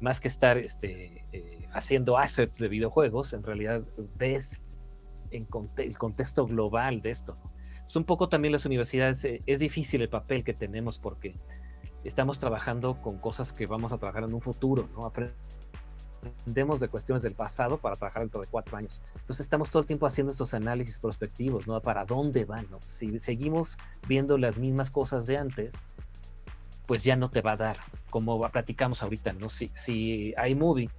Más 0.00 0.22
que 0.22 0.28
estar 0.28 0.56
este, 0.56 1.26
eh, 1.32 1.63
haciendo 1.74 2.16
assets 2.16 2.58
de 2.58 2.68
videojuegos, 2.68 3.32
en 3.32 3.42
realidad 3.42 3.82
ves 4.16 4.62
en 5.30 5.46
el 5.76 5.98
contexto 5.98 6.46
global 6.46 7.02
de 7.02 7.10
esto. 7.10 7.36
Es 7.86 7.96
un 7.96 8.04
poco 8.04 8.28
también 8.28 8.52
las 8.52 8.64
universidades, 8.64 9.24
eh, 9.24 9.42
es 9.46 9.58
difícil 9.58 10.00
el 10.00 10.08
papel 10.08 10.44
que 10.44 10.54
tenemos 10.54 10.98
porque 10.98 11.36
estamos 12.04 12.38
trabajando 12.38 13.02
con 13.02 13.18
cosas 13.18 13.52
que 13.52 13.66
vamos 13.66 13.92
a 13.92 13.98
trabajar 13.98 14.24
en 14.24 14.32
un 14.32 14.40
futuro, 14.40 14.88
¿no? 14.94 15.04
Aprendemos 15.06 16.80
de 16.80 16.88
cuestiones 16.88 17.22
del 17.22 17.34
pasado 17.34 17.78
para 17.78 17.96
trabajar 17.96 18.22
dentro 18.22 18.40
de 18.40 18.46
cuatro 18.46 18.76
años. 18.76 19.02
Entonces 19.16 19.44
estamos 19.44 19.70
todo 19.70 19.80
el 19.80 19.86
tiempo 19.86 20.06
haciendo 20.06 20.30
estos 20.30 20.54
análisis 20.54 20.98
prospectivos, 20.98 21.66
¿no? 21.66 21.80
Para 21.80 22.04
dónde 22.04 22.44
van, 22.44 22.66
¿no? 22.70 22.80
Si 22.86 23.18
seguimos 23.18 23.76
viendo 24.06 24.38
las 24.38 24.56
mismas 24.56 24.90
cosas 24.90 25.26
de 25.26 25.36
antes, 25.36 25.84
pues 26.86 27.02
ya 27.02 27.16
no 27.16 27.30
te 27.30 27.40
va 27.40 27.52
a 27.52 27.56
dar, 27.56 27.78
como 28.10 28.40
platicamos 28.50 29.02
ahorita, 29.02 29.32
¿no? 29.32 29.48
Si, 29.48 29.70
si 29.74 30.34
iMovie 30.48 30.90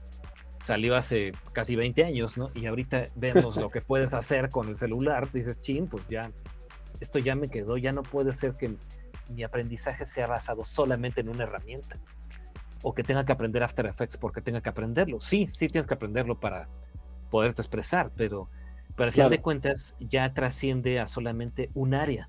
salió 0.65 0.95
hace 0.95 1.31
casi 1.53 1.75
20 1.75 2.03
años, 2.03 2.39
¿no? 2.39 2.47
Y 2.55 2.65
ahorita 2.65 3.03
vemos 3.15 3.55
lo 3.57 3.69
que 3.69 3.81
puedes 3.81 4.15
hacer 4.15 4.49
con 4.49 4.67
el 4.67 4.75
celular, 4.75 5.31
dices, 5.31 5.61
chin, 5.61 5.87
pues 5.87 6.07
ya, 6.07 6.31
esto 6.99 7.19
ya 7.19 7.35
me 7.35 7.49
quedó, 7.49 7.77
ya 7.77 7.91
no 7.91 8.01
puede 8.01 8.33
ser 8.33 8.55
que 8.55 8.75
mi 9.29 9.43
aprendizaje 9.43 10.07
sea 10.07 10.25
basado 10.25 10.63
solamente 10.63 11.21
en 11.21 11.29
una 11.29 11.43
herramienta 11.43 11.99
o 12.81 12.95
que 12.95 13.03
tenga 13.03 13.23
que 13.25 13.31
aprender 13.31 13.61
After 13.61 13.85
Effects 13.85 14.17
porque 14.17 14.41
tenga 14.41 14.59
que 14.61 14.69
aprenderlo. 14.69 15.21
Sí, 15.21 15.47
sí 15.53 15.67
tienes 15.67 15.85
que 15.85 15.93
aprenderlo 15.93 16.39
para 16.39 16.67
poderte 17.29 17.61
expresar, 17.61 18.11
pero, 18.15 18.49
pero 18.95 19.09
al 19.09 19.13
final 19.13 19.29
de 19.29 19.41
cuentas 19.41 19.95
ya 19.99 20.33
trasciende 20.33 20.99
a 20.99 21.07
solamente 21.07 21.69
un 21.75 21.93
área 21.93 22.27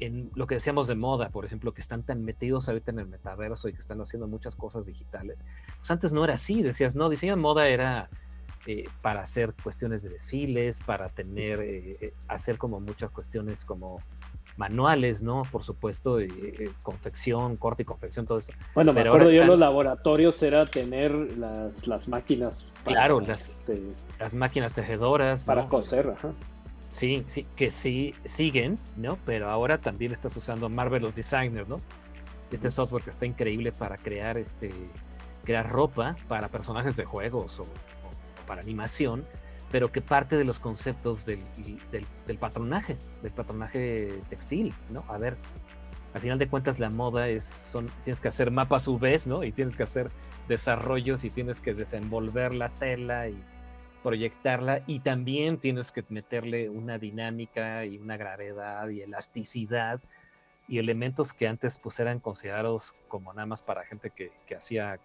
en 0.00 0.30
lo 0.34 0.46
que 0.46 0.56
decíamos 0.56 0.86
de 0.86 0.94
moda, 0.94 1.30
por 1.30 1.44
ejemplo, 1.44 1.72
que 1.72 1.80
están 1.80 2.02
tan 2.02 2.24
metidos 2.24 2.68
ahorita 2.68 2.90
en 2.90 3.00
el 3.00 3.06
metaverso 3.06 3.68
y 3.68 3.72
que 3.72 3.80
están 3.80 4.00
haciendo 4.00 4.26
muchas 4.26 4.56
cosas 4.56 4.86
digitales, 4.86 5.44
pues 5.78 5.90
antes 5.90 6.12
no 6.12 6.24
era 6.24 6.34
así, 6.34 6.62
decías, 6.62 6.96
no, 6.96 7.08
diseño 7.08 7.34
de 7.34 7.42
moda 7.42 7.68
era 7.68 8.08
eh, 8.66 8.84
para 9.02 9.22
hacer 9.22 9.54
cuestiones 9.62 10.02
de 10.02 10.10
desfiles, 10.10 10.80
para 10.80 11.08
tener, 11.08 11.60
eh, 11.60 11.96
eh, 12.00 12.14
hacer 12.26 12.58
como 12.58 12.80
muchas 12.80 13.10
cuestiones 13.10 13.64
como 13.64 14.02
manuales, 14.56 15.22
¿no? 15.22 15.42
Por 15.50 15.62
supuesto, 15.62 16.18
confección, 16.82 17.56
corte 17.56 17.82
y 17.82 17.86
confección, 17.86 18.26
todo 18.26 18.38
eso. 18.38 18.52
Bueno, 18.74 18.92
me 18.92 19.02
acuerdo 19.02 19.30
yo 19.30 19.44
los 19.44 19.58
laboratorios 19.58 20.42
era 20.42 20.64
tener 20.66 21.12
las, 21.38 21.86
las 21.86 22.08
máquinas. 22.08 22.66
claro, 22.84 23.20
las, 23.20 23.48
este, 23.48 23.80
las 24.18 24.34
máquinas 24.34 24.72
tejedoras. 24.72 25.44
Para 25.44 25.68
coser, 25.68 26.10
ajá. 26.10 26.32
Sí, 26.98 27.24
sí, 27.28 27.46
que 27.54 27.70
sí 27.70 28.12
siguen, 28.24 28.76
¿no? 28.96 29.18
Pero 29.24 29.48
ahora 29.48 29.78
también 29.78 30.10
estás 30.10 30.36
usando 30.36 30.68
Marvelous 30.68 31.14
Designer, 31.14 31.68
¿no? 31.68 31.76
Este 32.50 32.72
software 32.72 33.04
que 33.04 33.10
está 33.10 33.24
increíble 33.24 33.70
para 33.70 33.96
crear 33.96 34.36
este 34.36 34.72
crear 35.44 35.70
ropa 35.70 36.16
para 36.26 36.48
personajes 36.48 36.96
de 36.96 37.04
juegos 37.04 37.60
o, 37.60 37.66
para 38.48 38.62
animación, 38.62 39.24
pero 39.70 39.92
que 39.92 40.00
parte 40.00 40.36
de 40.36 40.42
los 40.42 40.58
conceptos 40.58 41.24
del, 41.24 41.40
del, 42.26 42.38
patronaje, 42.38 42.98
del 43.22 43.30
patronaje 43.30 44.20
textil, 44.28 44.74
¿no? 44.90 45.04
A 45.06 45.18
ver, 45.18 45.36
al 46.14 46.20
final 46.20 46.36
de 46.40 46.48
cuentas 46.48 46.80
la 46.80 46.90
moda 46.90 47.28
es, 47.28 47.44
son, 47.44 47.86
tienes 48.02 48.20
que 48.20 48.26
hacer 48.26 48.50
mapas 48.50 48.88
UVs, 48.88 49.28
¿no? 49.28 49.44
Y 49.44 49.52
tienes 49.52 49.76
que 49.76 49.84
hacer 49.84 50.10
desarrollos 50.48 51.22
y 51.22 51.30
tienes 51.30 51.60
que 51.60 51.74
desenvolver 51.74 52.54
la 52.54 52.70
tela 52.70 53.28
y 53.28 53.40
proyectarla 54.02 54.82
y 54.86 55.00
también 55.00 55.58
tienes 55.58 55.92
que 55.92 56.04
meterle 56.08 56.68
una 56.68 56.98
dinámica 56.98 57.84
y 57.84 57.98
una 57.98 58.16
gravedad 58.16 58.88
y 58.88 59.02
elasticidad 59.02 60.00
y 60.68 60.78
elementos 60.78 61.32
que 61.32 61.48
antes 61.48 61.78
pues 61.78 61.98
eran 61.98 62.20
considerados 62.20 62.94
como 63.08 63.32
nada 63.32 63.46
más 63.46 63.62
para 63.62 63.84
gente 63.84 64.10
que, 64.10 64.32
que 64.46 64.56
hacía 64.56 65.00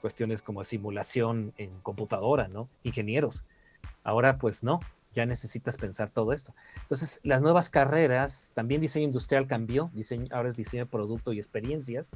cuestiones 0.00 0.42
como 0.42 0.64
simulación 0.64 1.52
en 1.58 1.78
computadora, 1.80 2.48
¿no? 2.48 2.68
Ingenieros. 2.84 3.46
Ahora 4.04 4.38
pues 4.38 4.62
no, 4.62 4.80
ya 5.14 5.26
necesitas 5.26 5.76
pensar 5.76 6.10
todo 6.10 6.32
esto. 6.32 6.54
Entonces, 6.82 7.20
las 7.22 7.42
nuevas 7.42 7.70
carreras, 7.70 8.52
también 8.54 8.80
diseño 8.80 9.06
industrial 9.06 9.46
cambió, 9.46 9.90
diseño, 9.92 10.28
ahora 10.30 10.48
es 10.48 10.56
diseño 10.56 10.84
de 10.84 10.90
producto 10.90 11.32
y 11.32 11.38
experiencias, 11.38 12.10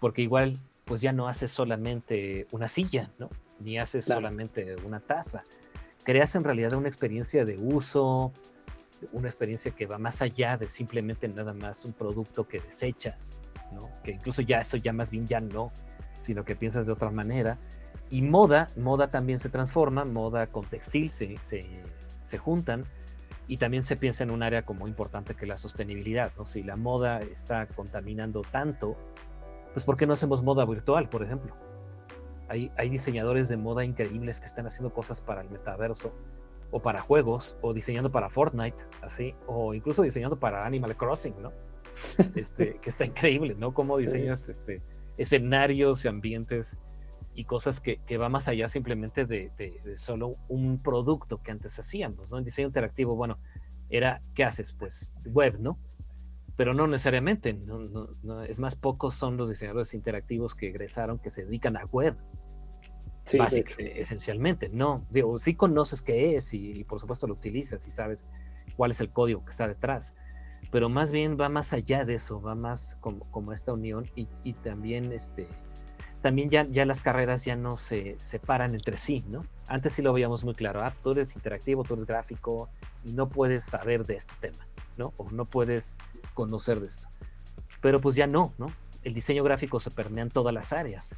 porque 0.00 0.22
igual 0.22 0.58
pues 0.84 1.00
ya 1.00 1.12
no 1.12 1.28
haces 1.28 1.50
solamente 1.50 2.46
una 2.50 2.68
silla, 2.68 3.10
¿no? 3.18 3.28
Ni 3.60 3.78
haces 3.78 4.04
solamente 4.04 4.76
una 4.84 5.00
taza. 5.00 5.42
Creas 6.04 6.34
en 6.34 6.44
realidad 6.44 6.72
una 6.74 6.88
experiencia 6.88 7.44
de 7.44 7.56
uso, 7.58 8.32
una 9.12 9.28
experiencia 9.28 9.72
que 9.72 9.86
va 9.86 9.98
más 9.98 10.22
allá 10.22 10.56
de 10.56 10.68
simplemente 10.68 11.28
nada 11.28 11.52
más 11.52 11.84
un 11.84 11.92
producto 11.92 12.46
que 12.46 12.60
desechas, 12.60 13.40
¿no? 13.72 13.90
Que 14.02 14.12
incluso 14.12 14.42
ya 14.42 14.60
eso 14.60 14.76
ya 14.76 14.92
más 14.92 15.10
bien 15.10 15.26
ya 15.26 15.40
no, 15.40 15.72
sino 16.20 16.44
que 16.44 16.56
piensas 16.56 16.86
de 16.86 16.92
otra 16.92 17.10
manera. 17.10 17.58
Y 18.10 18.22
moda, 18.22 18.68
moda 18.76 19.10
también 19.10 19.38
se 19.38 19.48
transforma, 19.48 20.04
moda 20.04 20.46
con 20.46 20.64
textil 20.64 21.10
se, 21.10 21.36
se, 21.42 21.66
se 22.24 22.38
juntan 22.38 22.86
y 23.46 23.56
también 23.56 23.82
se 23.82 23.96
piensa 23.96 24.24
en 24.24 24.30
un 24.30 24.42
área 24.42 24.62
como 24.62 24.88
importante 24.88 25.34
que 25.34 25.46
la 25.46 25.58
sostenibilidad, 25.58 26.32
¿no? 26.36 26.44
Si 26.44 26.62
la 26.62 26.76
moda 26.76 27.20
está 27.20 27.66
contaminando 27.66 28.42
tanto, 28.42 28.96
pues 29.72 29.84
¿por 29.84 29.96
qué 29.96 30.06
no 30.06 30.12
hacemos 30.12 30.42
moda 30.42 30.64
virtual, 30.64 31.08
por 31.08 31.22
ejemplo? 31.22 31.54
Hay, 32.48 32.70
hay 32.76 32.88
diseñadores 32.88 33.48
de 33.48 33.56
moda 33.56 33.84
increíbles 33.84 34.40
que 34.40 34.46
están 34.46 34.66
haciendo 34.66 34.92
cosas 34.92 35.20
para 35.20 35.42
el 35.42 35.50
metaverso 35.50 36.12
o 36.70 36.80
para 36.80 37.00
juegos 37.00 37.56
o 37.60 37.72
diseñando 37.72 38.10
para 38.10 38.28
Fortnite, 38.28 38.76
así, 39.02 39.34
o 39.46 39.74
incluso 39.74 40.02
diseñando 40.02 40.38
para 40.38 40.66
Animal 40.66 40.96
Crossing, 40.96 41.34
¿no? 41.40 41.52
Este, 42.34 42.78
que 42.80 42.90
está 42.90 43.04
increíble, 43.04 43.54
¿no? 43.58 43.74
Cómo 43.74 43.98
diseñas 43.98 44.48
este, 44.48 44.82
escenarios 45.16 46.04
y 46.04 46.08
ambientes 46.08 46.76
y 47.34 47.44
cosas 47.44 47.80
que, 47.80 47.98
que 48.04 48.18
va 48.18 48.28
más 48.28 48.48
allá 48.48 48.68
simplemente 48.68 49.24
de, 49.24 49.50
de, 49.56 49.80
de, 49.84 49.96
solo 49.96 50.36
un 50.48 50.82
producto 50.82 51.42
que 51.42 51.50
antes 51.50 51.78
hacíamos, 51.78 52.30
¿no? 52.30 52.38
En 52.38 52.44
diseño 52.44 52.68
interactivo, 52.68 53.16
bueno, 53.16 53.38
era, 53.90 54.22
¿qué 54.34 54.44
haces? 54.44 54.72
Pues 54.72 55.14
web, 55.24 55.58
¿no? 55.58 55.78
Pero 56.58 56.74
no 56.74 56.88
necesariamente. 56.88 57.52
No, 57.54 58.42
es 58.42 58.58
más, 58.58 58.74
pocos 58.74 59.14
son 59.14 59.36
los 59.36 59.48
diseñadores 59.48 59.94
interactivos 59.94 60.56
que 60.56 60.66
egresaron 60.66 61.20
que 61.20 61.30
se 61.30 61.44
dedican 61.44 61.76
a 61.76 61.84
web. 61.84 62.16
Sí, 63.26 63.38
esencialmente, 63.78 64.68
no. 64.68 65.06
Digo, 65.08 65.38
sí 65.38 65.54
conoces 65.54 66.02
qué 66.02 66.34
es 66.34 66.52
y, 66.52 66.82
por 66.82 66.98
supuesto 66.98 67.28
lo 67.28 67.34
utilizas 67.34 67.86
y 67.86 67.92
sabes 67.92 68.26
cuál 68.76 68.90
es 68.90 69.00
el 69.00 69.10
código 69.10 69.44
que 69.44 69.52
está 69.52 69.68
detrás, 69.68 70.16
pero 70.72 70.88
más 70.88 71.12
bien 71.12 71.38
va 71.40 71.48
más 71.48 71.72
allá 71.72 72.04
de 72.04 72.14
eso, 72.14 72.42
va 72.42 72.56
más 72.56 72.96
como, 73.00 73.30
como 73.30 73.52
esta 73.52 73.72
unión 73.72 74.06
y, 74.16 74.26
y 74.42 74.54
también 74.54 75.12
este, 75.12 75.46
también 76.22 76.50
ya, 76.50 76.64
ya 76.64 76.84
las 76.84 77.02
carreras 77.02 77.44
ya 77.44 77.54
no 77.54 77.76
se 77.76 78.16
separan 78.20 78.74
entre 78.74 78.96
sí, 78.96 79.24
¿no? 79.28 79.44
Antes 79.68 79.92
sí 79.92 80.02
lo 80.02 80.12
veíamos 80.12 80.42
muy 80.42 80.54
claro, 80.54 80.82
ah, 80.82 80.92
tú 81.02 81.12
eres 81.12 81.36
interactivo, 81.36 81.84
tú 81.84 81.94
eres 81.94 82.06
gráfico 82.06 82.68
y 83.04 83.12
no 83.12 83.28
puedes 83.28 83.64
saber 83.64 84.04
de 84.06 84.16
este 84.16 84.34
tema, 84.40 84.66
¿no? 84.96 85.12
O 85.18 85.30
no 85.30 85.44
puedes 85.44 85.94
conocer 86.38 86.78
de 86.78 86.86
esto. 86.86 87.08
Pero 87.80 88.00
pues 88.00 88.14
ya 88.14 88.28
no, 88.28 88.54
¿no? 88.58 88.68
El 89.02 89.12
diseño 89.12 89.42
gráfico 89.42 89.80
se 89.80 89.90
permea 89.90 90.22
en 90.22 90.30
todas 90.30 90.54
las 90.54 90.72
áreas. 90.72 91.16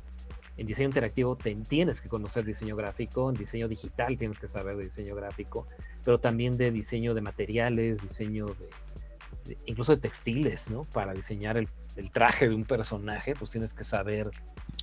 En 0.57 0.67
diseño 0.67 0.89
interactivo 0.89 1.37
te, 1.37 1.55
tienes 1.57 2.01
que 2.01 2.09
conocer 2.09 2.43
diseño 2.47 2.75
gráfico, 2.75 3.29
en 3.29 3.37
diseño 3.37 3.69
digital 3.69 4.17
tienes 4.17 4.39
que 4.39 4.49
saber 4.49 4.79
de 4.79 4.85
diseño 4.85 5.15
gráfico, 5.15 5.67
pero 6.03 6.21
también 6.21 6.57
de 6.57 6.71
diseño 6.71 7.13
de 7.13 7.21
materiales, 7.21 8.01
diseño 8.01 8.47
de, 8.47 9.59
incluso 9.67 9.95
de 9.95 10.01
textiles, 10.01 10.71
¿no? 10.71 10.85
Para 10.85 11.13
diseñar 11.13 11.59
el, 11.59 11.69
el, 11.97 12.11
traje 12.11 12.49
de 12.49 12.55
un 12.55 12.65
personaje, 12.65 13.35
pues 13.39 13.51
tienes 13.51 13.75
que 13.75 13.85
saber 13.85 14.31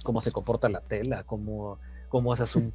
cómo 0.03 0.21
se 0.21 0.31
comporta 0.31 0.69
la 0.69 0.81
tela, 0.81 1.23
cómo, 1.23 1.79
cómo 2.09 2.31
haces 2.31 2.55
un 2.55 2.73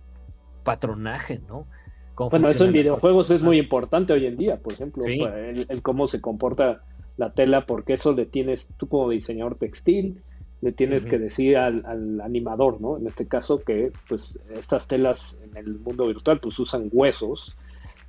patronaje, 0.64 1.40
¿no? 1.46 1.68
Bueno, 2.14 2.48
eso 2.48 2.64
en 2.66 2.72
videojuegos 2.72 3.30
es 3.30 3.42
muy 3.42 3.58
importante 3.58 4.12
hoy 4.12 4.26
en 4.26 4.36
día, 4.36 4.58
por 4.58 4.72
ejemplo, 4.72 5.04
el, 5.06 5.82
cómo 5.82 6.08
se 6.08 6.20
comporta 6.20 6.82
la 7.16 7.32
tela, 7.32 7.66
porque 7.66 7.94
eso 7.94 8.12
le 8.12 8.26
tienes, 8.26 8.70
tú 8.76 8.88
como 8.88 9.10
diseñador 9.10 9.56
textil, 9.56 10.22
le 10.60 10.72
tienes 10.72 11.06
que 11.06 11.18
decir 11.18 11.56
al, 11.56 12.20
animador, 12.20 12.80
¿no? 12.80 12.96
En 12.96 13.06
este 13.06 13.26
caso 13.26 13.58
que, 13.58 13.90
pues, 14.08 14.38
estas 14.54 14.86
telas 14.86 15.38
en 15.42 15.56
el 15.56 15.78
mundo 15.80 16.06
virtual, 16.06 16.38
pues, 16.40 16.58
usan 16.60 16.88
huesos, 16.92 17.56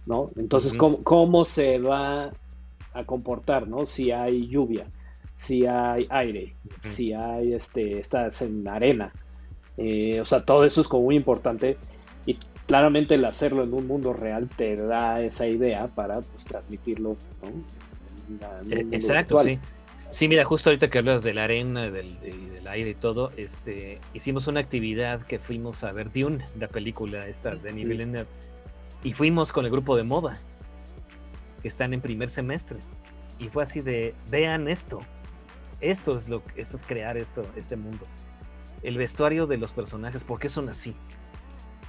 ¿no? 0.05 0.29
Entonces, 0.35 0.73
¿cómo, 0.75 1.45
se 1.45 1.79
va 1.79 2.31
a 2.93 3.03
comportar, 3.05 3.67
¿no? 3.67 3.87
Si 3.87 4.11
hay 4.11 4.47
lluvia, 4.47 4.85
si 5.35 5.65
hay 5.65 6.05
aire, 6.09 6.55
si 6.79 7.11
hay, 7.11 7.53
este, 7.53 7.99
estás 7.99 8.43
en 8.43 8.67
arena, 8.67 9.11
eh, 9.77 10.21
o 10.21 10.25
sea, 10.25 10.45
todo 10.45 10.63
eso 10.63 10.81
es 10.81 10.87
como 10.87 11.05
muy 11.05 11.15
importante 11.15 11.77
y 12.27 12.37
claramente 12.67 13.15
el 13.15 13.25
hacerlo 13.25 13.63
en 13.63 13.73
un 13.73 13.87
mundo 13.87 14.13
real 14.13 14.49
te 14.55 14.75
da 14.75 15.21
esa 15.21 15.47
idea 15.47 15.87
para 15.87 16.21
pues, 16.21 16.45
transmitirlo 16.45 17.17
¿no? 17.41 17.49
Eh, 18.69 18.87
exacto, 18.91 19.43
sí. 19.43 19.59
Sí, 20.11 20.27
mira, 20.27 20.45
justo 20.45 20.69
ahorita 20.69 20.91
que 20.91 20.99
hablas 20.99 21.23
de 21.23 21.33
la 21.33 21.45
arena, 21.45 21.89
del, 21.89 22.19
del, 22.19 22.67
aire 22.67 22.91
y 22.91 22.93
todo, 22.95 23.31
este, 23.35 23.99
hicimos 24.13 24.45
una 24.45 24.59
actividad 24.59 25.23
que 25.23 25.39
fuimos 25.39 25.83
a 25.83 25.91
ver 25.91 26.11
Dune, 26.13 26.45
la 26.59 26.67
película 26.67 27.25
esta 27.27 27.55
de 27.55 27.57
Denis 27.57 27.87
Villeneuve, 27.87 28.27
y 29.03 29.13
fuimos 29.13 29.51
con 29.51 29.65
el 29.65 29.71
grupo 29.71 29.95
de 29.95 30.03
moda, 30.03 30.37
que 31.63 31.67
están 31.67 31.95
en 31.95 32.01
primer 32.01 32.29
semestre, 32.29 32.77
y 33.39 33.49
fue 33.49 33.63
así 33.63 33.81
de, 33.81 34.13
vean 34.29 34.67
esto, 34.67 34.99
esto 35.81 36.15
es 36.15 36.29
lo 36.29 36.43
esto 36.55 36.77
es 36.77 36.83
crear 36.83 37.17
esto, 37.17 37.45
este 37.55 37.75
mundo. 37.75 38.05
El 38.83 38.97
vestuario 38.97 39.47
de 39.47 39.57
los 39.57 39.71
personajes, 39.71 40.23
¿por 40.23 40.39
qué 40.39 40.47
son 40.47 40.69
así? 40.69 40.95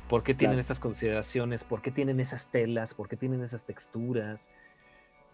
¿Por 0.08 0.22
qué 0.22 0.34
tienen 0.34 0.58
estas 0.58 0.78
consideraciones? 0.78 1.62
¿Por 1.62 1.82
qué 1.82 1.90
tienen 1.90 2.20
esas 2.20 2.50
telas? 2.50 2.94
¿Por 2.94 3.08
qué 3.08 3.16
tienen 3.16 3.42
esas 3.42 3.64
texturas? 3.66 4.48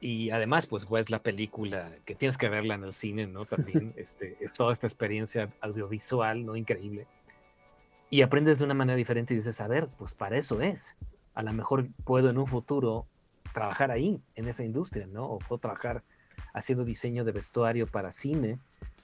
Y 0.00 0.30
además, 0.30 0.66
pues, 0.66 0.86
pues 0.86 1.10
la 1.10 1.22
película 1.22 1.92
que 2.06 2.14
tienes 2.14 2.38
que 2.38 2.48
verla 2.48 2.74
en 2.74 2.84
el 2.84 2.94
cine, 2.94 3.26
¿no? 3.26 3.44
También 3.46 3.92
este, 3.96 4.36
es 4.40 4.52
toda 4.52 4.72
esta 4.72 4.86
experiencia 4.86 5.50
audiovisual, 5.60 6.44
¿no? 6.44 6.56
Increíble. 6.56 7.06
Y 8.08 8.22
aprendes 8.22 8.58
de 8.58 8.64
una 8.64 8.74
manera 8.74 8.96
diferente 8.96 9.34
y 9.34 9.36
dices, 9.36 9.60
a 9.60 9.68
ver, 9.68 9.88
pues 9.98 10.14
para 10.14 10.36
eso 10.36 10.60
es. 10.60 10.96
A 11.34 11.42
lo 11.42 11.52
mejor 11.52 11.86
puedo 12.04 12.30
en 12.30 12.38
un 12.38 12.46
futuro 12.46 13.06
trabajar 13.52 13.90
ahí, 13.90 14.20
en 14.34 14.48
esa 14.48 14.64
industria, 14.64 15.06
¿no? 15.06 15.26
O 15.26 15.38
puedo 15.38 15.60
trabajar 15.60 16.02
haciendo 16.54 16.84
diseño 16.84 17.24
de 17.24 17.32
vestuario 17.32 17.86
para 17.86 18.10
cine 18.10 18.58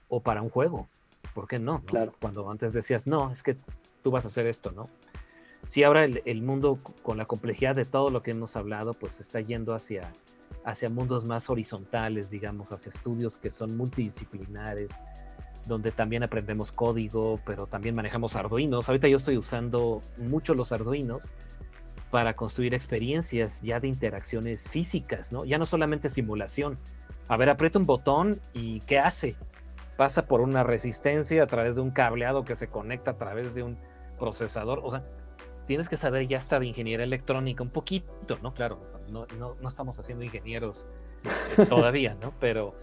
o 0.08 0.20
para 0.20 0.42
un 0.42 0.48
juego. 0.48 0.88
¿Por 1.34 1.46
qué 1.46 1.58
no? 1.58 1.82
Claro. 1.84 2.14
Cuando 2.20 2.50
antes 2.50 2.72
decías, 2.72 3.06
no, 3.06 3.30
es 3.30 3.42
que 3.42 3.56
tú 4.02 4.10
vas 4.10 4.24
a 4.24 4.28
hacer 4.28 4.46
esto, 4.46 4.72
¿no? 4.72 4.88
sí, 5.68 5.82
ahora 5.82 6.04
el, 6.04 6.42
mundo 6.42 6.78
con 7.02 7.16
la 7.16 7.26
complejidad 7.26 7.74
de 7.74 7.84
todo 7.84 8.10
lo 8.10 8.22
que 8.22 8.30
hemos 8.30 8.56
hablado, 8.56 8.94
pues 8.94 9.20
está 9.20 9.40
yendo 9.40 9.74
hacia, 9.74 10.12
hacia 10.64 10.90
mundos 10.90 11.24
más 11.24 11.48
horizontales, 11.48 12.30
digamos, 12.30 12.72
hacia 12.72 12.90
estudios 12.90 13.38
que 13.38 13.50
son 13.50 13.76
multidisciplinares, 13.76 14.90
donde 15.66 15.92
también 15.92 16.22
aprendemos 16.22 16.72
código, 16.72 17.40
pero 17.44 17.66
también 17.66 17.94
manejamos 17.94 18.36
arduinos. 18.36 18.88
Ahorita 18.88 19.08
yo 19.08 19.16
estoy 19.16 19.36
usando 19.36 20.00
mucho 20.16 20.54
los 20.54 20.72
arduinos 20.72 21.30
para 22.10 22.34
construir 22.34 22.74
experiencias 22.74 23.60
ya 23.62 23.80
de 23.80 23.88
interacciones 23.88 24.68
físicas, 24.68 25.32
¿no? 25.32 25.44
Ya 25.44 25.58
no 25.58 25.66
solamente 25.66 26.08
simulación. 26.08 26.78
A 27.28 27.36
ver, 27.36 27.50
aprieta 27.50 27.78
un 27.78 27.86
botón 27.86 28.40
y 28.52 28.80
¿qué 28.80 28.98
hace? 28.98 29.34
Pasa 29.96 30.26
por 30.26 30.40
una 30.40 30.62
resistencia 30.62 31.42
a 31.42 31.46
través 31.46 31.76
de 31.76 31.82
un 31.82 31.90
cableado 31.90 32.44
que 32.44 32.54
se 32.54 32.68
conecta 32.68 33.12
a 33.12 33.16
través 33.16 33.54
de 33.54 33.62
un 33.62 33.76
procesador. 34.18 34.80
O 34.84 34.90
sea, 34.90 35.04
tienes 35.66 35.88
que 35.88 35.96
saber 35.96 36.26
ya 36.26 36.38
hasta 36.38 36.58
de 36.58 36.66
ingeniería 36.66 37.04
electrónica 37.04 37.62
un 37.62 37.70
poquito, 37.70 38.38
¿no? 38.42 38.54
Claro, 38.54 38.78
no, 39.10 39.26
no, 39.38 39.56
no 39.60 39.68
estamos 39.68 39.98
haciendo 39.98 40.24
ingenieros 40.24 40.86
eh, 41.58 41.66
todavía, 41.68 42.16
¿no? 42.20 42.32
Pero, 42.40 42.74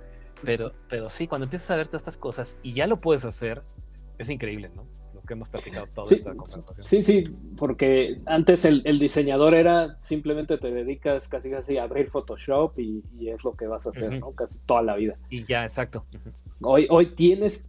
pero, 0.44 0.74
pero 0.90 1.10
sí, 1.10 1.28
cuando 1.28 1.46
empiezas 1.46 1.72
a 1.72 1.76
ver 1.76 1.88
todas 1.88 2.02
estas 2.02 2.18
cosas 2.18 2.58
y 2.64 2.74
ya 2.74 2.88
lo 2.88 3.00
puedes 3.00 3.26
hacer, 3.26 3.64
es 4.18 4.30
increíble, 4.30 4.70
¿no? 4.76 4.86
Lo 5.14 5.22
que 5.22 5.34
hemos 5.34 5.50
platicado 5.50 5.88
toda 5.88 6.08
sí, 6.08 6.16
esta 6.16 6.32
conversación. 6.32 6.84
Sí, 6.84 7.04
sí, 7.04 7.24
porque 7.58 8.22
antes 8.26 8.66
el, 8.66 8.82
el, 8.86 9.00
diseñador 9.00 9.54
era 9.54 9.98
simplemente 10.02 10.58
te 10.58 10.72
dedicas 10.72 11.28
casi 11.30 11.50
casi 11.50 11.78
a 11.78 11.84
abrir 11.84 12.10
Photoshop 12.10 12.78
y, 12.78 13.04
y 13.18 13.30
es 13.30 13.44
lo 13.44 13.56
que 13.56 13.68
vas 13.68 13.88
a 13.88 13.92
hacer, 13.92 14.20
¿no? 14.20 14.32
Casi 14.32 14.60
toda 14.66 14.82
la 14.82 14.96
vida. 14.96 15.18
Y 15.30 15.46
ya, 15.46 15.64
exacto. 15.64 16.06
Hoy, 16.62 16.88
hoy 16.90 17.08
tienes 17.08 17.68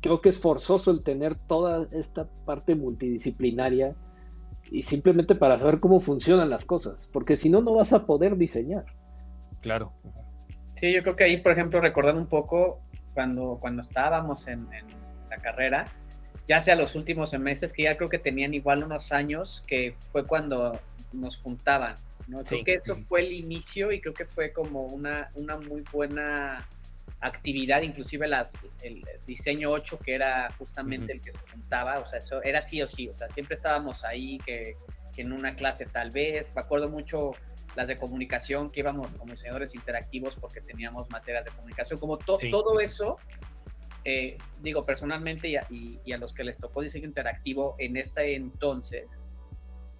creo 0.00 0.20
que 0.20 0.28
es 0.28 0.38
forzoso 0.38 0.90
el 0.90 1.02
tener 1.02 1.34
toda 1.34 1.88
esta 1.92 2.28
parte 2.44 2.74
multidisciplinaria 2.74 3.96
y 4.70 4.82
simplemente 4.82 5.34
para 5.34 5.58
saber 5.58 5.80
cómo 5.80 6.00
funcionan 6.00 6.50
las 6.50 6.64
cosas, 6.64 7.08
porque 7.12 7.36
si 7.36 7.48
no, 7.48 7.62
no 7.62 7.74
vas 7.74 7.92
a 7.92 8.06
poder 8.06 8.36
diseñar. 8.36 8.84
Claro. 9.60 9.92
Sí, 10.76 10.92
yo 10.92 11.02
creo 11.02 11.16
que 11.16 11.24
ahí, 11.24 11.38
por 11.38 11.52
ejemplo, 11.52 11.80
recordando 11.80 12.20
un 12.20 12.28
poco 12.28 12.80
cuando, 13.14 13.58
cuando 13.60 13.82
estábamos 13.82 14.46
en, 14.46 14.68
la 15.28 15.36
carrera, 15.38 15.86
ya 16.46 16.60
sea 16.60 16.74
los 16.74 16.94
últimos 16.94 17.30
semestres, 17.30 17.72
que 17.72 17.82
ya 17.82 17.96
creo 17.96 18.08
que 18.08 18.18
tenían 18.18 18.54
igual 18.54 18.82
unos 18.82 19.12
años, 19.12 19.62
que 19.66 19.94
fue 19.98 20.26
cuando 20.26 20.78
nos 21.12 21.36
juntaban, 21.36 21.96
¿no? 22.28 22.42
Creo 22.44 22.64
que 22.64 22.74
eso 22.74 22.94
fue 22.94 23.20
el 23.20 23.32
inicio 23.32 23.92
y 23.92 24.00
creo 24.00 24.14
que 24.14 24.24
fue 24.24 24.52
como 24.52 24.84
una, 24.84 25.30
una 25.34 25.58
muy 25.58 25.84
buena 25.92 26.66
actividad, 27.20 27.82
inclusive 27.82 28.28
las, 28.28 28.52
el 28.82 29.04
diseño 29.26 29.70
8, 29.70 29.98
que 29.98 30.14
era 30.14 30.50
justamente 30.58 31.12
el 31.12 31.20
que 31.20 31.32
se 31.32 31.38
juntaba, 31.52 31.98
o 31.98 32.06
sea, 32.06 32.18
eso 32.18 32.42
era 32.42 32.62
sí 32.62 32.80
o 32.80 32.86
sí, 32.86 33.08
o 33.08 33.14
sea, 33.14 33.28
siempre 33.28 33.56
estábamos 33.56 34.04
ahí, 34.04 34.38
que, 34.38 34.76
en 35.16 35.32
una 35.32 35.56
clase 35.56 35.84
tal 35.84 36.12
vez, 36.12 36.52
me 36.54 36.60
acuerdo 36.60 36.88
mucho 36.88 37.32
las 37.74 37.88
de 37.88 37.96
comunicación, 37.96 38.70
que 38.70 38.80
íbamos 38.80 39.08
como 39.14 39.32
diseñadores 39.32 39.74
interactivos 39.74 40.36
porque 40.36 40.60
teníamos 40.60 41.10
materias 41.10 41.44
de 41.44 41.50
comunicación, 41.50 41.98
como 41.98 42.18
todo 42.18 42.78
eso, 42.78 43.16
eh, 44.04 44.38
digo, 44.62 44.86
personalmente 44.86 45.48
y 45.48 45.98
y 46.04 46.12
a, 46.12 46.18
los 46.18 46.32
que 46.32 46.44
les 46.44 46.56
tocó 46.58 46.82
diseño 46.82 47.06
interactivo 47.06 47.74
en 47.78 47.96
ese 47.96 48.36
entonces, 48.36 49.18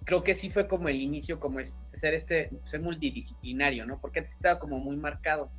creo 0.09 0.23
que 0.23 0.33
sí 0.33 0.49
fue 0.49 0.67
como 0.67 0.89
el 0.89 0.99
inicio, 0.99 1.39
como 1.39 1.59
es, 1.59 1.79
ser 1.91 2.15
este, 2.15 2.49
ser 2.63 2.81
multidisciplinario, 2.81 3.85
¿no? 3.85 4.01
Porque 4.01 4.19
antes 4.19 4.33
estaba 4.33 4.57
como 4.57 4.79
muy 4.79 4.97
marcado. 4.97 5.51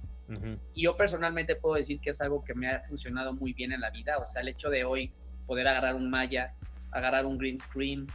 Y 0.74 0.82
yo 0.82 0.96
personalmente 0.96 1.56
puedo 1.56 1.76
decir 1.76 2.00
que 2.00 2.10
es 2.10 2.20
algo 2.20 2.44
que 2.44 2.54
me 2.54 2.68
ha 2.68 2.80
funcionado 2.80 3.32
muy 3.32 3.52
bien 3.52 3.72
en 3.72 3.80
la 3.80 3.90
vida, 3.90 4.18
o 4.18 4.24
sea, 4.24 4.42
el 4.42 4.48
hecho 4.48 4.70
de 4.70 4.84
hoy 4.84 5.12
poder 5.46 5.66
agarrar 5.66 5.94
un 5.94 6.08
malla, 6.08 6.54
agarrar 6.92 7.26
un 7.26 7.38
green 7.38 7.58
screen, 7.58 8.06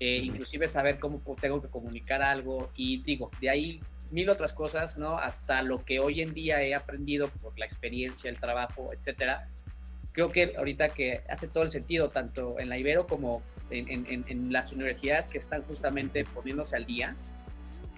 eh, 0.00 0.18
inclusive 0.22 0.68
saber 0.68 0.98
cómo 0.98 1.22
tengo 1.40 1.62
que 1.62 1.68
comunicar 1.68 2.22
algo 2.22 2.70
y 2.74 3.02
digo, 3.02 3.30
de 3.40 3.50
ahí 3.50 3.80
mil 4.10 4.28
otras 4.28 4.52
cosas, 4.52 4.98
¿no? 4.98 5.18
Hasta 5.18 5.62
lo 5.62 5.84
que 5.84 6.00
hoy 6.00 6.20
en 6.20 6.34
día 6.34 6.62
he 6.62 6.74
aprendido 6.74 7.28
por 7.28 7.58
la 7.58 7.64
experiencia, 7.64 8.30
el 8.30 8.38
trabajo, 8.38 8.92
etcétera. 8.92 9.48
Creo 10.12 10.28
que 10.28 10.54
ahorita 10.56 10.90
que 10.90 11.22
hace 11.28 11.48
todo 11.48 11.64
el 11.64 11.70
sentido, 11.70 12.10
tanto 12.10 12.58
en 12.58 12.68
la 12.68 12.78
Ibero 12.78 13.06
como 13.06 13.42
en, 13.70 14.06
en 14.08 14.52
las 14.52 14.72
universidades 14.72 15.26
que 15.26 15.38
están 15.38 15.62
justamente 15.62 16.24
poniéndose 16.24 16.76
al 16.76 16.86
día, 16.86 17.16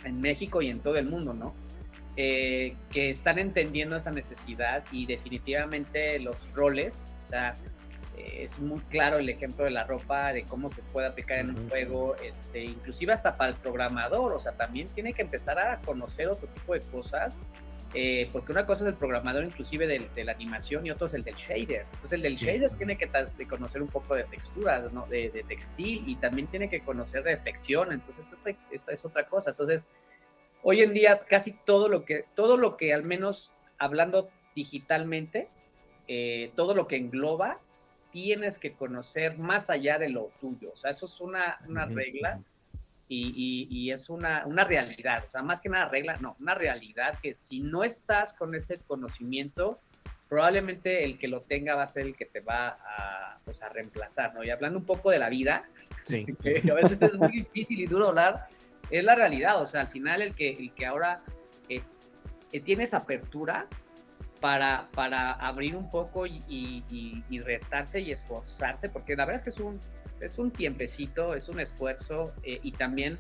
en 0.05 0.21
México 0.21 0.63
y 0.63 0.71
en 0.71 0.81
todo 0.81 0.97
el 0.97 1.07
mundo, 1.07 1.35
¿no? 1.35 1.55
Eh, 2.19 2.75
que 2.91 3.11
están 3.11 3.39
entendiendo 3.39 3.95
esa 3.95 4.11
necesidad 4.11 4.83
y 4.91 5.05
definitivamente 5.05 6.19
los 6.19 6.51
roles, 6.55 7.15
o 7.21 7.23
sea, 7.23 7.53
eh, 8.17 8.45
es 8.45 8.59
muy 8.59 8.81
claro 8.81 9.19
el 9.19 9.29
ejemplo 9.29 9.67
de 9.67 9.71
la 9.71 9.85
ropa, 9.85 10.33
de 10.33 10.45
cómo 10.45 10.71
se 10.71 10.81
puede 10.81 11.09
aplicar 11.09 11.41
en 11.41 11.51
un 11.51 11.69
juego, 11.69 12.17
este, 12.25 12.65
inclusive 12.65 13.13
hasta 13.13 13.37
para 13.37 13.51
el 13.51 13.57
programador, 13.57 14.33
o 14.33 14.39
sea, 14.39 14.53
también 14.53 14.89
tiene 14.89 15.13
que 15.13 15.21
empezar 15.21 15.59
a 15.59 15.79
conocer 15.83 16.29
otro 16.29 16.49
tipo 16.49 16.73
de 16.73 16.81
cosas, 16.81 17.45
eh, 17.93 18.31
porque 18.33 18.53
una 18.53 18.65
cosa 18.65 18.85
es 18.85 18.89
el 18.89 18.97
programador 18.97 19.45
inclusive 19.45 19.87
de, 19.87 20.25
la 20.25 20.33
animación 20.33 20.87
y 20.87 20.91
otro 20.91 21.09
es 21.09 21.15
el 21.15 21.23
del 21.23 21.35
shader. 21.35 21.85
Entonces 21.93 22.13
el 22.13 22.23
del 22.23 22.37
shader 22.37 22.71
tiene 22.79 22.97
que 22.97 23.11
conocer 23.47 23.83
un 23.83 23.89
poco 23.89 24.15
de 24.15 24.25
textura, 24.25 24.89
¿no? 24.91 25.07
de, 25.07 25.29
de, 25.29 25.43
textil 25.43 26.03
y 26.07 26.17
también 26.17 26.47
tiene 26.47 26.71
que 26.71 26.81
conocer 26.81 27.25
reflexión, 27.25 27.93
entonces 27.93 28.33
esta 28.71 28.93
es 28.93 29.05
otra 29.05 29.27
cosa. 29.27 29.51
Entonces, 29.51 29.87
hoy 30.63 30.83
en 30.83 30.93
día 30.93 31.21
casi 31.29 31.53
todo 31.53 31.89
lo 31.89 32.05
que, 32.05 32.25
todo 32.35 32.57
lo 32.57 32.77
que 32.77 32.93
al 32.93 33.03
menos 33.03 33.59
hablando 33.79 34.31
digitalmente, 34.55 35.49
eh, 36.09 36.51
todo 36.57 36.75
lo 36.75 36.87
que 36.87 36.97
engloba 36.97 37.61
tienes 38.11 38.59
que 38.59 38.73
conocer 38.73 39.39
más 39.39 39.69
allá 39.69 39.99
de 39.99 40.09
lo 40.09 40.31
tuyo. 40.41 40.73
O 40.73 40.77
sea, 40.77 40.91
eso 40.91 41.07
es 41.07 41.21
una, 41.21 41.59
una 41.69 41.87
regla 41.87 42.41
y, 43.09 43.69
y, 43.71 43.91
es 43.93 44.09
una, 44.09 44.47
una, 44.47 44.65
realidad. 44.65 45.25
O 45.27 45.29
sea, 45.29 45.43
más 45.43 45.61
que 45.61 45.69
una 45.69 45.89
regla, 45.89 46.17
no, 46.17 46.37
una 46.41 46.55
realidad 46.55 47.19
que 47.23 47.35
si 47.35 47.61
no 47.61 47.85
estás 47.85 48.33
con 48.33 48.55
ese 48.55 48.79
conocimiento, 48.79 49.81
probablemente 50.29 51.05
el 51.05 51.19
que 51.19 51.29
lo 51.29 51.43
tenga 51.43 51.77
va 51.77 51.85
a 51.85 51.89
ser 51.89 52.07
el 52.07 52.17
que 52.17 52.25
te 52.25 52.41
va 52.41 52.79
a, 52.85 53.39
pues, 53.45 53.63
a 53.63 53.69
reemplazar, 53.69 54.35
¿no? 54.35 54.43
Y 54.43 54.51
hablando 54.51 54.79
un 54.79 54.87
poco 54.87 55.11
de 55.11 55.19
la 55.19 55.29
vida, 55.29 55.65
sí. 56.05 56.27
que 56.43 56.71
a 56.71 56.75
veces 56.75 57.01
es 57.01 57.15
muy 57.15 57.31
difícil 57.31 57.81
y 57.81 57.87
duro 57.87 58.09
hablar, 58.09 58.49
es 58.91 59.05
la 59.05 59.15
realidad. 59.15 59.61
O 59.61 59.67
sea, 59.67 59.83
al 59.83 59.89
final 59.89 60.23
el 60.23 60.35
que, 60.35 60.53
el 60.53 60.73
que 60.73 60.87
ahora 60.87 61.23
eh, 61.69 61.83
eh, 62.53 62.61
tiene 62.61 62.85
esa 62.85 62.99
apertura 62.99 63.67
para, 64.41 64.89
para 64.93 65.33
abrir 65.33 65.77
un 65.77 65.91
poco 65.91 66.27
y, 66.27 66.43
y, 66.49 67.39
retarse 67.39 68.01
y 68.01 68.13
esforzarse, 68.13 68.89
porque 68.89 69.17
la 69.17 69.25
verdad 69.25 69.37
es 69.37 69.43
que 69.43 69.51
es 69.51 69.61
un, 69.61 69.81
es 70.21 70.39
un 70.39 70.51
tiempecito, 70.51 71.35
es 71.35 71.49
un 71.49 71.61
esfuerzo 71.61 72.35
eh, 72.43 72.61
y 72.63 72.73
también 72.73 73.19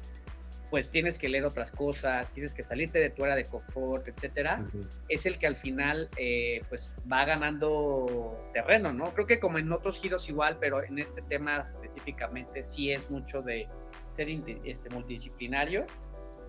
pues 0.70 0.90
tienes 0.90 1.16
que 1.16 1.28
leer 1.28 1.44
otras 1.44 1.70
cosas, 1.70 2.30
tienes 2.30 2.52
que 2.52 2.62
salirte 2.62 2.98
de 2.98 3.10
tu 3.10 3.22
área 3.22 3.36
de 3.36 3.44
confort, 3.44 4.08
etcétera, 4.08 4.64
es 5.08 5.24
el 5.24 5.38
que 5.38 5.46
al 5.46 5.56
final 5.56 6.08
eh, 6.16 6.60
pues 6.68 6.94
va 7.10 7.24
ganando 7.24 8.50
terreno, 8.52 8.92
¿no? 8.92 9.14
Creo 9.14 9.26
que 9.26 9.38
como 9.38 9.58
en 9.58 9.72
otros 9.72 10.00
giros 10.00 10.28
igual, 10.28 10.58
pero 10.60 10.82
en 10.82 10.98
este 10.98 11.22
tema 11.22 11.58
específicamente 11.58 12.64
sí 12.64 12.90
es 12.90 13.08
mucho 13.10 13.42
de 13.42 13.68
ser 14.16 14.28
este, 14.64 14.90
multidisciplinario 14.90 15.86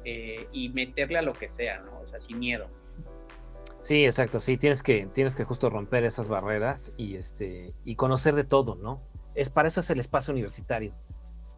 eh, 0.06 0.48
y 0.52 0.70
meterle 0.70 1.20
a 1.20 1.22
lo 1.22 1.34
que 1.34 1.50
sea, 1.50 1.80
¿no? 1.82 2.00
O 2.00 2.06
sea, 2.06 2.20
sin 2.20 2.40
miedo. 2.40 2.70
Sí, 3.82 4.06
exacto, 4.06 4.40
sí, 4.40 4.58
tienes 4.58 4.82
que, 4.82 5.08
tienes 5.14 5.36
que 5.36 5.44
justo 5.44 5.70
romper 5.70 6.04
esas 6.04 6.28
barreras 6.28 6.94
y, 6.98 7.16
este, 7.16 7.74
y 7.86 7.96
conocer 7.96 8.36
de 8.36 8.44
todo, 8.44 8.76
¿no? 8.76 9.02
Es, 9.36 9.50
para 9.50 9.68
eso 9.68 9.82
es 9.82 9.90
el 9.90 10.00
espacio 10.00 10.34
universitario. 10.34 10.94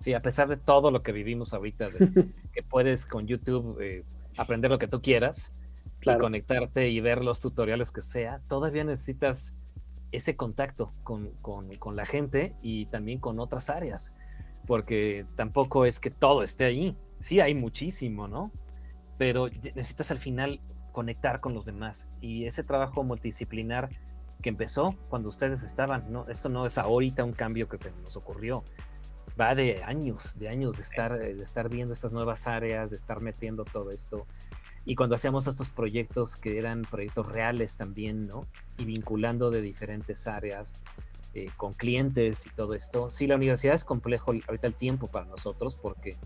Sí, 0.01 0.13
a 0.13 0.21
pesar 0.21 0.47
de 0.47 0.57
todo 0.57 0.91
lo 0.91 1.01
que 1.01 1.11
vivimos 1.11 1.53
ahorita, 1.53 1.87
que 2.53 2.63
puedes 2.63 3.05
con 3.05 3.27
YouTube 3.27 3.79
eh, 3.81 4.03
aprender 4.37 4.71
lo 4.71 4.79
que 4.79 4.87
tú 4.87 5.01
quieras 5.01 5.53
y 6.01 6.17
conectarte 6.17 6.89
y 6.89 6.99
ver 7.01 7.23
los 7.23 7.41
tutoriales 7.41 7.91
que 7.91 8.01
sea, 8.01 8.41
todavía 8.47 8.83
necesitas 8.83 9.53
ese 10.11 10.35
contacto 10.35 10.93
con, 11.03 11.31
con, 11.41 11.73
con, 11.75 11.95
la 11.95 12.05
gente 12.05 12.55
y 12.61 12.87
también 12.87 13.19
con 13.19 13.39
otras 13.39 13.69
áreas, 13.69 14.15
porque 14.69 15.25
tampoco 15.35 15.83
es 15.87 15.99
que 15.99 16.11
todo 16.11 16.43
esté 16.43 16.65
ahí. 16.65 16.95
Sí, 17.19 17.39
hay 17.39 17.55
muchísimo, 17.55 18.27
¿no? 18.27 18.51
Pero 19.17 19.47
necesitas 19.47 20.11
al 20.11 20.19
final 20.19 20.61
conectar 20.91 21.39
con 21.39 21.55
los 21.55 21.65
demás. 21.65 22.07
Y 22.21 22.45
ese 22.45 22.63
trabajo 22.63 23.03
multidisciplinar 23.03 23.89
que 24.43 24.49
empezó 24.49 24.95
cuando 25.09 25.29
ustedes 25.29 25.63
estaban, 25.63 26.11
¿no? 26.11 26.27
Esto 26.27 26.49
no 26.49 26.67
es 26.67 26.77
ahorita 26.77 27.23
un 27.23 27.31
cambio 27.31 27.67
que 27.67 27.79
se 27.79 27.89
nos 28.03 28.15
ocurrió, 28.15 28.63
va 29.41 29.55
de 29.55 29.83
años, 29.83 30.37
de 30.37 30.49
años 30.49 30.75
de 30.75 30.83
estar, 30.83 31.19
eh, 31.19 31.33
de 31.33 31.43
estar 31.43 31.67
viendo 31.67 31.95
estas 31.95 32.13
nuevas 32.13 32.45
áreas, 32.45 32.91
de 32.91 32.97
estar 32.97 33.21
metiendo 33.21 33.65
todo 33.65 33.89
esto. 33.89 34.27
Y 34.85 34.93
cuando 34.93 35.15
hacíamos 35.15 35.47
estos 35.47 35.71
proyectos 35.71 36.35
que 36.35 36.59
eran 36.59 36.83
proyectos 36.83 37.25
reales 37.25 37.75
también, 37.75 38.27
¿no? 38.27 38.45
Y 38.77 38.85
vinculando 38.85 39.49
de 39.49 39.61
diferentes 39.61 40.27
áreas, 40.27 40.83
eh, 41.33 41.47
con 41.57 41.73
clientes 41.73 42.45
y 42.45 42.49
todo 42.49 42.73
esto. 42.73 43.09
Sí, 43.11 43.27
la 43.27 43.35
universidad 43.35 43.75
es 43.75 43.85
complejo 43.85 44.31
ahorita 44.31 44.67
el 44.67 44.73
tiempo 44.73 45.07
para 45.07 45.25
nosotros 45.25 45.77
porque 45.77 46.17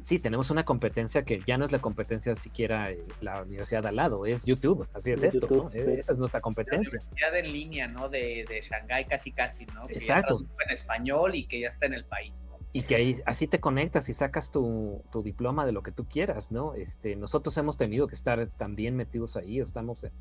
sí, 0.00 0.18
tenemos 0.18 0.50
una 0.50 0.64
competencia 0.64 1.24
que 1.24 1.40
ya 1.40 1.58
no 1.58 1.66
es 1.66 1.72
la 1.72 1.80
competencia 1.80 2.36
siquiera 2.36 2.90
eh, 2.90 2.98
la 3.20 3.42
universidad 3.42 3.86
al 3.86 3.96
lado, 3.96 4.26
es 4.26 4.44
YouTube, 4.44 4.86
así 4.94 5.10
es, 5.10 5.22
esto, 5.22 5.70
Esa 5.72 6.12
es 6.12 6.18
nuestra 6.18 6.40
competencia. 6.40 6.98
La 6.98 7.06
universidad 7.08 7.36
en 7.36 7.52
línea, 7.52 7.88
¿no? 7.88 8.08
De, 8.08 8.44
de 8.48 8.60
Shanghái 8.60 9.06
casi 9.06 9.32
casi, 9.32 9.66
¿no? 9.66 9.84
Exacto. 9.88 10.40
en 10.64 10.70
español 10.70 11.34
y 11.34 11.46
que 11.46 11.60
ya 11.60 11.68
está 11.68 11.86
en 11.86 11.94
el 11.94 12.04
país, 12.04 12.44
Y 12.72 12.82
que 12.82 12.94
ahí 12.94 13.20
así 13.26 13.46
te 13.46 13.60
conectas 13.60 14.08
y 14.08 14.14
sacas 14.14 14.50
tu, 14.50 15.02
tu, 15.10 15.22
diploma 15.22 15.66
de 15.66 15.72
lo 15.72 15.82
que 15.82 15.92
tú 15.92 16.06
quieras, 16.06 16.52
¿no? 16.52 16.74
Este, 16.74 17.16
nosotros 17.16 17.56
hemos 17.56 17.76
tenido 17.76 18.06
que 18.06 18.14
estar 18.14 18.46
también 18.56 18.94
metidos 18.96 19.36
ahí, 19.36 19.58
estamos 19.58 20.04
en, 20.04 20.12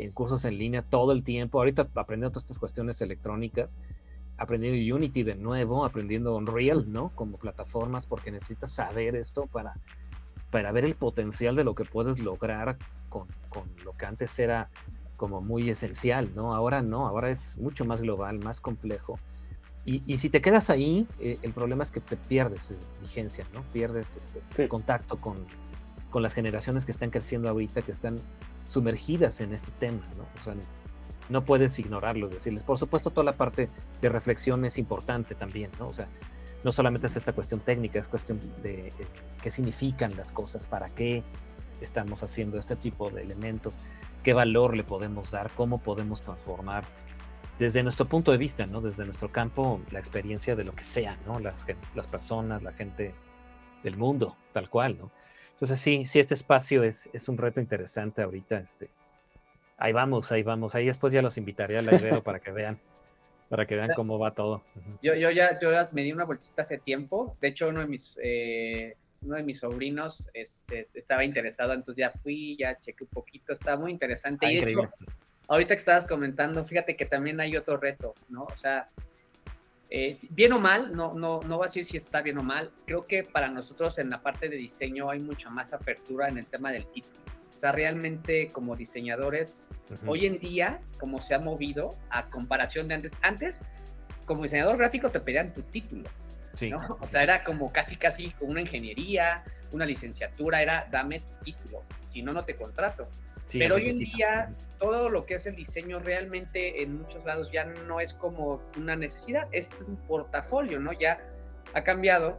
en 0.00 0.12
cursos 0.12 0.44
en 0.44 0.58
línea 0.58 0.82
todo 0.82 1.12
el 1.12 1.22
tiempo, 1.22 1.58
ahorita 1.58 1.88
aprendiendo 1.94 2.30
todas 2.30 2.44
estas 2.44 2.58
cuestiones 2.58 3.00
electrónicas, 3.00 3.76
aprendiendo 4.38 4.96
Unity 4.96 5.22
de 5.22 5.34
nuevo, 5.34 5.84
aprendiendo 5.84 6.34
Unreal, 6.34 6.90
¿no? 6.90 7.10
Como 7.14 7.36
plataformas, 7.36 8.06
porque 8.06 8.30
necesitas 8.30 8.72
saber 8.72 9.14
esto 9.14 9.46
para, 9.46 9.74
para 10.50 10.72
ver 10.72 10.84
el 10.84 10.94
potencial 10.94 11.54
de 11.56 11.64
lo 11.64 11.74
que 11.74 11.84
puedes 11.84 12.18
lograr 12.18 12.78
con, 13.08 13.28
con, 13.48 13.64
lo 13.84 13.92
que 13.96 14.06
antes 14.06 14.38
era 14.38 14.70
como 15.16 15.42
muy 15.42 15.68
esencial, 15.68 16.30
¿no? 16.34 16.54
Ahora 16.54 16.80
no, 16.80 17.06
ahora 17.06 17.30
es 17.30 17.58
mucho 17.58 17.84
más 17.84 18.00
global, 18.00 18.38
más 18.38 18.60
complejo. 18.60 19.18
Y, 19.84 20.02
y 20.06 20.18
si 20.18 20.30
te 20.30 20.40
quedas 20.40 20.70
ahí, 20.70 21.06
eh, 21.20 21.38
el 21.42 21.52
problema 21.52 21.82
es 21.82 21.90
que 21.90 22.00
te 22.00 22.16
pierdes 22.16 22.74
vigencia, 23.02 23.46
¿no? 23.52 23.62
Pierdes 23.72 24.16
este 24.16 24.68
contacto 24.68 25.20
con, 25.20 25.36
con 26.10 26.22
las 26.22 26.32
generaciones 26.32 26.86
que 26.86 26.92
están 26.92 27.10
creciendo 27.10 27.48
ahorita, 27.50 27.82
que 27.82 27.92
están 27.92 28.16
sumergidas 28.70 29.40
en 29.40 29.52
este 29.52 29.70
tema, 29.72 30.00
¿no? 30.16 30.22
O 30.40 30.44
sea, 30.44 30.54
no 31.28 31.44
puedes 31.44 31.78
ignorarlo, 31.78 32.28
decirles. 32.28 32.62
Por 32.62 32.78
supuesto, 32.78 33.10
toda 33.10 33.24
la 33.24 33.36
parte 33.36 33.68
de 34.00 34.08
reflexión 34.08 34.64
es 34.64 34.78
importante 34.78 35.34
también, 35.34 35.70
¿no? 35.78 35.88
O 35.88 35.92
sea, 35.92 36.08
no 36.62 36.72
solamente 36.72 37.08
es 37.08 37.16
esta 37.16 37.32
cuestión 37.32 37.60
técnica, 37.60 37.98
es 37.98 38.08
cuestión 38.08 38.40
de 38.62 38.88
eh, 38.88 38.92
qué 39.42 39.50
significan 39.50 40.16
las 40.16 40.30
cosas, 40.30 40.66
para 40.66 40.88
qué 40.90 41.24
estamos 41.80 42.22
haciendo 42.22 42.58
este 42.58 42.76
tipo 42.76 43.10
de 43.10 43.22
elementos, 43.22 43.78
qué 44.22 44.34
valor 44.34 44.76
le 44.76 44.84
podemos 44.84 45.30
dar, 45.30 45.50
cómo 45.56 45.78
podemos 45.78 46.20
transformar 46.22 46.84
desde 47.58 47.82
nuestro 47.82 48.04
punto 48.06 48.30
de 48.30 48.38
vista, 48.38 48.66
¿no? 48.66 48.80
Desde 48.80 49.04
nuestro 49.04 49.32
campo, 49.32 49.80
la 49.90 49.98
experiencia 49.98 50.54
de 50.54 50.64
lo 50.64 50.74
que 50.74 50.84
sea, 50.84 51.16
¿no? 51.26 51.40
Las, 51.40 51.66
las 51.94 52.06
personas, 52.06 52.62
la 52.62 52.72
gente 52.72 53.14
del 53.82 53.96
mundo, 53.96 54.36
tal 54.52 54.70
cual, 54.70 54.96
¿no? 54.98 55.10
Entonces 55.60 55.80
sí, 55.80 56.06
sí, 56.06 56.20
este 56.20 56.34
espacio 56.34 56.82
es, 56.82 57.10
es 57.12 57.28
un 57.28 57.36
reto 57.36 57.60
interesante 57.60 58.22
ahorita, 58.22 58.58
este, 58.58 58.88
Ahí 59.80 59.94
vamos, 59.94 60.30
ahí 60.30 60.42
vamos. 60.42 60.74
Ahí 60.74 60.86
después 60.86 61.10
ya 61.10 61.22
los 61.22 61.38
invitaré 61.38 61.78
al 61.78 61.86
Ibero 61.86 62.22
para 62.22 62.38
que 62.38 62.52
vean, 62.52 62.78
para 63.48 63.66
que 63.66 63.74
vean 63.74 63.90
cómo 63.96 64.18
va 64.18 64.32
todo. 64.32 64.62
Yo, 65.02 65.14
yo, 65.14 65.30
ya, 65.30 65.58
yo 65.58 65.70
me 65.92 66.02
di 66.02 66.12
una 66.12 66.24
vueltita 66.24 66.62
hace 66.62 66.76
tiempo. 66.76 67.34
De 67.40 67.48
hecho, 67.48 67.68
uno 67.68 67.80
de 67.80 67.86
mis, 67.86 68.18
eh, 68.22 68.96
uno 69.22 69.36
de 69.36 69.42
mis 69.42 69.60
sobrinos 69.60 70.28
este, 70.34 70.88
estaba 70.92 71.24
interesado, 71.24 71.72
entonces 71.72 71.96
ya 71.96 72.10
fui, 72.10 72.58
ya 72.58 72.78
chequé 72.78 73.04
un 73.04 73.10
poquito, 73.10 73.54
estaba 73.54 73.78
muy 73.78 73.90
interesante. 73.90 74.44
Ah, 74.44 74.52
y 74.52 74.60
de 74.60 74.70
hecho, 74.70 74.90
ahorita 75.48 75.74
que 75.74 75.78
estabas 75.78 76.06
comentando, 76.06 76.62
fíjate 76.62 76.94
que 76.94 77.06
también 77.06 77.40
hay 77.40 77.56
otro 77.56 77.78
reto, 77.78 78.14
¿no? 78.28 78.44
O 78.44 78.56
sea, 78.56 78.90
eh, 79.92 80.16
bien 80.30 80.52
o 80.52 80.60
mal, 80.60 80.94
no, 80.94 81.14
no, 81.14 81.40
no 81.40 81.58
va 81.58 81.64
a 81.64 81.68
decir 81.68 81.84
si 81.84 81.96
está 81.96 82.22
bien 82.22 82.38
o 82.38 82.44
mal. 82.44 82.70
Creo 82.86 83.06
que 83.06 83.24
para 83.24 83.48
nosotros 83.48 83.98
en 83.98 84.08
la 84.08 84.22
parte 84.22 84.48
de 84.48 84.56
diseño 84.56 85.10
hay 85.10 85.18
mucha 85.18 85.50
más 85.50 85.72
apertura 85.72 86.28
en 86.28 86.38
el 86.38 86.46
tema 86.46 86.70
del 86.70 86.86
título. 86.86 87.16
O 87.48 87.52
sea, 87.52 87.72
realmente 87.72 88.48
como 88.48 88.76
diseñadores, 88.76 89.66
hoy 90.06 90.26
en 90.26 90.38
día, 90.38 90.80
como 91.00 91.20
se 91.20 91.34
ha 91.34 91.40
movido 91.40 91.90
a 92.08 92.30
comparación 92.30 92.86
de 92.86 92.94
antes, 92.94 93.12
antes, 93.22 93.62
como 94.24 94.44
diseñador 94.44 94.76
gráfico 94.78 95.10
te 95.10 95.18
pedían 95.18 95.52
tu 95.52 95.62
título. 95.62 96.08
Sí. 96.54 96.70
¿no? 96.70 96.98
O 97.00 97.06
sea, 97.06 97.24
era 97.24 97.42
como 97.42 97.72
casi, 97.72 97.96
casi 97.96 98.30
como 98.32 98.52
una 98.52 98.60
ingeniería, 98.60 99.42
una 99.72 99.84
licenciatura, 99.84 100.62
era 100.62 100.86
dame 100.90 101.18
tu 101.18 101.44
título, 101.44 101.82
si 102.06 102.22
no, 102.22 102.32
no 102.32 102.44
te 102.44 102.54
contrato. 102.54 103.08
Pero 103.52 103.76
hoy 103.76 103.90
en 103.90 103.98
día 103.98 104.54
todo 104.78 105.08
lo 105.08 105.26
que 105.26 105.34
es 105.34 105.46
el 105.46 105.56
diseño 105.56 105.98
realmente 105.98 106.82
en 106.82 106.98
muchos 107.02 107.24
lados 107.24 107.50
ya 107.52 107.64
no 107.64 108.00
es 108.00 108.12
como 108.12 108.62
una 108.76 108.96
necesidad, 108.96 109.48
es 109.52 109.68
un 109.86 109.96
portafolio, 109.96 110.78
¿no? 110.78 110.92
Ya 110.92 111.20
ha 111.74 111.84
cambiado 111.84 112.38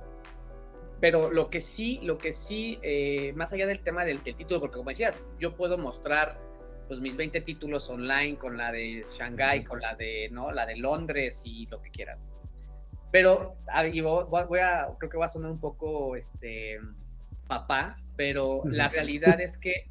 pero 1.02 1.32
lo 1.32 1.50
que 1.50 1.60
sí, 1.60 2.00
lo 2.04 2.20
que 2.20 2.32
sí, 2.32 2.80
eh, 2.84 3.34
más 3.36 3.52
allá 3.52 3.66
del 3.66 3.80
tema 3.80 4.06
del, 4.06 4.22
título, 4.22 4.60
porque 4.60 4.78
como 4.78 4.92
decías, 4.92 5.22
yo 5.40 5.58
puedo 5.58 5.78
mostrar 5.78 6.40
pues 6.88 7.00
mis 7.00 7.18
20 7.18 7.42
títulos 7.42 7.90
online 7.90 8.38
con 8.38 8.56
la 8.56 8.72
de 8.72 9.04
Shanghai, 9.08 9.64
con 9.64 9.82
la 9.82 9.96
de, 9.96 10.30
¿no? 10.32 10.52
La 10.52 10.68
de 10.68 10.76
Londres 10.76 11.42
y 11.44 11.66
lo 11.68 11.82
que 11.82 11.90
quieran. 11.90 12.20
Pero 13.12 13.56
voy, 14.30 14.60
a, 14.60 14.90
creo 15.00 15.10
que 15.10 15.18
va 15.18 15.26
a 15.26 15.30
sonar 15.30 15.50
un 15.50 15.60
poco, 15.60 16.16
este, 16.16 16.80
papá, 17.48 17.98
pero 18.16 18.62
la 18.66 18.88
realidad 18.88 19.42
es 19.42 19.58
que 19.58 19.90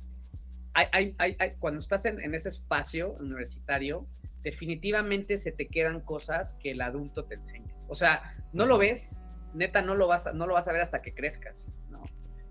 hay, 0.74 1.14
hay, 1.18 1.36
hay, 1.38 1.52
cuando 1.58 1.80
estás 1.80 2.04
en, 2.04 2.20
en, 2.20 2.34
ese 2.34 2.48
espacio 2.48 3.12
universitario, 3.14 4.06
definitivamente 4.42 5.38
se 5.38 5.52
te 5.52 5.68
quedan 5.68 6.00
cosas 6.00 6.54
que 6.62 6.72
el 6.72 6.80
adulto 6.80 7.24
te 7.24 7.34
enseña. 7.34 7.74
O 7.88 7.94
sea, 7.94 8.36
no 8.52 8.66
lo 8.66 8.78
ves, 8.78 9.16
neta 9.54 9.82
no 9.82 9.94
lo 9.94 10.06
vas 10.06 10.26
a, 10.26 10.32
no 10.32 10.46
lo 10.46 10.54
vas 10.54 10.68
a 10.68 10.72
ver 10.72 10.82
hasta 10.82 11.02
que 11.02 11.12
crezcas, 11.12 11.70
¿no? 11.90 12.02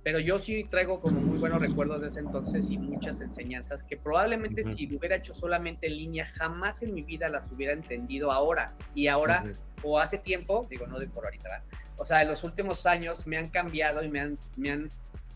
Pero 0.04 0.20
yo 0.20 0.40
sí 0.40 0.66
traigo 0.70 1.02
como 1.02 1.20
muy 1.20 1.38
buenos 1.38 1.60
recuerdos 1.60 2.02
de 2.02 2.08
ese 2.08 2.20
entonces 2.20 2.70
y 2.70 2.78
muchas 2.78 3.22
enseñanzas 3.22 3.84
que 3.84 3.98
probablemente 3.98 4.64
si 4.64 4.88
lo 4.88 4.98
hubiera 4.98 5.16
hecho 5.16 5.34
solamente 5.34 5.88
en 5.88 5.98
línea, 5.98 6.26
jamás 6.26 6.82
en 6.82 6.94
mi 6.94 7.02
vida 7.02 7.30
las 7.30 7.52
hubiera 7.52 7.74
entendido 7.74 8.32
ahora. 8.32 8.76
Y 8.96 9.08
ahora, 9.08 9.44
o 9.84 10.00
hace 10.00 10.18
tiempo, 10.18 10.66
digo, 10.70 10.88
no 10.88 11.00
de 11.00 11.08
por 11.08 11.26
ahorita, 11.26 11.50
¿verdad? 11.50 11.64
o 12.00 12.06
sea, 12.06 12.22
en 12.22 12.30
los 12.30 12.44
últimos 12.44 12.86
años 12.86 13.28
me 13.28 13.38
han 13.38 13.50
cambiado 13.50 14.02
y 14.04 14.08
me 14.08 14.22
han, 14.22 14.38
me 14.56 14.72
han 14.72 14.90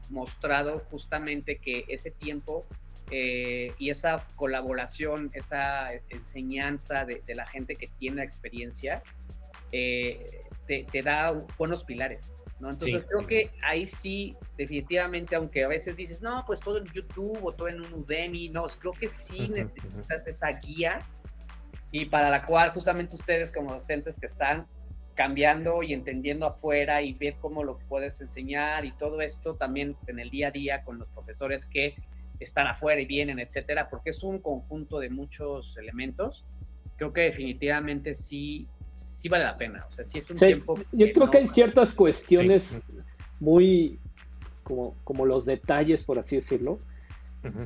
mostrado 0.09 0.79
justamente 0.89 1.57
que 1.57 1.85
ese 1.87 2.11
tiempo 2.11 2.65
eh, 3.11 3.73
y 3.77 3.89
esa 3.89 4.25
colaboración, 4.35 5.29
esa 5.33 5.87
enseñanza 6.09 7.05
de, 7.05 7.21
la 7.35 7.45
gente 7.45 7.75
que 7.75 7.87
tiene 7.87 8.23
experiencia, 8.23 9.03
eh, 9.71 10.43
te, 10.67 11.01
da 11.01 11.31
buenos 11.57 11.83
pilares. 11.83 12.37
¿no? 12.59 12.69
Entonces 12.69 13.05
creo 13.09 13.27
que 13.27 13.51
ahí 13.61 13.85
sí, 13.85 14.37
definitivamente, 14.57 15.35
aunque 15.35 15.65
a 15.65 15.67
veces 15.67 15.97
dices, 15.97 16.21
no, 16.21 16.43
pues 16.47 16.59
todo 16.59 16.77
en 16.77 16.85
YouTube 16.85 17.37
o 17.43 17.51
todo 17.51 17.67
en 17.67 17.81
un 17.81 17.93
Udemy, 17.93 18.49
no, 18.49 18.65
creo 18.79 18.93
que 18.93 19.07
sí 19.07 19.49
necesitas 19.49 20.27
esa 20.27 20.49
guía 20.51 20.99
y 21.91 22.05
para 22.05 22.29
la 22.29 22.45
cual 22.45 22.71
justamente 22.71 23.15
ustedes 23.15 23.51
como 23.51 23.73
docentes 23.73 24.17
que 24.17 24.25
están 24.25 24.65
cambiando 25.15 25.83
y 25.83 25.93
entendiendo 25.93 26.45
afuera 26.45 27.01
y 27.01 27.13
ver 27.13 27.35
cómo 27.39 27.63
lo 27.63 27.77
puedes 27.87 28.19
enseñar 28.21 28.85
y 28.85 28.91
todo 28.93 29.21
esto 29.21 29.55
también 29.55 29.95
en 30.07 30.19
el 30.19 30.29
día 30.29 30.47
a 30.47 30.51
día 30.51 30.83
con 30.83 30.97
los 30.97 31.09
profesores 31.09 31.65
que 31.65 31.95
están 32.39 32.67
afuera 32.67 32.99
y 33.01 33.05
vienen, 33.05 33.39
etcétera, 33.39 33.89
porque 33.89 34.09
es 34.09 34.23
un 34.23 34.39
conjunto 34.39 34.99
de 34.99 35.09
muchos 35.09 35.77
elementos. 35.77 36.45
Creo 36.97 37.13
que 37.13 37.21
definitivamente 37.21 38.13
sí, 38.13 38.67
sí 38.91 39.29
vale 39.29 39.45
la 39.45 39.57
pena. 39.57 39.85
O 39.87 39.91
sea, 39.91 40.03
sí 40.03 40.19
es 40.19 40.29
un 40.29 40.37
tiempo. 40.37 40.79
Yo 40.91 41.11
creo 41.13 41.29
que 41.29 41.37
hay 41.39 41.47
ciertas 41.47 41.93
cuestiones 41.93 42.83
muy 43.39 43.99
como, 44.63 44.95
como 45.03 45.25
los 45.25 45.45
detalles, 45.45 46.03
por 46.03 46.19
así 46.19 46.37
decirlo, 46.37 46.79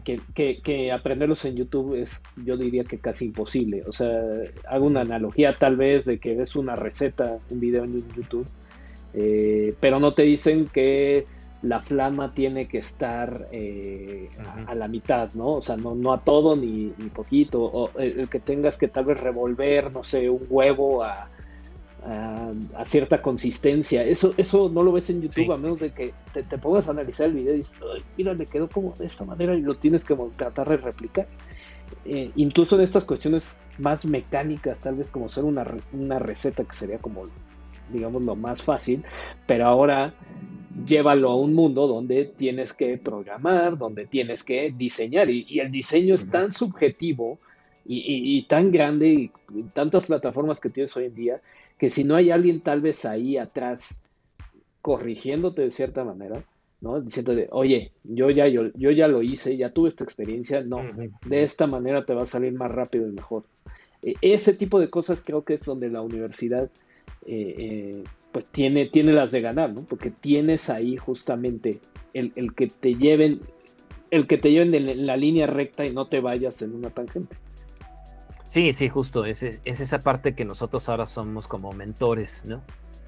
que, 0.04 0.92
aprenderlos 0.92 1.46
en 1.46 1.56
YouTube 1.56 1.96
es, 1.96 2.22
yo 2.38 2.58
diría 2.58 2.84
que 2.84 3.00
casi 3.00 3.26
imposible. 3.26 3.84
O 3.88 3.92
sea, 3.92 4.10
hago 4.68 4.86
una 4.86 5.02
analogía 5.02 5.58
tal 5.58 5.76
vez 5.76 6.06
de 6.06 6.20
que 6.20 6.36
ves 6.36 6.56
una 6.56 6.76
receta, 6.76 7.38
un 7.50 7.60
video 7.60 7.84
en 7.84 8.08
YouTube, 8.14 8.48
eh, 9.14 9.76
pero 9.80 10.00
no 10.00 10.14
te 10.14 10.24
dicen 10.24 10.68
que 10.68 11.26
la 11.62 11.82
flama 11.82 12.34
tiene 12.34 12.68
que 12.68 12.78
estar 12.78 13.48
eh, 13.52 14.30
a, 14.68 14.76
la 14.76 14.88
mitad, 14.88 15.34
¿no? 15.34 15.54
O 15.56 15.62
sea, 15.62 15.76
no, 15.76 15.96
no 15.96 16.14
a 16.14 16.24
todo 16.24 16.56
ni, 16.56 16.94
ni 16.98 17.10
poquito. 17.10 17.64
O 17.64 17.98
el, 18.00 18.30
que 18.30 18.40
tengas 18.40 18.78
que 18.78 18.88
tal 18.88 19.06
vez 19.06 19.20
revolver, 19.20 19.92
no 19.92 20.04
sé, 20.04 20.30
un 20.30 20.46
huevo 20.50 21.04
a, 21.04 21.30
a, 22.04 22.86
cierta 22.86 23.22
consistencia. 23.22 24.04
Eso, 24.04 24.34
eso 24.38 24.70
no 24.70 24.84
lo 24.84 24.92
ves 24.92 25.10
en 25.10 25.22
YouTube 25.22 25.52
a 25.52 25.58
menos 25.58 25.80
de 25.80 25.92
que 25.92 26.14
te, 26.32 26.58
pongas 26.58 26.88
a 26.88 26.92
analizar 26.92 27.28
el 27.28 27.34
video 27.34 27.54
y 27.54 27.58
dices, 27.58 27.78
mira, 28.18 28.34
le 28.34 28.46
quedó 28.46 28.70
como 28.70 28.94
de 28.94 29.06
esta 29.06 29.26
manera 29.26 29.56
y 29.56 29.62
lo 29.62 29.76
tienes 29.76 30.06
que 30.06 30.16
tratar 30.36 30.70
de 30.70 30.78
replicar. 30.78 31.28
Eh, 32.06 32.32
incluso 32.36 32.76
en 32.76 32.82
estas 32.82 33.04
cuestiones 33.04 33.60
más 33.78 34.06
mecánicas, 34.06 34.80
tal 34.80 34.96
vez 34.96 35.10
como 35.10 35.30
ser 35.30 35.44
una, 35.44 35.66
una 35.94 36.20
receta 36.20 36.64
que 36.64 36.76
sería 36.76 37.00
como, 37.00 37.24
digamos, 37.92 38.24
lo 38.24 38.36
más 38.36 38.62
fácil, 38.62 39.04
pero 39.46 39.66
ahora 39.66 40.14
llévalo 40.86 41.32
a 41.32 41.36
un 41.36 41.54
mundo 41.54 41.88
donde 41.88 42.26
tienes 42.26 42.74
que 42.74 42.98
programar, 42.98 43.78
donde 43.78 44.06
tienes 44.06 44.44
que 44.44 44.72
diseñar 44.72 45.30
y, 45.30 45.60
el 45.60 45.72
diseño 45.72 46.16
es 46.16 46.30
tan 46.30 46.52
subjetivo 46.52 47.40
y, 47.86 48.38
y, 48.38 48.44
tan 48.44 48.72
grande 48.72 49.08
y 49.08 49.32
tantas 49.74 50.06
plataformas 50.06 50.60
que 50.60 50.70
tienes 50.70 50.96
hoy 50.98 51.06
en 51.06 51.16
día 51.16 51.42
que 51.78 51.90
si 51.90 52.04
no 52.04 52.16
hay 52.16 52.32
alguien 52.32 52.62
tal 52.62 52.82
vez 52.82 53.06
ahí 53.06 53.38
atrás 53.38 54.02
corrigiéndote 54.82 55.64
de 55.64 55.72
cierta 55.72 56.04
manera, 56.04 56.44
¿no? 56.82 57.02
Diciéndote, 57.02 57.48
oye, 57.52 57.92
yo 58.04 58.30
ya, 58.30 58.48
yo, 58.48 58.72
yo 58.74 58.92
ya 58.92 59.08
lo 59.08 59.22
hice, 59.22 59.58
ya 59.58 59.72
tuve 59.72 59.90
esta 59.90 60.04
experiencia, 60.04 60.64
no, 60.64 60.82
de 61.26 61.44
esta 61.44 61.68
manera 61.68 62.06
te 62.06 62.14
va 62.14 62.24
a 62.24 62.28
salir 62.28 62.54
más 62.54 62.72
rápido 62.72 63.08
y 63.08 63.12
mejor. 63.12 63.44
E, 64.02 64.16
ese 64.22 64.54
tipo 64.54 64.80
de 64.80 64.90
cosas 64.90 65.22
creo 65.22 65.44
que 65.44 65.56
es 65.56 65.66
donde 65.66 65.90
la 65.90 66.02
universidad 66.02 66.70
eh, 67.26 67.56
eh, 67.58 68.04
pues 68.32 68.46
tiene, 68.46 68.86
tiene 68.86 69.14
las 69.14 69.32
de 69.32 69.42
ganar, 69.42 69.74
¿no? 69.74 69.82
Porque 69.82 70.12
tienes 70.12 70.70
ahí 70.70 70.96
justamente 70.98 71.80
el, 72.14 72.54
que 72.56 72.68
te 72.68 72.96
lleven, 72.96 73.42
el 74.12 74.28
que 74.28 74.38
te 74.38 74.52
lleven 74.52 74.74
en 74.74 75.06
la 75.06 75.18
línea 75.18 75.48
recta 75.48 75.86
y 75.86 75.94
no 75.94 76.08
te 76.08 76.20
vayas 76.20 76.62
en 76.62 76.74
una 76.74 76.90
tangente. 76.90 77.38
Sí, 78.48 78.74
sí, 78.74 78.88
justo, 78.90 79.26
es, 79.26 79.44
es, 79.44 79.60
esa 79.66 80.00
parte 80.00 80.34
que 80.34 80.46
nosotros 80.46 80.88
ahora 80.88 81.06
somos 81.06 81.48
como 81.48 81.74
mentores, 81.74 82.44
¿no? 82.46 82.64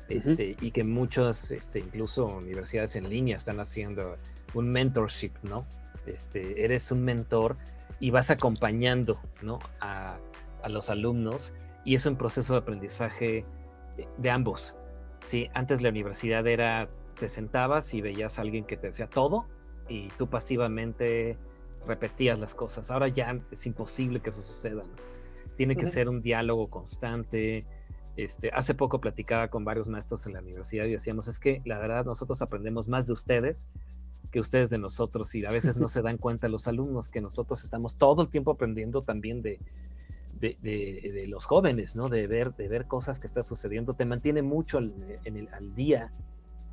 Este, 0.09 0.55
Y 0.59 0.71
que 0.71 0.83
muchas, 0.83 1.51
este, 1.51 1.79
incluso 1.79 2.25
universidades 2.25 2.95
en 2.95 3.09
línea 3.09 3.37
están 3.37 3.59
haciendo 3.59 4.17
un 4.53 4.69
mentorship, 4.69 5.31
¿no? 5.43 5.65
Este, 6.05 6.65
eres 6.65 6.91
un 6.91 7.05
mentor 7.05 7.57
y 7.99 8.09
vas 8.09 8.31
acompañando, 8.31 9.19
¿no? 9.41 9.59
A, 9.79 10.17
a 10.61 10.69
los 10.69 10.89
alumnos 10.89 11.53
y 11.85 11.95
es 11.95 12.05
un 12.05 12.17
proceso 12.17 12.53
de 12.53 12.59
aprendizaje 12.59 13.45
de, 14.17 14.29
ambos, 14.29 14.75
¿sí? 15.23 15.49
Antes 15.53 15.81
la 15.81 15.89
universidad 15.89 16.45
era, 16.47 16.89
te 17.19 17.29
sentabas 17.29 17.93
y 17.93 18.01
veías 18.01 18.39
a 18.39 18.41
alguien 18.41 18.65
que 18.65 18.77
te 18.77 18.87
decía 18.87 19.07
todo 19.07 19.45
y 19.87 20.09
tú 20.17 20.27
pasivamente 20.27 21.37
repetías 21.87 22.39
las 22.39 22.55
cosas. 22.55 22.91
Ahora 22.91 23.07
ya 23.07 23.39
es 23.51 23.65
imposible 23.65 24.21
que 24.21 24.29
eso 24.29 24.43
suceda, 24.43 24.83
¿no? 24.83 25.08
Tiene 25.59 25.75
que 25.75 25.87
ser 25.87 26.07
un 26.07 26.21
diálogo 26.21 26.69
constante. 26.69 27.65
Este, 28.15 28.49
hace 28.51 28.73
poco 28.75 29.01
platicaba 29.01 29.49
con 29.49 29.65
varios 29.65 29.89
maestros 29.89 30.25
en 30.25 30.31
la 30.31 30.39
universidad 30.39 30.85
y 30.85 30.91
decíamos, 30.91 31.27
es 31.27 31.37
que 31.37 31.61
la 31.65 31.77
verdad 31.77 32.05
nosotros 32.05 32.41
aprendemos 32.41 32.87
más 32.87 33.07
de 33.07 33.11
ustedes 33.11 33.67
que 34.31 34.39
ustedes 34.39 34.69
de 34.69 34.77
nosotros 34.77 35.35
y 35.35 35.45
a 35.45 35.51
veces 35.51 35.77
no 35.77 35.87
se 35.89 36.01
dan 36.01 36.17
cuenta 36.17 36.47
los 36.47 36.69
alumnos 36.69 37.09
que 37.09 37.19
nosotros 37.19 37.65
estamos 37.65 37.97
todo 37.97 38.21
el 38.21 38.29
tiempo 38.29 38.51
aprendiendo 38.51 39.01
también 39.01 39.41
de, 39.41 39.59
de, 40.39 41.25
los 41.27 41.43
jóvenes, 41.43 41.93
¿no? 41.97 42.07
De 42.07 42.25
ver, 42.25 42.55
de 42.55 42.69
ver 42.69 42.85
cosas 42.85 43.19
que 43.19 43.27
están 43.27 43.43
sucediendo, 43.43 43.95
te 43.95 44.05
mantiene 44.05 44.41
mucho 44.41 44.77
al, 44.77 44.93
en 45.25 45.35
el, 45.35 45.49
al 45.53 45.75
día, 45.75 46.13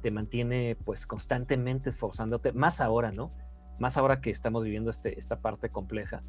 te 0.01 0.13
mantiene 0.13 0.77
pues 0.85 1.09
constantemente 1.09 1.91
esforzándote, 1.91 2.53
más 2.53 2.81
ahora, 2.81 3.11
¿no? 3.11 3.33
Más 3.81 3.97
ahora 3.97 4.21
que 4.21 4.31
estamos 4.31 4.63
viviendo 4.63 4.93
este, 4.93 5.19
esta 5.19 5.41
parte 5.41 5.71
compleja 5.71 6.23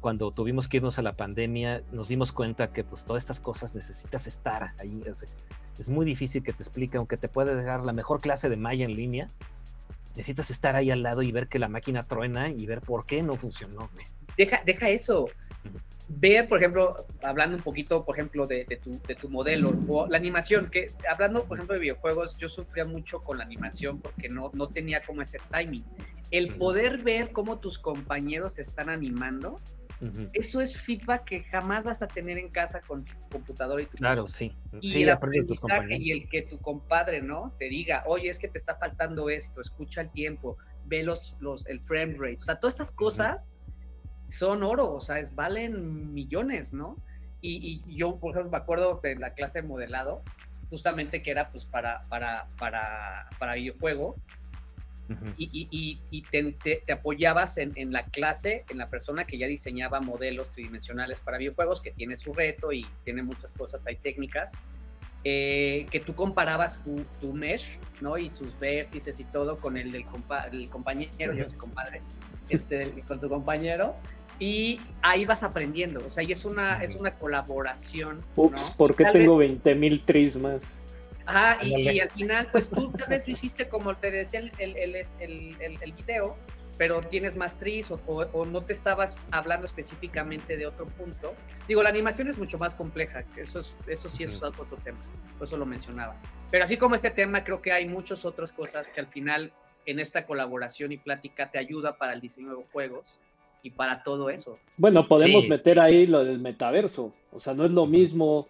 cuando 0.00 0.30
tuvimos 0.30 0.68
que 0.68 0.76
irnos 0.78 0.98
a 0.98 1.02
la 1.02 1.14
pandemia, 1.14 1.82
nos 1.92 2.08
dimos 2.08 2.32
cuenta 2.32 2.72
que 2.72 2.84
pues 2.84 3.04
todas 3.04 3.22
estas 3.22 3.40
cosas 3.40 3.74
necesitas 3.74 4.26
estar 4.26 4.72
ahí. 4.78 5.02
Es, 5.78 5.88
muy 5.88 6.06
difícil 6.06 6.42
que 6.42 6.52
te 6.52 6.62
explique, 6.62 6.96
aunque 6.96 7.16
te 7.16 7.28
puede 7.28 7.54
dejar 7.54 7.84
la 7.84 7.92
mejor 7.92 8.20
clase 8.20 8.48
de 8.48 8.56
Maya 8.56 8.84
en 8.84 8.94
línea, 8.94 9.28
necesitas 10.10 10.50
estar 10.50 10.76
ahí 10.76 10.90
al 10.90 11.02
lado 11.02 11.22
y 11.22 11.32
ver 11.32 11.48
que 11.48 11.58
la 11.58 11.68
máquina 11.68 12.04
truena 12.04 12.48
y 12.48 12.66
ver 12.66 12.80
por 12.80 13.06
qué 13.06 13.22
no 13.22 13.34
funcionó. 13.34 13.90
Deja, 14.36 14.62
deja 14.64 14.90
eso. 14.90 15.26
Ver, 16.08 16.48
por 16.48 16.58
ejemplo, 16.58 16.96
hablando 17.22 17.56
un 17.56 17.62
poquito, 17.62 18.04
por 18.04 18.16
ejemplo, 18.16 18.46
de, 18.46 18.64
tu, 18.82 19.00
de 19.06 19.14
tu 19.14 19.28
modelo, 19.28 19.76
o 19.88 20.06
la 20.06 20.16
animación, 20.16 20.70
que 20.70 20.90
hablando, 21.08 21.44
por 21.44 21.58
ejemplo, 21.58 21.74
de 21.74 21.80
videojuegos, 21.80 22.36
yo 22.38 22.48
sufría 22.48 22.84
mucho 22.84 23.20
con 23.20 23.38
la 23.38 23.44
animación 23.44 24.00
porque 24.00 24.28
no, 24.28 24.50
no 24.54 24.68
tenía 24.68 25.02
como 25.02 25.22
ese 25.22 25.38
timing. 25.50 25.84
El 26.30 26.54
poder 26.56 27.02
ver 27.02 27.30
cómo 27.32 27.58
tus 27.58 27.78
compañeros 27.78 28.58
están 28.58 28.88
animando, 28.88 29.60
eso 30.32 30.60
es 30.60 30.76
feedback 30.76 31.24
que 31.24 31.42
jamás 31.44 31.84
vas 31.84 32.02
a 32.02 32.06
tener 32.06 32.38
en 32.38 32.50
casa 32.50 32.80
con 32.80 33.04
tu 33.04 33.12
computadora 33.30 33.82
y 33.82 33.86
tu 33.86 33.96
Claro, 33.96 34.28
sí. 34.28 34.54
Y 34.80 35.02
el 35.02 35.10
aprendizaje 35.10 35.96
y 35.98 36.12
el 36.12 36.28
que 36.28 36.42
tu 36.42 36.58
compadre, 36.60 37.20
¿no? 37.20 37.54
Te 37.58 37.68
diga, 37.68 38.04
oye, 38.06 38.28
es 38.28 38.38
que 38.38 38.48
te 38.48 38.58
está 38.58 38.76
faltando 38.76 39.28
esto, 39.28 39.60
escucha 39.60 40.02
el 40.02 40.10
tiempo, 40.10 40.56
ve 40.86 41.02
los, 41.02 41.36
los, 41.40 41.66
el 41.66 41.80
frame 41.80 42.14
rate. 42.18 42.38
O 42.40 42.44
sea, 42.44 42.60
todas 42.60 42.74
estas 42.74 42.92
cosas 42.92 43.56
son 44.28 44.62
oro, 44.62 44.94
o 44.94 45.00
sea, 45.00 45.18
es, 45.18 45.34
valen 45.34 46.12
millones, 46.14 46.72
¿no? 46.72 46.96
Y, 47.40 47.82
y, 47.86 47.96
yo, 47.96 48.18
por 48.18 48.32
ejemplo, 48.32 48.52
me 48.52 48.58
acuerdo 48.58 49.00
de 49.02 49.16
la 49.16 49.34
clase 49.34 49.62
de 49.62 49.68
modelado, 49.68 50.22
justamente 50.70 51.22
que 51.22 51.30
era 51.30 51.50
pues 51.50 51.64
para, 51.64 52.06
para, 52.08 52.48
para, 52.58 53.28
para 53.38 53.54
videojuego, 53.54 54.16
y, 55.36 56.22
te, 56.30 56.92
apoyabas 56.92 57.58
en, 57.58 57.92
la 57.92 58.04
clase, 58.04 58.64
en 58.68 58.78
la 58.78 58.88
persona 58.88 59.24
que 59.24 59.38
ya 59.38 59.46
diseñaba 59.46 60.00
modelos 60.00 60.50
tridimensionales 60.50 61.20
para 61.20 61.38
videojuegos, 61.38 61.80
que 61.80 61.90
tiene 61.90 62.16
su 62.16 62.34
reto 62.34 62.72
y 62.72 62.86
tiene 63.04 63.22
muchas 63.22 63.52
cosas, 63.52 63.86
hay 63.86 63.96
técnicas, 63.96 64.52
eh, 65.24 65.86
que 65.90 66.00
tú 66.00 66.14
comparabas 66.14 66.82
tu, 67.20 67.32
mesh, 67.32 67.78
¿no? 68.00 68.16
Y 68.18 68.30
sus 68.30 68.58
vértices 68.58 69.18
y 69.18 69.24
todo 69.24 69.58
con 69.58 69.76
el 69.76 69.90
del 69.90 70.04
compañero, 70.70 71.34
yo 71.34 71.46
sé 71.46 71.56
compadre, 71.56 72.02
este, 72.48 73.02
con 73.06 73.18
tu 73.18 73.28
compañero, 73.28 73.96
y 74.38 74.80
ahí 75.02 75.24
vas 75.24 75.42
aprendiendo, 75.42 76.00
o 76.06 76.10
sea, 76.10 76.22
y 76.22 76.30
es 76.30 76.44
una, 76.44 76.82
es 76.82 76.94
una 76.94 77.14
colaboración. 77.14 78.22
Ups, 78.36 78.74
¿por 78.76 78.94
qué 78.94 79.06
tengo 79.12 79.36
20 79.36 79.74
mil 79.74 80.04
tris 80.04 80.36
más? 80.36 80.82
Ajá, 81.28 81.62
y, 81.62 82.00
al 82.00 82.10
final, 82.10 82.48
pues 82.50 82.70
tú 82.70 82.90
tal 82.92 83.06
vez 83.08 83.26
lo 83.26 83.34
hiciste 83.34 83.68
como 83.68 83.94
te 83.94 84.10
decía 84.10 84.40
el, 84.40 84.50
el, 84.58 84.96
el, 84.96 85.78
el 85.82 85.92
video, 85.92 86.38
pero 86.78 87.02
tienes 87.02 87.36
más 87.36 87.58
tris 87.58 87.90
o, 87.90 88.46
no 88.46 88.62
te 88.62 88.72
estabas 88.72 89.14
hablando 89.30 89.66
específicamente 89.66 90.56
de 90.56 90.66
otro 90.66 90.86
punto. 90.86 91.34
Digo, 91.66 91.82
la 91.82 91.90
animación 91.90 92.28
es 92.28 92.38
mucho 92.38 92.56
más 92.56 92.74
compleja, 92.74 93.24
eso, 93.36 93.58
es, 93.60 93.76
eso 93.88 94.08
sí 94.08 94.24
es 94.24 94.42
otro 94.42 94.64
tema, 94.82 94.98
por 95.36 95.46
eso 95.46 95.58
lo 95.58 95.66
mencionaba. 95.66 96.16
Pero 96.50 96.64
así 96.64 96.78
como 96.78 96.94
este 96.94 97.10
tema, 97.10 97.44
creo 97.44 97.60
que 97.60 97.72
hay 97.72 97.86
muchas 97.86 98.24
otras 98.24 98.52
cosas 98.52 98.88
que 98.88 99.00
al 99.00 99.08
final 99.08 99.52
en 99.84 100.00
esta 100.00 100.24
colaboración 100.24 100.92
y 100.92 100.96
plática 100.96 101.50
te 101.50 101.58
ayuda 101.58 101.98
para 101.98 102.14
el 102.14 102.22
diseño 102.22 102.56
de 102.56 102.64
juegos 102.72 103.18
y 103.62 103.70
para 103.70 104.02
todo 104.02 104.30
eso. 104.30 104.58
Bueno, 104.78 105.06
podemos 105.08 105.46
meter 105.46 105.78
ahí 105.78 106.06
lo 106.06 106.24
del 106.24 106.38
metaverso, 106.38 107.12
o 107.32 107.40
sea, 107.40 107.52
no 107.52 107.66
es 107.66 107.72
lo 107.72 107.86
mismo 107.86 108.48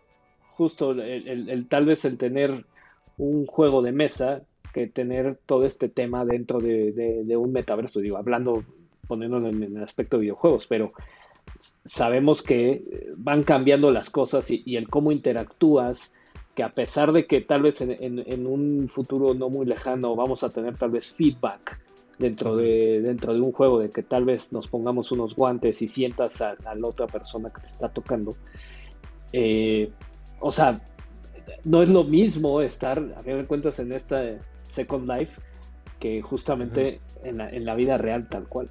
justo 0.58 0.90
el, 0.90 1.68
tal 1.68 1.86
vez 1.86 2.04
el 2.04 2.18
tener 2.18 2.64
un 3.16 3.46
juego 3.46 3.80
de 3.80 3.92
mesa 3.92 4.42
que 4.74 4.88
tener 4.88 5.38
todo 5.46 5.64
este 5.64 5.88
tema 5.88 6.24
dentro 6.24 6.58
de, 6.58 7.36
un 7.36 7.52
metaverso, 7.52 8.00
digo, 8.00 8.16
hablando 8.16 8.64
poniéndolo 9.06 9.48
en 9.50 9.62
el 9.62 9.82
aspecto 9.82 10.16
de 10.16 10.22
videojuegos, 10.22 10.66
pero 10.66 10.92
sabemos 11.84 12.42
que 12.42 12.82
van 13.16 13.44
cambiando 13.44 13.92
las 13.92 14.10
cosas 14.10 14.50
y, 14.50 14.76
el 14.76 14.88
cómo 14.88 15.12
interactúas, 15.12 16.16
que 16.56 16.64
a 16.64 16.74
pesar 16.74 17.12
de 17.12 17.28
que 17.28 17.40
tal 17.40 17.62
vez 17.62 17.80
en, 17.80 18.46
un 18.46 18.88
futuro 18.88 19.34
no 19.34 19.48
muy 19.50 19.64
lejano 19.64 20.16
vamos 20.16 20.42
a 20.42 20.50
tener 20.50 20.76
tal 20.76 20.90
vez 20.90 21.12
feedback 21.12 21.80
dentro 22.18 22.56
de, 22.56 23.00
dentro 23.00 23.32
de 23.32 23.40
un 23.40 23.52
juego, 23.52 23.78
de 23.78 23.90
que 23.90 24.02
tal 24.02 24.24
vez 24.24 24.52
nos 24.52 24.66
pongamos 24.66 25.12
unos 25.12 25.36
guantes 25.36 25.80
y 25.82 25.86
sientas 25.86 26.42
a, 26.42 26.56
la 26.74 26.88
otra 26.88 27.06
persona 27.06 27.50
que 27.50 27.60
te 27.60 27.68
está 27.68 27.88
tocando. 27.88 28.34
Eh, 29.32 29.92
o 30.40 30.50
sea, 30.50 30.80
no 31.64 31.82
es 31.82 31.88
lo 31.88 32.04
mismo 32.04 32.60
estar, 32.60 32.98
a 33.16 33.22
fin 33.22 33.38
de 33.38 33.46
cuentas, 33.46 33.78
en 33.78 33.92
esta 33.92 34.38
Second 34.68 35.08
Life 35.08 35.40
que 35.98 36.22
justamente 36.22 37.00
en, 37.24 37.38
la, 37.38 37.48
en 37.50 37.64
la 37.64 37.74
vida 37.74 37.98
real 37.98 38.28
tal 38.28 38.46
cual. 38.48 38.70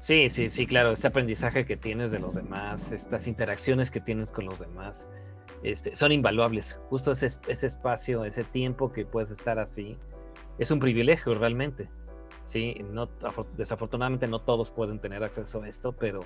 Sí, 0.00 0.28
sí, 0.28 0.50
sí, 0.50 0.66
claro, 0.66 0.92
este 0.92 1.06
aprendizaje 1.06 1.64
que 1.64 1.76
tienes 1.76 2.10
de 2.10 2.18
los 2.18 2.34
demás, 2.34 2.92
estas 2.92 3.26
interacciones 3.26 3.90
que 3.90 4.00
tienes 4.00 4.30
con 4.30 4.44
los 4.44 4.60
demás, 4.60 5.08
este, 5.62 5.96
son 5.96 6.12
invaluables. 6.12 6.78
Justo 6.90 7.12
ese, 7.12 7.28
ese 7.48 7.66
espacio, 7.66 8.24
ese 8.24 8.44
tiempo 8.44 8.92
que 8.92 9.06
puedes 9.06 9.30
estar 9.30 9.58
así, 9.58 9.96
es 10.58 10.70
un 10.70 10.78
privilegio 10.78 11.34
realmente. 11.34 11.88
Sí, 12.46 12.76
no, 12.90 13.08
desafortunadamente 13.56 14.28
no 14.28 14.40
todos 14.40 14.70
pueden 14.70 14.98
tener 14.98 15.24
acceso 15.24 15.62
a 15.62 15.68
esto, 15.68 15.92
pero, 15.92 16.20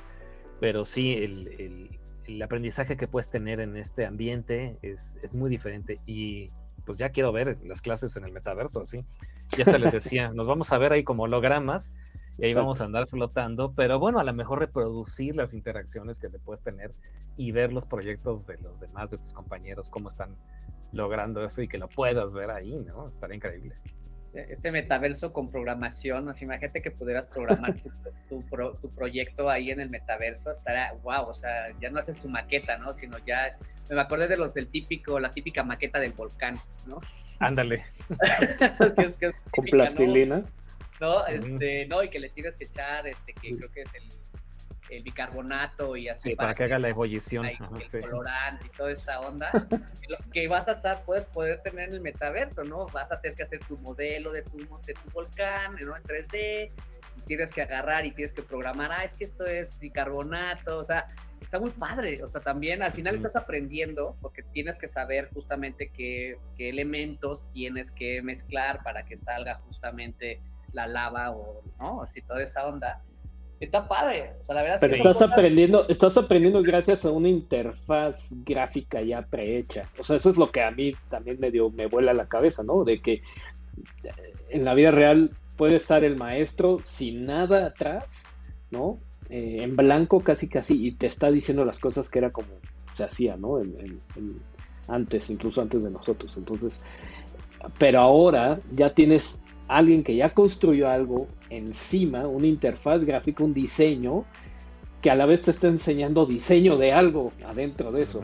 pero 0.60 0.84
sí, 0.84 1.12
el, 1.14 1.48
el, 1.60 1.98
aprendizaje 2.42 2.96
que 2.96 3.08
puedes 3.08 3.30
tener 3.30 3.60
en 3.60 3.76
este 3.76 4.06
ambiente 4.06 4.78
es, 4.82 5.18
es 5.22 5.34
muy 5.34 5.50
diferente. 5.50 6.00
Y 6.06 6.50
pues 6.84 6.98
ya 6.98 7.10
quiero 7.10 7.32
ver 7.32 7.58
las 7.64 7.82
clases 7.82 8.16
en 8.16 8.24
el 8.24 8.32
metaverso, 8.32 8.80
así. 8.80 9.04
Ya 9.56 9.64
hasta 9.64 9.78
les 9.78 9.92
decía, 9.92 10.30
nos 10.32 10.46
vamos 10.46 10.72
a 10.72 10.78
ver 10.78 10.92
ahí 10.92 11.04
como 11.04 11.24
hologramas 11.24 11.92
y 12.38 12.46
ahí 12.46 12.54
vamos 12.54 12.80
a 12.80 12.84
andar 12.84 13.08
flotando, 13.08 13.72
pero 13.74 13.98
bueno, 13.98 14.20
a 14.20 14.24
lo 14.24 14.32
mejor 14.32 14.60
reproducir 14.60 15.34
las 15.36 15.54
interacciones 15.54 16.20
que 16.20 16.30
se 16.30 16.38
puedes 16.38 16.62
tener 16.62 16.94
y 17.36 17.50
ver 17.50 17.72
los 17.72 17.84
proyectos 17.84 18.46
de 18.46 18.58
los 18.58 18.78
demás, 18.78 19.10
de 19.10 19.18
tus 19.18 19.32
compañeros, 19.32 19.90
cómo 19.90 20.08
están 20.08 20.36
logrando 20.92 21.44
eso 21.44 21.62
y 21.62 21.68
que 21.68 21.78
lo 21.78 21.88
puedas 21.88 22.32
ver 22.32 22.50
ahí, 22.50 22.76
¿no? 22.76 23.08
Estaría 23.08 23.36
increíble. 23.36 23.74
Ese, 24.34 24.70
metaverso 24.70 25.32
con 25.32 25.50
programación, 25.50 26.28
así 26.28 26.44
imagínate 26.44 26.82
que 26.82 26.90
pudieras 26.90 27.26
programar 27.26 27.74
tu, 28.28 28.42
tu, 28.80 28.90
proyecto 28.94 29.48
ahí 29.48 29.70
en 29.70 29.80
el 29.80 29.90
metaverso, 29.90 30.50
estaría 30.50 30.92
wow, 31.02 31.28
o 31.28 31.34
sea, 31.34 31.72
ya 31.80 31.90
no 31.90 31.98
haces 31.98 32.20
tu 32.20 32.28
maqueta, 32.28 32.76
¿no? 32.78 32.92
Sino 32.94 33.18
ya, 33.24 33.56
me 33.90 34.00
acordé 34.00 34.28
de 34.28 34.36
los 34.36 34.54
del 34.54 34.68
típico, 34.68 35.18
la 35.18 35.30
típica 35.30 35.62
maqueta 35.62 35.98
del 35.98 36.12
volcán, 36.12 36.58
¿no? 36.86 37.00
Ándale. 37.40 37.84
con 39.50 39.64
plastilina. 39.64 40.44
¿no? 41.00 41.26
Este, 41.26 41.86
no, 41.86 42.02
y 42.02 42.10
que 42.10 42.20
le 42.20 42.28
tienes 42.28 42.56
que 42.56 42.64
echar, 42.64 43.06
este, 43.06 43.32
que 43.32 43.56
creo 43.56 43.70
que 43.72 43.82
es 43.82 43.94
el, 43.94 44.02
bicarbonato 45.02 45.96
y 45.96 46.08
así. 46.08 46.34
para, 46.34 46.54
que, 46.54 46.64
haga 46.64 46.78
la 46.78 46.88
ebullición. 46.88 47.46
el 47.46 48.00
colorante 48.00 48.66
y 48.66 48.68
toda 48.70 48.90
esta 48.90 49.20
onda. 49.20 49.50
que 50.32 50.48
vas 50.48 50.68
a 50.68 50.72
estar, 50.72 51.04
puedes 51.04 51.26
poder 51.26 51.60
tener 51.62 51.88
en 51.88 51.94
el 51.96 52.00
metaverso, 52.00 52.64
¿no? 52.64 52.86
Vas 52.86 53.12
a 53.12 53.20
tener 53.20 53.36
que 53.36 53.42
hacer 53.42 53.60
tu 53.60 53.76
modelo 53.78 54.32
de 54.32 54.42
tu, 54.42 54.58
de 54.58 54.94
tu 54.94 55.10
volcán, 55.12 55.76
¿no? 55.80 55.96
En 55.96 56.02
3D. 56.02 56.70
Y 57.16 57.20
tienes 57.22 57.52
que 57.52 57.62
agarrar 57.62 58.06
y 58.06 58.12
tienes 58.12 58.32
que 58.32 58.42
programar, 58.42 58.92
ah, 58.92 59.04
es 59.04 59.14
que 59.14 59.24
esto 59.24 59.44
es 59.44 59.80
bicarbonato, 59.80 60.78
o 60.78 60.84
sea, 60.84 61.06
está 61.40 61.58
muy 61.58 61.70
padre. 61.70 62.22
O 62.22 62.28
sea, 62.28 62.40
también 62.40 62.82
al 62.82 62.92
final 62.92 63.14
estás 63.14 63.36
aprendiendo 63.36 64.16
porque 64.20 64.42
tienes 64.42 64.78
que 64.78 64.88
saber 64.88 65.28
justamente 65.32 65.90
qué, 65.90 66.38
qué 66.56 66.68
elementos 66.68 67.48
tienes 67.50 67.90
que 67.90 68.22
mezclar 68.22 68.82
para 68.82 69.04
que 69.04 69.16
salga 69.16 69.56
justamente 69.66 70.40
la 70.72 70.86
lava 70.86 71.30
o, 71.30 71.62
¿no? 71.78 72.02
Así 72.02 72.22
toda 72.22 72.42
esa 72.42 72.66
onda. 72.66 73.02
Está 73.60 73.88
padre. 73.88 74.34
O 74.40 74.44
sea, 74.44 74.54
la 74.54 74.62
verdad 74.62 74.78
Pero 74.80 74.94
estás 74.94 75.20
aprendiendo, 75.20 75.88
estás 75.88 76.16
aprendiendo 76.16 76.62
gracias 76.62 77.04
a 77.04 77.10
una 77.10 77.28
interfaz 77.28 78.32
gráfica 78.44 79.02
ya 79.02 79.22
prehecha. 79.22 79.88
O 79.98 80.04
sea, 80.04 80.16
eso 80.16 80.30
es 80.30 80.38
lo 80.38 80.50
que 80.50 80.62
a 80.62 80.70
mí 80.70 80.92
también 81.08 81.40
me 81.40 81.50
dio, 81.50 81.70
me 81.70 81.86
vuela 81.86 82.14
la 82.14 82.28
cabeza, 82.28 82.62
¿no? 82.62 82.84
De 82.84 83.00
que 83.00 83.14
eh, 83.14 83.22
en 84.50 84.64
la 84.64 84.74
vida 84.74 84.90
real 84.90 85.30
puede 85.56 85.74
estar 85.74 86.04
el 86.04 86.16
maestro 86.16 86.80
sin 86.84 87.26
nada 87.26 87.66
atrás, 87.66 88.24
¿no? 88.70 89.00
Eh, 89.28 89.58
en 89.62 89.76
blanco 89.76 90.20
casi 90.20 90.48
casi 90.48 90.86
y 90.86 90.92
te 90.92 91.06
está 91.06 91.30
diciendo 91.30 91.64
las 91.64 91.78
cosas 91.78 92.08
que 92.08 92.20
era 92.20 92.30
como 92.30 92.48
se 92.94 93.04
hacía, 93.04 93.36
¿no? 93.36 93.60
antes, 94.88 95.28
incluso 95.30 95.60
antes 95.60 95.84
de 95.84 95.90
nosotros. 95.90 96.36
Entonces, 96.36 96.80
pero 97.78 98.00
ahora 98.00 98.58
ya 98.72 98.94
tienes 98.94 99.40
alguien 99.68 100.02
que 100.02 100.16
ya 100.16 100.34
construyó 100.34 100.88
algo 100.88 101.28
encima, 101.50 102.26
una 102.26 102.46
interfaz 102.46 103.04
gráfica, 103.04 103.44
un 103.44 103.54
diseño, 103.54 104.24
que 105.02 105.10
a 105.10 105.14
la 105.14 105.26
vez 105.26 105.42
te 105.42 105.50
está 105.50 105.68
enseñando 105.68 106.26
diseño 106.26 106.76
de 106.76 106.92
algo 106.92 107.32
adentro 107.46 107.92
de 107.92 108.02
eso. 108.02 108.22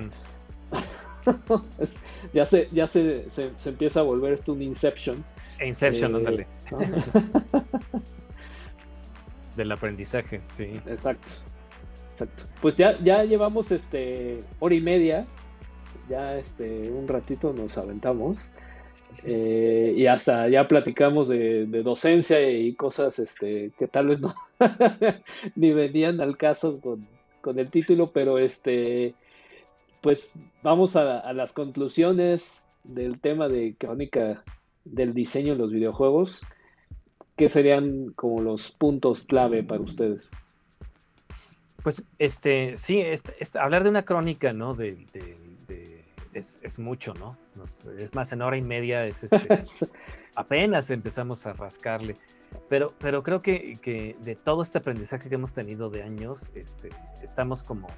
ya 2.35 2.45
se, 2.45 2.69
ya 2.73 2.87
se, 2.87 3.31
se, 3.31 3.53
empieza 3.65 4.01
a 4.01 4.03
volver 4.03 4.33
esto 4.33 4.53
un 4.53 4.63
Inception. 4.63 5.25
Inception, 5.65 6.13
eh, 6.13 6.17
ándale. 6.17 6.47
Del 9.57 9.71
aprendizaje, 9.71 10.41
sí. 10.57 10.73
Exacto. 10.87 11.33
Exacto. 12.13 12.45
Pues 12.61 12.77
ya, 12.77 12.99
ya 13.01 13.25
llevamos 13.25 13.71
este 13.71 14.43
hora 14.61 14.75
y 14.75 14.81
media. 14.81 15.27
Ya 16.09 16.35
este 16.35 16.91
un 16.91 17.09
ratito 17.09 17.53
nos 17.53 17.79
aventamos. 17.79 18.51
Eh, 19.27 19.95
y 19.97 20.07
hasta 20.07 20.49
ya 20.49 20.69
platicamos 20.69 21.29
de, 21.29 21.65
docencia 21.83 22.47
y 22.51 22.75
cosas 22.75 23.19
este, 23.19 23.73
que 23.79 23.89
tal 23.89 24.09
vez 24.09 24.21
no 24.21 24.35
ni 25.57 25.73
venían 25.73 26.21
al 26.21 26.37
caso 26.37 26.79
con, 26.81 27.59
el 27.59 27.71
título, 27.71 28.11
pero 28.11 28.39
este, 28.39 29.15
pues 30.01 30.39
vamos 30.63 30.97
a, 30.97 31.33
las 31.33 31.53
conclusiones 31.53 32.67
del 32.85 33.19
tema 33.19 33.49
de 33.49 33.75
crónica 33.79 34.45
del 34.85 35.15
diseño 35.15 35.53
en 35.53 35.59
los 35.59 35.71
videojuegos. 35.71 36.43
¿Qué 37.37 37.49
serían 37.49 38.13
como 38.13 38.43
los 38.43 38.71
puntos 38.71 39.25
clave 39.25 39.63
para 39.63 39.83
ustedes? 39.83 40.31
Pues 41.83 42.05
este, 42.19 42.77
sí, 42.77 43.03
hablar 43.55 43.85
de 43.85 43.91
una 43.91 44.05
crónica, 44.05 44.53
¿no? 44.53 44.75
de, 44.75 44.97
es, 46.35 46.79
mucho, 46.79 47.15
¿no? 47.15 47.37
es 47.99 48.15
más, 48.15 48.33
en 48.33 48.43
hora 48.43 48.57
y 48.57 48.63
media 48.63 49.07
es 49.07 49.23
este, 49.33 49.89
apenas 50.35 50.91
empezamos 50.91 51.47
a 51.47 51.53
rascarle. 51.53 52.17
Pero, 52.69 52.93
pero 52.99 53.23
creo 53.23 53.43
que, 53.43 54.17
de 54.21 54.37
todo 54.37 54.63
este 54.63 54.79
aprendizaje 54.79 55.29
que 55.29 55.35
hemos 55.35 55.53
tenido 55.53 55.91
de 55.91 56.03
años, 56.03 56.51
este, 56.55 56.91
estamos 57.23 57.63
como, 57.63 57.89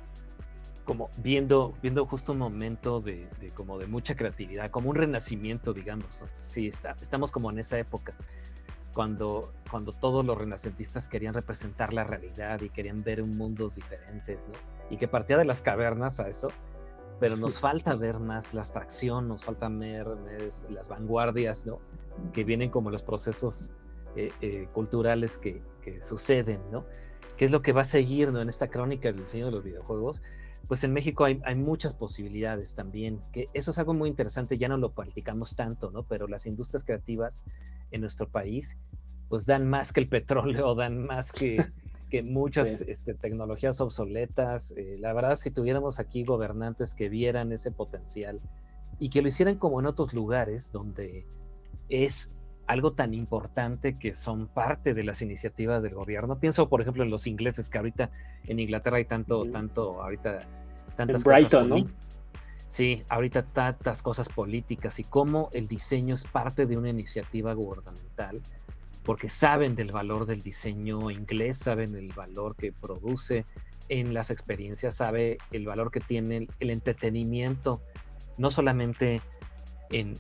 como 0.85 1.11
viendo, 1.19 1.75
viendo 1.83 2.07
justo 2.07 2.33
un 2.33 2.39
momento 2.39 3.01
de, 3.01 3.29
como 3.55 3.79
de 3.79 3.87
mucha 3.87 4.17
creatividad, 4.17 4.71
como 4.71 4.91
un 4.91 4.97
renacimiento, 4.97 5.73
digamos. 5.73 6.21
¿no? 6.21 6.29
Sí, 6.37 6.69
está, 6.69 6.97
estamos 7.01 7.31
como 7.33 7.51
en 7.51 7.59
esa 7.59 7.79
época. 7.79 8.15
Cuando, 8.95 9.53
cuando 9.71 9.93
todos 9.93 10.25
los 10.25 10.39
renacentistas 10.39 11.07
querían 11.07 11.35
representar 11.35 11.93
la 11.93 12.05
realidad 12.05 12.63
y 12.63 12.71
querían 12.71 13.05
ver 13.05 13.21
un 13.21 13.37
mundos 13.37 13.75
diferentes, 13.75 14.49
¿no? 14.49 14.55
Y 14.89 14.97
que 14.97 15.07
partía 15.07 15.37
de 15.37 15.45
las 15.45 15.61
cavernas 15.61 16.19
a 16.19 16.31
eso, 16.31 16.49
pero 17.20 17.36
nos 17.36 17.59
falta 17.60 17.94
ver 17.94 18.18
más 18.18 18.55
la 18.55 18.62
abstracción, 18.62 19.28
nos 19.28 19.44
falta 19.44 19.68
ver, 19.68 20.06
las 20.70 20.88
vanguardias, 20.88 21.66
¿no? 21.66 21.80
Que 22.32 22.44
vienen 22.44 22.70
como 22.70 22.90
los 22.90 23.02
procesos 23.02 23.72
eh, 24.16 24.32
eh, 24.40 24.68
culturales 24.72 25.38
que, 25.38 25.62
suceden, 26.01 26.60
¿no? 26.72 26.84
¿Qué 27.36 27.44
es 27.44 27.52
lo 27.52 27.62
que 27.62 27.72
va 27.72 27.82
a 27.82 27.84
seguir, 27.84 28.32
¿no? 28.32 28.40
En 28.40 28.48
esta 28.48 28.66
crónica 28.66 29.09
del 29.09 29.20
diseño 29.20 29.47
de 29.47 29.52
los 29.52 29.62
videojuegos. 29.62 30.20
Pues 30.66 30.82
en 30.82 30.93
México 30.93 31.24
hay, 31.24 31.55
muchas 31.55 31.94
posibilidades 31.94 32.74
también, 32.74 33.20
que 33.30 33.48
eso 33.55 33.70
es 33.70 33.78
algo 33.78 33.94
muy 33.94 34.09
interesante, 34.09 34.59
ya 34.59 34.68
no 34.68 34.78
lo 34.78 34.90
practicamos 34.90 35.55
tanto, 35.55 35.93
¿no? 35.93 36.02
Pero 36.02 36.26
las 36.26 36.44
industrias 36.44 36.82
creativas 36.82 37.44
en 37.93 38.01
nuestro 38.01 38.28
país, 38.28 38.76
pues 39.28 39.47
dan 39.47 39.68
más 39.68 39.93
que 39.93 40.01
el 40.01 40.09
petróleo, 40.09 40.74
dan 40.74 41.06
más 41.06 41.30
que 41.30 41.64
que 42.11 42.23
muchas 42.23 42.83
este, 42.83 43.15
tecnologías 43.15 43.81
obsoletas, 43.81 44.73
eh, 44.77 44.97
la 45.01 45.12
verdad 45.12 45.37
si 45.37 45.51
tuviéramos 45.51 45.99
aquí 45.99 46.24
gobernantes 46.24 46.95
que 46.95 47.09
vieran 47.09 47.53
ese 47.53 47.73
potencial 47.73 48.41
y 48.99 49.11
que 49.11 49.23
lo 49.23 49.28
hicieran 49.28 49.57
como 49.57 49.81
en 49.81 49.87
otros 49.87 50.15
lugares 50.15 50.70
donde 50.73 51.27
es 51.89 52.31
algo 52.66 52.93
tan 52.93 53.15
importante 53.15 53.99
que 53.99 54.15
son 54.15 54.49
parte 54.49 54.95
de 54.95 55.05
las 55.05 55.23
iniciativas 55.23 55.83
del 55.83 55.95
gobierno. 55.95 56.39
Pienso, 56.39 56.69
por 56.69 56.81
ejemplo, 56.81 57.05
en 57.05 57.11
los 57.11 57.27
ingleses, 57.27 57.70
que 57.70 57.78
ahorita 57.78 58.11
en 58.45 58.59
Inglaterra 58.59 58.97
hay 58.97 59.05
tanto, 59.05 59.45
tanto, 59.51 60.03
ahorita, 60.03 60.41
tantas 60.97 61.23
Brighton, 61.23 61.69
¿no? 61.69 61.77
Sí, 62.66 63.05
ahorita 63.09 63.43
tantas 63.45 64.03
cosas 64.03 64.28
políticas 64.28 64.99
y 64.99 65.05
cómo 65.05 65.49
el 65.53 65.69
diseño 65.69 66.16
es 66.16 66.24
parte 66.24 66.66
de 66.66 66.77
una 66.77 66.89
iniciativa 66.89 67.53
gubernamental 67.53 68.43
porque 69.07 69.28
saben 69.28 69.77
del 69.77 69.93
valor 69.93 70.27
del 70.27 70.43
diseño 70.43 71.12
inglés, 71.12 71.59
saben 71.59 71.95
el 71.95 72.12
valor 72.12 72.57
que 72.57 72.73
produce 72.73 73.47
en 73.89 74.12
las 74.12 74.31
experiencias, 74.31 74.97
sabe 74.97 75.39
el 75.53 75.65
valor 75.65 75.93
que 75.93 76.01
tiene 76.01 76.49
el, 76.59 76.70
entretenimiento, 76.70 77.81
no 78.37 78.51
solamente 78.51 79.20
en, 79.93 80.19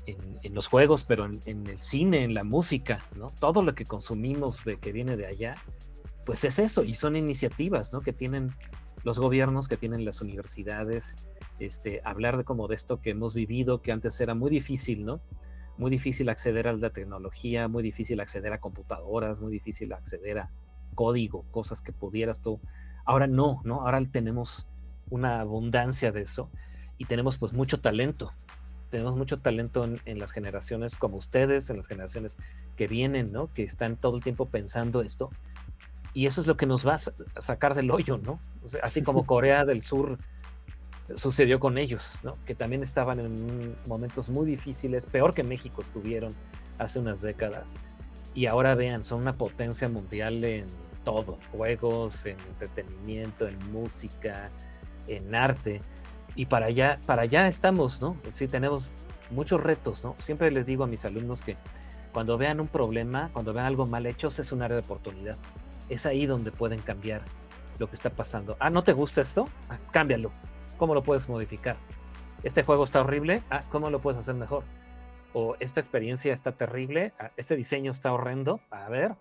los 0.52 0.68
juegos, 0.68 1.02
pero 1.02 1.24
en, 1.24 1.66
el 1.66 1.80
cine, 1.80 2.22
en 2.22 2.32
la 2.32 2.44
música, 2.44 3.04
¿no? 3.16 3.32
Todo 3.40 3.60
lo 3.60 3.74
que 3.74 3.84
consumimos 3.84 4.64
de 4.64 4.76
que 4.76 4.92
viene 4.92 5.16
de 5.16 5.26
allá, 5.26 5.56
pues 6.24 6.44
es 6.44 6.60
eso, 6.60 6.84
y 6.84 6.94
son 6.94 7.16
iniciativas, 7.16 7.92
¿no? 7.92 8.02
Que 8.02 8.12
tienen 8.12 8.54
los 9.02 9.18
gobiernos, 9.18 9.66
que 9.66 9.76
tienen 9.76 10.04
las 10.04 10.20
universidades, 10.20 11.12
este, 11.58 12.02
hablar 12.04 12.36
de 12.36 12.44
como 12.44 12.68
de 12.68 12.76
esto 12.76 13.00
que 13.00 13.10
hemos 13.10 13.34
vivido, 13.34 13.82
que 13.82 13.90
antes 13.90 14.20
era 14.20 14.36
muy 14.36 14.48
difícil, 14.48 15.04
¿no? 15.04 15.20
Muy 15.78 15.90
difícil 15.90 16.28
acceder 16.28 16.68
a 16.68 16.72
la 16.72 16.90
tecnología, 16.90 17.68
muy 17.68 17.82
difícil 17.82 18.20
acceder 18.20 18.52
a 18.52 18.58
computadoras, 18.58 19.40
muy 19.40 19.52
difícil 19.52 19.92
acceder 19.92 20.38
a 20.38 20.50
código, 20.94 21.44
cosas 21.50 21.80
que 21.80 21.92
pudieras 21.92 22.40
tú. 22.40 22.60
Ahora 23.04 23.26
no, 23.26 23.60
¿no? 23.64 23.82
Ahora 23.82 24.02
tenemos 24.10 24.66
una 25.10 25.40
abundancia 25.40 26.10
de 26.12 26.22
eso 26.22 26.50
y 26.98 27.04
tenemos 27.04 27.38
pues 27.38 27.52
mucho 27.52 27.80
talento. 27.80 28.32
Tenemos 28.90 29.16
mucho 29.16 29.38
talento 29.38 29.84
en, 29.84 30.18
las 30.18 30.32
generaciones 30.32 30.96
como 30.96 31.16
ustedes, 31.16 31.70
en 31.70 31.76
las 31.76 31.86
generaciones 31.86 32.38
que 32.76 32.86
vienen, 32.86 33.32
¿no? 33.32 33.52
Que 33.52 33.64
están 33.64 33.96
todo 33.96 34.16
el 34.16 34.22
tiempo 34.22 34.46
pensando 34.46 35.02
esto. 35.02 35.30
Y 36.14 36.26
eso 36.26 36.40
es 36.40 36.46
lo 36.46 36.56
que 36.56 36.66
nos 36.66 36.86
va 36.86 36.94
a 36.94 37.42
sacar 37.42 37.74
del 37.74 37.90
hoyo, 37.90 38.16
¿no? 38.16 38.40
así 38.82 39.02
como 39.04 39.26
Corea 39.26 39.64
del 39.64 39.82
Sur 39.82 40.18
sucedió 41.14 41.60
con 41.60 41.78
ellos, 41.78 42.18
¿no? 42.22 42.36
Que 42.44 42.54
también 42.54 42.82
estaban 42.82 43.20
en 43.20 43.76
momentos 43.86 44.28
muy 44.28 44.46
difíciles, 44.46 45.06
peor 45.06 45.34
que 45.34 45.44
México 45.44 45.82
estuvieron 45.82 46.34
hace 46.78 46.98
unas 46.98 47.20
décadas. 47.20 47.64
Y 48.34 48.46
ahora 48.46 48.74
vean, 48.74 49.04
son 49.04 49.22
una 49.22 49.36
potencia 49.36 49.88
mundial 49.88 50.44
en 50.44 50.66
todo, 51.04 51.38
juegos, 51.52 52.26
en 52.26 52.36
entretenimiento, 52.40 53.46
en 53.46 53.72
música, 53.72 54.50
en 55.06 55.34
arte. 55.34 55.80
Y 56.34 56.46
para 56.46 56.66
allá, 56.66 56.98
para 57.06 57.22
allá 57.22 57.48
estamos, 57.48 58.00
¿no? 58.02 58.16
Sí, 58.34 58.48
tenemos 58.48 58.88
muchos 59.30 59.62
retos, 59.62 60.04
¿no? 60.04 60.16
Siempre 60.18 60.50
les 60.50 60.66
digo 60.66 60.84
a 60.84 60.86
mis 60.86 61.04
alumnos 61.04 61.40
que 61.40 61.56
cuando 62.12 62.36
vean 62.36 62.60
un 62.60 62.68
problema, 62.68 63.30
cuando 63.32 63.52
vean 63.52 63.66
algo 63.66 63.86
mal 63.86 64.06
hecho, 64.06 64.28
es 64.28 64.52
un 64.52 64.62
área 64.62 64.76
de 64.76 64.82
oportunidad. 64.82 65.36
Es 65.88 66.04
ahí 66.04 66.26
donde 66.26 66.50
pueden 66.50 66.80
cambiar 66.80 67.22
lo 67.78 67.88
que 67.88 67.96
está 67.96 68.10
pasando. 68.10 68.56
Ah, 68.58 68.70
¿no 68.70 68.82
te 68.82 68.92
gusta 68.92 69.20
esto? 69.20 69.48
Ah, 69.68 69.78
cámbialo. 69.92 70.32
¿Cómo 70.76 70.94
lo 70.94 71.02
puedes 71.02 71.28
modificar? 71.28 71.76
Este 72.42 72.62
juego 72.62 72.84
está 72.84 73.00
horrible. 73.00 73.42
Ah, 73.50 73.62
¿cómo 73.70 73.90
lo 73.90 74.00
puedes 74.00 74.20
hacer 74.20 74.34
mejor? 74.34 74.64
O 75.32 75.56
esta 75.58 75.80
experiencia 75.80 76.32
está 76.34 76.52
terrible. 76.52 77.12
Ah, 77.18 77.30
este 77.36 77.56
diseño 77.56 77.92
está 77.92 78.12
horrendo. 78.12 78.60
A 78.70 78.88
ver, 78.88 79.14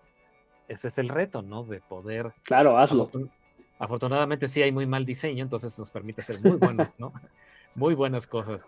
ese 0.68 0.88
es 0.88 0.98
el 0.98 1.08
reto, 1.08 1.42
¿no? 1.42 1.64
De 1.64 1.80
poder. 1.80 2.32
Claro, 2.42 2.78
hazlo. 2.78 3.10
Afortunadamente 3.78 4.48
sí 4.48 4.62
hay 4.62 4.72
muy 4.72 4.86
mal 4.86 5.04
diseño, 5.04 5.42
entonces 5.42 5.78
nos 5.78 5.90
permite 5.90 6.22
hacer 6.22 6.36
muy 6.42 6.58
buenos, 6.58 6.88
¿no? 6.98 7.12
muy 7.74 7.94
buenas 7.94 8.26
cosas. 8.26 8.60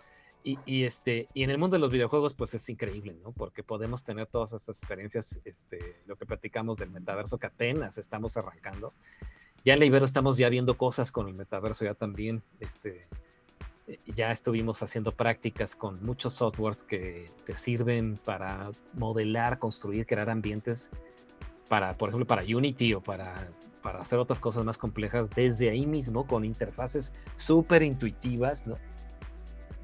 Y, 0.45 0.85
este, 0.85 1.29
y 1.35 1.43
en 1.43 1.51
el 1.51 1.59
mundo 1.59 1.77
de 1.77 1.81
los 1.81 1.91
videojuegos, 1.91 2.33
pues 2.33 2.55
es 2.55 2.67
increíble, 2.71 3.15
¿no? 3.23 3.33
Porque 3.33 3.63
podemos 3.63 4.03
tener 4.03 4.29
todas 4.29 4.51
esas 4.55 4.79
experiencias, 4.79 5.39
este, 5.45 6.01
lo 6.07 6.17
que 6.17 6.25
platicamos 6.25 6.79
del 6.79 6.91
metaverso 6.91 7.37
que 7.37 7.49
apenas 7.49 7.99
estamos 7.99 8.35
arrancando. 8.39 8.95
Ya 9.69 9.75
en 9.75 9.81
la 9.81 9.99
estamos 9.99 10.39
ya 10.39 10.49
viendo 10.49 10.79
cosas 10.79 11.13
con 11.13 11.29
el 11.29 11.35
metaverso, 11.35 11.85
ya 11.85 11.93
también, 11.93 12.43
este, 12.59 13.07
ya 14.17 14.33
estuvimos 14.33 14.83
haciendo 14.83 15.13
prácticas 15.13 15.77
con 15.77 16.03
muchos 16.03 16.33
softwares 16.33 16.83
que 16.83 17.27
te 17.45 17.55
sirven 17.55 18.19
para 18.25 18.71
modelar, 18.95 19.59
construir, 19.59 20.07
crear 20.07 20.31
ambientes 20.31 20.89
para, 21.69 21.99
por 21.99 22.09
ejemplo, 22.09 22.27
para 22.27 22.45
Unity 22.45 22.95
o 22.95 23.03
para, 23.03 23.51
para 23.83 23.99
hacer 23.99 24.19
otras 24.19 24.41
cosas 24.41 24.65
más 24.65 24.79
complejas 24.79 25.29
desde 25.37 25.69
ahí 25.69 25.85
mismo 25.85 26.27
con 26.27 26.47
interfaces 26.47 27.13
súper 27.37 27.83
intuitivas. 27.83 28.65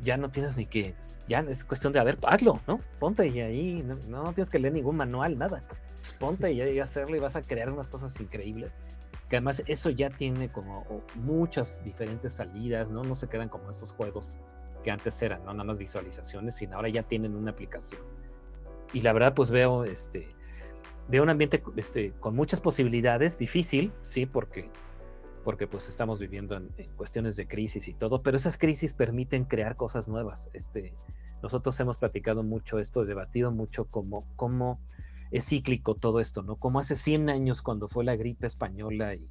Ya 0.01 0.16
no 0.16 0.31
tienes 0.31 0.56
ni 0.56 0.65
que, 0.65 0.94
ya 1.28 1.40
es 1.40 1.62
cuestión 1.62 1.93
de, 1.93 1.98
a 1.98 2.05
ver, 2.05 2.16
hazlo, 2.23 2.59
¿no? 2.66 2.81
Ponte 2.98 3.28
y 3.28 3.39
ahí, 3.40 3.82
no, 3.82 3.97
no 4.09 4.32
tienes 4.32 4.48
que 4.48 4.59
leer 4.59 4.73
ningún 4.73 4.97
manual, 4.97 5.36
nada. 5.36 5.62
Ponte 6.19 6.51
y, 6.52 6.62
y 6.62 6.81
hacerlo 6.81 7.16
y 7.16 7.20
vas 7.20 7.36
a 7.36 7.43
crear 7.43 7.70
unas 7.70 7.89
cosas 7.89 8.19
increíbles. 8.19 8.73
Que 9.35 9.39
además 9.39 9.65
eso 9.66 9.90
ya 9.90 10.11
tiene 10.11 10.52
como 10.52 11.02
muchas 11.16 11.82
diferentes 11.82 12.35
salidas, 12.35 12.89
¿no? 12.89 13.02
No 13.02 13.16
se 13.16 13.27
quedan 13.27 13.48
como 13.48 13.69
estos 13.73 13.90
juegos 13.90 14.39
que 14.85 14.93
antes 14.93 15.20
eran, 15.23 15.44
¿no? 15.44 15.52
Nada 15.52 15.65
más 15.65 15.77
visualizaciones, 15.77 16.55
sino 16.55 16.77
ahora 16.77 16.89
ya 16.89 17.02
tienen 17.02 17.35
una 17.35 17.51
aplicación. 17.51 18.01
Y 18.93 19.01
la 19.01 19.12
verdad, 19.12 19.35
pues 19.35 19.51
veo 19.51 19.82
este 19.82 20.28
veo 21.09 21.24
un 21.24 21.31
ambiente 21.31 21.61
este, 21.74 22.12
con 22.20 22.36
muchas 22.36 22.61
posibilidades, 22.61 23.36
difícil, 23.36 23.90
sí, 24.02 24.24
porque, 24.24 24.70
porque 25.43 25.66
pues 25.66 25.89
estamos 25.89 26.20
viviendo 26.20 26.56
en, 26.56 26.69
cuestiones 26.97 27.35
de 27.35 27.48
crisis 27.48 27.89
y 27.89 27.94
todo, 27.94 28.23
pero 28.23 28.36
esas 28.36 28.56
crisis 28.56 28.94
permiten 28.94 29.47
crear 29.47 29.74
cosas 29.74 30.06
nuevas. 30.06 30.48
Este, 30.52 30.94
nosotros 31.43 31.81
hemos 31.81 31.98
platicado 31.98 32.44
mucho 32.44 32.78
esto, 32.78 33.05
debatido 33.05 33.51
mucho 33.51 33.86
cómo, 33.86 34.28
cómo 34.36 34.78
es 35.30 35.48
cíclico 35.48 35.94
todo 35.94 36.20
esto, 36.20 36.42
¿no? 36.42 36.56
Como 36.56 36.78
hace 36.78 36.96
100 36.96 37.30
años 37.30 37.62
cuando 37.62 37.88
fue 37.88 38.05
la 38.05 38.16
gripe 38.16 38.46
española 38.46 39.14
y 39.14 39.28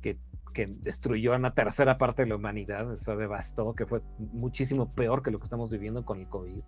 que, 0.00 0.18
que 0.52 0.66
destruyó 0.66 1.34
a 1.34 1.36
una 1.36 1.54
tercera 1.54 1.98
parte 1.98 2.22
de 2.22 2.28
la 2.28 2.36
humanidad, 2.36 2.92
eso 2.92 3.16
devastó, 3.16 3.74
que 3.74 3.86
fue 3.86 4.02
muchísimo 4.18 4.92
peor 4.94 5.22
que 5.22 5.30
lo 5.30 5.38
que 5.38 5.44
estamos 5.44 5.70
viviendo 5.70 6.04
con 6.04 6.20
el 6.20 6.28
COVID 6.28 6.62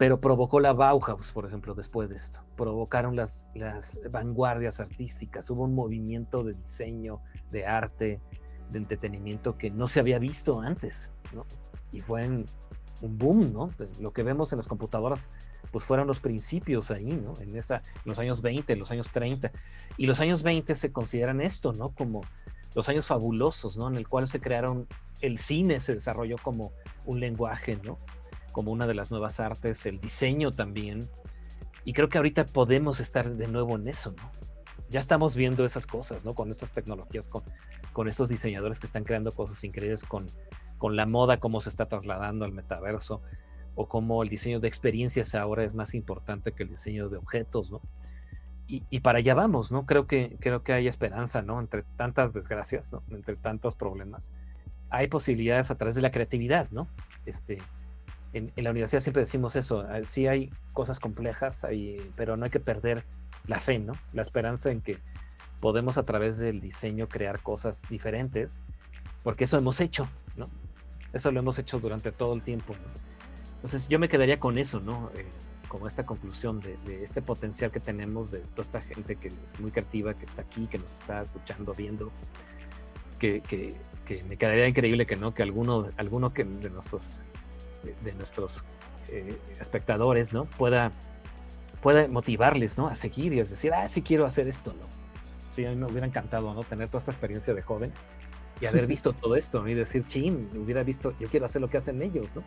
pero 0.00 0.18
provocó 0.18 0.60
la 0.60 0.72
Bauhaus, 0.72 1.30
por 1.30 1.44
ejemplo, 1.44 1.74
después 1.74 2.08
de 2.08 2.16
esto. 2.16 2.40
Provocaron 2.56 3.16
las, 3.16 3.50
las 3.54 4.00
vanguardias 4.10 4.80
artísticas, 4.80 5.50
hubo 5.50 5.64
un 5.64 5.74
movimiento 5.74 6.42
de 6.42 6.54
diseño, 6.54 7.20
de 7.50 7.66
arte, 7.66 8.18
de 8.70 8.78
entretenimiento 8.78 9.58
que 9.58 9.70
no 9.70 9.88
se 9.88 10.00
había 10.00 10.18
visto 10.18 10.62
antes, 10.62 11.10
¿no? 11.34 11.44
Y 11.92 12.00
fue 12.00 12.26
un 12.26 12.46
boom, 13.18 13.52
¿no? 13.52 13.72
Lo 14.00 14.14
que 14.14 14.22
vemos 14.22 14.50
en 14.54 14.56
las 14.56 14.68
computadoras, 14.68 15.28
pues 15.70 15.84
fueron 15.84 16.06
los 16.06 16.20
principios 16.20 16.90
ahí, 16.90 17.12
¿no? 17.12 17.34
En, 17.40 17.56
esa, 17.56 17.82
los 18.04 18.18
años 18.18 18.42
20, 18.42 18.74
los 18.76 18.90
años 18.90 19.10
30. 19.12 19.50
Y 19.96 20.06
los 20.06 20.20
años 20.20 20.42
20 20.42 20.74
se 20.74 20.92
consideran 20.92 21.40
esto, 21.40 21.72
¿no? 21.72 21.90
Como 21.90 22.22
los 22.74 22.88
años 22.88 23.06
fabulosos, 23.06 23.76
¿no? 23.76 23.88
En 23.88 23.96
el 23.96 24.08
cual 24.08 24.28
se 24.28 24.40
crearon, 24.40 24.86
el 25.20 25.38
cine 25.38 25.80
se 25.80 25.94
desarrolló 25.94 26.36
como 26.38 26.72
un 27.04 27.20
lenguaje, 27.20 27.78
¿no? 27.84 27.98
como 28.50 28.72
una 28.72 28.86
de 28.86 28.94
las 28.94 29.10
nuevas 29.10 29.40
artes, 29.40 29.86
el 29.86 30.00
diseño 30.00 30.50
también. 30.50 31.06
Y 31.84 31.92
creo 31.92 32.08
que 32.08 32.18
ahorita 32.18 32.46
podemos 32.46 33.00
estar 33.00 33.34
de 33.34 33.46
nuevo 33.46 33.76
en 33.76 33.88
eso, 33.88 34.12
¿no? 34.12 34.30
Ya 34.90 34.98
estamos 34.98 35.36
viendo 35.36 35.64
esas 35.64 35.86
cosas, 35.86 36.24
¿no? 36.24 36.34
Con 36.34 36.50
estas 36.50 36.72
tecnologías, 36.72 37.28
con, 37.28 37.42
con 37.92 38.08
estos 38.08 38.28
diseñadores 38.28 38.80
que 38.80 38.86
están 38.86 39.04
creando 39.04 39.30
cosas 39.30 39.62
increíbles, 39.62 40.04
con, 40.04 40.26
con 40.78 40.96
la 40.96 41.06
moda, 41.06 41.38
cómo 41.38 41.60
se 41.60 41.68
está 41.68 41.86
trasladando 41.86 42.44
al 42.44 42.52
metaverso, 42.52 43.22
o 43.74 43.88
cómo 43.88 44.22
el 44.22 44.28
diseño 44.28 44.60
de 44.60 44.68
experiencias 44.68 45.34
ahora 45.34 45.64
es 45.64 45.74
más 45.74 45.94
importante 45.94 46.52
que 46.52 46.64
el 46.64 46.70
diseño 46.70 47.08
de 47.08 47.16
objetos, 47.16 47.70
¿no? 47.70 47.80
Y, 48.66 48.84
y, 48.88 49.00
para 49.00 49.18
allá 49.18 49.34
vamos, 49.34 49.72
¿no? 49.72 49.84
Creo 49.84 50.06
que, 50.06 50.36
creo 50.38 50.62
que 50.62 50.72
hay 50.72 50.86
esperanza, 50.86 51.42
¿no? 51.42 51.58
Entre 51.58 51.82
tantas 51.96 52.32
desgracias, 52.32 52.92
¿no? 52.92 53.02
Entre 53.10 53.34
tantos 53.34 53.74
problemas. 53.74 54.32
Hay 54.90 55.08
posibilidades 55.08 55.72
a 55.72 55.74
través 55.74 55.96
de 55.96 56.02
la 56.02 56.12
creatividad, 56.12 56.70
¿no? 56.70 56.86
Este, 57.26 57.58
en, 58.32 58.52
la 58.56 58.70
universidad 58.70 59.00
siempre 59.00 59.22
decimos 59.22 59.56
eso, 59.56 59.80
ah, 59.80 60.00
sí 60.04 60.26
hay 60.26 60.50
cosas 60.72 61.00
complejas, 61.00 61.66
pero 62.16 62.36
no 62.36 62.44
hay 62.44 62.50
que 62.50 62.60
perder 62.60 63.04
la 63.46 63.60
fe, 63.60 63.78
¿no? 63.78 63.94
La 64.12 64.22
esperanza 64.22 64.70
en 64.70 64.80
que 64.80 64.98
podemos 65.60 65.98
a 65.98 66.04
través 66.04 66.38
del 66.38 66.60
diseño 66.60 67.08
crear 67.08 67.42
cosas 67.42 67.82
diferentes, 67.90 68.60
porque 69.22 69.44
eso 69.44 69.58
hemos 69.58 69.80
hecho, 69.80 70.08
¿no? 70.36 70.48
Eso 71.12 71.32
lo 71.32 71.40
hemos 71.40 71.58
hecho 71.58 71.80
durante 71.80 72.12
todo 72.12 72.34
el 72.34 72.42
tiempo. 72.42 72.74
Entonces 73.62 73.88
yo 73.88 73.98
me 73.98 74.08
quedaría 74.08 74.40
con 74.40 74.58
eso, 74.58 74.80
¿no? 74.80 75.10
Eh, 75.14 75.26
como 75.68 75.86
esta 75.86 76.04
conclusión 76.04 76.60
de, 76.60 77.04
este 77.04 77.22
potencial 77.22 77.70
que 77.70 77.78
tenemos 77.78 78.30
de 78.30 78.40
toda 78.40 78.62
esta 78.62 78.80
gente 78.80 79.16
que 79.16 79.28
es 79.28 79.60
muy 79.60 79.70
creativa, 79.70 80.14
que 80.14 80.24
está 80.24 80.42
aquí, 80.42 80.66
que 80.66 80.78
nos 80.78 80.94
está 80.94 81.22
escuchando, 81.22 81.72
viendo, 81.74 82.10
que, 83.18 83.40
que, 83.42 83.76
que 84.04 84.24
me 84.24 84.36
quedaría 84.36 84.66
increíble 84.66 85.06
que 85.06 85.14
no, 85.14 85.32
que 85.32 85.42
alguno, 85.42 85.88
alguno 85.96 86.32
que 86.32 86.42
de 86.44 86.70
nuestros 86.70 87.20
de, 87.82 88.12
nuestros 88.14 88.64
eh, 89.08 89.38
espectadores, 89.60 90.32
¿no? 90.32 90.44
Pueda, 90.44 90.92
pueda 91.80 92.08
motivarles, 92.08 92.78
¿no? 92.78 92.88
A 92.88 92.94
seguir 92.94 93.32
y 93.32 93.40
a 93.40 93.44
decir, 93.44 93.72
ah, 93.72 93.88
sí 93.88 94.02
quiero 94.02 94.26
hacer 94.26 94.48
esto, 94.48 94.72
¿no? 94.72 94.86
Sí, 95.52 95.64
a 95.64 95.70
mí 95.70 95.76
me 95.76 95.86
hubiera 95.86 96.06
encantado, 96.06 96.52
¿no? 96.54 96.62
Tener 96.64 96.88
toda 96.88 96.98
esta 96.98 97.10
experiencia 97.10 97.54
de 97.54 97.62
joven 97.62 97.92
y 98.60 98.66
haber 98.66 98.86
visto 98.88 99.12
todo 99.12 99.36
esto, 99.36 99.62
¿no? 99.62 99.68
Y 99.68 99.74
decir, 99.74 100.04
chin, 100.06 100.50
hubiera 100.54 100.82
visto, 100.82 101.14
yo 101.18 101.28
quiero 101.28 101.46
hacer 101.46 101.60
lo 101.60 101.68
que 101.68 101.78
hacen 101.78 102.02
ellos, 102.02 102.34
¿no? 102.34 102.42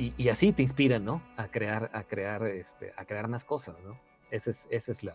Y, 0.00 0.14
y 0.16 0.30
así 0.30 0.52
te 0.52 0.62
inspiran, 0.62 1.04
¿no? 1.04 1.22
A 1.36 1.48
crear, 1.48 1.90
a 1.92 2.04
crear, 2.04 2.42
este, 2.46 2.94
a 2.96 3.04
crear 3.04 3.28
más 3.28 3.44
cosas, 3.44 3.76
¿no? 3.84 4.00
Esa 4.30 4.48
es, 4.48 4.66
esa 4.70 4.92
es 4.92 5.04
la, 5.04 5.14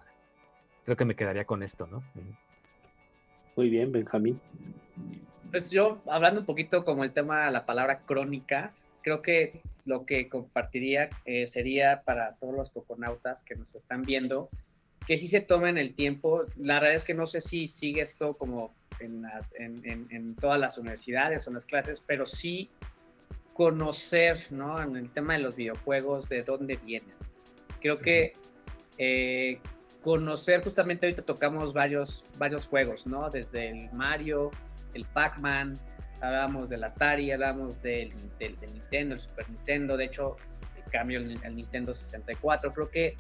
creo 0.84 0.96
que 0.96 1.06
me 1.06 1.16
quedaría 1.16 1.46
con 1.46 1.64
esto, 1.64 1.88
¿no? 1.88 2.04
Muy 3.56 3.70
bien, 3.70 3.92
Benjamín. 3.92 4.40
Pues 5.50 5.72
yo, 5.72 6.02
hablando 6.06 6.42
un 6.42 6.46
poquito 6.46 6.86
como 6.86 7.04
el 7.04 7.12
tema 7.12 7.46
de 7.46 7.52
la 7.52 7.66
palabra 7.66 8.02
crónicas, 8.02 8.88
creo 9.02 9.24
que 9.24 9.62
lo 9.86 10.06
que 10.06 10.30
compartiría 10.30 11.10
eh, 11.26 11.48
sería 11.48 12.04
para 12.04 12.36
todos 12.36 12.54
los 12.56 12.70
coconautas 12.70 13.42
que 13.42 13.56
nos 13.56 13.74
están 13.74 14.04
viendo, 14.04 14.50
que 15.08 15.18
sí 15.18 15.28
se 15.28 15.42
tomen 15.42 15.80
el 15.80 15.96
tiempo. 15.96 16.44
La 16.58 16.76
verdad 16.76 16.94
es 16.94 17.04
que 17.04 17.16
no 17.16 17.26
sé 17.26 17.42
si 17.42 17.68
sigue 17.68 18.02
esto 18.02 18.38
como 18.38 18.76
en, 19.00 19.24
las, 19.24 19.54
en, 19.58 20.36
todas 20.36 20.60
las 20.60 20.78
universidades 20.78 21.48
o 21.48 21.50
en 21.50 21.56
las 21.56 21.66
clases, 21.66 22.04
pero 22.06 22.26
sí 22.26 22.70
conocer, 23.56 24.52
¿no? 24.52 24.82
En 24.82 24.98
el 24.98 25.10
tema 25.10 25.34
de 25.34 25.40
los 25.40 25.56
videojuegos, 25.56 26.28
de 26.28 26.44
dónde 26.44 26.76
vienen. 26.76 27.16
Creo 27.80 27.98
que 28.00 28.34
eh, 28.98 29.60
conocer, 30.02 30.62
justamente 30.62 31.06
ahorita 31.06 31.22
tocamos 31.22 31.72
varios, 31.72 32.26
varios 32.38 32.68
juegos, 32.68 33.08
¿no? 33.08 33.30
Desde 33.30 33.70
el 33.70 33.90
Mario, 33.94 34.52
el 34.94 35.06
Pac-Man, 35.06 35.76
hablábamos 36.20 36.68
del 36.68 36.84
Atari, 36.84 37.32
hablábamos 37.32 37.82
del, 37.82 38.14
del, 38.40 38.58
Nintendo, 38.74 39.16
el 39.16 39.22
Super 39.22 39.50
Nintendo, 39.50 39.96
de 39.96 40.04
hecho, 40.04 40.36
el 40.76 40.92
cambio 40.92 41.20
el 41.20 41.56
Nintendo 41.56 41.94
64, 41.94 42.74
creo 42.74 42.90
que 42.90 43.16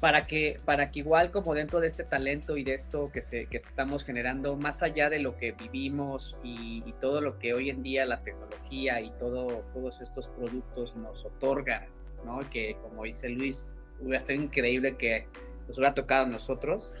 para 0.00 0.26
que, 0.26 0.56
para 0.64 0.90
que 0.90 1.00
igual 1.00 1.30
como 1.30 1.54
dentro 1.54 1.78
de 1.78 1.86
este 1.86 2.04
talento 2.04 2.56
y 2.56 2.64
de 2.64 2.72
esto 2.72 3.10
que, 3.12 3.20
se, 3.20 3.46
que 3.46 3.58
estamos 3.58 4.02
generando, 4.02 4.56
más 4.56 4.82
allá 4.82 5.10
de 5.10 5.18
lo 5.18 5.36
que 5.36 5.52
vivimos 5.52 6.40
y, 6.42 6.80
todo 7.00 7.20
lo 7.22 7.38
que 7.38 7.54
hoy 7.54 7.70
en 7.70 7.82
día 7.82 8.04
la 8.04 8.22
tecnología 8.22 9.00
y 9.00 9.10
todo, 9.12 9.64
todos 9.72 10.02
estos 10.02 10.28
productos 10.28 10.96
nos 10.96 11.24
otorgan, 11.24 11.86
¿no? 12.26 12.40
que 12.50 12.76
como 12.82 13.04
dice 13.04 13.28
Luis, 13.30 13.76
hubiera 14.00 14.24
sido 14.24 14.42
increíble 14.42 14.96
que 14.96 15.26
nos 15.66 15.78
hubiera 15.78 15.94
tocado 15.94 16.26
a 16.26 16.28
nosotros, 16.28 16.92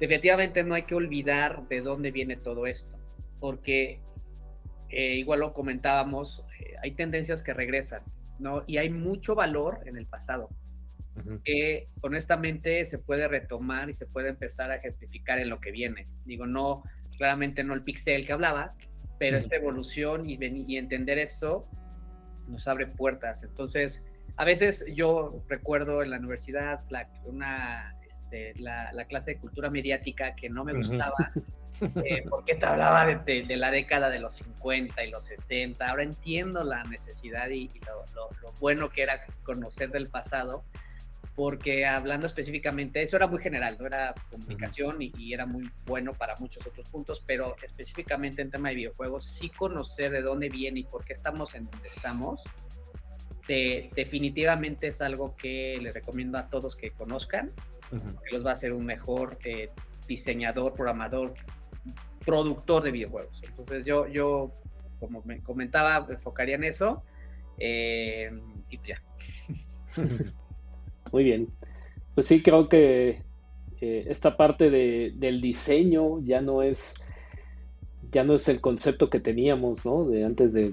definitivamente 0.00 0.64
no 0.64 0.74
hay 0.74 0.82
que 0.82 0.94
olvidar 0.94 1.66
de 1.68 1.80
dónde 1.80 2.10
viene 2.10 2.36
todo 2.36 2.66
esto, 2.66 2.98
porque 3.40 4.00
eh, 4.90 5.14
igual 5.14 5.40
lo 5.40 5.54
comentábamos, 5.54 6.46
eh, 6.60 6.74
hay 6.82 6.92
tendencias 6.92 7.42
que 7.42 7.54
regresan, 7.54 8.02
¿no? 8.38 8.64
Y 8.66 8.76
hay 8.76 8.90
mucho 8.90 9.34
valor 9.34 9.80
en 9.86 9.96
el 9.96 10.06
pasado 10.06 10.50
que 11.44 11.88
honestamente 12.00 12.84
se 12.84 12.98
puede 12.98 13.26
retomar 13.28 13.90
y 13.90 13.94
se 13.94 14.06
puede 14.06 14.28
empezar 14.28 14.70
a 14.70 14.76
ejemplificar 14.76 15.38
en 15.38 15.48
lo 15.48 15.60
que 15.60 15.72
viene. 15.72 16.06
Digo, 16.24 16.46
no, 16.46 16.82
claramente 17.16 17.64
no 17.64 17.74
el 17.74 17.82
pixel 17.82 18.24
que 18.24 18.32
hablaba, 18.32 18.74
pero 19.18 19.36
esta 19.36 19.56
evolución 19.56 20.28
y, 20.28 20.38
y 20.40 20.76
entender 20.76 21.18
esto 21.18 21.68
nos 22.46 22.66
abre 22.68 22.86
puertas. 22.86 23.42
Entonces, 23.42 24.08
a 24.36 24.44
veces 24.44 24.84
yo 24.94 25.42
recuerdo 25.48 26.02
en 26.02 26.10
la 26.10 26.18
universidad 26.18 26.80
la, 26.90 27.08
una, 27.24 27.96
este, 28.06 28.54
la, 28.60 29.04
clase 29.08 29.32
de 29.32 29.38
cultura 29.38 29.68
mediática 29.68 30.34
que 30.34 30.48
no 30.48 30.64
me 30.64 30.72
gustaba. 30.74 31.32
Eh, 31.80 32.24
porque 32.28 32.56
te 32.56 32.66
hablaba 32.66 33.06
de, 33.06 33.44
de, 33.44 33.56
la 33.56 33.70
década 33.70 34.10
de 34.10 34.18
los 34.18 34.34
50 34.34 35.00
y 35.04 35.10
los 35.12 35.26
60. 35.26 35.88
Ahora 35.88 36.02
entiendo 36.02 36.64
la 36.64 36.82
necesidad 36.82 37.48
y, 37.50 37.70
lo, 37.86 38.04
lo, 38.42 38.52
bueno 38.58 38.90
que 38.90 39.02
era 39.02 39.24
conocer 39.44 39.92
del 39.92 40.08
pasado, 40.08 40.64
porque 41.38 41.86
hablando 41.86 42.26
específicamente, 42.26 43.00
eso 43.00 43.16
era 43.16 43.28
muy 43.28 43.40
general, 43.40 43.76
no 43.78 43.86
era 43.86 44.12
comunicación 44.28 44.96
y, 44.98 45.32
era 45.32 45.46
muy 45.46 45.70
bueno 45.86 46.12
para 46.12 46.34
muchos 46.40 46.66
otros 46.66 46.88
puntos, 46.88 47.22
pero 47.24 47.54
específicamente 47.62 48.42
en 48.42 48.50
tema 48.50 48.70
de 48.70 48.74
videojuegos, 48.74 49.24
sí 49.24 49.48
conocer 49.48 50.10
de 50.10 50.22
dónde 50.22 50.48
viene 50.48 50.80
y 50.80 50.82
por 50.82 51.04
qué 51.04 51.12
estamos 51.12 51.54
en 51.54 51.70
donde 51.70 51.86
estamos, 51.86 52.42
definitivamente 53.46 54.88
es 54.88 55.00
algo 55.00 55.36
que 55.36 55.78
les 55.80 55.94
recomiendo 55.94 56.38
a 56.38 56.48
todos 56.48 56.74
que 56.74 56.90
conozcan, 56.90 57.52
que 57.88 58.34
los 58.34 58.44
va 58.44 58.50
a 58.50 58.54
hacer 58.54 58.72
un 58.72 58.84
mejor 58.84 59.38
eh, 59.44 59.70
diseñador, 60.08 60.74
programador, 60.74 61.34
productor 62.24 62.82
de 62.82 62.90
videojuegos. 62.90 63.44
Entonces 63.44 63.86
yo, 63.86 64.08
yo 64.08 64.50
como 64.98 65.22
me 65.22 65.40
comentaba, 65.40 66.04
enfocaría 66.10 66.56
en 66.56 66.64
eso 66.64 67.04
eh, 67.58 68.28
y 68.70 68.80
ya. 68.84 69.00
Muy 71.12 71.24
bien. 71.24 71.48
Pues 72.14 72.26
sí, 72.26 72.42
creo 72.42 72.68
que 72.68 73.22
eh, 73.80 74.04
esta 74.08 74.36
parte 74.36 74.70
de, 74.70 75.12
del 75.16 75.40
diseño 75.40 76.20
ya 76.22 76.40
no 76.40 76.62
es 76.62 76.94
ya 78.10 78.24
no 78.24 78.34
es 78.34 78.48
el 78.48 78.60
concepto 78.60 79.10
que 79.10 79.20
teníamos, 79.20 79.84
¿no? 79.84 80.04
De 80.04 80.24
antes 80.24 80.52
de 80.52 80.72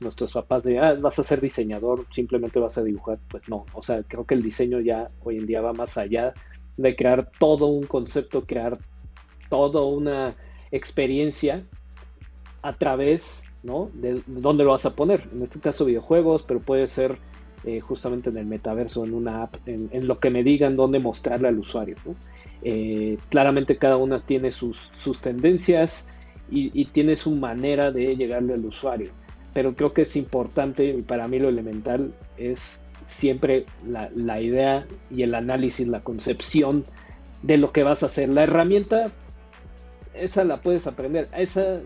nuestros 0.00 0.32
papás 0.32 0.64
de, 0.64 0.78
ah, 0.78 0.94
vas 0.94 1.18
a 1.18 1.24
ser 1.24 1.40
diseñador, 1.40 2.06
simplemente 2.12 2.60
vas 2.60 2.78
a 2.78 2.84
dibujar. 2.84 3.18
Pues 3.28 3.48
no, 3.48 3.66
o 3.74 3.82
sea, 3.82 4.02
creo 4.04 4.24
que 4.24 4.34
el 4.34 4.42
diseño 4.42 4.80
ya 4.80 5.10
hoy 5.24 5.38
en 5.38 5.46
día 5.46 5.60
va 5.60 5.72
más 5.72 5.98
allá 5.98 6.32
de 6.76 6.94
crear 6.94 7.30
todo 7.38 7.66
un 7.66 7.86
concepto, 7.86 8.46
crear 8.46 8.78
toda 9.48 9.84
una 9.84 10.36
experiencia 10.70 11.64
a 12.62 12.76
través, 12.76 13.44
¿no? 13.62 13.90
De 13.94 14.22
dónde 14.26 14.64
lo 14.64 14.70
vas 14.70 14.86
a 14.86 14.94
poner. 14.94 15.28
En 15.32 15.42
este 15.42 15.60
caso 15.60 15.84
videojuegos, 15.84 16.42
pero 16.42 16.60
puede 16.60 16.86
ser 16.86 17.18
eh, 17.66 17.80
justamente 17.80 18.30
en 18.30 18.36
el 18.36 18.46
metaverso, 18.46 19.04
en 19.04 19.12
una 19.12 19.42
app, 19.42 19.56
en, 19.66 20.06
lo 20.06 20.20
que 20.20 20.30
me 20.30 20.44
digan 20.44 20.76
dónde 20.76 21.00
mostrarle 21.00 21.48
al 21.48 21.58
usuario. 21.58 21.96
Eh, 22.62 23.18
claramente 23.28 23.76
cada 23.76 23.96
una 23.96 24.20
tiene 24.20 24.52
sus, 24.52 24.92
tendencias 25.20 26.08
y, 26.48 26.84
tiene 26.86 27.16
su 27.16 27.32
manera 27.32 27.90
de 27.90 28.14
llegarle 28.14 28.54
al 28.54 28.64
usuario. 28.64 29.10
Pero 29.52 29.74
creo 29.74 29.92
que 29.92 30.02
es 30.02 30.14
importante, 30.14 30.84
y 30.84 31.02
para 31.02 31.26
mí 31.26 31.40
lo 31.40 31.48
elemental 31.48 32.14
es 32.36 32.82
siempre 33.04 33.66
la, 33.84 34.10
la 34.14 34.40
idea 34.40 34.86
y 35.10 35.22
el 35.22 35.34
análisis, 35.34 35.88
la 35.88 36.04
concepción 36.04 36.84
de 37.42 37.56
lo 37.56 37.72
que 37.72 37.82
vas 37.82 38.04
a 38.04 38.06
hacer. 38.06 38.28
La 38.28 38.44
herramienta, 38.44 39.10
esa 40.14 40.44
la 40.44 40.60
puedes 40.60 40.86
aprender. 40.86 41.26
Esa 41.36 41.80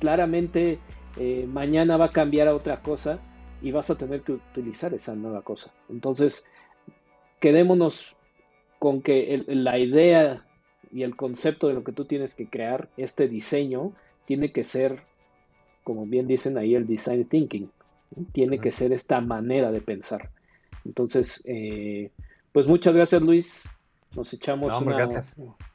claramente 0.00 0.78
eh, 1.18 1.46
mañana 1.52 1.98
va 1.98 2.06
a 2.06 2.10
cambiar 2.10 2.48
a 2.48 2.54
otra 2.54 2.80
cosa 2.80 3.18
y 3.62 3.70
vas 3.70 3.90
a 3.90 3.96
tener 3.96 4.22
que 4.22 4.32
utilizar 4.32 4.92
esa 4.92 5.14
nueva 5.14 5.42
cosa. 5.42 5.72
Entonces, 5.88 6.44
quedémonos 7.40 8.16
con 8.78 9.00
que 9.00 9.44
la 9.46 9.78
idea 9.78 10.44
y 10.92 11.04
el 11.04 11.16
concepto 11.16 11.68
de 11.68 11.74
lo 11.74 11.84
que 11.84 11.92
tú 11.92 12.04
tienes 12.04 12.34
que 12.34 12.48
crear, 12.48 12.88
este 12.96 13.28
diseño, 13.28 13.92
tiene 14.24 14.52
que 14.52 14.64
ser, 14.64 15.04
como 15.84 16.04
bien 16.06 16.26
dicen 16.26 16.58
ahí, 16.58 16.74
el 16.74 16.86
design 16.86 17.24
thinking. 17.24 17.70
Tiene 18.32 18.58
que 18.58 18.72
ser 18.72 18.92
esta 18.92 19.20
manera 19.20 19.70
de 19.70 19.80
pensar. 19.80 20.30
Entonces, 20.84 21.40
eh, 21.44 22.10
pues 22.52 22.66
muchas 22.66 22.94
gracias 22.94 23.22
Luis. 23.22 23.70
Nos 24.14 24.32
echamos 24.34 24.82
una, 24.82 25.08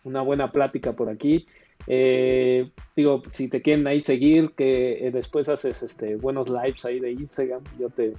una, 0.03 0.21
buena 0.21 0.51
plática 0.51 0.93
por 0.93 1.09
aquí. 1.09 1.47
Eh, 1.85 2.67
digo, 2.95 3.23
si 3.31 3.47
te 3.47 3.61
quieren 3.61 3.85
ahí 3.87 4.01
seguir, 4.01 4.51
que 4.55 5.07
eh, 5.07 5.11
después 5.11 5.47
haces 5.47 5.83
este 5.83 6.15
buenos 6.15 6.49
lives 6.49 6.83
ahí 6.85 6.99
de 6.99 7.11
Instagram, 7.11 7.63
yo 7.79 7.89
te 7.89 8.13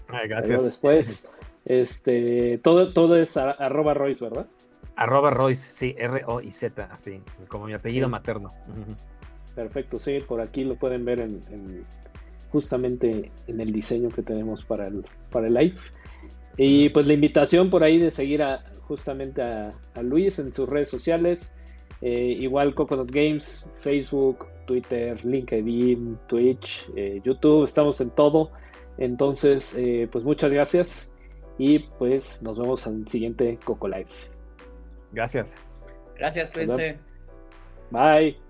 veo 0.47 0.63
después. 0.63 1.27
Este, 1.65 2.57
todo, 2.63 2.95
todo 2.95 3.15
es 3.17 3.37
arroba 3.37 3.93
Royce, 3.93 4.25
¿verdad? 4.25 4.47
Arroba 4.97 5.31
Royce, 5.31 5.71
sí, 5.71 5.95
R-O 5.99 6.41
y 6.41 6.51
Z, 6.51 6.89
así, 6.91 7.21
como 7.49 7.67
mi 7.67 7.75
apellido 7.75 8.09
materno. 8.09 8.49
Perfecto, 9.55 9.99
sí, 9.99 10.21
por 10.27 10.41
aquí 10.41 10.65
lo 10.65 10.77
pueden 10.77 11.05
ver 11.05 11.21
en, 11.21 11.85
justamente 12.51 13.31
en 13.49 13.61
el 13.61 13.71
diseño 13.71 14.09
que 14.09 14.23
tenemos 14.23 14.65
para 14.65 14.87
el, 14.87 15.05
para 15.31 15.49
el 15.49 15.55
live. 15.55 15.77
Y 16.57 16.89
pues 16.89 17.07
la 17.07 17.13
invitación 17.13 17.69
por 17.69 17.83
ahí 17.83 17.99
de 17.99 18.11
seguir 18.11 18.43
a, 18.43 18.65
justamente 18.83 19.43
a 19.43 20.03
Luis 20.03 20.39
en 20.39 20.55
sus 20.55 20.67
redes 20.67 20.89
sociales. 20.89 21.53
Eh, 22.01 22.37
igual 22.41 22.75
Coconut 22.75 23.11
Games, 23.11 23.67
Facebook, 23.77 24.47
Twitter, 24.67 25.25
LinkedIn, 25.25 26.19
Twitch, 26.27 26.89
eh, 26.95 27.21
YouTube, 27.25 27.65
estamos 27.65 28.01
en 28.01 28.11
todo. 28.11 28.51
Entonces, 28.99 29.75
eh, 29.77 30.09
pues 30.11 30.25
muchas 30.25 30.53
gracias 30.53 31.13
y 31.57 31.81
pues 31.81 32.43
nos 32.43 32.59
vemos 32.59 32.87
en 32.87 33.03
el 33.03 33.09
siguiente 33.09 33.59
Coco 33.65 33.89
Live. 33.89 34.09
Gracias. 35.13 35.55
Gracias, 36.17 36.51
cuídense. 36.51 36.99
Bye. 37.91 38.48